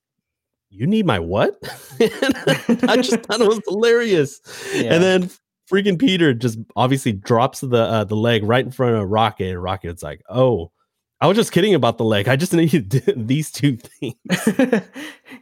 you 0.70 0.88
need 0.88 1.06
my 1.06 1.20
what? 1.20 1.58
I 2.00 2.98
just 2.98 3.12
thought 3.24 3.42
it 3.42 3.48
was 3.48 3.62
hilarious. 3.68 4.40
Yeah. 4.74 4.94
And 4.94 5.04
then 5.04 5.30
freaking 5.72 6.00
Peter 6.00 6.34
just 6.34 6.60
obviously 6.76 7.14
drops 7.14 7.62
the 7.62 7.78
uh, 7.78 8.04
the 8.04 8.16
leg 8.16 8.44
right 8.44 8.66
in 8.66 8.72
front 8.72 8.96
of 8.96 9.10
Rocket, 9.10 9.50
and 9.50 9.64
Rocket's 9.64 10.04
like, 10.04 10.22
"Oh, 10.30 10.72
I 11.22 11.28
was 11.28 11.36
just 11.36 11.52
kidding 11.52 11.74
about 11.74 11.98
the 11.98 12.06
leg. 12.06 12.28
I 12.28 12.36
just 12.36 12.54
need 12.54 12.90
these 13.16 13.52
two 13.52 13.78
things." 13.78 14.16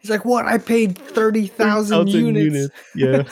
He's 0.01 0.09
like, 0.09 0.25
"What? 0.25 0.45
I 0.45 0.57
paid 0.57 0.97
thirty 0.97 1.47
thousand 1.47 1.97
1,000 1.97 2.36
units." 2.36 2.69
Yeah. 2.95 3.23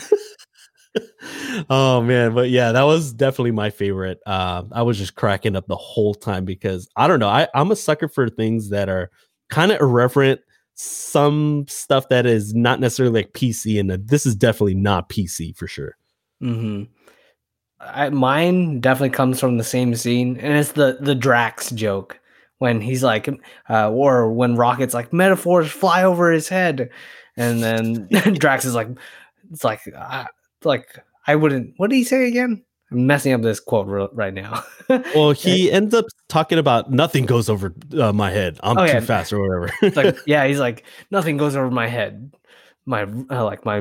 oh 1.70 2.00
man, 2.02 2.34
but 2.34 2.50
yeah, 2.50 2.72
that 2.72 2.84
was 2.84 3.12
definitely 3.12 3.50
my 3.50 3.70
favorite. 3.70 4.18
Uh, 4.26 4.64
I 4.72 4.82
was 4.82 4.98
just 4.98 5.14
cracking 5.14 5.56
up 5.56 5.66
the 5.66 5.76
whole 5.76 6.14
time 6.14 6.44
because 6.44 6.88
I 6.96 7.06
don't 7.06 7.20
know. 7.20 7.28
I, 7.28 7.48
I'm 7.54 7.70
a 7.70 7.76
sucker 7.76 8.08
for 8.08 8.28
things 8.28 8.70
that 8.70 8.88
are 8.88 9.10
kind 9.50 9.72
of 9.72 9.80
irreverent. 9.80 10.40
Some 10.78 11.64
stuff 11.68 12.08
that 12.10 12.26
is 12.26 12.54
not 12.54 12.80
necessarily 12.80 13.22
like 13.22 13.32
PC, 13.32 13.80
and 13.80 13.90
this 14.08 14.26
is 14.26 14.36
definitely 14.36 14.74
not 14.74 15.08
PC 15.08 15.56
for 15.56 15.66
sure. 15.66 15.96
hmm 16.40 16.84
I, 17.80 18.08
mine 18.08 18.80
definitely 18.80 19.10
comes 19.10 19.38
from 19.38 19.58
the 19.58 19.64
same 19.64 19.94
scene, 19.94 20.38
and 20.38 20.54
it's 20.54 20.72
the 20.72 20.98
the 21.00 21.14
Drax 21.14 21.70
joke 21.70 22.18
when 22.58 22.80
he's 22.80 23.02
like, 23.02 23.28
uh, 23.68 23.90
or 23.90 24.32
when 24.32 24.56
Rocket's 24.56 24.94
like, 24.94 25.12
metaphors 25.12 25.70
fly 25.70 26.02
over 26.02 26.30
his 26.30 26.48
head, 26.48 26.90
and 27.36 27.62
then 27.62 28.08
Drax 28.38 28.64
is 28.64 28.74
like, 28.74 28.88
it's 29.50 29.64
like, 29.64 29.80
uh, 29.94 30.24
it's 30.58 30.66
like 30.66 30.98
I 31.26 31.36
wouldn't. 31.36 31.74
What 31.76 31.90
did 31.90 31.96
he 31.96 32.04
say 32.04 32.28
again? 32.28 32.64
I'm 32.90 33.06
messing 33.06 33.32
up 33.32 33.42
this 33.42 33.58
quote 33.60 33.86
ri- 33.88 34.08
right 34.12 34.34
now. 34.34 34.62
Well, 35.16 35.32
he 35.32 35.72
ends 35.72 35.92
up 35.94 36.04
talking 36.28 36.58
about 36.58 36.92
nothing 36.92 37.26
goes 37.26 37.48
over 37.48 37.74
uh, 37.98 38.12
my 38.12 38.30
head. 38.30 38.60
I'm 38.62 38.78
Oh, 38.78 38.86
too 38.86 38.92
yeah. 38.92 39.00
fast 39.00 39.32
or 39.32 39.40
whatever. 39.40 39.72
It's 39.82 39.96
like, 39.96 40.16
yeah, 40.26 40.46
he's 40.46 40.60
like, 40.60 40.84
nothing 41.10 41.36
goes 41.38 41.56
over 41.56 41.68
my 41.72 41.88
head. 41.88 42.32
My 42.84 43.02
uh, 43.02 43.44
like 43.44 43.64
my 43.64 43.78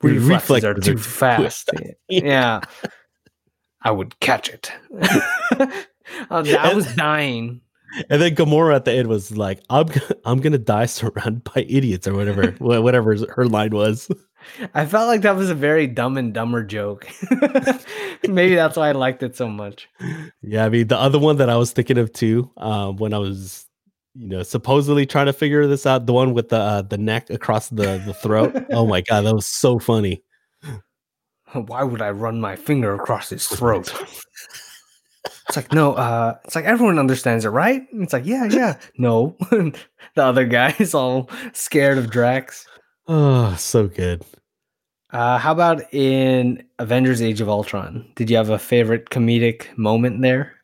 reflexes, 0.00 0.28
reflexes 0.30 0.64
are 0.64 0.74
too 0.74 0.96
fast. 0.96 1.70
yeah, 2.08 2.62
I 3.82 3.90
would 3.90 4.18
catch 4.20 4.48
it. 4.48 4.72
I 6.30 6.72
was 6.74 6.86
dying. 6.96 7.60
and 8.08 8.20
then 8.22 8.34
Gamora 8.34 8.76
at 8.76 8.84
the 8.86 8.92
end 8.92 9.08
was 9.08 9.36
like, 9.36 9.60
"I'm 9.68 9.88
I'm 10.24 10.40
gonna 10.40 10.56
die 10.56 10.86
surrounded 10.86 11.44
by 11.44 11.66
idiots 11.68 12.08
or 12.08 12.14
whatever, 12.14 12.52
whatever 12.58 13.14
her 13.34 13.46
line 13.46 13.72
was." 13.72 14.08
I 14.74 14.86
felt 14.86 15.08
like 15.08 15.22
that 15.22 15.36
was 15.36 15.50
a 15.50 15.54
very 15.54 15.86
dumb 15.86 16.16
and 16.16 16.32
dumber 16.32 16.62
joke. 16.62 17.08
Maybe 18.28 18.54
that's 18.54 18.76
why 18.76 18.88
I 18.88 18.92
liked 18.92 19.22
it 19.22 19.36
so 19.36 19.48
much. 19.48 19.88
Yeah, 20.42 20.64
I 20.64 20.68
mean 20.68 20.88
the 20.88 20.98
other 20.98 21.18
one 21.18 21.36
that 21.36 21.50
I 21.50 21.56
was 21.56 21.72
thinking 21.72 21.98
of 21.98 22.12
too, 22.12 22.50
um, 22.56 22.96
when 22.96 23.12
I 23.12 23.18
was, 23.18 23.66
you 24.14 24.28
know, 24.28 24.42
supposedly 24.42 25.06
trying 25.06 25.26
to 25.26 25.32
figure 25.32 25.66
this 25.66 25.86
out, 25.86 26.06
the 26.06 26.12
one 26.12 26.34
with 26.34 26.48
the 26.48 26.58
uh, 26.58 26.82
the 26.82 26.98
neck 26.98 27.30
across 27.30 27.68
the 27.68 28.02
the 28.06 28.14
throat. 28.14 28.54
oh 28.70 28.86
my 28.86 29.00
god, 29.02 29.22
that 29.22 29.34
was 29.34 29.46
so 29.46 29.78
funny. 29.78 30.22
Why 31.52 31.82
would 31.82 32.02
I 32.02 32.10
run 32.10 32.40
my 32.40 32.56
finger 32.56 32.94
across 32.94 33.30
his 33.30 33.46
throat? 33.46 33.92
It's 35.48 35.56
like 35.56 35.72
no, 35.72 35.94
uh, 35.94 36.36
it's 36.44 36.56
like 36.56 36.64
everyone 36.64 36.98
understands 36.98 37.44
it, 37.44 37.50
right? 37.50 37.86
It's 37.92 38.12
like 38.12 38.26
yeah, 38.26 38.46
yeah. 38.46 38.78
No, 38.98 39.36
the 39.50 39.74
other 40.16 40.44
guy 40.44 40.74
is 40.78 40.94
all 40.94 41.30
scared 41.52 41.98
of 41.98 42.10
Drax. 42.10 42.66
Oh, 43.06 43.54
so 43.56 43.88
good. 43.88 44.24
Uh, 45.10 45.38
how 45.38 45.52
about 45.52 45.82
in 45.94 46.64
Avengers: 46.78 47.22
Age 47.22 47.40
of 47.40 47.48
Ultron? 47.48 48.10
Did 48.16 48.28
you 48.28 48.36
have 48.36 48.50
a 48.50 48.58
favorite 48.58 49.10
comedic 49.10 49.76
moment 49.78 50.22
there? 50.22 50.54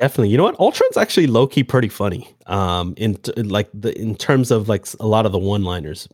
Definitely. 0.00 0.30
You 0.30 0.36
know 0.36 0.44
what? 0.44 0.58
Ultron's 0.58 0.96
actually 0.96 1.28
low 1.28 1.46
key 1.46 1.62
pretty 1.62 1.88
funny. 1.88 2.28
Um, 2.46 2.94
in 2.96 3.14
t- 3.16 3.32
like 3.42 3.68
the 3.72 3.98
in 3.98 4.16
terms 4.16 4.50
of 4.50 4.68
like 4.68 4.86
a 4.98 5.06
lot 5.06 5.26
of 5.26 5.32
the 5.32 5.38
one 5.38 5.62
liners, 5.62 6.08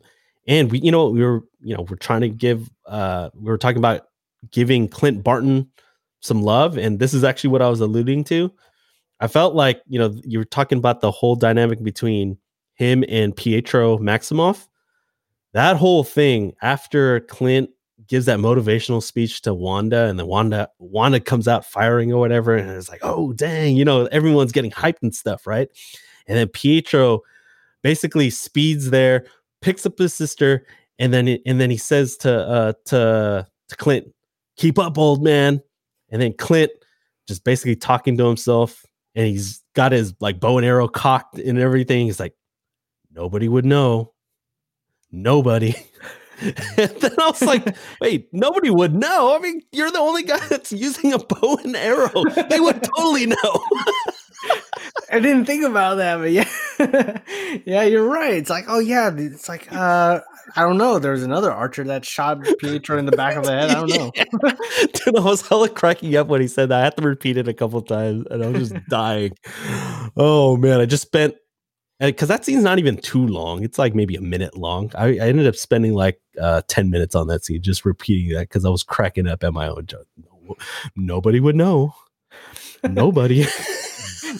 and 0.47 0.71
we, 0.71 0.81
you 0.81 0.91
know, 0.93 1.09
we 1.09 1.25
were, 1.25 1.43
you 1.63 1.75
know, 1.75 1.87
we're 1.89 1.97
trying 1.97 2.21
to 2.21 2.29
give. 2.29 2.71
Uh, 2.87 3.31
we 3.35 3.45
were 3.45 3.59
talking 3.59 3.79
about 3.79 4.03
giving 4.51 4.87
Clint 4.87 5.25
Barton 5.25 5.71
some 6.21 6.43
love, 6.43 6.77
and 6.77 6.99
this 6.99 7.15
is 7.15 7.25
actually 7.25 7.51
what 7.51 7.63
I 7.63 7.71
was 7.71 7.81
alluding 7.81 8.25
to. 8.25 8.53
I 9.21 9.27
felt 9.27 9.55
like 9.55 9.83
you 9.87 9.99
know 9.99 10.15
you 10.25 10.39
were 10.39 10.45
talking 10.45 10.79
about 10.79 11.01
the 11.01 11.11
whole 11.11 11.35
dynamic 11.35 11.83
between 11.83 12.37
him 12.75 13.05
and 13.09 13.35
Pietro 13.35 13.97
Maximoff. 13.99 14.67
That 15.53 15.77
whole 15.77 16.05
thing 16.05 16.55
after 16.63 17.21
Clint 17.21 17.71
gives 18.07 18.27
that 18.27 18.39
motivational 18.39 19.03
speech 19.03 19.43
to 19.43 19.55
Wanda, 19.55 20.07
and 20.07 20.19
then 20.19 20.27
Wanda 20.27 20.69
Wanda 20.79 21.21
comes 21.21 21.49
out 21.49 21.65
firing 21.65 22.13
or 22.13 22.19
whatever, 22.21 22.57
and 22.57 22.71
it's 22.71 22.89
like, 22.89 23.01
oh 23.03 23.33
dang, 23.33 23.77
you 23.77 23.85
know, 23.85 24.07
everyone's 24.07 24.53
getting 24.53 24.71
hyped 24.71 25.03
and 25.03 25.15
stuff, 25.15 25.47
right? 25.47 25.69
And 26.27 26.37
then 26.37 26.49
Pietro 26.49 27.21
basically 27.83 28.31
speeds 28.31 28.91
there, 28.91 29.27
picks 29.63 29.87
up 29.87 29.99
his 29.99 30.15
sister, 30.15 30.67
and 30.99 31.13
then 31.13 31.39
and 31.47 31.61
then 31.61 31.71
he 31.71 31.77
says 31.77 32.17
to 32.19 32.33
uh 32.33 32.73
to 32.87 33.47
to 33.69 33.77
Clint, 33.77 34.07
"Keep 34.57 34.79
up, 34.79 34.99
old 34.99 35.23
man." 35.23 35.63
And 36.11 36.21
then 36.21 36.33
Clint 36.33 36.73
just 37.29 37.45
basically 37.45 37.77
talking 37.77 38.17
to 38.19 38.27
himself, 38.27 38.85
and 39.15 39.27
he's 39.27 39.63
got 39.75 39.93
his 39.93 40.15
like 40.21 40.41
bow 40.41 40.59
and 40.59 40.67
arrow 40.67 40.89
cocked 40.89 41.39
and 41.39 41.59
everything. 41.59 42.07
He's 42.07 42.21
like, 42.21 42.35
"Nobody 43.13 43.49
would 43.49 43.65
know. 43.65 44.13
Nobody." 45.13 45.75
and 46.41 46.55
then 46.77 47.13
I 47.19 47.27
was 47.27 47.43
like, 47.43 47.77
wait, 48.01 48.29
nobody 48.33 48.71
would 48.71 48.95
know. 48.95 49.37
I 49.37 49.39
mean, 49.39 49.63
you're 49.73 49.91
the 49.91 49.99
only 49.99 50.23
guy 50.23 50.39
that's 50.49 50.73
using 50.73 51.13
a 51.13 51.19
bow 51.19 51.59
and 51.63 51.77
arrow. 51.77 52.25
They 52.49 52.61
would 52.61 52.83
totally 52.83 53.27
know. 53.27 53.65
I 55.13 55.21
didn't 55.21 55.45
think 55.45 55.65
about 55.65 55.97
that, 55.97 56.17
but 56.17 56.33
yeah, 56.33 57.61
yeah, 57.67 57.83
you're 57.83 58.09
right. 58.09 58.35
It's 58.35 58.49
like, 58.49 58.65
oh 58.69 58.79
yeah, 58.79 59.11
it's 59.15 59.49
like, 59.49 59.71
uh, 59.71 60.21
I 60.57 60.63
don't 60.63 60.79
know. 60.79 60.99
There's 60.99 61.23
another 61.23 61.53
archer 61.53 61.85
that 61.85 62.07
shot 62.07 62.43
Pietro 62.59 62.97
in 62.97 63.05
the 63.05 63.13
back 63.13 63.37
of 63.37 63.45
the 63.45 63.53
head. 63.53 63.71
I 63.71 63.75
don't 63.75 63.91
know. 63.91 64.11
Dude, 64.93 65.17
I 65.17 65.21
was 65.21 65.47
hella 65.47 65.69
cracking 65.69 66.17
up 66.17 66.29
when 66.29 66.41
he 66.41 66.49
said 66.49 66.71
that. 66.71 66.81
I 66.81 66.85
had 66.85 66.97
to 66.97 67.03
repeat 67.03 67.37
it 67.37 67.49
a 67.49 67.55
couple 67.55 67.83
times, 67.83 68.25
and 68.31 68.43
I 68.43 68.49
was 68.49 68.71
just 68.71 68.89
dying. 68.89 69.33
Oh 70.17 70.57
man, 70.57 70.81
I 70.81 70.87
just 70.87 71.03
spent 71.03 71.35
because 72.01 72.29
that 72.29 72.45
scene's 72.45 72.65
not 72.65 72.79
even 72.79 72.97
too 72.97 73.27
long. 73.27 73.63
It's 73.63 73.79
like 73.79 73.95
maybe 73.95 74.17
a 74.17 74.21
minute 74.21 74.57
long. 74.57 74.91
I, 74.95 75.07
I 75.19 75.29
ended 75.29 75.47
up 75.47 75.55
spending 75.57 75.93
like 75.95 76.21
uh, 76.41 76.63
10 76.67 76.91
minutes 76.91 77.15
on 77.15 77.27
that 77.29 77.45
scene, 77.45 77.63
just 77.63 77.85
repeating 77.85 78.35
that 78.35 78.49
because 78.49 78.65
I 78.65 78.71
was 78.71 78.83
cracking 78.83 79.29
up 79.29 79.45
at 79.45 79.53
my 79.53 79.69
own 79.69 79.87
joke. 79.87 80.07
nobody 80.97 81.41
would 81.41 81.57
know. 81.57 81.95
Nobody. 82.83 83.37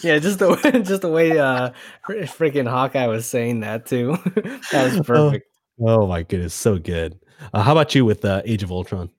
yeah, 0.01 0.17
just 0.19 0.39
the 0.39 0.59
way, 0.63 0.81
just 0.83 1.01
the 1.03 1.09
way 1.11 1.37
uh, 1.37 1.71
freaking 2.07 2.67
Hawkeye 2.67 3.07
was 3.07 3.25
saying 3.27 3.59
that 3.61 3.85
too. 3.85 4.17
that 4.71 4.83
was 4.85 4.97
Oh, 4.99 5.03
perfect. 5.03 5.45
oh 5.79 6.07
my 6.07 6.23
goodness, 6.23 6.53
so 6.53 6.77
good. 6.79 7.19
Uh, 7.53 7.61
how 7.61 7.71
about 7.73 7.93
you 7.95 8.05
with 8.05 8.25
uh, 8.25 8.41
Age 8.45 8.63
of 8.63 8.71
Ultron? 8.71 9.09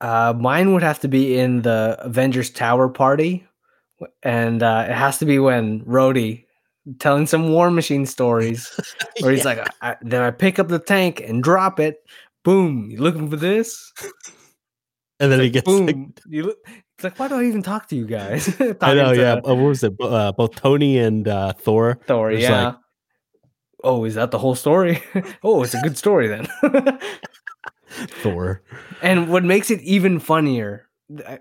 Uh, 0.00 0.32
mine 0.38 0.72
would 0.72 0.82
have 0.82 1.00
to 1.00 1.08
be 1.08 1.36
in 1.38 1.62
the 1.62 1.96
Avengers 2.00 2.50
Tower 2.50 2.88
party, 2.88 3.46
and 4.22 4.62
uh, 4.62 4.86
it 4.88 4.94
has 4.94 5.18
to 5.18 5.26
be 5.26 5.38
when 5.38 5.80
Rhodey 5.84 6.44
telling 6.98 7.26
some 7.26 7.50
War 7.50 7.70
Machine 7.70 8.06
stories, 8.06 8.68
where 9.20 9.32
he's 9.32 9.44
like, 9.44 9.66
I, 9.82 9.96
"Then 10.02 10.22
I 10.22 10.30
pick 10.30 10.58
up 10.58 10.68
the 10.68 10.78
tank 10.78 11.20
and 11.20 11.42
drop 11.42 11.80
it. 11.80 11.98
Boom! 12.44 12.88
You 12.90 12.98
looking 12.98 13.28
for 13.28 13.36
this? 13.36 13.92
and 15.18 15.30
then 15.30 15.40
he 15.40 15.50
gets 15.50 15.66
like, 15.66 15.96
you 16.28 16.44
look." 16.44 16.58
It's 16.66 17.04
like, 17.04 17.18
why 17.18 17.28
do 17.28 17.36
I 17.36 17.44
even 17.44 17.62
talk 17.62 17.88
to 17.88 17.96
you 17.96 18.06
guys? 18.06 18.54
I 18.82 18.92
know, 18.92 19.12
yeah. 19.12 19.36
Uh, 19.36 19.54
what 19.54 19.68
was 19.68 19.82
it? 19.82 19.94
Uh, 19.98 20.32
both 20.32 20.54
Tony 20.54 20.98
and 20.98 21.26
uh, 21.26 21.54
Thor. 21.54 21.98
Thor, 22.06 22.30
yeah. 22.30 22.66
like- 22.66 22.76
oh, 23.82 24.04
is 24.04 24.16
that 24.16 24.32
the 24.32 24.38
whole 24.38 24.54
story? 24.54 25.02
oh, 25.42 25.62
it's 25.62 25.72
a 25.72 25.80
good 25.80 25.96
story 25.96 26.28
then. 26.28 26.46
Thor. 28.22 28.62
And 29.00 29.30
what 29.30 29.44
makes 29.44 29.70
it 29.70 29.80
even 29.80 30.18
funnier 30.18 30.89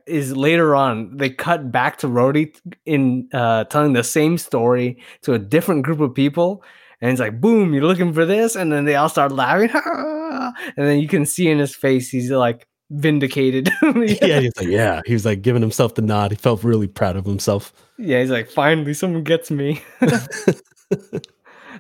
is 0.08 0.36
later 0.36 0.76
on 0.76 1.16
they 1.18 1.30
cut 1.30 1.72
back 1.72 1.98
to 2.00 2.08
Rhodey 2.08 2.56
in 2.86 3.30
uh, 3.34 3.66
telling 3.66 3.94
the 3.94 4.04
same 4.04 4.38
story 4.38 5.02
to 5.22 5.34
a 5.34 5.40
different 5.40 5.84
group 5.84 6.00
of 6.00 6.14
people, 6.14 6.64
and 7.02 7.12
it's 7.12 7.20
like, 7.20 7.40
"Boom, 7.40 7.74
you're 7.74 7.84
looking 7.84 8.14
for 8.14 8.26
this," 8.26 8.56
and 8.56 8.72
then 8.72 8.86
they 8.86 8.96
all 8.96 9.10
start 9.10 9.32
laughing, 9.32 9.70
and 9.76 10.54
then 10.76 11.00
you 11.00 11.08
can 11.08 11.26
see 11.26 11.50
in 11.50 11.60
his 11.60 11.76
face 11.76 12.10
he's 12.10 12.32
like 12.32 12.68
vindicated. 12.90 13.70
yeah, 13.84 14.40
he's 14.40 14.58
like, 14.58 14.68
yeah. 14.68 15.02
He 15.06 15.14
was 15.14 15.26
like 15.26 15.42
giving 15.42 15.62
himself 15.62 15.96
the 15.96 16.02
nod. 16.02 16.32
He 16.32 16.38
felt 16.38 16.64
really 16.64 16.88
proud 16.88 17.16
of 17.16 17.26
himself. 17.26 17.74
yeah, 17.98 18.20
he's 18.20 18.32
like, 18.32 18.50
"Finally, 18.50 18.94
someone 18.94 19.24
gets 19.24 19.52
me." 19.52 19.82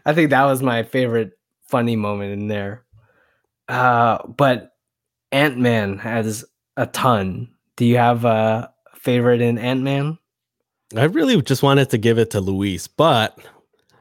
I 0.05 0.13
think 0.13 0.29
that 0.29 0.45
was 0.45 0.61
my 0.61 0.83
favorite 0.83 1.31
funny 1.65 1.95
moment 1.95 2.33
in 2.33 2.47
there. 2.47 2.85
Uh, 3.67 4.25
but 4.27 4.71
Ant 5.31 5.57
Man 5.57 5.97
has 5.97 6.45
a 6.77 6.87
ton. 6.87 7.49
Do 7.79 7.85
you 7.85 7.95
have 7.95 8.25
a 8.25 8.73
favorite 8.95 9.39
in 9.39 9.57
Ant 9.57 9.81
Man? 9.83 10.17
I 10.97 11.05
really 11.05 11.41
just 11.41 11.63
wanted 11.63 11.89
to 11.91 11.97
give 11.97 12.17
it 12.17 12.31
to 12.31 12.41
Luis, 12.41 12.87
but 12.87 13.39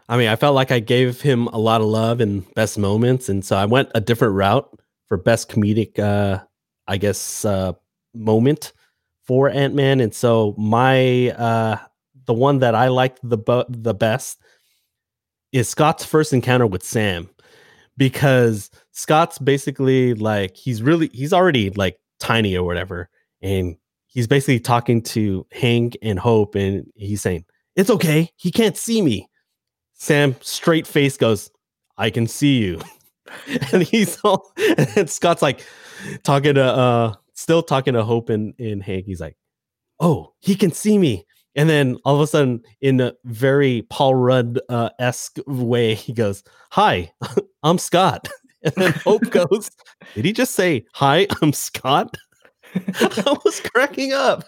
I 0.09 0.17
mean, 0.17 0.27
I 0.27 0.35
felt 0.35 0.57
like 0.57 0.73
I 0.73 0.81
gave 0.81 1.21
him 1.21 1.47
a 1.47 1.59
lot 1.59 1.81
of 1.81 1.87
love 1.87 2.21
and 2.21 2.53
best 2.55 2.77
moments, 2.77 3.29
and 3.29 3.45
so 3.45 3.55
I 3.57 3.67
went 3.67 3.91
a 3.95 4.01
different 4.01 4.35
route 4.35 4.69
for 5.07 5.17
best 5.17 5.49
comedic, 5.49 5.97
uh, 5.97 6.43
I 6.89 6.97
guess, 6.97 7.45
uh, 7.45 7.75
moment 8.15 8.73
for 9.29 9.49
Ant 9.49 9.77
Man. 9.77 10.01
And 10.01 10.13
so 10.13 10.57
my 10.59 11.31
uh, 11.31 11.77
the 12.27 12.35
one 12.35 12.59
that 12.59 12.75
I 12.75 12.89
liked 12.89 13.21
the 13.23 13.39
bu- 13.39 13.63
the 13.69 13.95
best 13.95 14.43
is 15.53 15.69
Scott's 15.69 16.05
first 16.05 16.33
encounter 16.33 16.67
with 16.67 16.83
Sam, 16.83 17.31
because 17.97 18.73
Scott's 18.91 19.39
basically 19.39 20.15
like 20.15 20.57
he's 20.57 20.83
really 20.83 21.11
he's 21.13 21.33
already 21.33 21.71
like 21.71 22.01
tiny 22.19 22.57
or 22.57 22.65
whatever, 22.65 23.09
and 23.43 23.77
he's 24.07 24.27
basically 24.27 24.61
talking 24.61 25.03
to 25.03 25.47
Hank 25.53 25.97
and 26.03 26.19
Hope, 26.19 26.55
and 26.55 26.87
he's 26.97 27.23
saying, 27.23 27.45
It's 27.77 27.91
okay. 27.91 28.31
He 28.37 28.51
can't 28.51 28.77
see 28.77 29.03
me. 29.03 29.29
Sam, 29.95 30.37
straight 30.41 30.87
face, 30.87 31.17
goes, 31.17 31.51
I 31.97 32.11
can 32.11 32.27
see 32.27 32.59
you. 32.59 32.81
and 33.73 33.83
he's 33.83 34.19
all, 34.23 34.53
and 34.97 35.11
Scott's 35.11 35.43
like 35.43 35.65
talking 36.23 36.55
to, 36.55 36.65
uh, 36.65 37.15
still 37.35 37.63
talking 37.63 37.95
to 37.95 38.05
Hope 38.05 38.31
and, 38.31 38.55
and 38.59 38.83
Hank. 38.83 39.07
He's 39.07 39.21
like, 39.21 39.37
Oh, 40.01 40.33
he 40.41 40.55
can 40.55 40.71
see 40.71 40.99
me. 40.99 41.25
And 41.57 41.69
then 41.69 41.97
all 42.05 42.15
of 42.15 42.21
a 42.21 42.27
sudden, 42.27 42.63
in 42.81 43.01
a 43.01 43.15
very 43.25 43.83
Paul 43.91 44.15
Rudd 44.15 44.61
esque 45.01 45.39
way, 45.47 45.95
he 45.95 46.13
goes, 46.13 46.45
Hi, 46.71 47.13
I'm 47.63 47.79
Scott. 47.79 48.29
And 48.63 48.75
then 48.77 48.93
Hope 49.05 49.29
goes, 49.31 49.71
Did 50.15 50.25
he 50.25 50.33
just 50.33 50.55
say, 50.55 50.87
Hi, 50.95 51.27
I'm 51.43 51.53
Scott? 51.53 52.17
I 53.01 53.37
was 53.45 53.61
cracking 53.61 54.13
up. 54.13 54.45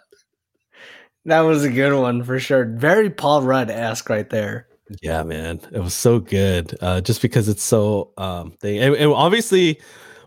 That 1.24 1.40
was 1.40 1.64
a 1.64 1.70
good 1.70 1.98
one 1.98 2.22
for 2.22 2.38
sure. 2.38 2.64
Very 2.64 3.10
Paul 3.10 3.42
Rudd 3.42 3.70
esque 3.70 4.08
right 4.08 4.28
there. 4.28 4.68
Yeah, 5.02 5.22
man, 5.22 5.60
it 5.72 5.78
was 5.80 5.94
so 5.94 6.18
good. 6.18 6.76
Uh, 6.80 7.00
just 7.00 7.22
because 7.22 7.48
it's 7.48 7.62
so 7.62 8.12
um 8.16 8.52
thing, 8.52 8.78
and, 8.78 8.94
and 8.96 9.12
obviously, 9.12 9.80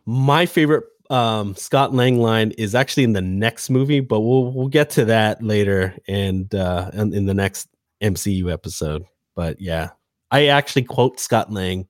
my 0.06 0.46
favorite 0.46 0.86
um 1.10 1.56
Scott 1.56 1.94
Lang 1.94 2.20
line 2.20 2.52
is 2.52 2.74
actually 2.76 3.04
in 3.04 3.14
the 3.14 3.22
next 3.22 3.70
movie, 3.70 4.00
but 4.00 4.22
we'll 4.22 4.52
we'll 4.52 4.70
get 4.70 4.90
to 4.92 5.06
that 5.06 5.44
later 5.44 5.96
and 6.08 6.54
uh 6.56 6.92
in, 6.94 7.14
in 7.14 7.26
the 7.26 7.34
next 7.34 7.68
MCU 8.02 8.52
episode. 8.52 9.04
But 9.36 9.60
yeah, 9.60 9.90
I 10.32 10.48
actually 10.48 10.84
quote 10.84 11.20
Scott 11.20 11.52
Lang. 11.52 11.88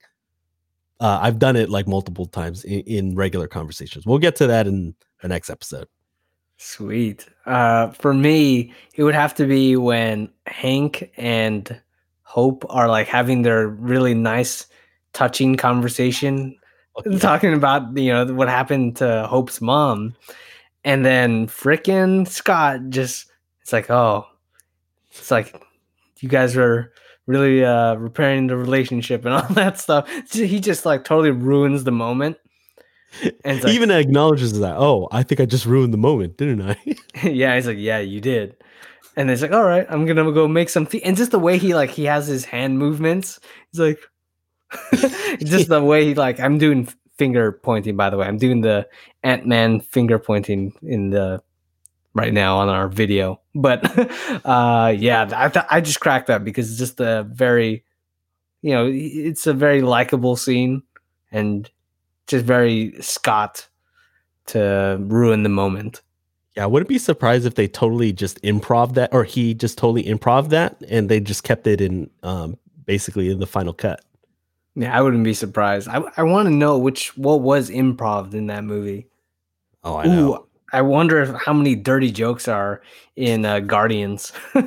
Uh, 1.00 1.20
I've 1.22 1.40
done 1.40 1.56
it 1.56 1.70
like 1.70 1.88
multiple 1.88 2.26
times 2.26 2.64
in, 2.64 2.80
in 2.82 3.16
regular 3.16 3.48
conversations. 3.48 4.06
We'll 4.06 4.20
get 4.20 4.38
to 4.38 4.48
that 4.48 4.68
in 4.68 4.96
the 5.22 5.28
next 5.28 5.50
episode. 5.50 5.88
Sweet. 6.66 7.28
Uh, 7.46 7.90
for 7.92 8.14
me, 8.14 8.74
it 8.96 9.04
would 9.04 9.14
have 9.14 9.36
to 9.36 9.46
be 9.46 9.76
when 9.76 10.30
Hank 10.48 11.12
and 11.18 11.78
Hope 12.22 12.66
are 12.70 12.88
like 12.88 13.08
having 13.08 13.42
their 13.42 13.68
really 13.68 14.14
nice, 14.14 14.66
touching 15.12 15.58
conversation, 15.58 16.56
talking 17.20 17.54
about 17.54 17.96
you 17.98 18.14
know 18.14 18.34
what 18.34 18.48
happened 18.48 18.96
to 18.96 19.28
Hope's 19.28 19.60
mom, 19.60 20.16
and 20.86 21.06
then 21.06 21.48
frickin' 21.48 22.30
Scott 22.30 22.80
just 22.88 23.30
it's 23.62 23.74
like 23.74 23.90
oh, 23.90 24.26
it's 25.12 25.32
like 25.32 25.62
you 26.22 26.30
guys 26.30 26.56
were 26.56 26.94
really 27.28 27.64
uh 27.66 27.96
repairing 27.96 28.48
the 28.48 28.56
relationship 28.56 29.26
and 29.26 29.34
all 29.36 29.50
that 29.50 29.80
stuff. 29.80 30.10
He 30.32 30.62
just 30.62 30.86
like 30.86 31.04
totally 31.04 31.32
ruins 31.32 31.84
the 31.84 31.92
moment. 31.92 32.38
And 33.46 33.58
He 33.60 33.64
like, 33.64 33.74
even 33.74 33.92
acknowledges 33.92 34.60
that. 34.60 34.76
Oh, 34.78 35.08
I 35.12 35.24
think 35.24 35.40
I 35.40 35.46
just 35.46 35.66
ruined 35.66 35.94
the 35.94 35.98
moment, 35.98 36.38
didn't 36.38 36.62
I? 36.62 36.78
yeah, 37.24 37.56
he's 37.56 37.68
like, 37.68 37.78
yeah, 37.78 38.00
you 38.00 38.20
did. 38.20 38.58
And 39.16 39.30
it's 39.30 39.42
like, 39.42 39.52
all 39.52 39.64
right, 39.64 39.86
I'm 39.90 40.06
gonna 40.06 40.32
go 40.32 40.48
make 40.48 40.70
some. 40.70 40.88
Th-. 40.88 41.04
And 41.06 41.16
just 41.16 41.32
the 41.32 41.40
way 41.40 41.58
he 41.58 41.76
like 41.76 41.92
he 41.92 42.06
has 42.06 42.26
his 42.26 42.46
hand 42.46 42.80
movements, 42.80 43.40
he's 43.72 43.80
like, 43.80 44.00
just 45.40 45.70
the 45.70 45.84
way 45.84 46.06
he 46.06 46.16
like. 46.16 46.40
I'm 46.40 46.58
doing 46.58 46.88
finger 47.18 47.52
pointing. 47.52 47.96
By 47.96 48.10
the 48.10 48.18
way, 48.18 48.26
I'm 48.26 48.38
doing 48.38 48.62
the 48.62 48.88
Ant 49.22 49.46
Man 49.46 49.82
finger 49.82 50.18
pointing 50.18 50.74
in 50.82 51.12
the 51.12 51.44
right 52.16 52.34
now 52.34 52.58
on 52.58 52.70
our 52.70 52.88
video. 52.88 53.40
But 53.54 53.84
uh 54.46 54.94
yeah, 54.98 55.30
I 55.32 55.50
th- 55.50 55.66
I 55.70 55.82
just 55.82 56.00
cracked 56.00 56.28
that 56.28 56.44
because 56.44 56.70
it's 56.70 56.80
just 56.80 57.00
a 57.00 57.24
very, 57.30 57.84
you 58.62 58.74
know, 58.74 58.90
it's 58.92 59.46
a 59.46 59.54
very 59.54 59.82
likable 59.82 60.36
scene 60.36 60.84
and 61.32 61.70
just 62.28 62.46
very 62.46 62.94
Scott 63.02 63.68
to 64.48 64.98
ruin 65.00 65.44
the 65.44 65.50
moment. 65.50 66.02
Yeah, 66.56 66.64
I 66.64 66.68
wouldn't 66.68 66.90
be 66.90 67.00
surprised 67.00 67.46
if 67.46 67.56
they 67.56 67.68
totally 67.68 68.14
just 68.14 68.42
improv 68.44 68.94
that, 68.94 69.12
or 69.14 69.24
he 69.24 69.54
just 69.54 69.78
totally 69.78 70.04
improv 70.04 70.50
that, 70.50 70.78
and 70.88 71.10
they 71.10 71.20
just 71.20 71.44
kept 71.44 71.66
it 71.66 71.82
in, 71.82 72.10
um, 72.22 72.58
basically 72.86 73.32
in 73.32 73.40
the 73.40 73.48
final 73.48 73.74
cut. 73.74 74.04
Yeah, 74.76 74.96
I 74.96 75.02
wouldn't 75.02 75.24
be 75.24 75.34
surprised. 75.34 75.88
I 75.88 76.02
I 76.18 76.24
want 76.24 76.48
to 76.48 76.54
know 76.54 76.78
which 76.78 77.18
what 77.18 77.42
was 77.42 77.70
improv 77.70 78.34
in 78.34 78.48
that 78.48 78.64
movie. 78.64 79.08
Oh, 79.84 79.98
I 79.98 80.06
know. 80.06 80.34
Ooh, 80.34 80.48
I 80.72 80.82
wonder 80.82 81.22
if, 81.22 81.30
how 81.42 81.54
many 81.54 81.76
dirty 81.76 82.12
jokes 82.12 82.48
are 82.48 82.82
in 83.16 83.46
uh, 83.46 83.60
Guardians. 83.60 84.32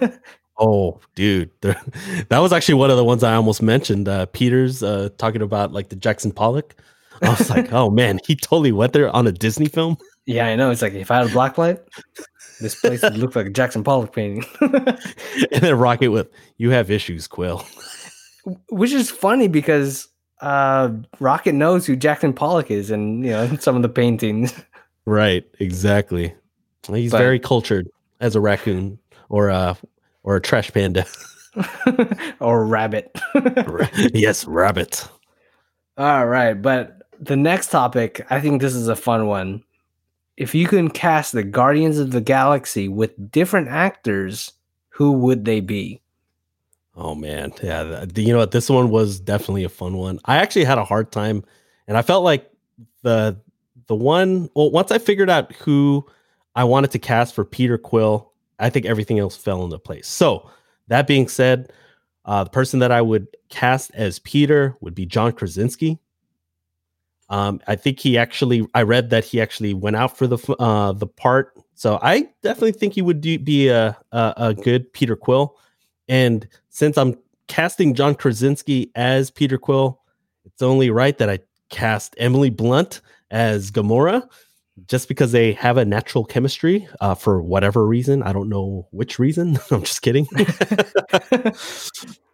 Oh, 0.58 1.00
dude, 1.14 1.50
that 1.60 2.38
was 2.38 2.52
actually 2.52 2.76
one 2.76 2.90
of 2.90 2.96
the 2.96 3.04
ones 3.04 3.22
I 3.22 3.34
almost 3.34 3.60
mentioned. 3.60 4.08
Uh, 4.08 4.26
Peter's 4.26 4.82
uh, 4.82 5.10
talking 5.18 5.42
about 5.42 5.72
like 5.72 5.90
the 5.90 5.96
Jackson 5.96 6.32
Pollock. 6.32 6.74
I 7.22 7.30
was 7.30 7.50
like, 7.50 7.72
oh 7.72 7.90
man, 7.90 8.20
he 8.26 8.34
totally 8.36 8.72
went 8.72 8.92
there 8.92 9.08
on 9.14 9.26
a 9.26 9.32
Disney 9.32 9.66
film. 9.66 9.96
yeah, 10.26 10.46
I 10.46 10.56
know. 10.56 10.70
It's 10.70 10.82
like 10.82 10.92
if 10.94 11.10
I 11.10 11.18
had 11.18 11.26
a 11.30 11.32
black 11.32 11.58
light, 11.58 11.78
this 12.60 12.74
place 12.80 13.02
would 13.02 13.16
look 13.18 13.36
like 13.36 13.46
a 13.46 13.50
Jackson 13.50 13.82
Pollock 13.84 14.12
painting. 14.14 14.44
and 14.60 14.98
then 15.62 15.78
Rocket 15.78 16.08
with, 16.10 16.28
"You 16.58 16.70
have 16.70 16.90
issues, 16.90 17.26
Quill." 17.28 17.64
Which 18.70 18.92
is 18.92 19.10
funny 19.10 19.48
because 19.48 20.08
uh, 20.40 20.90
Rocket 21.20 21.52
knows 21.54 21.86
who 21.86 21.96
Jackson 21.96 22.32
Pollock 22.32 22.70
is, 22.70 22.90
and 22.90 23.24
you 23.24 23.30
know 23.32 23.56
some 23.60 23.76
of 23.76 23.82
the 23.82 23.88
paintings. 23.88 24.54
right, 25.04 25.44
exactly. 25.60 26.34
He's 26.88 27.10
But- 27.12 27.18
very 27.18 27.38
cultured 27.40 27.88
as 28.20 28.36
a 28.36 28.40
raccoon 28.40 28.98
or 29.28 29.48
a 29.48 29.76
or 30.22 30.36
a 30.36 30.40
trash 30.40 30.72
panda. 30.72 31.04
or 32.40 32.66
rabbit. 32.66 33.16
yes, 34.12 34.44
rabbit. 34.44 35.08
All 35.98 36.26
right, 36.26 36.52
but 36.54 36.95
the 37.20 37.36
next 37.36 37.70
topic, 37.70 38.24
I 38.30 38.40
think 38.40 38.60
this 38.60 38.74
is 38.74 38.88
a 38.88 38.96
fun 38.96 39.26
one. 39.26 39.62
If 40.36 40.54
you 40.54 40.66
can 40.66 40.90
cast 40.90 41.32
the 41.32 41.42
Guardians 41.42 41.98
of 41.98 42.10
the 42.10 42.20
Galaxy 42.20 42.88
with 42.88 43.30
different 43.30 43.68
actors, 43.68 44.52
who 44.90 45.12
would 45.12 45.44
they 45.44 45.60
be? 45.60 46.00
Oh 46.94 47.14
man, 47.14 47.52
yeah. 47.62 48.04
th- 48.06 48.26
You 48.26 48.32
know 48.32 48.38
what? 48.40 48.52
This 48.52 48.70
one 48.70 48.90
was 48.90 49.20
definitely 49.20 49.64
a 49.64 49.68
fun 49.68 49.96
one. 49.96 50.18
I 50.24 50.36
actually 50.36 50.64
had 50.64 50.78
a 50.78 50.84
hard 50.84 51.12
time, 51.12 51.44
and 51.86 51.96
I 51.96 52.02
felt 52.02 52.24
like 52.24 52.50
the 53.02 53.38
the 53.86 53.94
one. 53.94 54.48
Well, 54.54 54.70
once 54.70 54.90
I 54.90 54.98
figured 54.98 55.30
out 55.30 55.52
who 55.56 56.06
I 56.54 56.64
wanted 56.64 56.90
to 56.92 56.98
cast 56.98 57.34
for 57.34 57.44
Peter 57.44 57.76
Quill, 57.78 58.32
I 58.58 58.70
think 58.70 58.86
everything 58.86 59.18
else 59.18 59.36
fell 59.36 59.62
into 59.64 59.78
place. 59.78 60.08
So 60.08 60.50
that 60.88 61.06
being 61.06 61.28
said, 61.28 61.70
uh, 62.24 62.44
the 62.44 62.50
person 62.50 62.80
that 62.80 62.92
I 62.92 63.02
would 63.02 63.28
cast 63.50 63.90
as 63.94 64.18
Peter 64.20 64.76
would 64.80 64.94
be 64.94 65.04
John 65.06 65.32
Krasinski. 65.32 65.98
Um, 67.28 67.60
I 67.66 67.76
think 67.76 68.00
he 68.00 68.16
actually. 68.16 68.66
I 68.74 68.82
read 68.82 69.10
that 69.10 69.24
he 69.24 69.40
actually 69.40 69.74
went 69.74 69.96
out 69.96 70.16
for 70.16 70.26
the 70.26 70.38
uh, 70.58 70.92
the 70.92 71.06
part, 71.06 71.54
so 71.74 71.98
I 72.00 72.28
definitely 72.42 72.72
think 72.72 72.94
he 72.94 73.02
would 73.02 73.20
do, 73.20 73.38
be 73.38 73.68
a, 73.68 73.96
a 74.12 74.34
a 74.36 74.54
good 74.54 74.92
Peter 74.92 75.16
Quill. 75.16 75.56
And 76.08 76.46
since 76.68 76.96
I'm 76.96 77.16
casting 77.48 77.94
John 77.94 78.14
Krasinski 78.14 78.92
as 78.94 79.30
Peter 79.30 79.58
Quill, 79.58 80.00
it's 80.44 80.62
only 80.62 80.90
right 80.90 81.18
that 81.18 81.28
I 81.28 81.40
cast 81.68 82.14
Emily 82.18 82.50
Blunt 82.50 83.00
as 83.32 83.72
Gamora, 83.72 84.28
just 84.86 85.08
because 85.08 85.32
they 85.32 85.52
have 85.54 85.76
a 85.78 85.84
natural 85.84 86.24
chemistry 86.24 86.88
uh, 87.00 87.16
for 87.16 87.42
whatever 87.42 87.86
reason. 87.86 88.22
I 88.22 88.32
don't 88.32 88.48
know 88.48 88.86
which 88.92 89.18
reason. 89.18 89.58
I'm 89.72 89.82
just 89.82 90.02
kidding. 90.02 90.28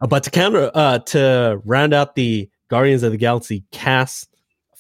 But 0.09 0.25
to 0.25 0.31
counter, 0.31 0.71
uh, 0.75 0.99
to 0.99 1.61
round 1.65 1.95
out 1.95 2.17
the 2.17 2.51
Guardians 2.69 3.05
of 3.05 3.13
the 3.13 3.19
Galaxy 3.19 3.65
cast 3.71 4.29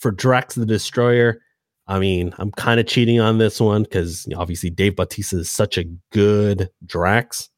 for 0.03 0.11
Drax 0.11 0.57
the 0.57 0.66
Destroyer, 0.66 1.41
I 1.87 1.99
mean, 1.99 2.35
I'm 2.39 2.51
kind 2.53 2.81
of 2.81 2.87
cheating 2.87 3.20
on 3.20 3.39
this 3.39 3.61
one 3.61 3.85
because 3.85 4.27
obviously 4.37 4.69
Dave 4.69 4.97
Bautista 4.97 5.39
is 5.39 5.51
such 5.51 5.79
a 5.79 5.85
good 6.11 6.69
Drax. 6.85 7.49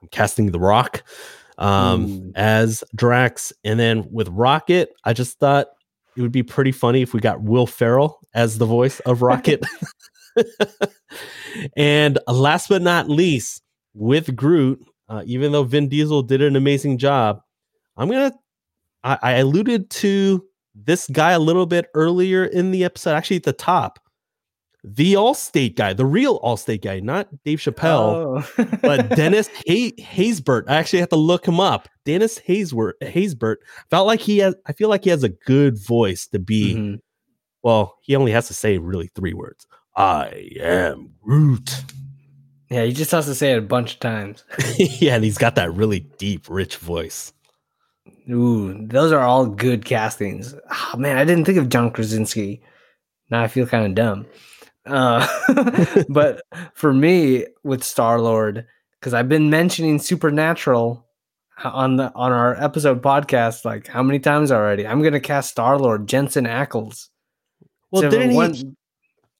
I'm 0.00 0.08
casting 0.08 0.52
The 0.52 0.60
Rock 0.60 1.02
um, 1.58 2.04
Ooh. 2.06 2.32
as 2.36 2.84
Drax, 2.94 3.52
and 3.64 3.78
then 3.78 4.06
with 4.10 4.28
Rocket, 4.28 4.90
I 5.04 5.12
just 5.12 5.38
thought 5.40 5.66
it 6.16 6.22
would 6.22 6.32
be 6.32 6.44
pretty 6.44 6.72
funny 6.72 7.02
if 7.02 7.12
we 7.12 7.20
got 7.20 7.42
Will 7.42 7.66
Ferrell 7.66 8.20
as 8.32 8.58
the 8.58 8.66
voice 8.66 9.00
of 9.00 9.22
Rocket. 9.22 9.64
and 11.76 12.18
last 12.28 12.68
but 12.68 12.82
not 12.82 13.08
least, 13.08 13.62
with 13.94 14.36
Groot, 14.36 14.84
uh, 15.08 15.22
even 15.26 15.50
though 15.50 15.64
Vin 15.64 15.88
Diesel 15.88 16.22
did 16.22 16.42
an 16.42 16.54
amazing 16.54 16.98
job, 16.98 17.40
I'm 17.96 18.08
gonna. 18.08 18.32
I, 19.02 19.18
I 19.22 19.32
alluded 19.34 19.90
to 19.90 20.44
this 20.84 21.06
guy 21.08 21.32
a 21.32 21.38
little 21.38 21.66
bit 21.66 21.86
earlier 21.94 22.44
in 22.44 22.70
the 22.70 22.84
episode, 22.84 23.14
actually 23.14 23.36
at 23.36 23.42
the 23.44 23.52
top. 23.52 23.98
The 24.84 25.14
Allstate 25.14 25.74
guy, 25.74 25.92
the 25.92 26.06
real 26.06 26.38
Allstate 26.40 26.82
guy, 26.82 27.00
not 27.00 27.28
Dave 27.44 27.58
Chappelle 27.58 28.44
Oh. 28.56 28.78
but 28.80 29.08
Dennis 29.16 29.48
Hay- 29.66 29.92
Haysbert, 29.98 30.64
I 30.68 30.76
actually 30.76 31.00
have 31.00 31.08
to 31.08 31.16
look 31.16 31.46
him 31.46 31.58
up. 31.58 31.88
Dennis 32.04 32.38
Haysbert, 32.38 32.92
Haysbert 33.02 33.56
felt 33.90 34.06
like 34.06 34.20
he 34.20 34.38
has. 34.38 34.54
I 34.66 34.72
feel 34.72 34.88
like 34.88 35.02
he 35.04 35.10
has 35.10 35.24
a 35.24 35.28
good 35.30 35.76
voice 35.84 36.28
to 36.28 36.38
be. 36.38 36.74
Mhm. 36.76 36.98
Well, 37.62 37.96
he 38.02 38.14
only 38.14 38.30
has 38.32 38.46
to 38.48 38.54
say 38.54 38.78
really 38.78 39.10
three 39.16 39.34
words. 39.34 39.66
I 39.96 40.48
am 40.60 41.10
Groot. 41.22 41.82
Yeah, 42.70 42.84
he 42.84 42.92
just 42.92 43.10
has 43.10 43.26
to 43.26 43.34
say 43.34 43.52
it 43.52 43.58
a 43.58 43.62
bunch 43.62 43.94
of 43.94 44.00
times. 44.00 44.44
yeah, 44.78 45.16
and 45.16 45.24
he's 45.24 45.38
got 45.38 45.56
that 45.56 45.74
really 45.74 46.00
deep, 46.18 46.46
rich 46.48 46.76
voice. 46.76 47.32
Ooh, 48.30 48.86
those 48.86 49.12
are 49.12 49.20
all 49.20 49.46
good 49.46 49.84
castings. 49.84 50.54
Oh, 50.70 50.96
man, 50.96 51.16
I 51.16 51.24
didn't 51.24 51.44
think 51.44 51.58
of 51.58 51.68
John 51.68 51.90
Krasinski. 51.90 52.62
Now 53.30 53.42
I 53.42 53.48
feel 53.48 53.66
kind 53.66 53.86
of 53.86 53.94
dumb. 53.94 54.26
Uh, 54.86 55.26
but 56.08 56.42
for 56.74 56.92
me, 56.92 57.46
with 57.64 57.82
Star 57.82 58.20
Lord, 58.20 58.66
because 58.98 59.14
I've 59.14 59.28
been 59.28 59.50
mentioning 59.50 59.98
Supernatural 59.98 61.04
on 61.64 61.96
the 61.96 62.12
on 62.14 62.32
our 62.32 62.54
episode 62.62 63.02
podcast, 63.02 63.64
like 63.64 63.86
how 63.86 64.02
many 64.02 64.18
times 64.18 64.52
already? 64.52 64.86
I'm 64.86 65.02
gonna 65.02 65.20
cast 65.20 65.50
Star 65.50 65.78
Lord 65.78 66.06
Jensen 66.06 66.44
Ackles. 66.44 67.08
Well, 67.90 68.02
So 68.02 68.10
didn't 68.10 68.30
he? 68.52 68.74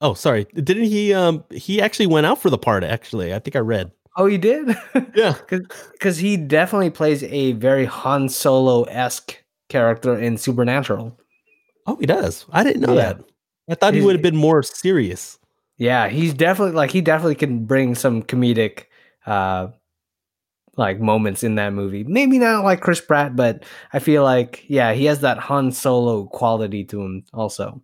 Oh, 0.00 0.14
sorry. 0.14 0.46
Didn't 0.54 0.84
he? 0.84 1.12
Um, 1.12 1.44
he 1.50 1.80
actually 1.82 2.06
went 2.06 2.26
out 2.26 2.40
for 2.40 2.50
the 2.50 2.58
part. 2.58 2.84
Actually, 2.84 3.34
I 3.34 3.38
think 3.40 3.56
I 3.56 3.60
read. 3.60 3.90
Oh, 4.16 4.26
he 4.26 4.38
did. 4.38 4.76
Yeah. 5.14 5.34
because 5.48 6.16
he 6.18 6.36
definitely 6.36 6.90
plays 6.90 7.22
a 7.24 7.52
very 7.52 7.84
Han 7.84 8.28
Solo 8.28 8.84
esque 8.84 9.42
character 9.68 10.16
in 10.18 10.36
Supernatural. 10.38 11.18
Oh, 11.86 11.96
he 11.96 12.06
does. 12.06 12.44
I 12.52 12.64
didn't 12.64 12.82
know 12.82 12.94
Yeah. 12.94 13.14
that. 13.14 13.24
I 13.70 13.74
thought 13.74 13.94
he 13.94 14.00
would 14.00 14.14
have 14.14 14.22
been 14.22 14.36
more 14.36 14.62
serious. 14.62 15.38
Yeah, 15.76 16.08
he's 16.08 16.34
definitely 16.34 16.74
like 16.74 16.90
he 16.90 17.00
definitely 17.00 17.34
can 17.36 17.64
bring 17.66 17.94
some 17.94 18.22
comedic 18.22 18.84
uh 19.26 19.68
like 20.76 21.00
moments 21.00 21.42
in 21.42 21.56
that 21.56 21.72
movie. 21.72 22.04
Maybe 22.04 22.38
not 22.38 22.64
like 22.64 22.80
Chris 22.80 23.00
Pratt, 23.00 23.34
but 23.36 23.64
I 23.92 23.98
feel 23.98 24.22
like 24.22 24.64
yeah, 24.68 24.92
he 24.92 25.04
has 25.06 25.20
that 25.20 25.38
Han 25.38 25.70
Solo 25.72 26.26
quality 26.26 26.84
to 26.84 27.02
him 27.02 27.24
also. 27.34 27.82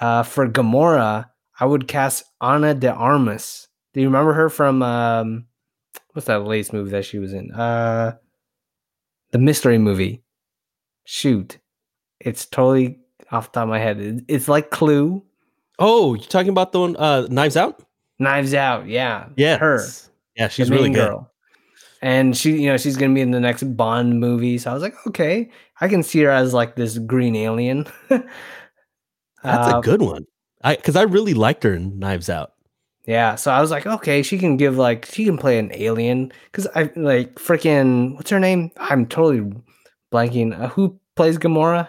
Uh 0.00 0.22
for 0.22 0.48
Gamora, 0.48 1.30
I 1.58 1.66
would 1.66 1.86
cast 1.88 2.24
Ana 2.40 2.74
de 2.74 2.90
Armas. 2.92 3.68
Do 3.92 4.00
you 4.00 4.06
remember 4.06 4.32
her 4.32 4.48
from 4.48 4.82
um 4.82 5.46
what's 6.12 6.26
that 6.26 6.44
latest 6.44 6.72
movie 6.72 6.90
that 6.90 7.04
she 7.04 7.18
was 7.18 7.32
in? 7.32 7.50
Uh 7.52 8.16
the 9.32 9.38
mystery 9.38 9.78
movie. 9.78 10.22
Shoot. 11.04 11.58
It's 12.20 12.46
totally 12.46 12.98
off 13.32 13.52
the 13.52 13.60
top 13.60 13.62
of 13.64 13.68
my 13.68 13.78
head. 13.78 14.24
It's 14.28 14.48
like 14.48 14.70
Clue. 14.70 15.22
Oh, 15.78 16.14
you're 16.14 16.24
talking 16.26 16.50
about 16.50 16.72
the 16.72 16.80
one? 16.80 16.96
Uh, 16.96 17.26
Knives 17.30 17.56
Out. 17.56 17.82
Knives 18.18 18.52
Out, 18.52 18.86
yeah. 18.86 19.28
Yeah, 19.36 19.56
Her. 19.56 19.82
Yeah, 20.36 20.48
she's 20.48 20.68
the 20.68 20.74
really 20.74 20.90
good. 20.90 21.08
girl. 21.08 21.32
And 22.02 22.36
she, 22.36 22.60
you 22.62 22.68
know, 22.68 22.76
she's 22.76 22.96
gonna 22.96 23.14
be 23.14 23.20
in 23.22 23.30
the 23.30 23.40
next 23.40 23.62
Bond 23.76 24.20
movie. 24.20 24.58
So 24.58 24.70
I 24.70 24.74
was 24.74 24.82
like, 24.82 24.94
okay, 25.06 25.50
I 25.80 25.88
can 25.88 26.02
see 26.02 26.20
her 26.22 26.30
as 26.30 26.52
like 26.52 26.76
this 26.76 26.98
green 26.98 27.34
alien. 27.36 27.86
That's 28.08 28.24
Uh, 29.44 29.78
a 29.78 29.80
good 29.82 30.02
one. 30.02 30.24
I 30.62 30.76
because 30.76 30.96
I 30.96 31.02
really 31.02 31.34
liked 31.34 31.62
her 31.64 31.72
in 31.74 31.98
Knives 31.98 32.28
Out. 32.28 32.52
Yeah, 33.10 33.34
so 33.34 33.50
I 33.50 33.60
was 33.60 33.72
like, 33.72 33.86
okay, 33.86 34.22
she 34.22 34.38
can 34.38 34.56
give 34.56 34.78
like 34.78 35.04
she 35.04 35.24
can 35.24 35.36
play 35.36 35.58
an 35.58 35.72
alien 35.74 36.30
because 36.44 36.68
I 36.76 36.92
like 36.94 37.34
freaking 37.34 38.14
what's 38.14 38.30
her 38.30 38.38
name? 38.38 38.70
I'm 38.76 39.04
totally 39.04 39.52
blanking. 40.12 40.56
Uh, 40.56 40.68
who 40.68 40.96
plays 41.16 41.36
Gamora? 41.36 41.88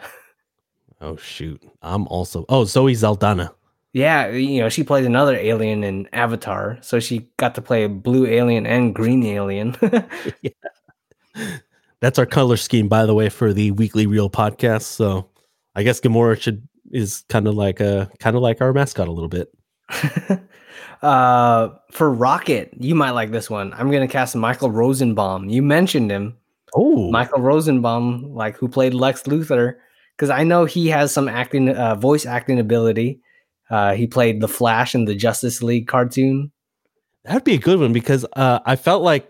Oh 1.00 1.18
shoot, 1.18 1.62
I'm 1.84 2.08
also. 2.08 2.44
Oh, 2.50 2.64
Zoe 2.64 2.96
Saldana. 2.96 3.54
Yeah, 3.94 4.30
you 4.30 4.62
know, 4.62 4.70
she 4.70 4.84
plays 4.84 5.06
another 5.06 5.36
alien 5.36 5.84
in 5.84 6.10
Avatar, 6.12 6.80
so 6.82 7.00
she 7.00 7.30
got 7.38 7.54
to 7.54 7.62
play 7.62 7.84
a 7.84 7.90
blue 7.90 8.26
alien 8.26 8.66
and 8.66 8.96
green 8.96 9.24
alien. 9.24 9.76
yeah. 10.42 10.50
That's 12.00 12.18
our 12.18 12.26
color 12.26 12.58
scheme, 12.58 12.88
by 12.88 13.06
the 13.06 13.14
way, 13.14 13.30
for 13.30 13.54
the 13.54 13.70
Weekly 13.70 14.08
Reel 14.08 14.32
podcast. 14.32 14.84
So 14.84 15.30
I 15.76 15.84
guess 15.84 16.02
Gamora 16.02 16.42
should 16.42 16.68
is 16.92 17.26
kind 17.30 17.48
of 17.48 17.54
like 17.54 17.80
a 17.80 18.10
kind 18.18 18.36
of 18.36 18.42
like 18.42 18.60
our 18.60 18.74
mascot 18.74 19.08
a 19.08 19.12
little 19.12 19.30
bit. 19.30 19.54
uh 21.02 21.70
for 21.92 22.12
Rocket, 22.12 22.74
you 22.80 22.96
might 22.96 23.12
like 23.12 23.32
this 23.32 23.50
one. 23.50 23.74
I'm 23.74 23.92
gonna 23.92 24.08
cast 24.08 24.36
Michael 24.36 24.72
Rosenbaum. 24.72 25.50
You 25.50 25.62
mentioned 25.62 26.12
him. 26.12 26.38
Oh, 26.74 27.12
Michael 27.12 27.42
Rosenbaum, 27.42 28.34
like 28.34 28.56
who 28.58 28.68
played 28.68 28.94
Lex 28.94 29.24
Luthor, 29.24 29.76
because 30.16 30.30
I 30.30 30.44
know 30.44 30.66
he 30.66 30.88
has 30.88 31.12
some 31.12 31.28
acting, 31.28 31.70
uh, 31.70 31.96
voice 31.96 32.26
acting 32.26 32.60
ability. 32.60 33.20
Uh, 33.70 33.94
he 33.94 34.08
played 34.08 34.42
the 34.42 34.48
Flash 34.48 34.96
in 34.96 35.06
the 35.06 35.16
Justice 35.16 35.62
League 35.64 35.88
cartoon. 35.88 36.52
that'd 37.26 37.44
be 37.44 37.56
a 37.56 37.58
good 37.58 37.80
one 37.80 37.94
because 37.94 38.26
uh, 38.36 38.60
I 38.66 38.76
felt 38.76 39.02
like 39.04 39.28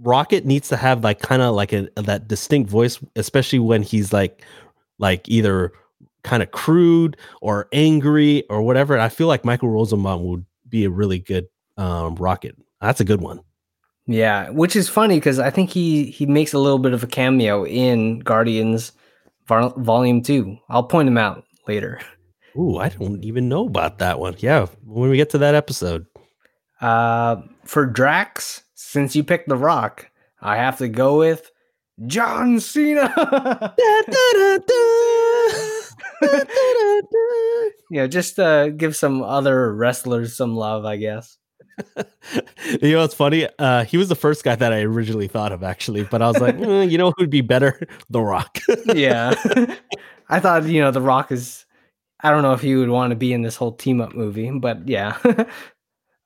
Rocket 0.00 0.44
needs 0.44 0.68
to 0.68 0.76
have 0.76 1.04
like 1.04 1.20
kind 1.20 1.42
of 1.42 1.54
like 1.54 1.72
a 1.72 1.88
that 1.96 2.28
distinct 2.28 2.70
voice, 2.70 2.98
especially 3.16 3.60
when 3.60 3.82
he's 3.82 4.12
like 4.12 4.42
like 4.98 5.28
either 5.28 5.72
kind 6.24 6.42
of 6.42 6.50
crude 6.50 7.16
or 7.40 7.68
angry 7.72 8.44
or 8.50 8.62
whatever. 8.62 8.98
I 8.98 9.08
feel 9.08 9.28
like 9.28 9.44
Michael 9.44 9.68
Rosenbaum 9.70 10.24
would 10.24 10.44
be 10.68 10.84
a 10.84 10.90
really 10.90 11.18
good 11.18 11.46
um, 11.76 12.14
Rocket. 12.16 12.56
That's 12.80 13.00
a 13.00 13.04
good 13.04 13.20
one. 13.20 13.40
Yeah, 14.06 14.50
which 14.50 14.74
is 14.74 14.88
funny 14.88 15.16
because 15.16 15.38
I 15.38 15.50
think 15.50 15.70
he 15.70 16.10
he 16.10 16.24
makes 16.26 16.52
a 16.54 16.58
little 16.58 16.78
bit 16.78 16.94
of 16.94 17.02
a 17.02 17.06
cameo 17.06 17.66
in 17.66 18.20
Guardians 18.20 18.92
Vol- 19.46 19.74
Volume 19.76 20.22
Two. 20.22 20.56
I'll 20.68 20.84
point 20.84 21.08
him 21.08 21.18
out 21.18 21.44
later. 21.66 22.00
Ooh, 22.56 22.78
I 22.78 22.88
don't 22.88 23.22
even 23.22 23.48
know 23.48 23.66
about 23.66 23.98
that 23.98 24.18
one. 24.18 24.34
Yeah, 24.38 24.66
when 24.84 25.10
we 25.10 25.16
get 25.16 25.30
to 25.30 25.38
that 25.38 25.54
episode. 25.54 26.06
Uh, 26.80 27.42
for 27.64 27.84
Drax, 27.84 28.62
since 28.74 29.14
you 29.14 29.22
picked 29.22 29.48
The 29.48 29.56
Rock, 29.56 30.10
I 30.40 30.56
have 30.56 30.78
to 30.78 30.88
go 30.88 31.18
with 31.18 31.50
John 32.06 32.60
Cena. 32.60 33.12
yeah, 37.90 38.06
just 38.06 38.38
uh, 38.38 38.68
give 38.70 38.96
some 38.96 39.22
other 39.22 39.74
wrestlers 39.74 40.36
some 40.36 40.56
love, 40.56 40.84
I 40.84 40.96
guess. 40.96 41.38
you 42.82 42.92
know 42.92 43.00
what's 43.00 43.14
funny? 43.14 43.48
Uh, 43.58 43.84
he 43.84 43.96
was 43.96 44.08
the 44.08 44.16
first 44.16 44.44
guy 44.44 44.56
that 44.56 44.72
I 44.72 44.80
originally 44.82 45.28
thought 45.28 45.52
of, 45.52 45.62
actually, 45.62 46.04
but 46.04 46.22
I 46.22 46.28
was 46.28 46.40
like, 46.40 46.56
mm, 46.56 46.90
you 46.90 46.98
know 46.98 47.12
who'd 47.16 47.30
be 47.30 47.40
better? 47.40 47.80
The 48.10 48.20
Rock. 48.20 48.58
yeah, 48.86 49.34
I 50.28 50.40
thought 50.40 50.64
you 50.64 50.80
know 50.80 50.90
The 50.90 51.02
Rock 51.02 51.30
is. 51.32 51.64
I 52.20 52.30
don't 52.30 52.42
know 52.42 52.52
if 52.52 52.62
he 52.62 52.74
would 52.74 52.88
want 52.88 53.10
to 53.10 53.16
be 53.16 53.32
in 53.32 53.42
this 53.42 53.54
whole 53.54 53.72
team 53.72 54.00
up 54.00 54.12
movie, 54.12 54.50
but 54.50 54.88
yeah. 54.88 55.18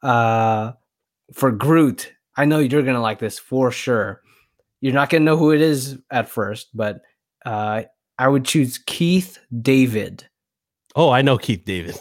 uh, 0.02 0.72
for 1.34 1.50
Groot, 1.50 2.12
I 2.34 2.46
know 2.46 2.60
you're 2.60 2.82
gonna 2.82 3.02
like 3.02 3.18
this 3.18 3.38
for 3.38 3.70
sure. 3.70 4.22
You're 4.80 4.94
not 4.94 5.10
gonna 5.10 5.24
know 5.24 5.36
who 5.36 5.52
it 5.52 5.60
is 5.60 5.98
at 6.10 6.30
first, 6.30 6.74
but 6.74 7.02
uh, 7.44 7.82
I 8.22 8.28
would 8.28 8.44
choose 8.44 8.78
Keith 8.86 9.40
David. 9.62 10.28
Oh, 10.94 11.10
I 11.10 11.22
know 11.22 11.38
Keith 11.38 11.64
David. 11.64 11.96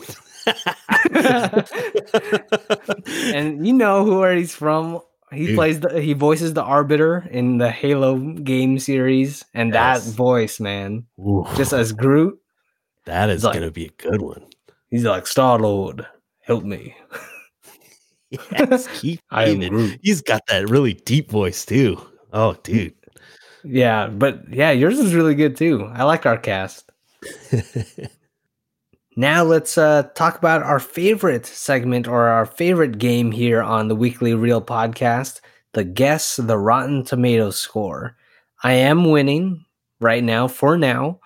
and 3.34 3.66
you 3.66 3.74
know 3.74 4.06
who 4.06 4.20
where 4.20 4.36
he's 4.36 4.54
from. 4.54 5.00
He 5.32 5.48
Dude. 5.48 5.56
plays 5.56 5.80
the 5.80 6.00
he 6.00 6.14
voices 6.14 6.54
the 6.54 6.62
arbiter 6.62 7.28
in 7.32 7.58
the 7.58 7.72
Halo 7.72 8.20
game 8.20 8.78
series, 8.78 9.44
and 9.56 9.74
yes. 9.74 10.06
that 10.06 10.14
voice, 10.14 10.60
man, 10.60 11.08
Ooh. 11.20 11.48
just 11.56 11.74
as 11.74 11.92
Groot. 11.92 12.38
That 13.06 13.32
is 13.32 13.44
like, 13.44 13.56
gonna 13.56 13.72
be 13.72 13.88
a 13.88 14.04
good 14.04 14.22
one. 14.22 14.46
He's 14.92 15.04
like 15.04 15.26
Star 15.26 15.58
Lord, 15.58 16.06
help 16.42 16.64
me. 16.64 16.96
yes, 18.52 18.88
Keith 19.00 19.24
I 19.32 19.46
am 19.46 19.70
Groot. 19.70 20.00
He's 20.04 20.22
got 20.22 20.46
that 20.50 20.70
really 20.70 20.94
deep 20.94 21.32
voice 21.32 21.66
too. 21.66 22.00
Oh, 22.32 22.56
dude. 22.62 22.94
Yeah, 23.64 24.08
but 24.08 24.52
yeah, 24.52 24.72
yours 24.72 25.00
is 25.00 25.14
really 25.14 25.36
good 25.36 25.56
too. 25.56 25.90
I 25.94 26.04
like 26.04 26.26
our 26.26 26.38
cast. 26.38 26.90
now 29.16 29.44
let's 29.44 29.78
uh, 29.78 30.04
talk 30.16 30.38
about 30.38 30.64
our 30.64 30.80
favorite 30.80 31.46
segment 31.46 32.08
or 32.08 32.28
our 32.28 32.46
favorite 32.46 32.98
game 32.98 33.32
here 33.32 33.62
on 33.62 33.88
the 33.88 33.96
Weekly 33.96 34.34
Reel 34.34 34.62
podcast 34.62 35.42
the 35.74 35.84
Guess 35.84 36.36
the 36.36 36.58
Rotten 36.58 37.04
Tomatoes 37.06 37.58
score. 37.58 38.18
I 38.64 38.74
am 38.74 39.10
winning 39.10 39.64
right 40.00 40.24
now 40.24 40.48
for 40.48 40.78
now, 40.78 41.20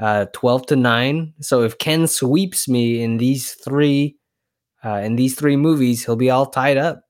uh, 0.00 0.26
12 0.32 0.66
to 0.66 0.76
9. 0.76 1.34
So 1.40 1.62
if 1.62 1.78
Ken 1.78 2.06
sweeps 2.06 2.68
me 2.68 3.02
in 3.02 3.18
these 3.18 3.52
three 3.52 4.16
uh, 4.84 4.96
in 5.04 5.14
these 5.14 5.36
three 5.36 5.56
movies, 5.56 6.04
he'll 6.04 6.16
be 6.16 6.30
all 6.30 6.46
tied 6.46 6.76
up. 6.76 7.04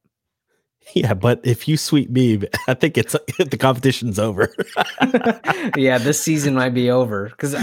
Yeah, 0.95 1.15
but 1.15 1.41
if 1.43 1.69
you 1.69 1.77
sweep 1.77 2.11
me, 2.11 2.43
I 2.69 2.75
think 2.75 2.99
it's 2.99 3.13
the 3.39 3.57
competition's 3.59 4.19
over. 4.19 4.53
yeah, 5.77 5.99
this 5.99 6.21
season 6.21 6.55
might 6.55 6.75
be 6.75 6.91
over 6.91 7.29
because 7.31 7.55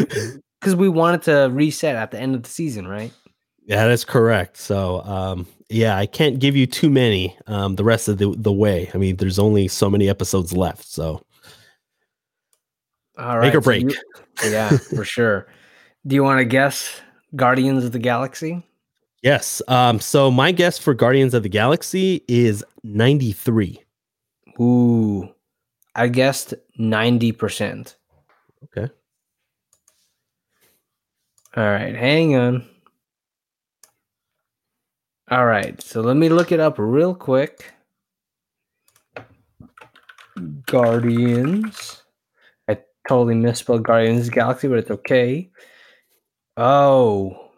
because 0.60 0.76
we 0.76 0.90
wanted 0.90 1.22
to 1.24 1.50
reset 1.52 1.96
at 1.96 2.12
the 2.12 2.20
end 2.20 2.34
of 2.34 2.44
the 2.44 2.50
season, 2.50 2.88
right? 2.88 3.14
Yeah, 3.66 3.88
that's 3.88 4.04
correct. 4.04 4.58
So, 4.58 5.04
um, 5.04 5.46
yeah, 5.70 5.96
I 5.96 6.08
can't 6.08 6.40
give 6.40 6.56
you 6.56 6.66
too 6.66 6.90
many 6.90 7.38
um, 7.46 7.76
the 7.76 7.84
rest 7.84 8.08
of 8.08 8.18
the, 8.18 8.34
the 8.36 8.52
way. 8.52 8.90
I 8.96 8.98
mean, 8.98 9.18
there's 9.18 9.38
only 9.38 9.68
so 9.68 9.92
many 9.92 10.10
episodes 10.10 10.52
left. 10.52 10.88
So, 10.88 11.24
all 13.16 13.38
right, 13.38 13.48
make 13.48 13.56
or 13.56 13.62
break. 13.62 13.92
So 13.92 14.48
you, 14.48 14.52
yeah, 14.52 14.70
for 14.70 15.06
sure. 15.06 15.48
Do 16.08 16.16
you 16.16 16.24
want 16.24 16.40
to 16.40 16.46
guess 16.46 17.00
Guardians 17.36 17.86
of 17.86 17.92
the 17.92 18.00
Galaxy? 18.00 18.66
Yes. 19.22 19.62
Um, 19.68 20.00
so 20.00 20.32
my 20.32 20.52
guess 20.52 20.78
for 20.78 20.94
Guardians 20.94 21.34
of 21.34 21.44
the 21.44 21.50
Galaxy 21.50 22.24
is 22.28 22.64
93. 22.84 23.84
Ooh. 24.60 25.30
I 25.96 26.08
guessed 26.08 26.54
90%. 26.80 27.96
Okay. 28.66 28.94
All 31.56 31.64
right, 31.64 31.96
hang 31.96 32.36
on. 32.36 32.66
All 35.32 35.46
right, 35.46 35.82
so 35.82 36.02
let 36.02 36.16
me 36.16 36.30
look 36.30 36.52
it 36.52 36.60
up 36.60 36.76
real 36.78 37.14
quick. 37.14 37.74
Guardians. 40.66 42.04
I 42.68 42.80
totally 43.08 43.36
misspelled 43.36 43.84
Guardians 43.84 44.30
Galaxy, 44.30 44.68
but 44.68 44.80
it's 44.80 44.92
okay. 44.92 45.50
Oh, 46.56 47.49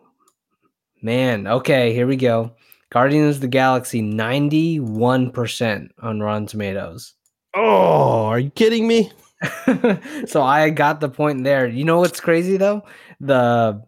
Man, 1.02 1.48
okay, 1.48 1.94
here 1.94 2.08
we 2.08 2.16
go. 2.16 2.56
Guardians 2.92 3.36
of 3.38 3.42
the 3.42 3.48
Galaxy, 3.48 4.02
91% 4.02 5.90
on 6.00 6.20
Rotten 6.20 6.46
Tomatoes. 6.46 7.14
Oh, 7.56 8.26
are 8.26 8.40
you 8.40 8.50
kidding 8.52 8.88
me? 8.88 9.12
so 10.28 10.44
I 10.44 10.70
got 10.70 11.00
the 11.00 11.10
point 11.10 11.44
there. 11.44 11.68
You 11.68 11.84
know 11.84 12.00
what's 12.00 12.20
crazy 12.20 12.58
though? 12.58 12.84
The 13.20 13.84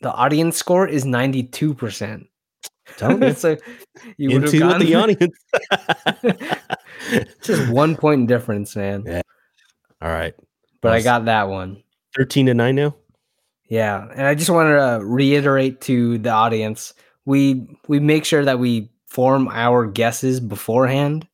the 0.00 0.12
audience 0.12 0.56
score 0.56 0.86
is 0.86 1.04
92%. 1.04 2.26
Tell 2.96 3.16
me. 3.16 3.32
so 3.34 3.56
you 4.16 4.30
Into 4.30 4.58
gotten... 4.58 4.86
the 4.86 4.94
audience. 4.94 5.36
Just 7.42 7.70
one 7.70 7.96
point 7.96 8.28
difference, 8.28 8.76
man. 8.76 9.04
Yeah. 9.06 9.22
All 10.00 10.10
right. 10.10 10.34
But 10.80 10.92
I 10.92 11.02
got 11.02 11.24
that 11.24 11.48
one. 11.48 11.82
13 12.16 12.46
to 12.46 12.54
9 12.54 12.74
now? 12.74 12.94
Yeah, 13.68 14.08
and 14.14 14.26
I 14.26 14.34
just 14.34 14.50
want 14.50 14.68
to 14.68 15.04
reiterate 15.04 15.80
to 15.82 16.18
the 16.18 16.30
audience, 16.30 16.94
we 17.26 17.66
we 17.86 18.00
make 18.00 18.24
sure 18.24 18.44
that 18.44 18.58
we 18.58 18.90
form 19.06 19.48
our 19.48 19.86
guesses 19.86 20.40
beforehand, 20.40 21.28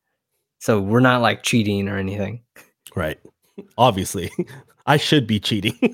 so 0.59 0.81
we're 0.81 0.99
not 0.99 1.21
like 1.21 1.43
cheating 1.43 1.87
or 1.87 1.97
anything. 1.97 2.41
Right. 2.95 3.19
Obviously, 3.77 4.31
I 4.85 4.97
should 4.97 5.27
be 5.27 5.39
cheating. 5.39 5.77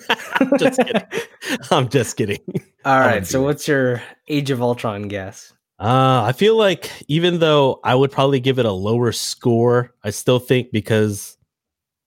just 0.58 0.80
kidding. 0.80 1.04
I'm 1.72 1.90
just 1.90 2.18
kidding. 2.18 2.40
All 2.86 3.00
right. 3.00 3.26
So, 3.26 3.42
what's 3.42 3.68
your 3.68 4.02
Age 4.28 4.52
of 4.52 4.62
Ultron 4.62 5.08
guess? 5.08 5.54
Uh, 5.80 6.24
I 6.24 6.34
feel 6.34 6.58
like 6.58 6.92
even 7.08 7.40
though 7.40 7.80
I 7.84 7.96
would 7.96 8.12
probably 8.12 8.40
give 8.40 8.60
it 8.60 8.66
a 8.66 8.72
lower 8.72 9.12
score, 9.12 9.94
I 10.04 10.12
still 10.12 10.38
think 10.38 10.72
because, 10.72 11.38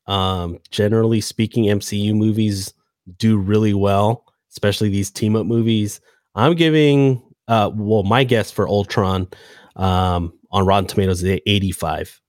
um, 0.07 0.61
generally 0.71 1.21
speaking, 1.21 1.65
MCU 1.65 2.15
movies 2.15 2.73
do 3.19 3.37
really 3.37 3.75
well, 3.75 4.24
especially 4.55 4.89
these 4.89 5.11
team 5.11 5.37
up 5.37 5.47
movies. 5.47 6.01
I'm 6.35 6.55
giving 6.55 7.23
uh 7.49 7.71
well 7.75 8.05
my 8.05 8.25
guess 8.25 8.51
for 8.51 8.69
Ultron 8.69 9.29
um 9.77 10.33
on 10.51 10.65
Rotten 10.65 10.87
Tomatoes 10.87 11.23
is 11.23 11.41
85. 11.47 12.21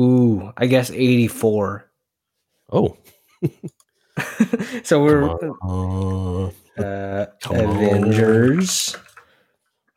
Ooh, 0.00 0.52
I 0.56 0.66
guess 0.66 0.90
84. 0.90 1.88
Oh. 2.72 2.96
so 4.82 5.02
we're 5.02 5.30
uh, 5.62 6.50
uh 6.82 7.26
Avengers. 7.50 8.96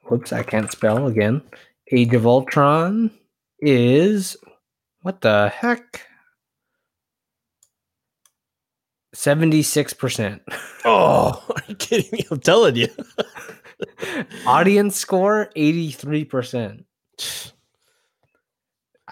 Whoops, 0.04 0.32
I 0.32 0.44
can't 0.44 0.72
spell 0.72 1.08
again. 1.08 1.42
Age 1.92 2.14
of 2.14 2.28
Ultron 2.28 3.12
is 3.60 4.38
what 5.02 5.22
the 5.22 5.50
heck? 5.50 6.07
76%. 9.18 10.41
Oh, 10.85 11.44
are 11.49 11.64
you 11.68 11.76
kidding 11.76 12.10
me? 12.11 12.26
I'm 12.30 12.39
telling 12.39 12.76
you. 12.76 12.88
Audience 14.45 14.95
score 14.95 15.49
83%. 15.56 16.84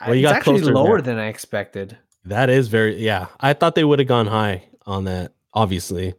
Well, 0.05 0.13
you 0.13 0.21
it's 0.21 0.31
got 0.31 0.35
actually 0.35 0.61
lower 0.61 1.01
than 1.01 1.17
I 1.17 1.27
expected. 1.27 1.97
That 2.23 2.51
is 2.51 2.67
very 2.67 2.97
yeah. 2.97 3.27
I 3.39 3.53
thought 3.53 3.73
they 3.73 3.83
would 3.83 3.97
have 3.99 4.07
gone 4.07 4.27
high 4.27 4.65
on 4.85 5.05
that, 5.05 5.33
obviously. 5.53 6.13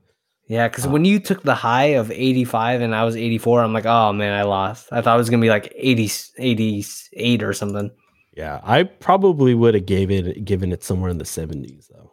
Yeah, 0.49 0.67
because 0.67 0.87
uh, 0.87 0.91
when 0.91 1.05
you 1.05 1.21
took 1.21 1.43
the 1.43 1.55
high 1.55 1.95
of 1.95 2.11
85 2.11 2.81
and 2.81 2.95
I 2.95 3.05
was 3.05 3.17
84, 3.17 3.63
I'm 3.63 3.73
like, 3.73 3.87
oh 3.87 4.13
man, 4.13 4.33
I 4.33 4.43
lost. 4.43 4.89
I 4.91 5.01
thought 5.01 5.15
it 5.15 5.19
was 5.19 5.31
gonna 5.31 5.43
be 5.43 5.51
like 5.51 5.73
80, 5.77 6.11
88 6.39 7.43
or 7.43 7.53
something. 7.53 7.91
Yeah, 8.37 8.61
I 8.65 8.83
probably 8.85 9.55
would 9.55 9.75
have 9.75 9.87
gave 9.87 10.11
it 10.11 10.45
given 10.45 10.73
it 10.73 10.83
somewhere 10.83 11.11
in 11.11 11.19
the 11.19 11.25
70s 11.25 11.87
though. 11.89 12.13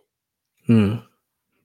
Hmm 0.67 1.05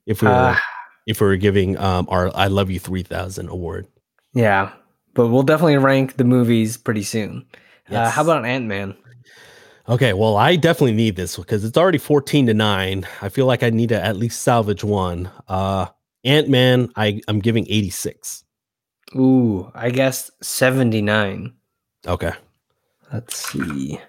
if 0.09 0.21
we 0.21 0.27
were 0.27 0.33
uh, 0.33 0.57
if 1.05 1.21
we 1.21 1.27
were 1.27 1.37
giving 1.37 1.77
um, 1.77 2.07
our 2.09 2.35
I 2.35 2.47
Love 2.47 2.69
You 2.69 2.79
Three 2.79 3.03
Thousand 3.03 3.47
award. 3.47 3.87
Yeah, 4.33 4.71
but 5.13 5.27
we'll 5.27 5.43
definitely 5.43 5.77
rank 5.77 6.17
the 6.17 6.23
movies 6.23 6.77
pretty 6.77 7.03
soon. 7.03 7.45
Uh, 7.53 7.57
yes. 7.91 8.07
Uh, 8.07 8.11
how 8.11 8.23
about 8.23 8.45
Ant 8.45 8.65
Man? 8.65 8.97
Okay, 9.87 10.13
well, 10.13 10.35
I 10.35 10.55
definitely 10.55 10.93
need 10.93 11.15
this 11.15 11.37
because 11.37 11.63
it's 11.63 11.77
already 11.77 11.99
fourteen 11.99 12.47
to 12.47 12.53
nine. 12.53 13.07
I 13.21 13.29
feel 13.29 13.45
like 13.45 13.63
I 13.63 13.69
need 13.69 13.89
to 13.89 14.03
at 14.03 14.17
least 14.17 14.41
salvage 14.41 14.83
one. 14.83 15.31
Uh, 15.47 15.85
Ant 16.25 16.49
Man, 16.49 16.89
I 16.95 17.21
I'm 17.27 17.39
giving 17.39 17.65
86. 17.69 18.43
Ooh, 19.15 19.71
I 19.73 19.89
guess 19.89 20.29
79. 20.41 21.53
Okay. 22.05 22.31
Let's 23.11 23.51
see. 23.51 23.99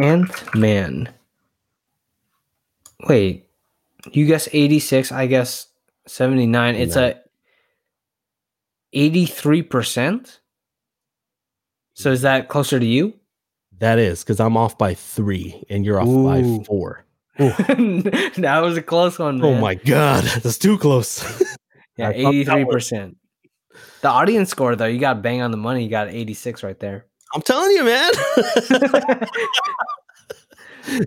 Ant 0.00 0.54
Man. 0.54 1.12
Wait, 3.08 3.46
you 4.10 4.26
guess 4.26 4.48
86, 4.52 5.12
I 5.12 5.26
guess 5.26 5.68
79. 6.06 6.74
It's 6.74 6.96
a 6.96 7.20
83%. 8.94 10.38
So 11.94 12.10
is 12.10 12.22
that 12.22 12.48
closer 12.48 12.80
to 12.80 12.86
you? 12.86 13.14
That 13.78 13.98
is 13.98 14.22
because 14.22 14.40
I'm 14.40 14.56
off 14.56 14.78
by 14.78 14.94
three 14.94 15.62
and 15.68 15.84
you're 15.84 16.00
off 16.00 16.08
Ooh. 16.08 16.24
by 16.24 16.64
four. 16.64 17.04
that 17.38 18.60
was 18.62 18.76
a 18.76 18.82
close 18.82 19.18
one. 19.18 19.42
Oh 19.42 19.52
man. 19.52 19.60
my 19.60 19.74
god, 19.74 20.24
that's 20.42 20.58
too 20.58 20.78
close. 20.78 21.22
Yeah, 21.98 22.08
I 22.08 22.12
thought 22.12 22.16
that 22.16 22.24
was- 22.24 22.34
eighty-three 22.34 22.64
percent. 22.64 23.16
The 24.00 24.08
audience 24.08 24.48
score, 24.48 24.74
though, 24.76 24.86
you 24.86 24.98
got 24.98 25.20
bang 25.20 25.42
on 25.42 25.50
the 25.50 25.58
money. 25.58 25.84
You 25.84 25.90
got 25.90 26.08
eighty-six 26.08 26.62
right 26.62 26.78
there. 26.80 27.04
I'm 27.34 27.42
telling 27.42 27.70
you, 27.72 27.84
man. 27.84 28.12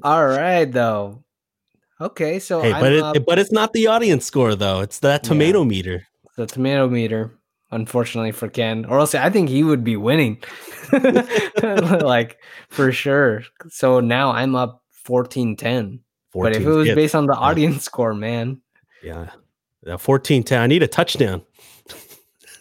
All 0.04 0.28
right, 0.28 0.66
though. 0.72 1.24
Okay, 2.02 2.40
so 2.40 2.62
hey, 2.62 2.74
I'm 2.74 2.82
but 2.82 2.94
up 2.94 3.16
it, 3.16 3.22
uh, 3.22 3.26
but 3.26 3.40
it's 3.40 3.52
not 3.52 3.72
the 3.74 3.88
audience 3.88 4.26
score 4.26 4.56
though. 4.56 4.82
It's 4.82 5.00
that 5.00 5.24
Yeah. 5.24 5.30
tomato 5.30 5.64
meter. 5.64 6.08
the 6.38 6.46
tomato 6.46 6.90
meter. 6.90 7.32
Unfortunately 7.72 8.32
for 8.32 8.48
Ken, 8.48 8.86
or 8.86 9.00
else 9.00 9.16
I 9.16 9.30
think 9.30 9.50
he 9.50 9.64
would 9.64 9.84
be 9.84 9.98
winning, 9.98 10.38
like 11.64 12.38
for 12.70 12.92
sure. 12.92 13.44
So 13.70 14.00
now 14.00 14.32
I'm 14.32 14.56
up 14.56 14.84
14-10. 15.08 16.00
But 16.34 16.56
if 16.56 16.62
it 16.62 16.68
was 16.70 16.88
hits. 16.88 16.96
based 16.96 17.16
on 17.16 17.26
the 17.26 17.34
audience 17.34 17.84
score, 17.84 18.14
man, 18.14 18.62
yeah, 19.04 19.32
yeah, 19.86 19.98
14 19.98 20.44
10. 20.44 20.62
I 20.62 20.68
need 20.68 20.84
a 20.84 20.88
touchdown. 20.88 21.42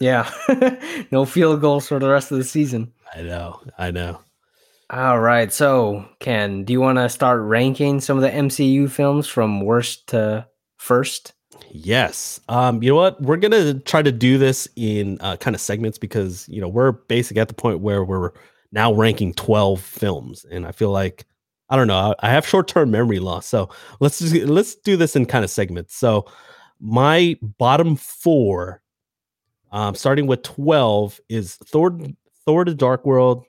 yeah, 0.01 0.31
no 1.11 1.25
field 1.27 1.61
goals 1.61 1.87
for 1.89 1.99
the 1.99 2.09
rest 2.09 2.33
of 2.33 2.39
the 2.39 2.45
season. 2.45 2.93
I 3.15 3.23
know, 3.23 3.61
I 3.79 3.91
know. 3.91 4.21
All 4.91 5.19
right. 5.19 5.53
So, 5.53 6.07
Ken, 6.21 6.65
do 6.65 6.73
you 6.73 6.81
want 6.81 6.99
to 6.99 7.09
start 7.09 7.41
ranking 7.41 8.01
some 8.01 8.17
of 8.17 8.23
the 8.23 8.31
MCU 8.31 8.91
films 8.91 9.27
from 9.27 9.63
worst 9.63 10.09
to 10.09 10.47
first? 10.77 11.33
Yes. 11.71 12.41
Um, 12.49 12.83
you 12.83 12.91
know 12.91 12.97
what? 12.97 13.21
We're 13.21 13.37
gonna 13.37 13.75
try 13.81 14.03
to 14.03 14.13
do 14.13 14.39
this 14.39 14.69
in 14.77 15.19
uh, 15.21 15.37
kind 15.37 15.55
of 15.55 15.61
segments 15.61 15.99
because 15.99 16.49
you 16.49 16.61
know 16.61 16.69
we're 16.69 16.93
basically 16.93 17.41
at 17.41 17.49
the 17.49 17.55
point 17.55 17.81
where 17.81 18.05
we're 18.05 18.31
now 18.73 18.93
ranking 18.93 19.33
12 19.35 19.81
films, 19.81 20.45
and 20.51 20.67
I 20.67 20.73
feel 20.73 20.91
like 20.91 21.27
I 21.71 21.77
don't 21.77 21.89
know. 21.89 22.15
I 22.21 22.29
I 22.29 22.31
have 22.31 22.47
short-term 22.47 22.91
memory 22.91 23.19
loss, 23.19 23.47
so 23.47 23.71
let's 24.01 24.19
just, 24.19 24.35
let's 24.35 24.75
do 24.75 24.97
this 24.97 25.17
in 25.17 25.27
kind 25.27 25.45
of 25.45 25.51
segments. 25.51 25.97
So 25.97 26.27
my 26.81 27.37
bottom 27.43 27.97
four, 27.97 28.83
um, 29.73 29.95
starting 29.95 30.27
with 30.27 30.43
12, 30.43 31.21
is 31.29 31.57
Thor, 31.57 31.99
Thor: 32.45 32.65
The 32.65 32.75
Dark 32.75 33.07
World. 33.07 33.45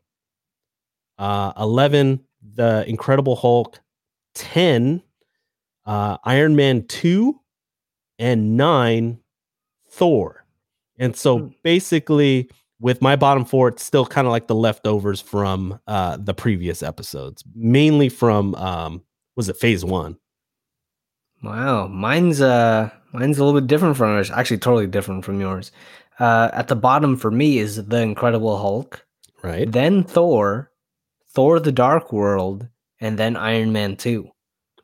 Uh, 1.17 1.53
11, 1.57 2.19
The 2.55 2.83
Incredible 2.87 3.35
Hulk. 3.35 3.79
10, 4.35 5.01
uh, 5.85 6.17
Iron 6.25 6.55
Man 6.57 6.85
2 6.87 7.39
and 8.19 8.57
nine 8.57 9.19
Thor. 9.89 10.45
And 10.99 11.15
so 11.15 11.37
Hmm. 11.39 11.47
basically, 11.63 12.49
with 12.81 13.01
my 13.01 13.15
bottom 13.15 13.45
four, 13.45 13.69
it's 13.69 13.83
still 13.83 14.05
kind 14.05 14.27
of 14.27 14.31
like 14.31 14.47
the 14.47 14.55
leftovers 14.55 15.21
from 15.21 15.79
uh, 15.87 16.17
the 16.17 16.33
previous 16.33 16.83
episodes, 16.83 17.43
mainly 17.55 18.09
from 18.09 18.55
um, 18.55 19.03
was 19.37 19.47
it 19.47 19.55
Phase 19.57 19.85
One? 19.85 20.17
Wow, 21.43 21.87
mine's 21.87 22.41
uh 22.41 22.89
mine's 23.13 23.37
a 23.37 23.43
little 23.45 23.59
bit 23.59 23.67
different 23.67 23.97
from 23.97 24.09
yours. 24.11 24.31
Actually, 24.31 24.57
totally 24.57 24.87
different 24.87 25.23
from 25.23 25.39
yours. 25.39 25.71
Uh, 26.19 26.49
at 26.53 26.67
the 26.67 26.75
bottom 26.75 27.15
for 27.17 27.31
me 27.31 27.57
is 27.59 27.75
the 27.85 28.01
Incredible 28.01 28.57
Hulk, 28.57 29.05
Right? 29.43 29.71
then 29.71 30.03
Thor, 30.03 30.71
Thor: 31.35 31.59
The 31.59 31.71
Dark 31.71 32.11
World, 32.11 32.67
and 32.99 33.19
then 33.19 33.35
Iron 33.35 33.71
Man 33.71 33.95
Two. 33.95 34.29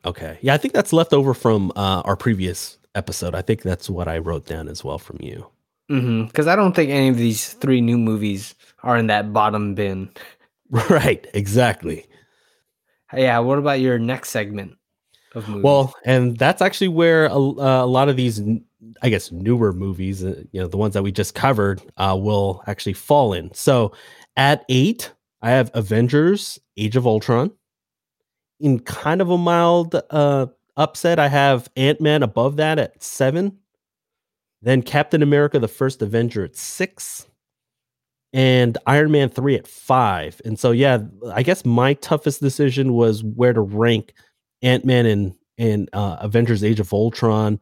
Okay, 0.04 0.38
yeah, 0.40 0.54
I 0.54 0.58
think 0.58 0.74
that's 0.74 0.92
left 0.92 1.12
over 1.12 1.34
from 1.34 1.72
uh, 1.74 2.02
our 2.04 2.16
previous 2.16 2.78
episode. 2.94 3.34
I 3.34 3.42
think 3.42 3.62
that's 3.62 3.88
what 3.88 4.08
I 4.08 4.18
wrote 4.18 4.46
down 4.46 4.68
as 4.68 4.84
well 4.84 4.98
from 4.98 5.18
you. 5.20 5.46
Because 5.88 6.46
I 6.46 6.56
don't 6.56 6.74
think 6.74 6.90
any 6.90 7.08
of 7.08 7.16
these 7.16 7.52
three 7.54 7.82
new 7.82 7.98
movies 7.98 8.54
are 8.82 8.96
in 8.96 9.08
that 9.08 9.32
bottom 9.32 9.74
bin. 9.74 10.08
right? 10.70 11.26
Exactly. 11.34 12.06
Yeah. 13.14 13.38
What 13.40 13.58
about 13.58 13.80
your 13.80 13.98
next 13.98 14.30
segment 14.30 14.78
of 15.34 15.46
movies? 15.48 15.64
Well, 15.64 15.94
and 16.06 16.38
that's 16.38 16.62
actually 16.62 16.88
where 16.88 17.26
a, 17.26 17.36
uh, 17.36 17.84
a 17.84 17.86
lot 17.86 18.08
of 18.08 18.16
these, 18.16 18.40
I 19.02 19.10
guess, 19.10 19.30
newer 19.30 19.74
movies, 19.74 20.24
uh, 20.24 20.42
you 20.52 20.62
know, 20.62 20.66
the 20.66 20.78
ones 20.78 20.94
that 20.94 21.02
we 21.02 21.12
just 21.12 21.34
covered, 21.34 21.82
uh, 21.98 22.16
will 22.18 22.62
actually 22.66 22.94
fall 22.94 23.34
in. 23.34 23.52
So 23.52 23.92
at 24.36 24.64
eight, 24.70 25.12
I 25.42 25.50
have 25.50 25.70
Avengers: 25.74 26.58
Age 26.76 26.96
of 26.96 27.06
Ultron. 27.06 27.50
In 28.60 28.78
kind 28.78 29.20
of 29.20 29.28
a 29.28 29.36
mild 29.36 30.00
uh, 30.10 30.46
upset, 30.76 31.18
I 31.18 31.28
have 31.28 31.68
Ant 31.76 32.00
Man 32.00 32.22
above 32.22 32.56
that 32.56 32.78
at 32.78 33.02
seven. 33.02 33.58
Then 34.62 34.82
Captain 34.82 35.22
America: 35.22 35.58
The 35.58 35.68
First 35.68 36.00
Avenger 36.00 36.44
at 36.44 36.56
six. 36.56 37.26
And 38.34 38.78
Iron 38.86 39.10
Man 39.10 39.28
3 39.28 39.56
at 39.56 39.66
five. 39.66 40.40
And 40.46 40.58
so, 40.58 40.70
yeah, 40.70 41.00
I 41.34 41.42
guess 41.42 41.66
my 41.66 41.92
toughest 41.92 42.40
decision 42.40 42.94
was 42.94 43.22
where 43.22 43.52
to 43.52 43.60
rank 43.60 44.14
Ant 44.62 44.86
Man 44.86 45.04
and 45.04 45.34
and 45.58 45.90
uh, 45.92 46.16
Avengers: 46.20 46.64
Age 46.64 46.80
of 46.80 46.94
Ultron, 46.94 47.60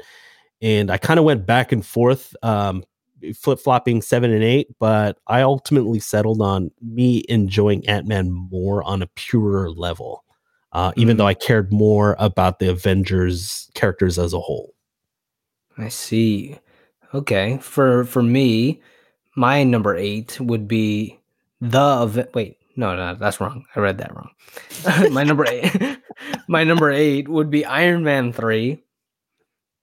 and 0.63 0.91
I 0.91 0.99
kind 0.99 1.19
of 1.19 1.25
went 1.25 1.47
back 1.47 1.73
and 1.73 1.85
forth, 1.85 2.37
um, 2.43 2.85
flip 3.35 3.59
flopping 3.59 4.03
seven 4.03 4.33
and 4.33 4.45
eight, 4.45 4.69
but 4.79 5.19
I 5.27 5.43
ultimately 5.43 6.01
settled 6.01 6.41
on 6.41 6.71
me 6.81 7.25
enjoying 7.29 7.87
Ant 7.89 8.07
Man 8.07 8.31
more 8.31 8.83
on 8.83 9.03
a 9.03 9.07
purer 9.07 9.71
level, 9.71 10.25
uh, 10.73 10.93
even 10.97 11.17
though 11.17 11.27
I 11.27 11.35
cared 11.35 11.73
more 11.73 12.17
about 12.19 12.59
the 12.59 12.71
Avengers 12.71 13.71
characters 13.75 14.19
as 14.19 14.33
a 14.33 14.41
whole. 14.41 14.75
I 15.79 15.89
see. 15.89 16.59
Okay. 17.15 17.59
For 17.59 18.05
for 18.05 18.23
me, 18.23 18.81
my 19.37 19.65
number 19.65 19.97
eight 19.97 20.41
would 20.41 20.69
be 20.69 21.19
the 21.61 22.29
wait. 22.35 22.59
No, 22.77 22.97
no, 22.97 23.15
that's 23.15 23.41
wrong. 23.41 23.67
I 23.75 23.81
read 23.81 23.99
that 23.99 24.15
wrong. 24.15 24.31
my 25.13 25.25
number 25.25 25.47
eight. 25.47 25.99
my 26.49 26.65
number 26.65 26.91
eight 26.91 27.29
would 27.29 27.51
be 27.51 27.65
Iron 27.65 28.05
Man 28.05 28.33
three. 28.33 28.83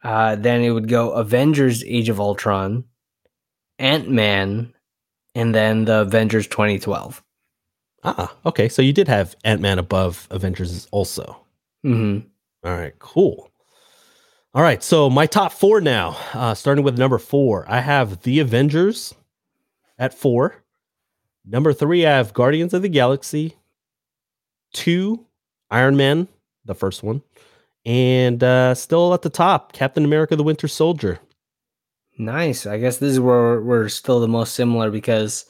Uh, 0.03 0.35
then 0.35 0.61
it 0.61 0.71
would 0.71 0.87
go 0.87 1.11
Avengers: 1.11 1.83
Age 1.85 2.09
of 2.09 2.19
Ultron, 2.19 2.85
Ant 3.79 4.09
Man, 4.09 4.73
and 5.35 5.53
then 5.53 5.85
the 5.85 6.01
Avengers 6.01 6.47
2012. 6.47 7.23
Ah, 8.03 8.33
okay. 8.45 8.69
So 8.69 8.81
you 8.81 8.93
did 8.93 9.07
have 9.07 9.35
Ant 9.43 9.61
Man 9.61 9.79
above 9.79 10.27
Avengers 10.31 10.87
also. 10.91 11.37
hmm 11.83 12.19
All 12.63 12.71
right, 12.73 12.97
cool. 12.99 13.51
All 14.53 14.63
right, 14.63 14.81
so 14.81 15.09
my 15.09 15.27
top 15.27 15.51
four 15.51 15.81
now, 15.81 16.17
uh, 16.33 16.55
starting 16.55 16.83
with 16.83 16.97
number 16.97 17.19
four, 17.19 17.65
I 17.67 17.79
have 17.79 18.21
The 18.23 18.39
Avengers 18.39 19.13
at 19.99 20.13
four. 20.15 20.63
Number 21.45 21.73
three, 21.73 22.05
I 22.05 22.11
have 22.11 22.33
Guardians 22.33 22.73
of 22.73 22.81
the 22.81 22.89
Galaxy. 22.89 23.55
Two, 24.73 25.25
Iron 25.69 25.95
Man, 25.95 26.27
the 26.65 26.73
first 26.75 27.03
one. 27.03 27.21
And 27.85 28.43
uh, 28.43 28.73
still 28.73 29.13
at 29.13 29.21
the 29.21 29.29
top, 29.29 29.73
Captain 29.73 30.03
America 30.03 30.35
the 30.35 30.43
Winter 30.43 30.67
Soldier. 30.67 31.19
Nice. 32.17 32.65
I 32.65 32.77
guess 32.79 32.97
this 32.97 33.11
is 33.13 33.19
where 33.19 33.61
we're 33.61 33.89
still 33.89 34.19
the 34.19 34.27
most 34.27 34.53
similar 34.55 34.89
because 34.91 35.45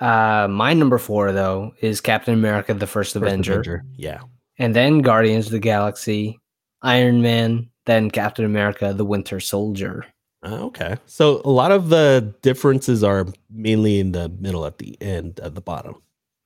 uh, 0.00 0.46
my 0.50 0.72
number 0.74 0.98
four 0.98 1.32
though 1.32 1.72
is 1.80 2.00
Captain 2.00 2.34
America: 2.34 2.74
The 2.74 2.86
First, 2.86 3.14
First 3.14 3.16
Avenger. 3.16 3.84
Yeah. 3.96 4.20
and 4.58 4.74
then 4.76 5.00
Guardians 5.00 5.46
of 5.46 5.52
the 5.52 5.58
Galaxy, 5.58 6.38
Iron 6.82 7.22
Man, 7.22 7.70
then 7.86 8.10
Captain 8.10 8.44
America, 8.44 8.92
the 8.94 9.04
Winter 9.04 9.40
Soldier. 9.40 10.04
Uh, 10.44 10.66
okay. 10.66 10.96
So 11.06 11.40
a 11.44 11.50
lot 11.50 11.70
of 11.72 11.88
the 11.88 12.34
differences 12.42 13.02
are 13.04 13.26
mainly 13.48 14.00
in 14.00 14.12
the 14.12 14.28
middle 14.28 14.66
at 14.66 14.78
the 14.78 15.00
end, 15.00 15.38
at 15.40 15.54
the 15.54 15.60
bottom. 15.60 16.02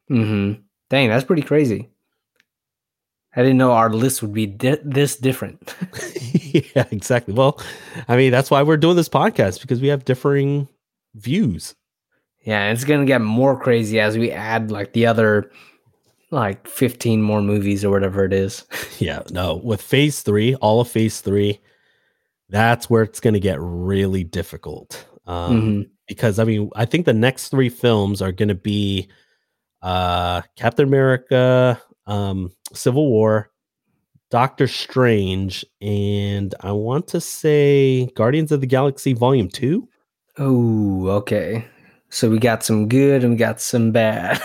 hmm 0.09 0.53
Dang, 0.89 1.09
that's 1.09 1.25
pretty 1.25 1.43
crazy. 1.43 1.91
I 3.37 3.43
didn't 3.43 3.59
know 3.59 3.73
our 3.73 3.91
list 3.91 4.23
would 4.23 4.33
be 4.33 4.47
di- 4.47 4.79
this 4.83 5.17
different. 5.17 5.75
yeah, 6.75 6.87
exactly. 6.91 7.35
Well, 7.35 7.61
I 8.09 8.17
mean, 8.17 8.31
that's 8.33 8.51
why 8.51 8.63
we're 8.63 8.79
doing 8.79 8.97
this 8.97 9.09
podcast 9.11 9.61
because 9.61 9.81
we 9.81 9.89
have 9.89 10.05
differing 10.07 10.69
views. 11.15 11.75
yeah, 12.45 12.71
it's 12.71 12.85
gonna 12.85 13.05
get 13.05 13.21
more 13.21 13.59
crazy 13.59 14.01
as 14.01 14.17
we 14.17 14.31
add 14.33 14.71
like 14.71 14.93
the 14.95 15.07
other 15.07 15.51
like 16.31 16.67
15 16.67 17.23
more 17.23 17.41
movies 17.43 17.85
or 17.85 17.91
whatever 17.91 18.25
it 18.25 18.33
is. 18.33 18.65
Yeah, 18.99 19.23
no, 19.31 19.57
with 19.57 19.83
phase 19.83 20.23
three, 20.23 20.55
all 20.57 20.81
of 20.81 20.89
phase 20.89 21.21
three, 21.21 21.61
that's 22.49 22.89
where 22.89 23.03
it's 23.03 23.21
going 23.21 23.35
to 23.35 23.41
get 23.41 23.59
really 23.61 24.25
difficult. 24.25 25.05
Um, 25.27 25.61
Mhm. 25.61 25.91
Because, 26.09 26.39
I 26.39 26.45
mean, 26.45 26.71
I 26.75 26.87
think 26.87 27.05
the 27.05 27.13
next 27.13 27.49
three 27.51 27.69
films 27.69 28.23
are 28.23 28.33
going 28.33 28.49
to 28.49 28.55
be 28.55 29.09
uh, 29.83 30.41
Captain 30.57 30.87
America, 30.89 31.81
um, 32.07 32.53
Civil 32.73 33.09
War, 33.09 33.51
Doctor 34.31 34.67
Strange, 34.67 35.65
and 35.81 36.55
I 36.61 36.73
want 36.73 37.09
to 37.09 37.21
say 37.21 38.07
Guardians 38.17 38.53
of 38.53 38.61
the 38.61 38.67
Galaxy 38.67 39.13
Volume 39.13 39.49
2. 39.49 39.89
Oh, 40.39 41.09
okay. 41.09 41.67
So 42.09 42.31
we 42.31 42.39
got 42.39 42.65
some 42.65 42.89
good 42.89 43.23
and 43.23 43.33
we 43.33 43.37
got 43.37 43.61
some 43.61 43.93
bad. 43.93 44.41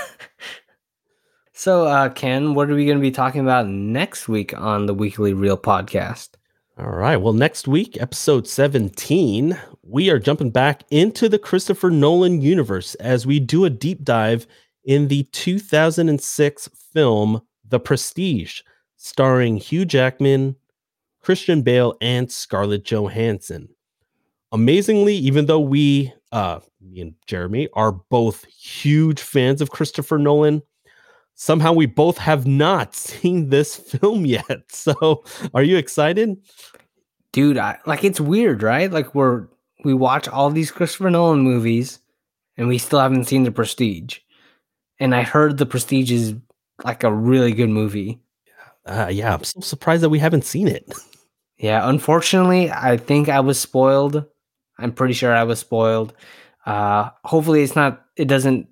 so, 1.53 1.85
uh, 1.85 2.09
Ken, 2.09 2.53
what 2.53 2.69
are 2.69 2.75
we 2.75 2.85
going 2.85 2.97
to 2.97 3.01
be 3.01 3.11
talking 3.11 3.41
about 3.41 3.67
next 3.67 4.27
week 4.29 4.57
on 4.57 4.85
the 4.85 4.93
Weekly 4.93 5.33
Reel 5.33 5.57
podcast? 5.57 6.29
All 6.77 6.89
right. 6.89 7.17
Well, 7.17 7.33
next 7.33 7.67
week, 7.67 8.01
episode 8.01 8.47
17, 8.47 9.57
we 9.83 10.09
are 10.09 10.19
jumping 10.19 10.51
back 10.51 10.83
into 10.89 11.27
the 11.27 11.37
Christopher 11.37 11.89
Nolan 11.89 12.41
universe 12.41 12.95
as 12.95 13.27
we 13.27 13.39
do 13.39 13.65
a 13.65 13.69
deep 13.69 14.03
dive 14.03 14.47
in 14.83 15.07
the 15.07 15.23
2006 15.31 16.69
film 16.93 17.41
The 17.71 17.79
Prestige, 17.79 18.61
starring 18.97 19.57
Hugh 19.57 19.85
Jackman, 19.85 20.55
Christian 21.21 21.61
Bale, 21.61 21.95
and 22.01 22.31
Scarlett 22.31 22.83
Johansson. 22.83 23.69
Amazingly, 24.51 25.15
even 25.15 25.45
though 25.45 25.59
we, 25.59 26.13
uh, 26.31 26.59
me 26.81 27.01
and 27.01 27.15
Jeremy, 27.25 27.69
are 27.73 27.91
both 27.91 28.45
huge 28.45 29.21
fans 29.21 29.61
of 29.61 29.71
Christopher 29.71 30.17
Nolan, 30.17 30.61
somehow 31.35 31.73
we 31.73 31.85
both 31.85 32.17
have 32.17 32.45
not 32.45 32.93
seen 32.95 33.49
this 33.49 33.75
film 33.75 34.25
yet. 34.25 34.45
So, 34.69 35.23
are 35.53 35.63
you 35.63 35.77
excited? 35.77 36.37
Dude, 37.31 37.57
I, 37.57 37.79
like 37.85 38.03
it's 38.03 38.19
weird, 38.19 38.61
right? 38.61 38.91
Like 38.91 39.15
we're 39.15 39.47
we 39.83 39.93
watch 39.93 40.27
all 40.27 40.49
these 40.49 40.71
Christopher 40.71 41.09
Nolan 41.09 41.39
movies 41.39 41.99
and 42.57 42.67
we 42.67 42.77
still 42.77 42.99
haven't 42.99 43.25
seen 43.25 43.43
The 43.43 43.51
Prestige. 43.51 44.19
And 44.99 45.15
I 45.15 45.23
heard 45.23 45.57
The 45.57 45.65
Prestige 45.65 46.11
is 46.11 46.35
like 46.83 47.03
a 47.03 47.13
really 47.13 47.53
good 47.53 47.69
movie. 47.69 48.21
Uh, 48.85 49.09
yeah, 49.11 49.33
I'm 49.33 49.43
so 49.43 49.59
surprised 49.61 50.03
that 50.03 50.09
we 50.09 50.19
haven't 50.19 50.45
seen 50.45 50.67
it. 50.67 50.91
Yeah, 51.57 51.87
unfortunately, 51.87 52.71
I 52.71 52.97
think 52.97 53.29
I 53.29 53.39
was 53.39 53.59
spoiled. 53.59 54.25
I'm 54.79 54.91
pretty 54.91 55.13
sure 55.13 55.31
I 55.31 55.43
was 55.43 55.59
spoiled. 55.59 56.11
Uh, 56.65 57.11
hopefully, 57.23 57.61
it's 57.61 57.75
not. 57.75 58.03
It 58.15 58.27
doesn't 58.27 58.67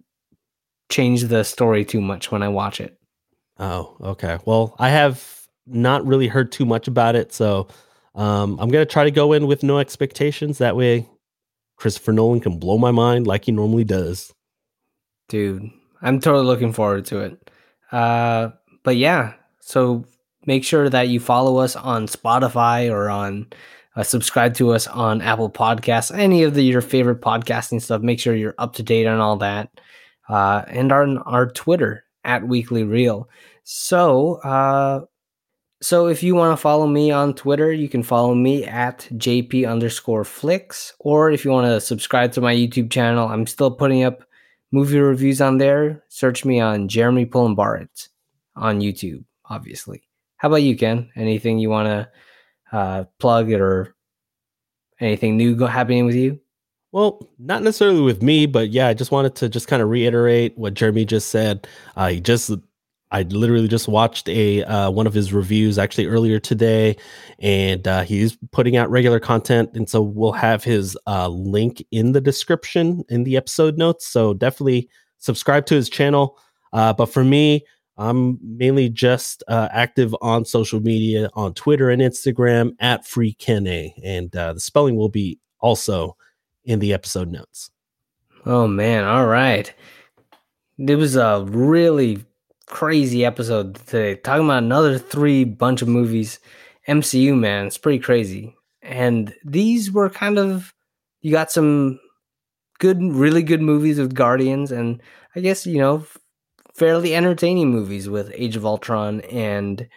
change 0.90 1.26
the 1.26 1.44
story 1.44 1.86
too 1.86 2.02
much 2.02 2.32
when 2.32 2.42
I 2.42 2.48
watch 2.48 2.82
it. 2.82 3.00
Oh, 3.60 3.96
okay. 4.02 4.40
Well, 4.44 4.76
I 4.80 4.90
have 4.90 5.48
not 5.68 6.04
really 6.08 6.28
heard 6.28 6.52
too 6.52 6.66
much 6.66 6.88
about 6.88 7.16
it, 7.16 7.32
so 7.32 7.68
um, 8.16 8.58
I'm 8.60 8.70
gonna 8.70 8.88
try 8.88 9.04
to 9.04 9.12
go 9.12 9.34
in 9.34 9.46
with 9.46 9.62
no 9.62 9.78
expectations. 9.78 10.58
That 10.58 10.76
way, 10.76 11.08
Christopher 11.78 12.12
Nolan 12.12 12.40
can 12.40 12.58
blow 12.58 12.80
my 12.80 12.90
mind 12.92 13.28
like 13.28 13.46
he 13.46 13.52
normally 13.52 13.84
does. 13.84 14.34
Dude, 15.28 15.70
I'm 16.02 16.20
totally 16.20 16.46
looking 16.46 16.74
forward 16.74 17.06
to 17.06 17.20
it. 17.20 17.52
Uh, 17.92 18.50
but 18.84 18.98
yeah, 18.98 19.34
so 19.60 20.06
make 20.46 20.64
sure 20.64 20.90
that 20.90 21.10
you 21.10 21.20
follow 21.20 21.58
us 21.58 21.76
on 21.76 22.08
Spotify 22.08 22.92
or 22.92 23.10
on 23.10 23.48
uh, 23.96 24.04
subscribe 24.04 24.54
to 24.56 24.72
us 24.72 24.88
on 24.88 25.22
Apple 25.22 25.50
Podcasts, 25.50 26.16
any 26.16 26.44
of 26.44 26.54
the, 26.54 26.64
your 26.64 26.82
favorite 26.82 27.22
podcasting 27.22 27.82
stuff. 27.82 28.02
Make 28.02 28.20
sure 28.20 28.36
you're 28.36 28.56
up 28.58 28.74
to 28.76 28.84
date 28.84 29.08
on 29.08 29.20
all 29.20 29.36
that, 29.38 29.70
uh, 30.30 30.64
and 30.68 30.92
on 30.92 31.18
our 31.20 31.48
Twitter 31.48 32.06
at 32.24 32.48
Weekly 32.48 32.84
Reel. 32.84 33.28
So, 33.64 34.36
uh, 34.36 35.02
so 35.82 36.08
if 36.08 36.24
you 36.24 36.36
want 36.36 36.54
to 36.54 36.62
follow 36.62 36.88
me 36.88 37.12
on 37.12 37.34
Twitter, 37.34 37.72
you 37.72 37.90
can 37.90 38.04
follow 38.04 38.36
me 38.36 38.66
at 38.66 39.08
JP 39.14 39.70
underscore 39.70 40.24
flicks, 40.24 40.94
or 41.00 41.32
if 41.32 41.44
you 41.44 41.52
want 41.52 41.68
to 41.68 41.82
subscribe 41.82 42.32
to 42.34 42.42
my 42.42 42.56
YouTube 42.56 42.92
channel, 42.92 43.28
I'm 43.28 43.48
still 43.48 43.72
putting 43.72 44.04
up 44.04 44.24
movie 44.72 45.00
reviews 45.00 45.42
on 45.42 45.58
there. 45.58 46.04
Search 46.10 46.46
me 46.46 46.60
on 46.60 46.88
Jeremy 46.88 47.26
Pulumbarit 47.26 48.10
on 48.56 48.82
YouTube, 48.82 49.24
obviously. 49.50 50.04
How 50.38 50.48
about 50.48 50.64
you, 50.64 50.78
Ken? 50.78 51.10
Anything 51.16 51.60
you 51.60 51.70
want 51.70 51.88
to 51.88 52.78
uh, 52.78 53.04
plug 53.20 53.52
it 53.52 53.62
or 53.62 53.96
anything 55.00 55.38
new 55.38 55.58
happening 55.66 56.06
with 56.06 56.16
you? 56.16 56.40
Well, 56.92 57.30
not 57.38 57.62
necessarily 57.62 58.02
with 58.02 58.24
me, 58.24 58.48
but 58.48 58.70
yeah, 58.70 58.88
I 58.88 58.94
just 58.96 59.12
wanted 59.12 59.36
to 59.36 59.50
just 59.50 59.68
kind 59.68 59.82
of 59.82 59.90
reiterate 59.90 60.58
what 60.58 60.74
Jeremy 60.74 61.06
just 61.06 61.30
said. 61.30 61.68
Uh, 61.96 62.08
he 62.08 62.20
just, 62.20 62.52
I 63.12 63.24
literally 63.24 63.68
just 63.68 63.88
watched 63.88 64.30
a 64.30 64.64
uh, 64.64 64.92
one 64.92 65.08
of 65.08 65.14
his 65.14 65.34
reviews 65.34 65.80
actually 65.80 66.06
earlier 66.06 66.40
today, 66.40 66.96
and 67.40 67.88
uh, 67.88 68.04
he's 68.04 68.38
putting 68.52 68.78
out 68.78 68.90
regular 68.92 69.20
content, 69.20 69.72
and 69.74 69.90
so 69.90 70.02
we'll 70.02 70.32
have 70.32 70.64
his 70.64 70.98
uh, 71.08 71.28
link 71.28 71.84
in 71.92 72.12
the 72.12 72.22
description 72.22 73.04
in 73.10 73.24
the 73.24 73.36
episode 73.36 73.78
notes. 73.78 74.08
So 74.08 74.34
definitely 74.34 74.90
subscribe 75.18 75.66
to 75.68 75.76
his 75.76 75.90
channel. 75.90 76.38
Uh, 76.72 76.94
but 76.94 77.08
for 77.08 77.24
me, 77.24 77.66
I'm 77.98 78.38
mainly 78.42 78.90
just 78.90 79.44
uh, 79.48 79.70
active 79.72 80.16
on 80.22 80.46
social 80.46 80.80
media 80.80 81.30
on 81.34 81.54
Twitter 81.54 81.90
and 81.90 82.02
Instagram 82.02 82.72
at 82.80 83.08
Free 83.08 83.34
FreeKenA, 83.34 83.92
and 84.04 84.36
uh, 84.36 84.54
the 84.54 84.60
spelling 84.60 84.96
will 84.96 85.10
be 85.10 85.40
also 85.60 86.16
in 86.64 86.80
the 86.80 86.94
episode 86.94 87.30
notes. 87.30 87.72
Oh 88.46 88.68
man! 88.68 89.04
All 89.04 89.26
right, 89.26 89.74
it 90.78 90.96
was 90.96 91.16
a 91.16 91.44
really 91.48 92.24
crazy 92.70 93.26
episode 93.26 93.76
today. 93.76 94.16
Talking 94.16 94.46
about 94.46 94.64
another 94.64 94.98
three 94.98 95.44
bunch 95.44 95.82
of 95.82 95.88
movies, 95.88 96.40
MCU 96.88 97.38
man, 97.38 97.68
it's 97.68 97.78
pretty 97.78 98.00
crazy. 98.00 98.56
And 98.82 99.34
these 99.44 99.92
were 99.92 100.10
kind 100.10 100.40
of 100.40 100.74
you 101.22 101.32
got 101.32 101.52
some 101.52 102.00
good, 102.80 103.02
really 103.02 103.44
good 103.44 103.62
movies 103.62 104.00
with 104.00 104.16
Guardians, 104.16 104.72
and 104.72 105.02
I 105.36 105.42
guess 105.42 105.66
you 105.66 105.80
know 105.80 106.06
fairly 106.74 107.14
entertaining 107.14 107.70
movies 107.70 108.08
with 108.08 108.32
Age 108.34 108.56
of 108.56 108.66
Ultron 108.66 109.22
and 109.22 109.88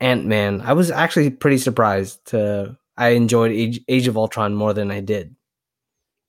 Ant 0.00 0.26
Man. 0.26 0.60
I 0.60 0.72
was 0.72 0.90
actually 0.90 1.30
pretty 1.30 1.58
surprised. 1.58 2.26
To, 2.26 2.76
I 2.96 3.10
enjoyed 3.10 3.52
Age, 3.52 3.80
Age 3.88 4.08
of 4.08 4.16
Ultron 4.16 4.54
more 4.54 4.74
than 4.74 4.90
I 4.90 5.00
did. 5.00 5.36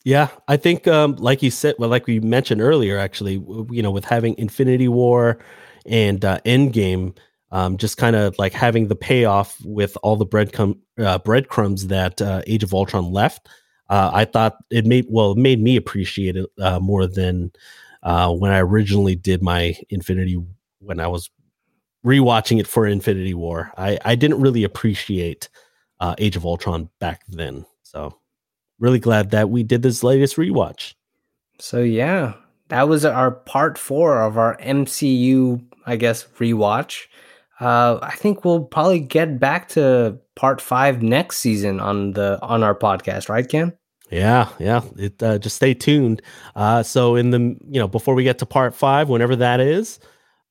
Yeah, 0.04 0.30
I 0.48 0.56
think, 0.56 0.88
um, 0.88 1.16
like 1.18 1.44
you 1.44 1.52
said, 1.52 1.76
well, 1.80 1.90
like 1.90 2.08
we 2.08 2.22
mentioned 2.22 2.62
earlier, 2.62 2.98
actually, 2.98 3.44
you 3.72 3.82
know, 3.82 3.92
with 3.92 4.06
having 4.06 4.38
Infinity 4.38 4.88
War 4.88 5.40
and 5.88 6.24
uh, 6.24 6.40
Endgame, 6.46 7.18
um, 7.52 7.78
just 7.78 7.98
kind 7.98 8.16
of 8.16 8.38
like 8.38 8.54
having 8.54 8.88
the 8.88 8.96
payoff 8.96 9.58
with 9.64 9.98
all 10.04 10.16
the 10.16 10.26
breadcrumb, 10.26 10.80
uh, 11.00 11.20
breadcrumbs 11.20 11.88
that 11.88 12.22
uh, 12.22 12.42
Age 12.48 12.64
of 12.64 12.74
Ultron 12.74 13.12
left. 13.12 13.48
Uh, 13.90 14.12
I 14.14 14.26
thought 14.26 14.58
it 14.70 14.86
made 14.86 15.06
well, 15.10 15.32
it 15.32 15.38
made 15.38 15.62
me 15.62 15.76
appreciate 15.78 16.36
it 16.36 16.50
uh, 16.60 16.80
more 16.80 17.08
than 17.08 17.52
uh, 18.04 18.32
when 18.34 18.52
I 18.52 18.60
originally 18.60 19.16
did 19.16 19.42
my 19.42 19.76
Infinity 19.90 20.38
when 20.80 21.00
I 21.00 21.08
was 21.08 21.30
rewatching 22.06 22.60
it 22.60 22.68
for 22.68 22.86
Infinity 22.86 23.34
War. 23.34 23.72
I, 23.78 23.98
I 24.04 24.16
didn't 24.16 24.42
really 24.42 24.64
appreciate 24.64 25.50
uh, 26.00 26.16
Age 26.18 26.36
of 26.36 26.46
Ultron 26.46 26.90
back 27.00 27.24
then. 27.28 27.66
So 27.84 28.18
really 28.80 29.00
glad 29.00 29.32
that 29.32 29.50
we 29.50 29.64
did 29.64 29.82
this 29.82 30.04
latest 30.04 30.36
rewatch. 30.38 30.94
So 31.60 31.80
yeah, 31.80 32.34
that 32.70 32.88
was 32.88 33.06
our 33.06 33.32
part 33.32 33.78
four 33.78 34.22
of 34.22 34.38
our 34.38 34.58
MCU, 34.58 35.64
I 35.88 35.96
guess, 35.96 36.26
rewatch. 36.38 37.06
Uh, 37.60 37.98
I 38.02 38.16
think 38.16 38.46
we'll 38.46 38.66
probably 38.66 39.00
get 39.00 39.40
back 39.40 39.70
to 39.70 40.20
part 40.36 40.62
five 40.62 41.02
next 41.02 41.40
season 41.40 41.80
on 41.80 42.12
the 42.12 42.40
on 42.44 42.62
our 42.62 42.76
podcast, 42.76 43.30
right, 43.30 43.48
Ken? 43.48 43.76
Yeah, 44.12 44.50
yeah. 44.60 44.82
It 44.96 45.22
uh, 45.24 45.40
just 45.40 45.56
stay 45.56 45.74
tuned. 45.74 46.22
Uh, 46.56 46.84
so 46.84 47.16
in 47.16 47.32
the 47.32 47.40
you 47.40 47.80
know 47.80 47.88
before 47.88 48.14
we 48.14 48.24
get 48.24 48.38
to 48.40 48.46
part 48.46 48.76
five, 48.76 49.10
whenever 49.10 49.36
that 49.38 49.60
is, 49.60 50.00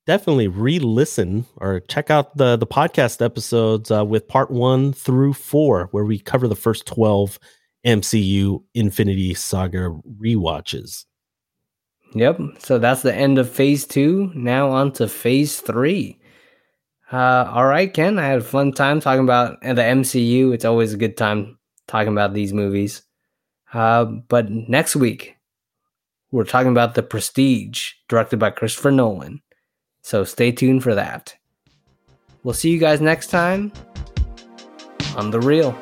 definitely 0.07 0.49
re-listen 0.49 1.47
or 1.59 1.81
check 1.81 2.11
out 2.11 2.37
the 2.37 2.57
the 2.57 2.67
podcast 2.67 3.25
episodes 3.25 3.91
uh, 3.91 4.05
with 4.05 4.27
part 4.27 4.51
one 4.51 4.93
through 4.93 5.35
four, 5.35 5.89
where 5.93 6.05
we 6.05 6.19
cover 6.19 6.49
the 6.49 6.57
first 6.57 6.87
twelve 6.87 7.39
MCU 7.87 8.65
Infinity 8.75 9.33
Saga 9.35 9.97
rewatches. 10.21 11.05
Yep. 12.17 12.41
So 12.61 12.79
that's 12.79 13.03
the 13.03 13.15
end 13.15 13.37
of 13.37 13.51
phase 13.51 13.87
two. 13.87 14.33
Now 14.35 14.71
on 14.71 14.91
to 14.93 15.07
phase 15.07 15.61
three. 15.61 16.19
Uh, 17.13 17.51
all 17.53 17.67
right, 17.67 17.93
Ken. 17.93 18.19
I 18.19 18.27
had 18.27 18.39
a 18.39 18.45
fun 18.45 18.73
time 18.73 19.01
talking 19.01 19.23
about 19.23 19.61
the 19.61 19.75
MCU. 19.75 20.55
It's 20.55 20.65
always 20.65 20.95
a 20.95 20.97
good 20.97 21.19
time 21.19 21.59
talking 21.87 22.13
about 22.13 22.33
these 22.33 22.55
movies. 22.55 23.03
Uh, 23.75 24.07
but 24.07 24.51
next 24.51 24.97
week, 24.97 25.37
we're 26.31 26.45
talking 26.45 26.73
about 26.73 26.95
The 26.95 27.03
Prestige, 27.03 27.93
directed 28.09 28.39
by 28.39 28.49
Christopher 28.49 28.91
Nolan. 28.91 29.43
So 30.01 30.25
stay 30.25 30.53
tuned 30.53 30.83
for 30.83 30.95
that. 30.95 31.37
We'll 32.45 32.55
see 32.55 32.71
you 32.71 32.79
guys 32.79 33.03
next 33.03 33.27
time 33.27 33.73
on 35.17 35.31
The 35.31 35.41
Reel. 35.41 35.79